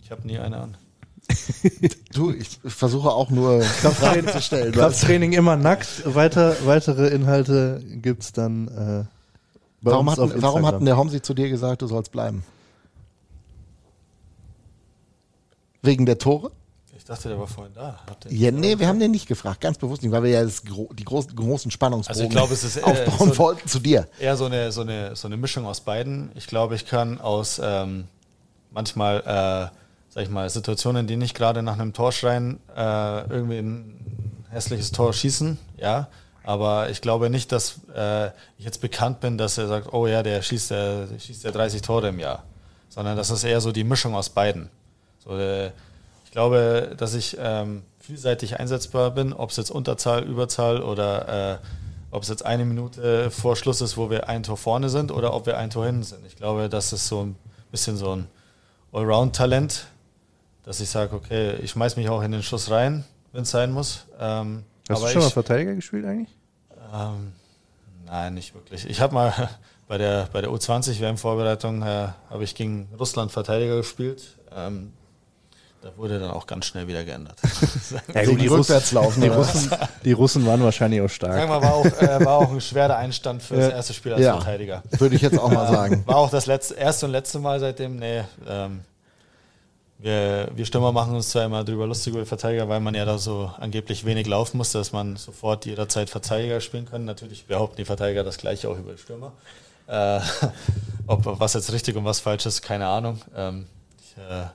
Ich 0.02 0.10
habe 0.10 0.26
nie 0.26 0.38
eine 0.38 0.58
an. 0.58 0.76
du, 2.12 2.30
ich 2.32 2.58
versuche 2.64 3.10
auch 3.10 3.30
nur 3.30 3.60
Krafttraining 3.60 4.28
zu 4.28 4.40
stellen. 4.40 4.72
Krafttraining 4.72 5.32
immer 5.32 5.56
nackt. 5.56 6.02
Weiter, 6.04 6.56
weitere 6.64 7.08
Inhalte 7.08 7.82
gibt 7.84 8.22
es 8.22 8.32
dann 8.32 8.68
äh, 8.68 9.04
warum, 9.80 10.10
hatten, 10.10 10.42
warum 10.42 10.66
hat 10.66 10.80
der 10.82 10.96
Homsi 10.96 11.22
zu 11.22 11.34
dir 11.34 11.48
gesagt, 11.48 11.82
du 11.82 11.86
sollst 11.86 12.12
bleiben? 12.12 12.44
Wegen 15.82 16.06
der 16.06 16.18
Tore? 16.18 16.52
Ich 16.96 17.04
dachte, 17.04 17.28
der 17.28 17.38
war 17.38 17.46
vorhin 17.46 17.72
da. 17.72 18.00
Ja, 18.28 18.50
nee, 18.50 18.80
wir 18.80 18.88
haben 18.88 18.98
den 18.98 19.12
nicht 19.12 19.28
gefragt, 19.28 19.60
ganz 19.60 19.78
bewusst 19.78 20.02
nicht, 20.02 20.10
weil 20.10 20.24
wir 20.24 20.30
ja 20.30 20.42
das, 20.42 20.62
die 20.64 21.04
großen, 21.04 21.36
großen 21.36 21.70
Spannungsbogen 21.70 22.20
also 22.20 22.24
ich 22.24 22.30
glaube, 22.30 22.52
es 22.52 22.64
ist, 22.64 22.82
aufbauen 22.84 23.28
so, 23.28 23.38
wollten 23.38 23.68
zu 23.68 23.78
dir. 23.78 24.08
Eher 24.18 24.36
so 24.36 24.46
eine, 24.46 24.72
so, 24.72 24.80
eine, 24.80 25.14
so 25.14 25.28
eine 25.28 25.36
Mischung 25.36 25.66
aus 25.66 25.80
beiden. 25.80 26.32
Ich 26.34 26.48
glaube, 26.48 26.74
ich 26.74 26.86
kann 26.86 27.20
aus 27.20 27.60
ähm, 27.62 28.08
manchmal, 28.70 29.18
äh, 29.20 29.76
sag 30.08 30.22
ich 30.22 30.30
mal, 30.30 30.48
Situationen, 30.48 31.06
die 31.06 31.16
nicht 31.16 31.34
gerade 31.34 31.62
nach 31.62 31.74
einem 31.74 31.92
Tor 31.92 32.12
schreien, 32.12 32.60
äh, 32.76 33.28
irgendwie 33.28 33.58
ein 33.58 34.44
hässliches 34.50 34.92
Tor 34.92 35.12
schießen, 35.12 35.58
ja. 35.76 36.08
Aber 36.42 36.90
ich 36.90 37.00
glaube 37.00 37.28
nicht, 37.28 37.50
dass 37.50 37.80
äh, 37.94 38.28
ich 38.56 38.64
jetzt 38.64 38.80
bekannt 38.80 39.18
bin, 39.18 39.36
dass 39.36 39.58
er 39.58 39.66
sagt, 39.66 39.92
oh 39.92 40.06
ja, 40.06 40.22
der 40.22 40.42
schießt, 40.42 40.70
der, 40.70 41.06
der 41.06 41.18
schießt 41.18 41.42
ja 41.42 41.50
30 41.50 41.82
Tore 41.82 42.08
im 42.08 42.20
Jahr. 42.20 42.44
Sondern 42.88 43.16
das 43.16 43.30
ist 43.30 43.42
eher 43.42 43.60
so 43.60 43.72
die 43.72 43.82
Mischung 43.82 44.14
aus 44.14 44.30
beiden. 44.30 44.70
So, 45.24 45.36
äh, 45.36 45.72
ich 46.24 46.30
glaube, 46.30 46.94
dass 46.96 47.14
ich 47.14 47.36
ähm, 47.40 47.82
vielseitig 47.98 48.60
einsetzbar 48.60 49.10
bin, 49.10 49.32
ob 49.32 49.50
es 49.50 49.56
jetzt 49.56 49.70
Unterzahl, 49.70 50.22
Überzahl 50.22 50.82
oder 50.82 51.54
äh, 51.54 51.58
ob 52.12 52.22
es 52.22 52.28
jetzt 52.28 52.46
eine 52.46 52.64
Minute 52.64 53.32
vor 53.32 53.56
Schluss 53.56 53.80
ist, 53.80 53.96
wo 53.96 54.08
wir 54.08 54.28
ein 54.28 54.44
Tor 54.44 54.56
vorne 54.56 54.88
sind 54.88 55.10
oder 55.10 55.34
ob 55.34 55.46
wir 55.46 55.58
ein 55.58 55.70
Tor 55.70 55.84
hinten 55.84 56.04
sind. 56.04 56.24
Ich 56.26 56.36
glaube, 56.36 56.68
das 56.68 56.92
ist 56.92 57.08
so 57.08 57.24
ein 57.24 57.36
bisschen 57.72 57.96
so 57.96 58.12
ein 58.14 58.28
Allround-Talent, 58.96 59.86
dass 60.64 60.80
ich 60.80 60.88
sage, 60.88 61.14
okay, 61.14 61.56
ich 61.56 61.72
schmeiß 61.72 61.96
mich 61.96 62.08
auch 62.08 62.22
in 62.22 62.32
den 62.32 62.42
Schuss 62.42 62.70
rein, 62.70 63.04
wenn 63.32 63.42
es 63.42 63.50
sein 63.50 63.70
muss. 63.72 64.06
Ähm, 64.18 64.64
Hast 64.88 65.02
du 65.02 65.08
schon 65.08 65.18
ich, 65.18 65.24
mal 65.26 65.30
Verteidiger 65.30 65.74
gespielt 65.74 66.06
eigentlich? 66.06 66.34
Ähm, 66.94 67.32
nein, 68.06 68.34
nicht 68.34 68.54
wirklich. 68.54 68.88
Ich 68.88 69.00
habe 69.00 69.14
mal 69.14 69.50
bei 69.88 69.98
der, 69.98 70.28
bei 70.32 70.40
der 70.40 70.50
U20 70.50 71.00
WM-Vorbereitung 71.00 71.82
äh, 71.82 72.08
habe 72.30 72.44
ich 72.44 72.54
gegen 72.54 72.88
Russland 72.98 73.32
Verteidiger 73.32 73.76
gespielt. 73.76 74.38
Ähm, 74.54 74.92
da 75.86 75.96
wurde 75.96 76.18
dann 76.18 76.30
auch 76.30 76.46
ganz 76.46 76.66
schnell 76.66 76.88
wieder 76.88 77.04
geändert. 77.04 77.36
ja, 78.14 78.24
gut, 78.24 78.40
die, 78.40 78.48
rückwärts 78.48 78.90
laufen. 78.90 79.20
Die 79.20 79.28
Russen, 79.28 79.70
die 80.04 80.12
Russen 80.12 80.44
waren 80.44 80.60
wahrscheinlich 80.62 81.00
auch 81.00 81.08
stark. 81.08 81.34
Sagen 81.34 81.48
wir, 81.48 81.62
war 81.62 81.74
auch, 81.74 81.84
äh, 81.84 82.24
war 82.24 82.34
auch 82.38 82.50
ein 82.50 82.60
schwerer 82.60 82.96
Einstand 82.96 83.40
für 83.42 83.54
das 83.54 83.72
erste 83.72 83.94
Spiel 83.94 84.14
als 84.14 84.22
ja, 84.22 84.34
Verteidiger. 84.36 84.82
Würde 84.90 85.14
ich 85.14 85.22
jetzt 85.22 85.38
auch 85.38 85.50
mal 85.50 85.68
sagen. 85.68 86.02
War 86.06 86.16
auch 86.16 86.30
das 86.30 86.46
letzte, 86.46 86.74
erste 86.74 87.06
und 87.06 87.12
letzte 87.12 87.38
Mal 87.38 87.60
seitdem. 87.60 87.96
Nee, 87.96 88.24
ähm, 88.48 88.80
wir, 89.98 90.48
wir 90.54 90.66
Stürmer 90.66 90.90
machen 90.90 91.14
uns 91.14 91.28
zwar 91.28 91.44
immer 91.44 91.62
drüber 91.62 91.86
lustig 91.86 92.14
über 92.14 92.26
Verteidiger, 92.26 92.68
weil 92.68 92.80
man 92.80 92.94
ja 92.96 93.04
da 93.04 93.16
so 93.16 93.52
angeblich 93.58 94.04
wenig 94.04 94.26
laufen 94.26 94.56
muss, 94.56 94.72
dass 94.72 94.90
man 94.92 95.14
sofort 95.14 95.66
jederzeit 95.66 96.10
Verteidiger 96.10 96.60
spielen 96.60 96.86
kann. 96.90 97.04
Natürlich 97.04 97.46
behaupten 97.46 97.76
die 97.76 97.84
Verteidiger 97.84 98.24
das 98.24 98.38
gleiche 98.38 98.68
auch 98.68 98.76
über 98.76 98.92
die 98.92 98.98
Stürmer. 98.98 99.32
Äh, 99.86 100.18
ob 101.06 101.20
was 101.38 101.54
jetzt 101.54 101.72
richtig 101.72 101.94
und 101.94 102.04
was 102.04 102.18
falsch 102.18 102.44
ist, 102.44 102.62
keine 102.62 102.88
Ahnung. 102.88 103.20
Ähm, 103.36 103.66
ich 104.00 104.16
äh, 104.18 104.46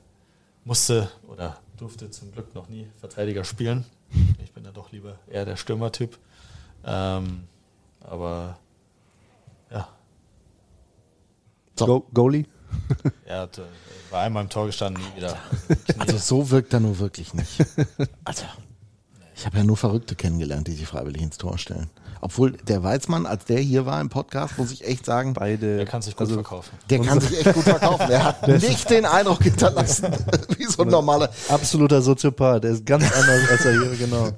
musste 0.63 1.09
oder 1.27 1.57
durfte 1.77 2.09
zum 2.09 2.31
Glück 2.31 2.53
noch 2.53 2.69
nie 2.69 2.87
Verteidiger 2.99 3.43
spielen. 3.43 3.85
Ich 4.43 4.51
bin 4.51 4.63
ja 4.65 4.71
doch 4.71 4.91
lieber 4.91 5.17
eher 5.27 5.45
der 5.45 5.55
Stürmertyp. 5.55 6.17
Ähm, 6.83 7.43
aber 8.01 8.57
ja. 9.71 9.87
So. 11.77 11.85
Go 11.85 12.07
Goalie? 12.13 12.45
ja, 13.27 13.47
war 14.09 14.21
einmal 14.21 14.43
im 14.43 14.49
Tor 14.49 14.65
gestanden, 14.65 15.03
nie 15.03 15.17
wieder. 15.17 15.37
Also 15.97 16.17
so 16.17 16.49
wirkt 16.49 16.73
er 16.73 16.79
nur 16.79 16.99
wirklich 16.99 17.33
nicht. 17.33 17.65
Also, 18.23 18.45
ich 19.35 19.45
habe 19.45 19.57
ja 19.57 19.63
nur 19.63 19.77
Verrückte 19.77 20.15
kennengelernt, 20.15 20.67
die 20.67 20.73
sich 20.73 20.87
freiwillig 20.87 21.21
ins 21.21 21.37
Tor 21.37 21.57
stellen. 21.57 21.89
Obwohl 22.21 22.51
der 22.51 22.83
Weizmann, 22.83 23.25
als 23.25 23.45
der 23.45 23.59
hier 23.59 23.87
war 23.87 23.99
im 23.99 24.09
Podcast, 24.09 24.57
muss 24.59 24.71
ich 24.71 24.85
echt 24.85 25.05
sagen, 25.05 25.33
beide. 25.33 25.77
Der 25.77 25.85
kann 25.85 26.03
sich 26.03 26.15
gut 26.15 26.21
also, 26.21 26.35
verkaufen. 26.35 26.69
Der 26.89 26.99
kann 26.99 27.19
sich 27.19 27.39
echt 27.39 27.53
gut 27.53 27.63
verkaufen. 27.63 28.09
Er 28.11 28.23
hat 28.23 28.47
nicht 28.47 28.89
den 28.91 29.05
Eindruck 29.05 29.41
hinterlassen, 29.41 30.11
wie 30.57 30.65
so 30.65 30.83
ein 30.83 30.89
normaler. 30.89 31.31
Absoluter 31.49 32.01
Soziopath. 32.01 32.63
Der 32.63 32.71
ist 32.71 32.85
ganz 32.85 33.11
anders 33.11 33.49
als 33.49 33.65
er 33.65 33.71
hier, 33.71 33.95
genau. 33.97 34.29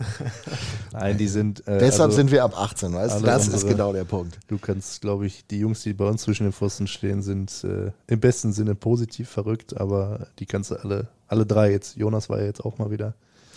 Nein, 0.93 1.17
die 1.17 1.27
sind. 1.27 1.67
Äh, 1.67 1.79
Deshalb 1.79 2.09
also, 2.09 2.15
sind 2.15 2.31
wir 2.31 2.45
ab 2.45 2.57
18, 2.57 2.93
weißt 2.93 3.19
du? 3.19 3.25
Das 3.25 3.49
ist 3.49 3.67
genau 3.67 3.91
der 3.91 4.05
Punkt. 4.05 4.39
Du 4.47 4.57
kannst, 4.57 5.01
glaube 5.01 5.25
ich, 5.25 5.45
die 5.47 5.59
Jungs, 5.59 5.83
die 5.83 5.93
bei 5.93 6.05
uns 6.05 6.21
zwischen 6.21 6.43
den 6.43 6.53
Pfosten 6.53 6.87
stehen, 6.87 7.21
sind 7.21 7.65
äh, 7.65 7.91
im 8.07 8.19
besten 8.21 8.53
Sinne 8.53 8.75
positiv 8.75 9.29
verrückt, 9.29 9.75
aber 9.75 10.27
die 10.39 10.45
kannst 10.45 10.71
du 10.71 10.75
alle, 10.75 11.09
alle 11.27 11.45
drei 11.45 11.71
jetzt. 11.71 11.97
Jonas 11.97 12.29
war 12.29 12.39
ja 12.39 12.45
jetzt 12.45 12.63
auch 12.63 12.77
mal 12.77 12.91
wieder 12.91 13.13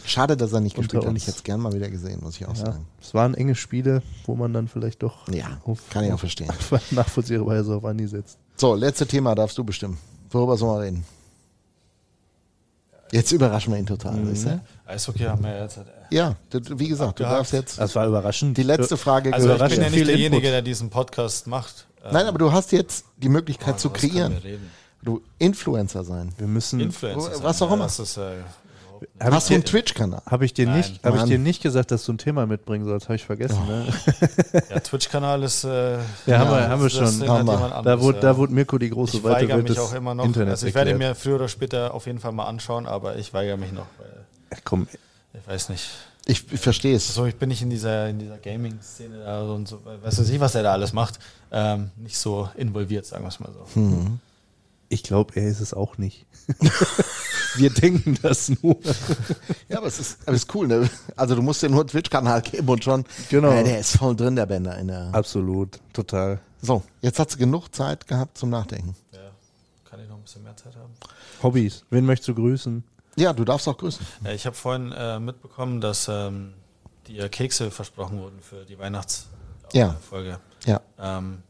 Schade, 0.07 0.37
dass 0.37 0.53
er 0.53 0.61
nicht 0.61 0.77
gespielt 0.77 1.05
hat. 1.05 1.17
Ich 1.17 1.27
hätte 1.27 1.39
es 1.39 1.43
gern 1.43 1.61
mal 1.61 1.73
wieder 1.73 1.91
gesehen, 1.91 2.21
muss 2.23 2.37
ich 2.37 2.47
auch 2.47 2.57
ja, 2.57 2.67
sagen. 2.67 2.87
Es 3.01 3.13
waren 3.15 3.35
enge 3.35 3.55
Spiele, 3.55 4.03
wo 4.25 4.35
man 4.37 4.53
dann 4.53 4.69
vielleicht 4.69 5.03
doch 5.03 5.29
ja, 5.33 5.61
auf, 5.65 5.81
kann 5.91 6.05
ich 6.05 6.13
auch 6.13 6.19
verstehen. 6.19 6.49
nachvollziehbarweise 6.93 7.75
auf 7.75 7.85
Andi 7.85 8.07
setzt. 8.07 8.39
So, 8.57 8.75
letzte 8.75 9.07
Thema 9.07 9.35
darfst 9.35 9.59
du 9.59 9.65
bestimmen. 9.65 9.99
Worüber 10.31 10.57
sollen 10.57 10.81
wir 10.81 10.85
reden? 10.87 11.05
Jetzt 13.13 13.33
überraschen 13.33 13.73
wir 13.73 13.79
ihn 13.79 13.87
total. 13.87 14.15
Mhm. 14.15 14.31
Weißt 14.31 14.47
du? 14.47 14.61
Eishockey 14.87 15.25
haben 15.25 15.43
wir 15.43 15.61
jetzt. 15.63 15.77
Äh, 15.77 15.85
ja, 16.11 16.37
wie 16.53 16.89
gesagt, 16.89 17.21
du 17.21 17.25
darfst 17.25 17.53
jetzt. 17.53 17.79
Das 17.79 17.95
war 17.95 18.07
überraschend. 18.07 18.57
Die 18.57 18.63
letzte 18.63 18.97
Frage 18.97 19.33
Also, 19.33 19.53
ich 19.53 19.59
bin 19.59 19.83
ja 19.83 19.91
nicht 19.91 20.07
derjenige, 20.07 20.37
Input. 20.37 20.45
der 20.45 20.63
diesen 20.63 20.91
Podcast 20.91 21.47
macht. 21.47 21.87
Nein, 22.13 22.27
aber 22.27 22.39
du 22.39 22.53
hast 22.53 22.73
jetzt 22.73 23.05
die 23.17 23.29
Möglichkeit 23.29 23.75
oh, 23.75 23.79
zu 23.79 23.91
kreieren. 23.91 24.37
Du 25.03 25.23
Influencer 25.39 26.05
sein. 26.05 26.33
Wir 26.39 26.47
müssen. 26.47 26.81
Influencer 26.81 27.43
was 27.43 27.63
auch 27.63 27.73
immer. 27.73 27.85
Das 27.85 27.99
ist, 27.99 28.17
äh, 28.17 28.33
Hab 29.19 29.33
Hast 29.33 29.49
du 29.49 29.55
einen 29.55 29.65
Twitch-Kanal? 29.65 30.21
Habe 30.27 30.45
ich, 30.45 30.53
dir 30.55 30.69
nicht- 30.69 31.03
hab 31.03 31.17
ich 31.17 31.23
dir 31.25 31.39
nicht 31.39 31.63
gesagt, 31.63 31.91
dass 31.91 32.05
du 32.05 32.13
ein 32.13 32.19
Thema 32.19 32.47
mitbringen 32.47 32.85
sollst? 32.85 33.07
Habe 33.09 33.17
ich 33.17 33.25
vergessen. 33.25 33.59
Ne? 33.67 33.87
Ja, 34.71 34.81
Twitch-Kanal 34.81 35.43
ist. 35.43 35.65
Äh, 35.65 35.99
Ja, 36.27 36.39
haben 36.39 36.51
wir- 36.51 36.69
haben 36.69 36.83
wir 36.83 36.91
schon. 36.91 37.29
Haben 37.29 37.47
wir. 37.47 37.83
Da, 37.83 38.01
wurde, 38.01 38.19
ja. 38.19 38.23
da 38.23 38.37
wurde 38.37 38.53
Mirko 38.53 38.79
die 38.79 38.91
große 38.91 39.17
ich 39.19 39.25
weigere 39.25 39.57
mich 39.59 39.79
auch 39.79 39.95
immer 39.95 40.15
noch. 40.15 40.25
Internets 40.25 40.53
Also 40.61 40.67
ich 40.67 40.75
werde 40.75 40.91
erklärt. 40.91 41.13
mir 41.13 41.15
früher 41.21 41.37
oder 41.37 41.49
später 41.49 41.95
auf 41.95 42.07
jeden 42.07 42.19
Fall 42.19 42.33
mal 42.33 42.45
anschauen, 42.47 42.87
aber 42.87 43.17
ich 43.17 43.33
weigere 43.33 43.57
mich 43.57 43.73
noch. 43.73 43.87
Weil 43.99 44.27
Ach, 44.55 44.59
Komm, 44.65 44.87
ich 45.33 45.47
weiß 45.49 45.69
nicht. 45.71 45.89
Ich, 46.29 46.53
ich 46.53 46.61
verstehe 46.61 46.97
es. 46.97 47.15
So, 47.15 47.25
ich 47.27 47.37
bin 47.37 47.49
nicht 47.51 47.63
in 47.63 47.71
dieser, 47.71 48.09
in 48.09 48.19
dieser 48.19 48.37
Gaming-Szene 48.39 49.19
da 49.25 49.43
und 49.43 49.69
so, 49.69 49.81
weiß 50.03 50.19
weiß 50.19 50.29
ich, 50.29 50.41
was 50.41 50.57
er 50.57 50.65
da 50.65 50.73
alles 50.73 50.93
macht, 50.93 51.21
ähm, 51.53 51.91
nicht 51.97 52.19
so 52.19 52.49
involviert, 52.57 53.07
sagen 53.07 53.23
wir 53.25 53.29
es 53.29 53.39
mal 53.39 53.51
so. 53.53 53.81
Hm. 53.81 54.19
Ich 54.89 55.03
glaube, 55.03 55.35
er 55.37 55.49
ist 55.49 55.61
es 55.61 55.75
auch 55.75 55.99
nicht. 55.99 56.27
wir 57.57 57.71
denken 57.71 58.19
das 58.23 58.49
nur. 58.63 58.77
Ja, 59.69 59.79
aber 59.79 59.89
es 59.89 59.99
ist, 59.99 60.19
aber 60.27 60.37
es 60.37 60.45
ist 60.45 60.55
cool. 60.55 60.69
Ne? 60.69 60.89
Also 61.17 61.35
du 61.35 61.43
musst 61.43 61.61
dir 61.63 61.69
nur 61.69 61.81
einen 61.81 61.89
Twitch-Kanal 61.89 62.43
geben 62.43 62.69
und 62.69 62.85
schon. 62.85 63.05
Genau. 63.31 63.51
Äh, 63.51 63.65
der 63.65 63.81
ist 63.81 63.97
voll 63.97 64.15
drin, 64.15 64.37
der 64.37 64.47
Bänder. 64.47 64.79
In 64.79 64.89
der 64.89 65.13
Absolut, 65.13 65.81
total. 65.93 66.41
so, 66.63 66.83
jetzt 67.03 67.19
hat 67.19 67.31
sie 67.33 67.39
genug 67.39 67.75
Zeit 67.75 68.07
gehabt 68.07 68.39
zum 68.39 68.51
Nachdenken. 68.51 68.95
Ja. 69.13 69.19
Kann 69.91 70.01
ich 70.01 70.09
noch 70.09 70.17
ein 70.17 70.23
bisschen 70.23 70.45
mehr 70.45 70.57
Zeit 70.57 70.77
haben? 70.77 70.93
Hobbys. 71.43 71.85
Wen 71.91 72.07
möchtest 72.07 72.29
du 72.29 72.35
grüßen? 72.35 72.85
Ja, 73.17 73.33
du 73.33 73.45
darfst 73.45 73.67
auch 73.67 73.77
grüßen. 73.79 74.07
Ja, 74.25 74.31
ich 74.33 74.47
habe 74.47 74.55
vorhin 74.55 74.93
äh, 74.93 75.19
mitbekommen, 75.19 75.81
dass 75.81 76.07
ähm, 76.09 76.53
dir 77.09 77.29
Kekse 77.29 77.71
versprochen 77.73 78.19
wurden 78.21 78.39
für 78.41 78.65
die 78.65 78.75
Ja. 78.75 78.79
Weihnachtsfolge. 78.79 80.39
Ja. 80.65 80.81
Ähm, 80.99 81.43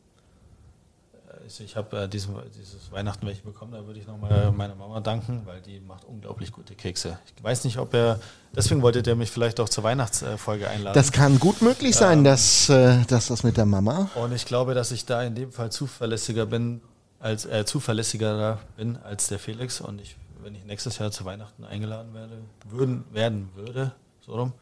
also 1.47 1.63
ich 1.63 1.77
habe 1.77 1.97
äh, 1.97 2.09
diesen, 2.09 2.35
dieses 2.59 2.91
Weihnachten 2.91 3.25
welche 3.25 3.43
bekommen, 3.43 3.71
da 3.71 3.87
würde 3.87 4.01
ich 4.01 4.07
nochmal 4.07 4.51
meiner 4.51 4.75
Mama 4.75 4.99
danken, 5.01 5.43
weil 5.45 5.61
die 5.61 5.79
macht 5.79 6.05
unglaublich 6.05 6.51
gute 6.51 6.75
Kekse. 6.75 7.19
Ich 7.37 7.43
weiß 7.43 7.63
nicht, 7.65 7.79
ob 7.79 7.95
er, 7.95 8.19
deswegen 8.55 8.83
wollte 8.83 9.01
der 9.01 9.15
mich 9.15 9.31
vielleicht 9.31 9.61
auch 9.61 9.69
zur 9.69 9.85
Weihnachtsfolge 9.85 10.69
einladen. 10.69 10.95
Das 10.95 11.13
kann 11.13 11.39
gut 11.39 11.63
möglich 11.63 11.95
sein, 11.95 12.19
Ähm. 12.19 12.25
dass, 12.25 12.69
äh, 12.69 13.05
dass 13.07 13.29
das 13.29 13.45
mit 13.45 13.57
der 13.57 13.65
Mama. 13.65 14.11
Und 14.17 14.33
ich 14.33 14.45
glaube, 14.45 14.75
dass 14.75 14.91
ich 14.91 15.07
da 15.07 15.23
in 15.23 15.37
dem 15.37 15.53
Fall 15.53 15.71
zuverlässiger 15.71 16.47
bin, 16.47 16.81
als 17.21 17.45
äh, 17.45 17.65
zuverlässiger 17.65 18.59
bin 18.77 18.97
als 18.97 19.29
der 19.29 19.39
Felix. 19.39 19.81
Und 19.81 20.01
ich, 20.01 20.17
wenn 20.43 20.57
ich 20.57 20.65
nächstes 20.65 20.99
Jahr 20.99 21.13
zu 21.13 21.25
Weihnachten 21.25 21.65
eingeladen 21.65 22.13
werde, 22.13 22.39
würden, 22.69 23.05
werden 23.13 23.51
würde, 23.55 23.93
so 24.21 24.35
rum, 24.35 24.53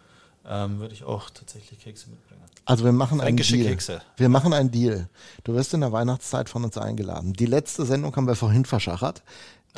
ähm, 0.49 0.79
würde 0.79 0.95
ich 0.95 1.05
auch 1.05 1.31
tatsächlich 1.31 1.81
Kekse 1.81 2.11
mitbringen. 2.11 2.43
Also 2.67 2.85
wir 2.85 2.93
machen 2.93 3.21
einen 3.21 3.29
Fränkische 3.29 3.57
Deal. 3.57 3.69
Kekse. 3.69 4.01
Wir 4.17 4.29
machen 4.29 4.53
einen 4.53 4.71
Deal. 4.71 5.09
Du 5.45 5.55
wirst 5.55 5.75
in 5.75 5.81
der 5.81 5.93
Weihnachtszeit 5.93 6.49
von 6.49 6.65
uns 6.65 6.79
eingeladen. 6.79 7.33
Die 7.35 7.47
letzte 7.47 7.85
Sendung 7.85 8.15
haben 8.17 8.27
wir 8.27 8.37
vorhin 8.37 8.65
verschachert. 8.65 9.23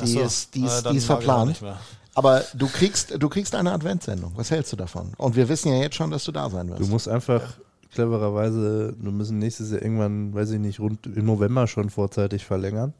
Die 0.01 0.07
so, 0.07 0.21
ist, 0.21 0.55
die 0.55 0.61
äh, 0.61 0.67
ist, 0.67 0.83
dann 0.83 0.93
die 0.93 0.99
ist 0.99 1.05
verplant. 1.05 1.61
Aber 2.13 2.43
du 2.53 2.67
kriegst, 2.67 3.21
du 3.21 3.29
kriegst 3.29 3.55
eine 3.55 3.71
Adventssendung. 3.71 4.31
Was 4.35 4.51
hältst 4.51 4.71
du 4.71 4.75
davon? 4.75 5.11
Und 5.17 5.35
wir 5.35 5.49
wissen 5.49 5.71
ja 5.71 5.79
jetzt 5.79 5.95
schon, 5.95 6.11
dass 6.11 6.23
du 6.23 6.31
da 6.31 6.49
sein 6.49 6.69
wirst. 6.69 6.81
Du 6.81 6.87
musst 6.87 7.07
einfach 7.07 7.57
clevererweise, 7.91 8.95
wir 8.97 9.11
müssen 9.11 9.39
nächstes 9.39 9.71
Jahr 9.71 9.81
irgendwann, 9.81 10.33
weiß 10.33 10.51
ich 10.51 10.59
nicht, 10.59 10.79
rund 10.79 11.05
im 11.05 11.25
November 11.25 11.67
schon 11.67 11.89
vorzeitig 11.89 12.45
verlängern. 12.45 12.93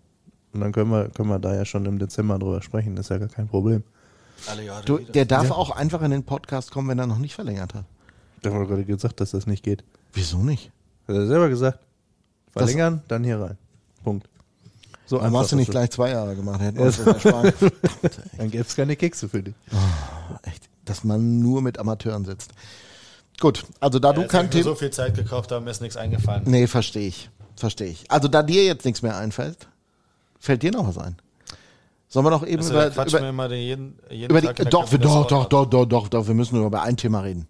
Und 0.54 0.62
dann 0.62 0.72
können 0.72 0.92
wir, 0.92 1.10
können 1.10 1.30
wir 1.30 1.40
da 1.40 1.56
ja 1.56 1.66
schon 1.66 1.86
im 1.86 2.00
Dezember 2.00 2.40
drüber 2.40 2.62
sprechen. 2.62 2.96
Das 2.96 3.06
ist 3.06 3.10
ja 3.10 3.18
gar 3.18 3.28
kein 3.28 3.48
Problem. 3.48 3.84
Alle 4.48 4.64
Jahre 4.64 4.86
du, 4.86 4.98
der 5.00 5.26
darf 5.26 5.52
auch 5.52 5.72
einfach 5.72 6.02
in 6.02 6.12
den 6.12 6.24
Podcast 6.24 6.72
kommen, 6.72 6.90
wenn 6.90 7.00
er 7.00 7.08
noch 7.08 7.18
nicht 7.18 7.36
verlängert 7.36 7.74
hat. 7.74 7.86
Da 8.42 8.52
haben 8.52 8.60
wir 8.60 8.68
gerade 8.68 8.86
gesagt, 8.86 9.20
dass 9.20 9.32
das 9.32 9.48
nicht 9.48 9.64
geht. 9.64 9.84
Wieso 10.14 10.38
nicht? 10.38 10.72
Hat 11.08 11.16
er 11.16 11.28
selber 11.28 11.50
gesagt. 11.50 11.80
Verlängern, 12.52 13.02
dann 13.08 13.24
hier 13.24 13.40
rein. 13.40 13.58
Punkt. 14.04 14.28
So 15.06 15.22
Warum 15.22 15.38
hast 15.38 15.52
du 15.52 15.56
nicht 15.56 15.72
gleich 15.72 15.90
zwei 15.92 16.12
Jahre 16.12 16.36
gemacht? 16.36 16.60
Hätten 16.62 16.78
wir 16.80 16.86
Ja, 16.86 17.42
das. 18.02 18.12
Dann 18.38 18.52
gäbe 18.52 18.64
es 18.68 18.76
keine 18.76 18.96
Kekse 18.96 19.30
für 19.30 19.42
dich. 19.42 19.56
Echt, 20.44 20.70
dass 20.86 21.04
man 21.04 21.40
nur 21.40 21.62
mit 21.62 21.80
Amateuren 21.80 22.26
sitzt. 22.26 22.52
Gut, 23.40 23.66
also 23.80 24.00
da 24.00 24.10
Ja, 24.10 24.14
du 24.14 24.28
kein 24.28 24.50
Thema. 24.50 24.64
so 24.64 24.76
viel 24.76 24.90
Zeit 24.90 25.16
gekauft, 25.16 25.52
da 25.52 25.60
mir 25.60 25.70
ist 25.72 25.82
nichts 25.82 25.96
eingefallen. 25.96 26.44
Nee, 26.46 26.68
verstehe 26.68 27.08
ich. 27.08 27.30
Verstehe 27.56 27.88
ich. 27.88 28.10
Also 28.10 28.28
da 28.28 28.44
dir 28.44 28.66
jetzt 28.66 28.84
nichts 28.84 29.02
mehr 29.02 29.16
einfällt, 29.16 29.68
fällt 30.40 30.64
dir 30.64 30.72
noch 30.72 30.88
was 30.88 30.98
ein? 30.98 31.16
Sollen 32.18 32.26
wir 32.26 32.32
noch 32.32 32.48
eben 32.48 32.58
Also, 32.64 32.74
über, 32.74 32.90
quatschen 32.90 33.12
wir 33.14 33.20
über, 33.20 33.30
immer 33.30 33.48
den 33.48 33.60
jeden, 33.62 34.00
jeden 34.10 34.32
über 34.32 34.42
die, 34.42 34.48
Tag 34.48 34.72
doch, 34.72 34.92
wir, 34.92 34.98
doch, 34.98 35.28
doch, 35.28 35.46
doch, 35.46 35.66
doch, 35.70 35.86
doch, 35.86 36.08
doch, 36.08 36.26
wir 36.28 36.34
müssen 36.34 36.56
nur 36.58 36.66
über 36.66 36.82
ein 36.82 36.98
Thema 36.98 37.20
reden. 37.20 37.48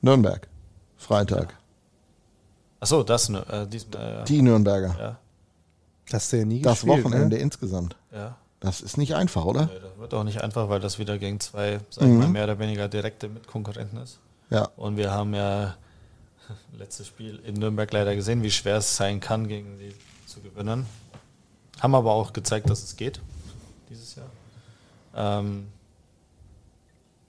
Nürnberg. 0.00 0.46
Freitag. 0.96 1.56
Achso, 2.78 3.02
das, 3.02 3.30
ne, 3.30 3.44
äh, 3.50 3.66
diesen, 3.66 3.92
äh, 3.94 4.22
Die 4.26 4.42
Nürnberger. 4.42 4.94
ja, 4.96 5.18
Hast 6.12 6.32
du 6.32 6.36
ja 6.38 6.44
nie 6.44 6.62
Das 6.62 6.82
gespielt, 6.82 7.04
Wochenende 7.04 7.34
Ne? 7.36 7.42
insgesamt. 7.42 7.96
ja. 8.12 8.36
Das 8.60 8.80
ist 8.80 8.96
nicht 8.96 9.16
einfach, 9.16 9.44
oder? 9.44 9.66
Nee, 9.66 9.80
Das 9.82 9.98
wird 9.98 10.14
auch 10.14 10.22
nicht 10.22 10.40
einfach, 10.40 10.68
weil 10.68 10.78
das 10.78 11.00
wieder 11.00 11.18
gegen 11.18 11.40
zwei, 11.40 11.80
sag 11.90 12.04
ich 12.04 12.10
Mhm. 12.10 12.18
mal, 12.20 12.28
mehr 12.28 12.44
oder 12.44 12.60
weniger 12.60 12.86
direkte 12.86 13.28
Mitkonkurrenten 13.28 13.98
ist. 14.00 14.20
Ja. 14.50 14.68
Und 14.76 14.96
wir 14.96 15.10
haben 15.10 15.34
ja 15.34 15.74
letztes 16.78 17.08
Spiel 17.08 17.40
in 17.44 17.54
Nürnberg 17.54 17.92
leider 17.92 18.14
gesehen, 18.14 18.44
wie 18.44 18.52
schwer 18.52 18.76
es 18.76 18.94
sein 18.96 19.18
kann, 19.18 19.48
gegen 19.48 19.78
die 19.80 19.92
zu 20.26 20.40
gewinnen. 20.40 20.86
Haben 21.80 21.94
aber 21.94 22.12
auch 22.12 22.32
gezeigt, 22.32 22.68
dass 22.70 22.82
es 22.82 22.96
geht 22.96 23.20
dieses 23.88 24.14
Jahr. 24.14 24.30
Ähm, 25.14 25.68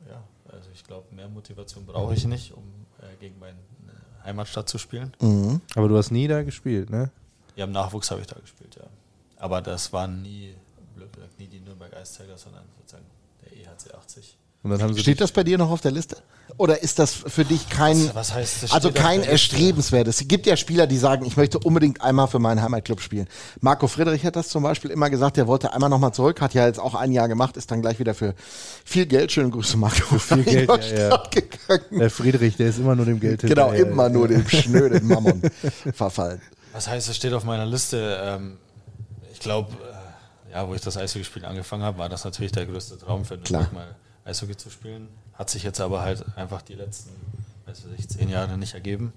ja, 0.08 0.24
also 0.52 0.70
ich 0.74 0.84
glaube, 0.84 1.14
mehr 1.16 1.30
Motivation 1.30 1.86
brauche 1.86 2.14
ich 2.14 2.26
nicht, 2.26 2.54
um 2.54 2.64
äh, 3.02 3.16
gegen 3.20 3.40
meine 3.40 3.58
Heimatstadt 4.24 4.70
zu 4.70 4.78
spielen. 4.78 5.14
Mhm. 5.22 5.62
Aber 5.76 5.88
du 5.88 5.98
hast 5.98 6.12
nie 6.12 6.28
da 6.28 6.44
gespielt, 6.44 6.90
ne? 6.90 7.12
Ja, 7.56 7.66
im 7.66 7.72
Nachwuchs 7.72 8.12
habe 8.12 8.22
ich 8.22 8.28
da 8.28 8.40
gespielt, 8.40 8.76
ja. 8.76 8.86
Aber 9.38 9.62
das 9.62 9.92
waren 9.94 10.22
nie, 10.22 10.54
blöd 10.96 11.12
gesagt, 11.14 11.40
nie 11.40 11.48
die 11.48 11.60
Nürnberg 11.62 11.94
Eiszeiger, 11.96 12.38
sondern 12.38 12.64
sozusagen 12.78 13.06
der 13.44 13.54
EHC 13.58 13.94
80. 13.94 14.38
Und 14.64 14.72
dann 14.72 14.82
haben 14.82 14.94
sie 14.94 15.00
Steht 15.00 15.22
das 15.22 15.32
bei 15.32 15.44
dir 15.44 15.58
noch 15.58 15.70
auf 15.70 15.82
der 15.82 15.92
Liste? 15.92 16.18
Oder 16.60 16.84
ist 16.84 17.00
das 17.00 17.14
für 17.14 17.46
dich 17.46 17.70
kein, 17.70 17.98
Was- 18.10 18.16
was 18.16 18.34
heißt, 18.34 18.64
das 18.64 18.72
also 18.74 18.92
kein 18.92 19.24
erstrebenswertes? 19.24 20.20
Es 20.20 20.28
gibt 20.28 20.46
ja 20.46 20.58
Spieler, 20.58 20.88
die 20.88 20.98
sagen, 20.98 21.26
ich 21.26 21.38
möchte 21.38 21.58
unbedingt 21.58 22.02
einmal 22.02 22.28
für 22.28 22.40
meinen 22.40 22.62
Heimatclub 22.62 23.00
spielen. 23.00 23.28
Marco 23.62 23.88
Friedrich 23.88 24.26
hat 24.26 24.36
das 24.36 24.50
zum 24.50 24.64
Beispiel 24.64 24.92
immer 24.92 25.10
gesagt, 25.10 25.38
der 25.38 25.48
wollte 25.48 25.74
einmal 25.74 25.90
nochmal 25.90 26.14
zurück, 26.14 26.42
hat 26.42 26.54
ja 26.54 26.68
jetzt 26.68 26.80
auch 26.80 26.96
ein 26.96 27.14
Jahr 27.14 27.30
gemacht, 27.30 27.56
ist 27.56 27.72
dann 27.72 27.82
gleich 27.82 27.98
wieder 28.00 28.14
für 28.14 28.36
viel 28.84 29.06
Geld, 29.06 29.32
schöne 29.32 29.50
Grüße 29.52 29.78
Marco, 29.78 30.20
für 30.20 30.20
viel 30.20 30.44
Geld, 30.44 30.70
ja, 30.92 31.10
ja. 31.10 31.24
gegangen. 31.32 31.98
Der 32.00 32.10
Friedrich, 32.10 32.58
der 32.58 32.68
ist 32.68 32.78
immer 32.80 32.94
nur 32.96 33.06
dem 33.06 33.22
Geld 33.22 33.40
Genau, 33.44 33.72
hinterher. 33.72 33.92
immer 33.94 34.10
nur 34.10 34.28
dem 34.28 34.46
schnöden 34.50 35.08
Mammon 35.08 35.42
verfallen. 35.94 36.42
Was 36.74 36.90
heißt, 36.90 37.08
es 37.08 37.16
steht 37.16 37.32
auf 37.32 37.46
meiner 37.46 37.66
Liste? 37.66 38.20
Ähm, 38.22 38.58
ich 39.32 39.40
glaube, 39.40 39.72
äh, 40.52 40.52
ja, 40.56 40.68
wo 40.68 40.74
ich 40.76 40.82
das 40.82 40.98
Eishockeyspiel 40.98 41.46
angefangen 41.46 41.84
habe, 41.84 41.98
war 42.00 42.10
das 42.10 42.26
natürlich 42.26 42.52
der 42.52 42.66
größte 42.66 42.98
Traum 43.00 43.24
für 43.24 43.38
Klar. 43.38 43.62
Nürnberg 43.62 43.88
mal 43.88 43.96
Eishockey 44.30 44.56
zu 44.58 44.70
spielen. 44.70 45.08
Hat 45.34 45.50
sich 45.50 45.64
jetzt 45.64 45.82
aber 45.82 46.02
halt 46.02 46.24
einfach 46.38 46.62
die 46.62 46.76
letzten, 46.76 47.10
weiß 47.66 47.84
ich, 47.98 48.08
zehn 48.10 48.30
Jahre 48.30 48.58
nicht 48.58 48.74
ergeben. 48.74 49.14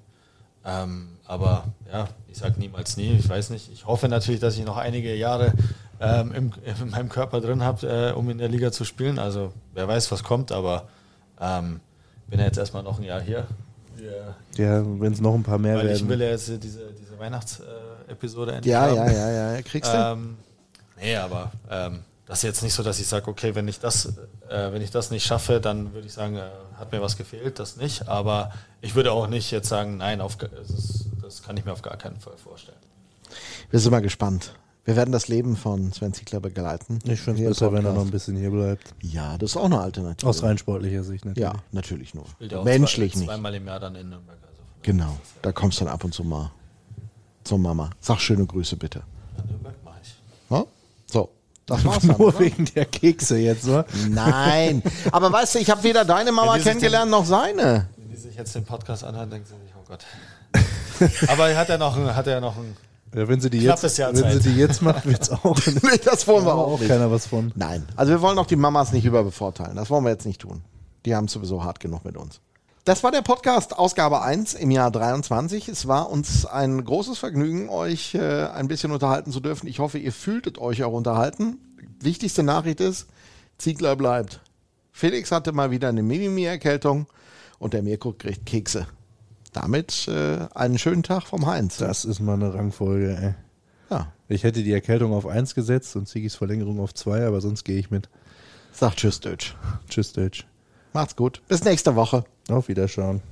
Ähm, 0.65 1.09
aber 1.27 1.65
ja, 1.93 2.09
ich 2.29 2.39
sage 2.39 2.59
niemals 2.61 2.97
nie, 2.97 3.13
ich 3.19 3.29
weiß 3.29 3.51
nicht. 3.51 3.71
Ich 3.73 3.87
hoffe 3.87 4.09
natürlich, 4.09 4.41
dass 4.41 4.57
ich 4.57 4.65
noch 4.65 4.77
einige 4.77 5.15
Jahre 5.17 5.53
ähm, 6.01 6.33
im, 6.33 6.53
in 6.83 6.91
meinem 6.91 7.09
Körper 7.09 7.41
drin 7.41 7.63
habe, 7.65 7.87
äh, 7.87 8.13
um 8.13 8.31
in 8.31 8.39
der 8.39 8.49
Liga 8.49 8.71
zu 8.71 8.85
spielen. 8.85 9.19
Also 9.19 9.53
wer 9.75 9.89
weiß, 9.89 10.11
was 10.13 10.23
kommt, 10.23 10.53
aber 10.53 10.89
ähm, 11.41 11.81
bin 12.29 12.39
ja 12.39 12.47
jetzt 12.47 12.59
erstmal 12.59 12.83
noch 12.85 12.99
ein 12.99 13.05
Jahr 13.05 13.21
hier. 13.21 13.47
Wir 13.97 14.37
Ja, 14.57 14.85
wenn 15.01 15.13
es 15.13 15.21
noch 15.21 15.35
ein 15.35 15.43
paar 15.43 15.59
mehr 15.59 15.77
weil 15.77 15.87
ich 15.87 15.93
werden. 16.01 16.09
will 16.09 16.21
ja 16.23 16.29
jetzt 16.29 16.47
diese, 16.49 16.93
diese 16.93 17.19
Weihnachtsepisode 17.19 18.53
endlich 18.53 18.73
Ja, 18.73 18.83
haben. 18.83 18.97
ja, 18.97 19.11
ja, 19.11 19.31
ja, 19.31 19.53
ja, 19.55 19.63
kriegst 19.63 19.93
du? 19.93 19.97
Ähm, 19.97 20.37
nee, 21.01 21.17
aber 21.17 21.51
ähm, 21.71 22.01
das 22.33 22.39
ist 22.39 22.45
jetzt 22.45 22.63
nicht 22.63 22.73
so, 22.73 22.83
dass 22.83 22.99
ich 22.99 23.07
sage, 23.07 23.29
okay, 23.29 23.55
wenn 23.55 23.69
ich 23.69 23.79
das, 23.79 24.07
äh, 24.49 24.73
wenn 24.73 24.81
ich 24.81 24.91
das 24.91 25.11
nicht 25.11 25.23
schaffe, 25.27 25.61
dann 25.61 25.93
würde 25.93 26.07
ich 26.07 26.15
sagen, 26.15 26.37
äh, 26.37 26.49
hat 26.79 26.91
mir 26.91 27.03
was 27.03 27.19
gefehlt, 27.19 27.59
das 27.59 27.77
nicht. 27.77 28.09
Aber 28.09 28.53
ich 28.81 28.95
würde 28.95 29.13
auch 29.13 29.27
nicht 29.27 29.51
jetzt 29.51 29.69
sagen, 29.69 29.99
nein, 29.99 30.23
auf, 30.23 30.39
ist, 30.41 31.09
das 31.21 31.43
kann 31.43 31.59
ich 31.59 31.67
mir 31.67 31.73
auf 31.75 31.83
gar 31.83 31.99
keinen 31.99 32.19
Fall 32.21 32.39
vorstellen. 32.39 32.79
Wir 33.71 33.81
sind 33.81 33.91
mal 33.91 34.01
gespannt. 34.01 34.55
Wir 34.87 34.97
werden 34.97 35.13
das 35.13 35.29
Leben 35.29 35.57
von 35.57 35.93
Sven 35.93 36.15
Ziegler 36.15 36.41
begleiten. 36.41 37.01
Ich 37.05 37.21
finde 37.21 37.43
es 37.43 37.49
besser, 37.51 37.71
wenn 37.71 37.85
er 37.85 37.93
noch 37.93 38.01
ein 38.01 38.07
Podcast. 38.07 38.13
bisschen 38.13 38.37
hier 38.39 38.51
bleibt. 38.51 38.95
Ja, 39.03 39.37
das 39.37 39.51
ist 39.51 39.57
auch 39.59 39.67
eine 39.67 39.81
Alternative. 39.83 40.27
Aus 40.31 40.43
rein 40.43 40.57
sportlicher 40.57 41.05
Sicht 41.05 41.27
natürlich. 41.27 41.47
Ja, 41.53 41.63
natürlich 41.71 42.15
nur. 42.15 42.25
Ja 42.41 42.63
Menschlich 42.65 43.13
zwei, 43.13 43.19
nicht. 43.21 43.29
zweimal 43.29 43.55
im 43.57 43.67
Jahr 43.67 43.79
dann 43.79 43.95
in 43.95 44.09
Nürnberg. 44.09 44.39
Also 44.43 44.63
Genau, 44.81 45.19
das 45.21 45.29
ja- 45.35 45.39
da 45.43 45.53
kommst 45.53 45.81
du 45.81 45.85
dann 45.85 45.93
ab 45.93 46.03
und 46.03 46.15
zu 46.15 46.25
mal 46.25 46.51
zur 47.45 47.59
Mama. 47.59 47.91
Sag 48.01 48.21
schöne 48.21 48.47
Grüße 48.47 48.77
bitte. 48.77 49.03
in 49.39 49.51
Nürnberg 49.51 49.75
mache 49.85 49.99
ich. 50.03 50.15
Ja? 50.51 50.65
So, 51.13 51.29
das 51.67 51.85
war's 51.85 52.01
dann, 52.07 52.17
Nur 52.19 52.29
oder? 52.29 52.41
wegen 52.41 52.65
der 52.75 52.85
Kekse 52.87 53.39
jetzt, 53.39 53.67
ne? 53.67 53.85
Nein, 54.11 54.83
aber 55.11 55.33
weißt 55.33 55.55
du, 55.55 55.59
ich 55.61 55.71
habe 55.71 55.83
weder 55.85 56.05
deine 56.05 56.33
Mama 56.33 56.53
Wenn 56.53 56.59
die 56.59 56.63
sich 56.63 56.69
kennengelernt 56.71 57.11
noch 57.11 57.25
seine. 57.25 57.89
Wenn 57.97 58.11
die 58.11 58.17
sich 58.17 58.35
jetzt 58.37 58.55
den 58.55 58.65
Podcast 58.65 59.05
anhören, 59.05 59.31
denken 59.31 59.47
sie 59.47 59.55
sich, 59.65 59.73
oh 59.77 59.85
Gott. 59.89 60.05
aber 61.29 61.49
er 61.51 61.57
hat 61.59 61.69
ja 61.69 61.79
noch 61.79 61.97
ein, 61.97 62.15
hat 62.15 62.27
er 62.27 62.41
noch 62.41 62.57
ein 62.57 62.77
Ja, 63.15 63.27
wenn 63.29 63.41
sie 63.41 63.51
die 63.51 63.61
Knappes 63.61 63.83
jetzt, 63.83 63.99
Jahr 63.99 64.13
wenn 64.15 64.31
sie 64.33 64.41
Zeit. 64.41 64.45
die 64.45 64.57
jetzt 64.59 64.83
macht, 64.83 65.07
wird's 65.07 65.31
auch, 65.31 65.57
Nee, 65.67 65.99
das 66.05 66.27
wollen 66.27 66.45
wir 66.45 66.55
auch 66.55 66.73
auch 66.75 66.79
nicht. 66.81 66.89
keiner 66.89 67.11
was 67.11 67.27
von. 67.27 67.53
Nein, 67.55 67.85
also 67.97 68.13
wir 68.13 68.21
wollen 68.23 68.39
auch 68.39 68.47
die 68.47 68.57
Mamas 68.57 68.93
nicht 68.93 69.05
überbevorteilen. 69.05 69.77
Das 69.77 69.91
wollen 69.91 70.05
wir 70.05 70.11
jetzt 70.11 70.27
nicht 70.27 70.41
tun. 70.41 70.63
Die 71.05 71.15
haben 71.17 71.25
es 71.27 71.33
sowieso 71.33 71.65
hart 71.65 71.81
genug 71.81 72.05
mit 72.05 72.17
uns. 72.17 72.41
Das 72.85 73.05
war 73.05 73.13
der 73.13 73.23
Podcast 73.23 73.79
Ausgabe 73.79 74.23
1 74.23 74.55
im 74.55 74.73
Jahr 74.73 74.91
23. 74.91 75.69
Es 75.69 75.87
war 75.87 76.11
uns 76.11 76.45
ein 76.47 76.85
großes 76.85 77.17
Vergnügen, 77.17 77.69
euch 77.69 78.17
äh, 78.17 78.47
ein 78.47 78.67
bisschen 78.67 78.91
unterhalten 78.91 79.31
zu 79.31 79.39
dürfen. 79.39 79.69
Ich 79.69 79.79
hoffe, 79.79 79.99
ihr 79.99 80.13
fühltet 80.13 80.59
euch 80.59 80.83
auch 80.83 80.93
unterhalten. 80.93 81.59
Wichtigste 82.01 82.43
Nachricht 82.43 82.81
ist, 82.81 83.07
Ziegler 83.57 83.95
bleibt. 83.95 84.41
Felix 84.91 85.31
hatte 85.31 85.53
mal 85.53 85.71
wieder 85.71 85.91
eine 85.91 86.03
Mimimi-Erkältung 86.03 87.07
und 87.61 87.73
der 87.73 87.85
Mirko 87.85 88.15
kriegt 88.15 88.47
Kekse. 88.47 88.89
Damit 89.53 90.09
äh, 90.09 90.49
einen 90.53 90.77
schönen 90.77 91.05
Tag 91.05 91.23
vom 91.29 91.47
Heinz. 91.47 91.77
Das 91.77 92.05
ist 92.05 92.19
mal 92.19 92.35
eine 92.35 92.53
Rangfolge, 92.53 93.17
ey. 93.17 93.35
Ja, 93.91 94.13
Ich 94.27 94.43
hätte 94.43 94.65
die 94.65 94.73
Erkältung 94.73 95.13
auf 95.13 95.29
1 95.29 95.55
gesetzt 95.55 95.95
und 95.95 96.09
Zigis 96.09 96.35
Verlängerung 96.35 96.81
auf 96.81 96.95
2, 96.95 97.29
aber 97.29 97.41
sonst 97.41 97.63
gehe 97.63 97.79
ich 97.79 97.93
mit. 97.93 98.09
sagt 98.73 98.97
Tschüss, 98.97 99.21
Deutsch. 99.21 99.55
Tschüss, 99.89 100.13
Deutsch. 100.13 100.47
Macht's 100.93 101.17
gut. 101.17 101.43
Bis 101.49 101.65
nächste 101.65 101.97
Woche. 101.97 102.25
Auf 102.49 102.69
Wiederschauen. 102.69 103.23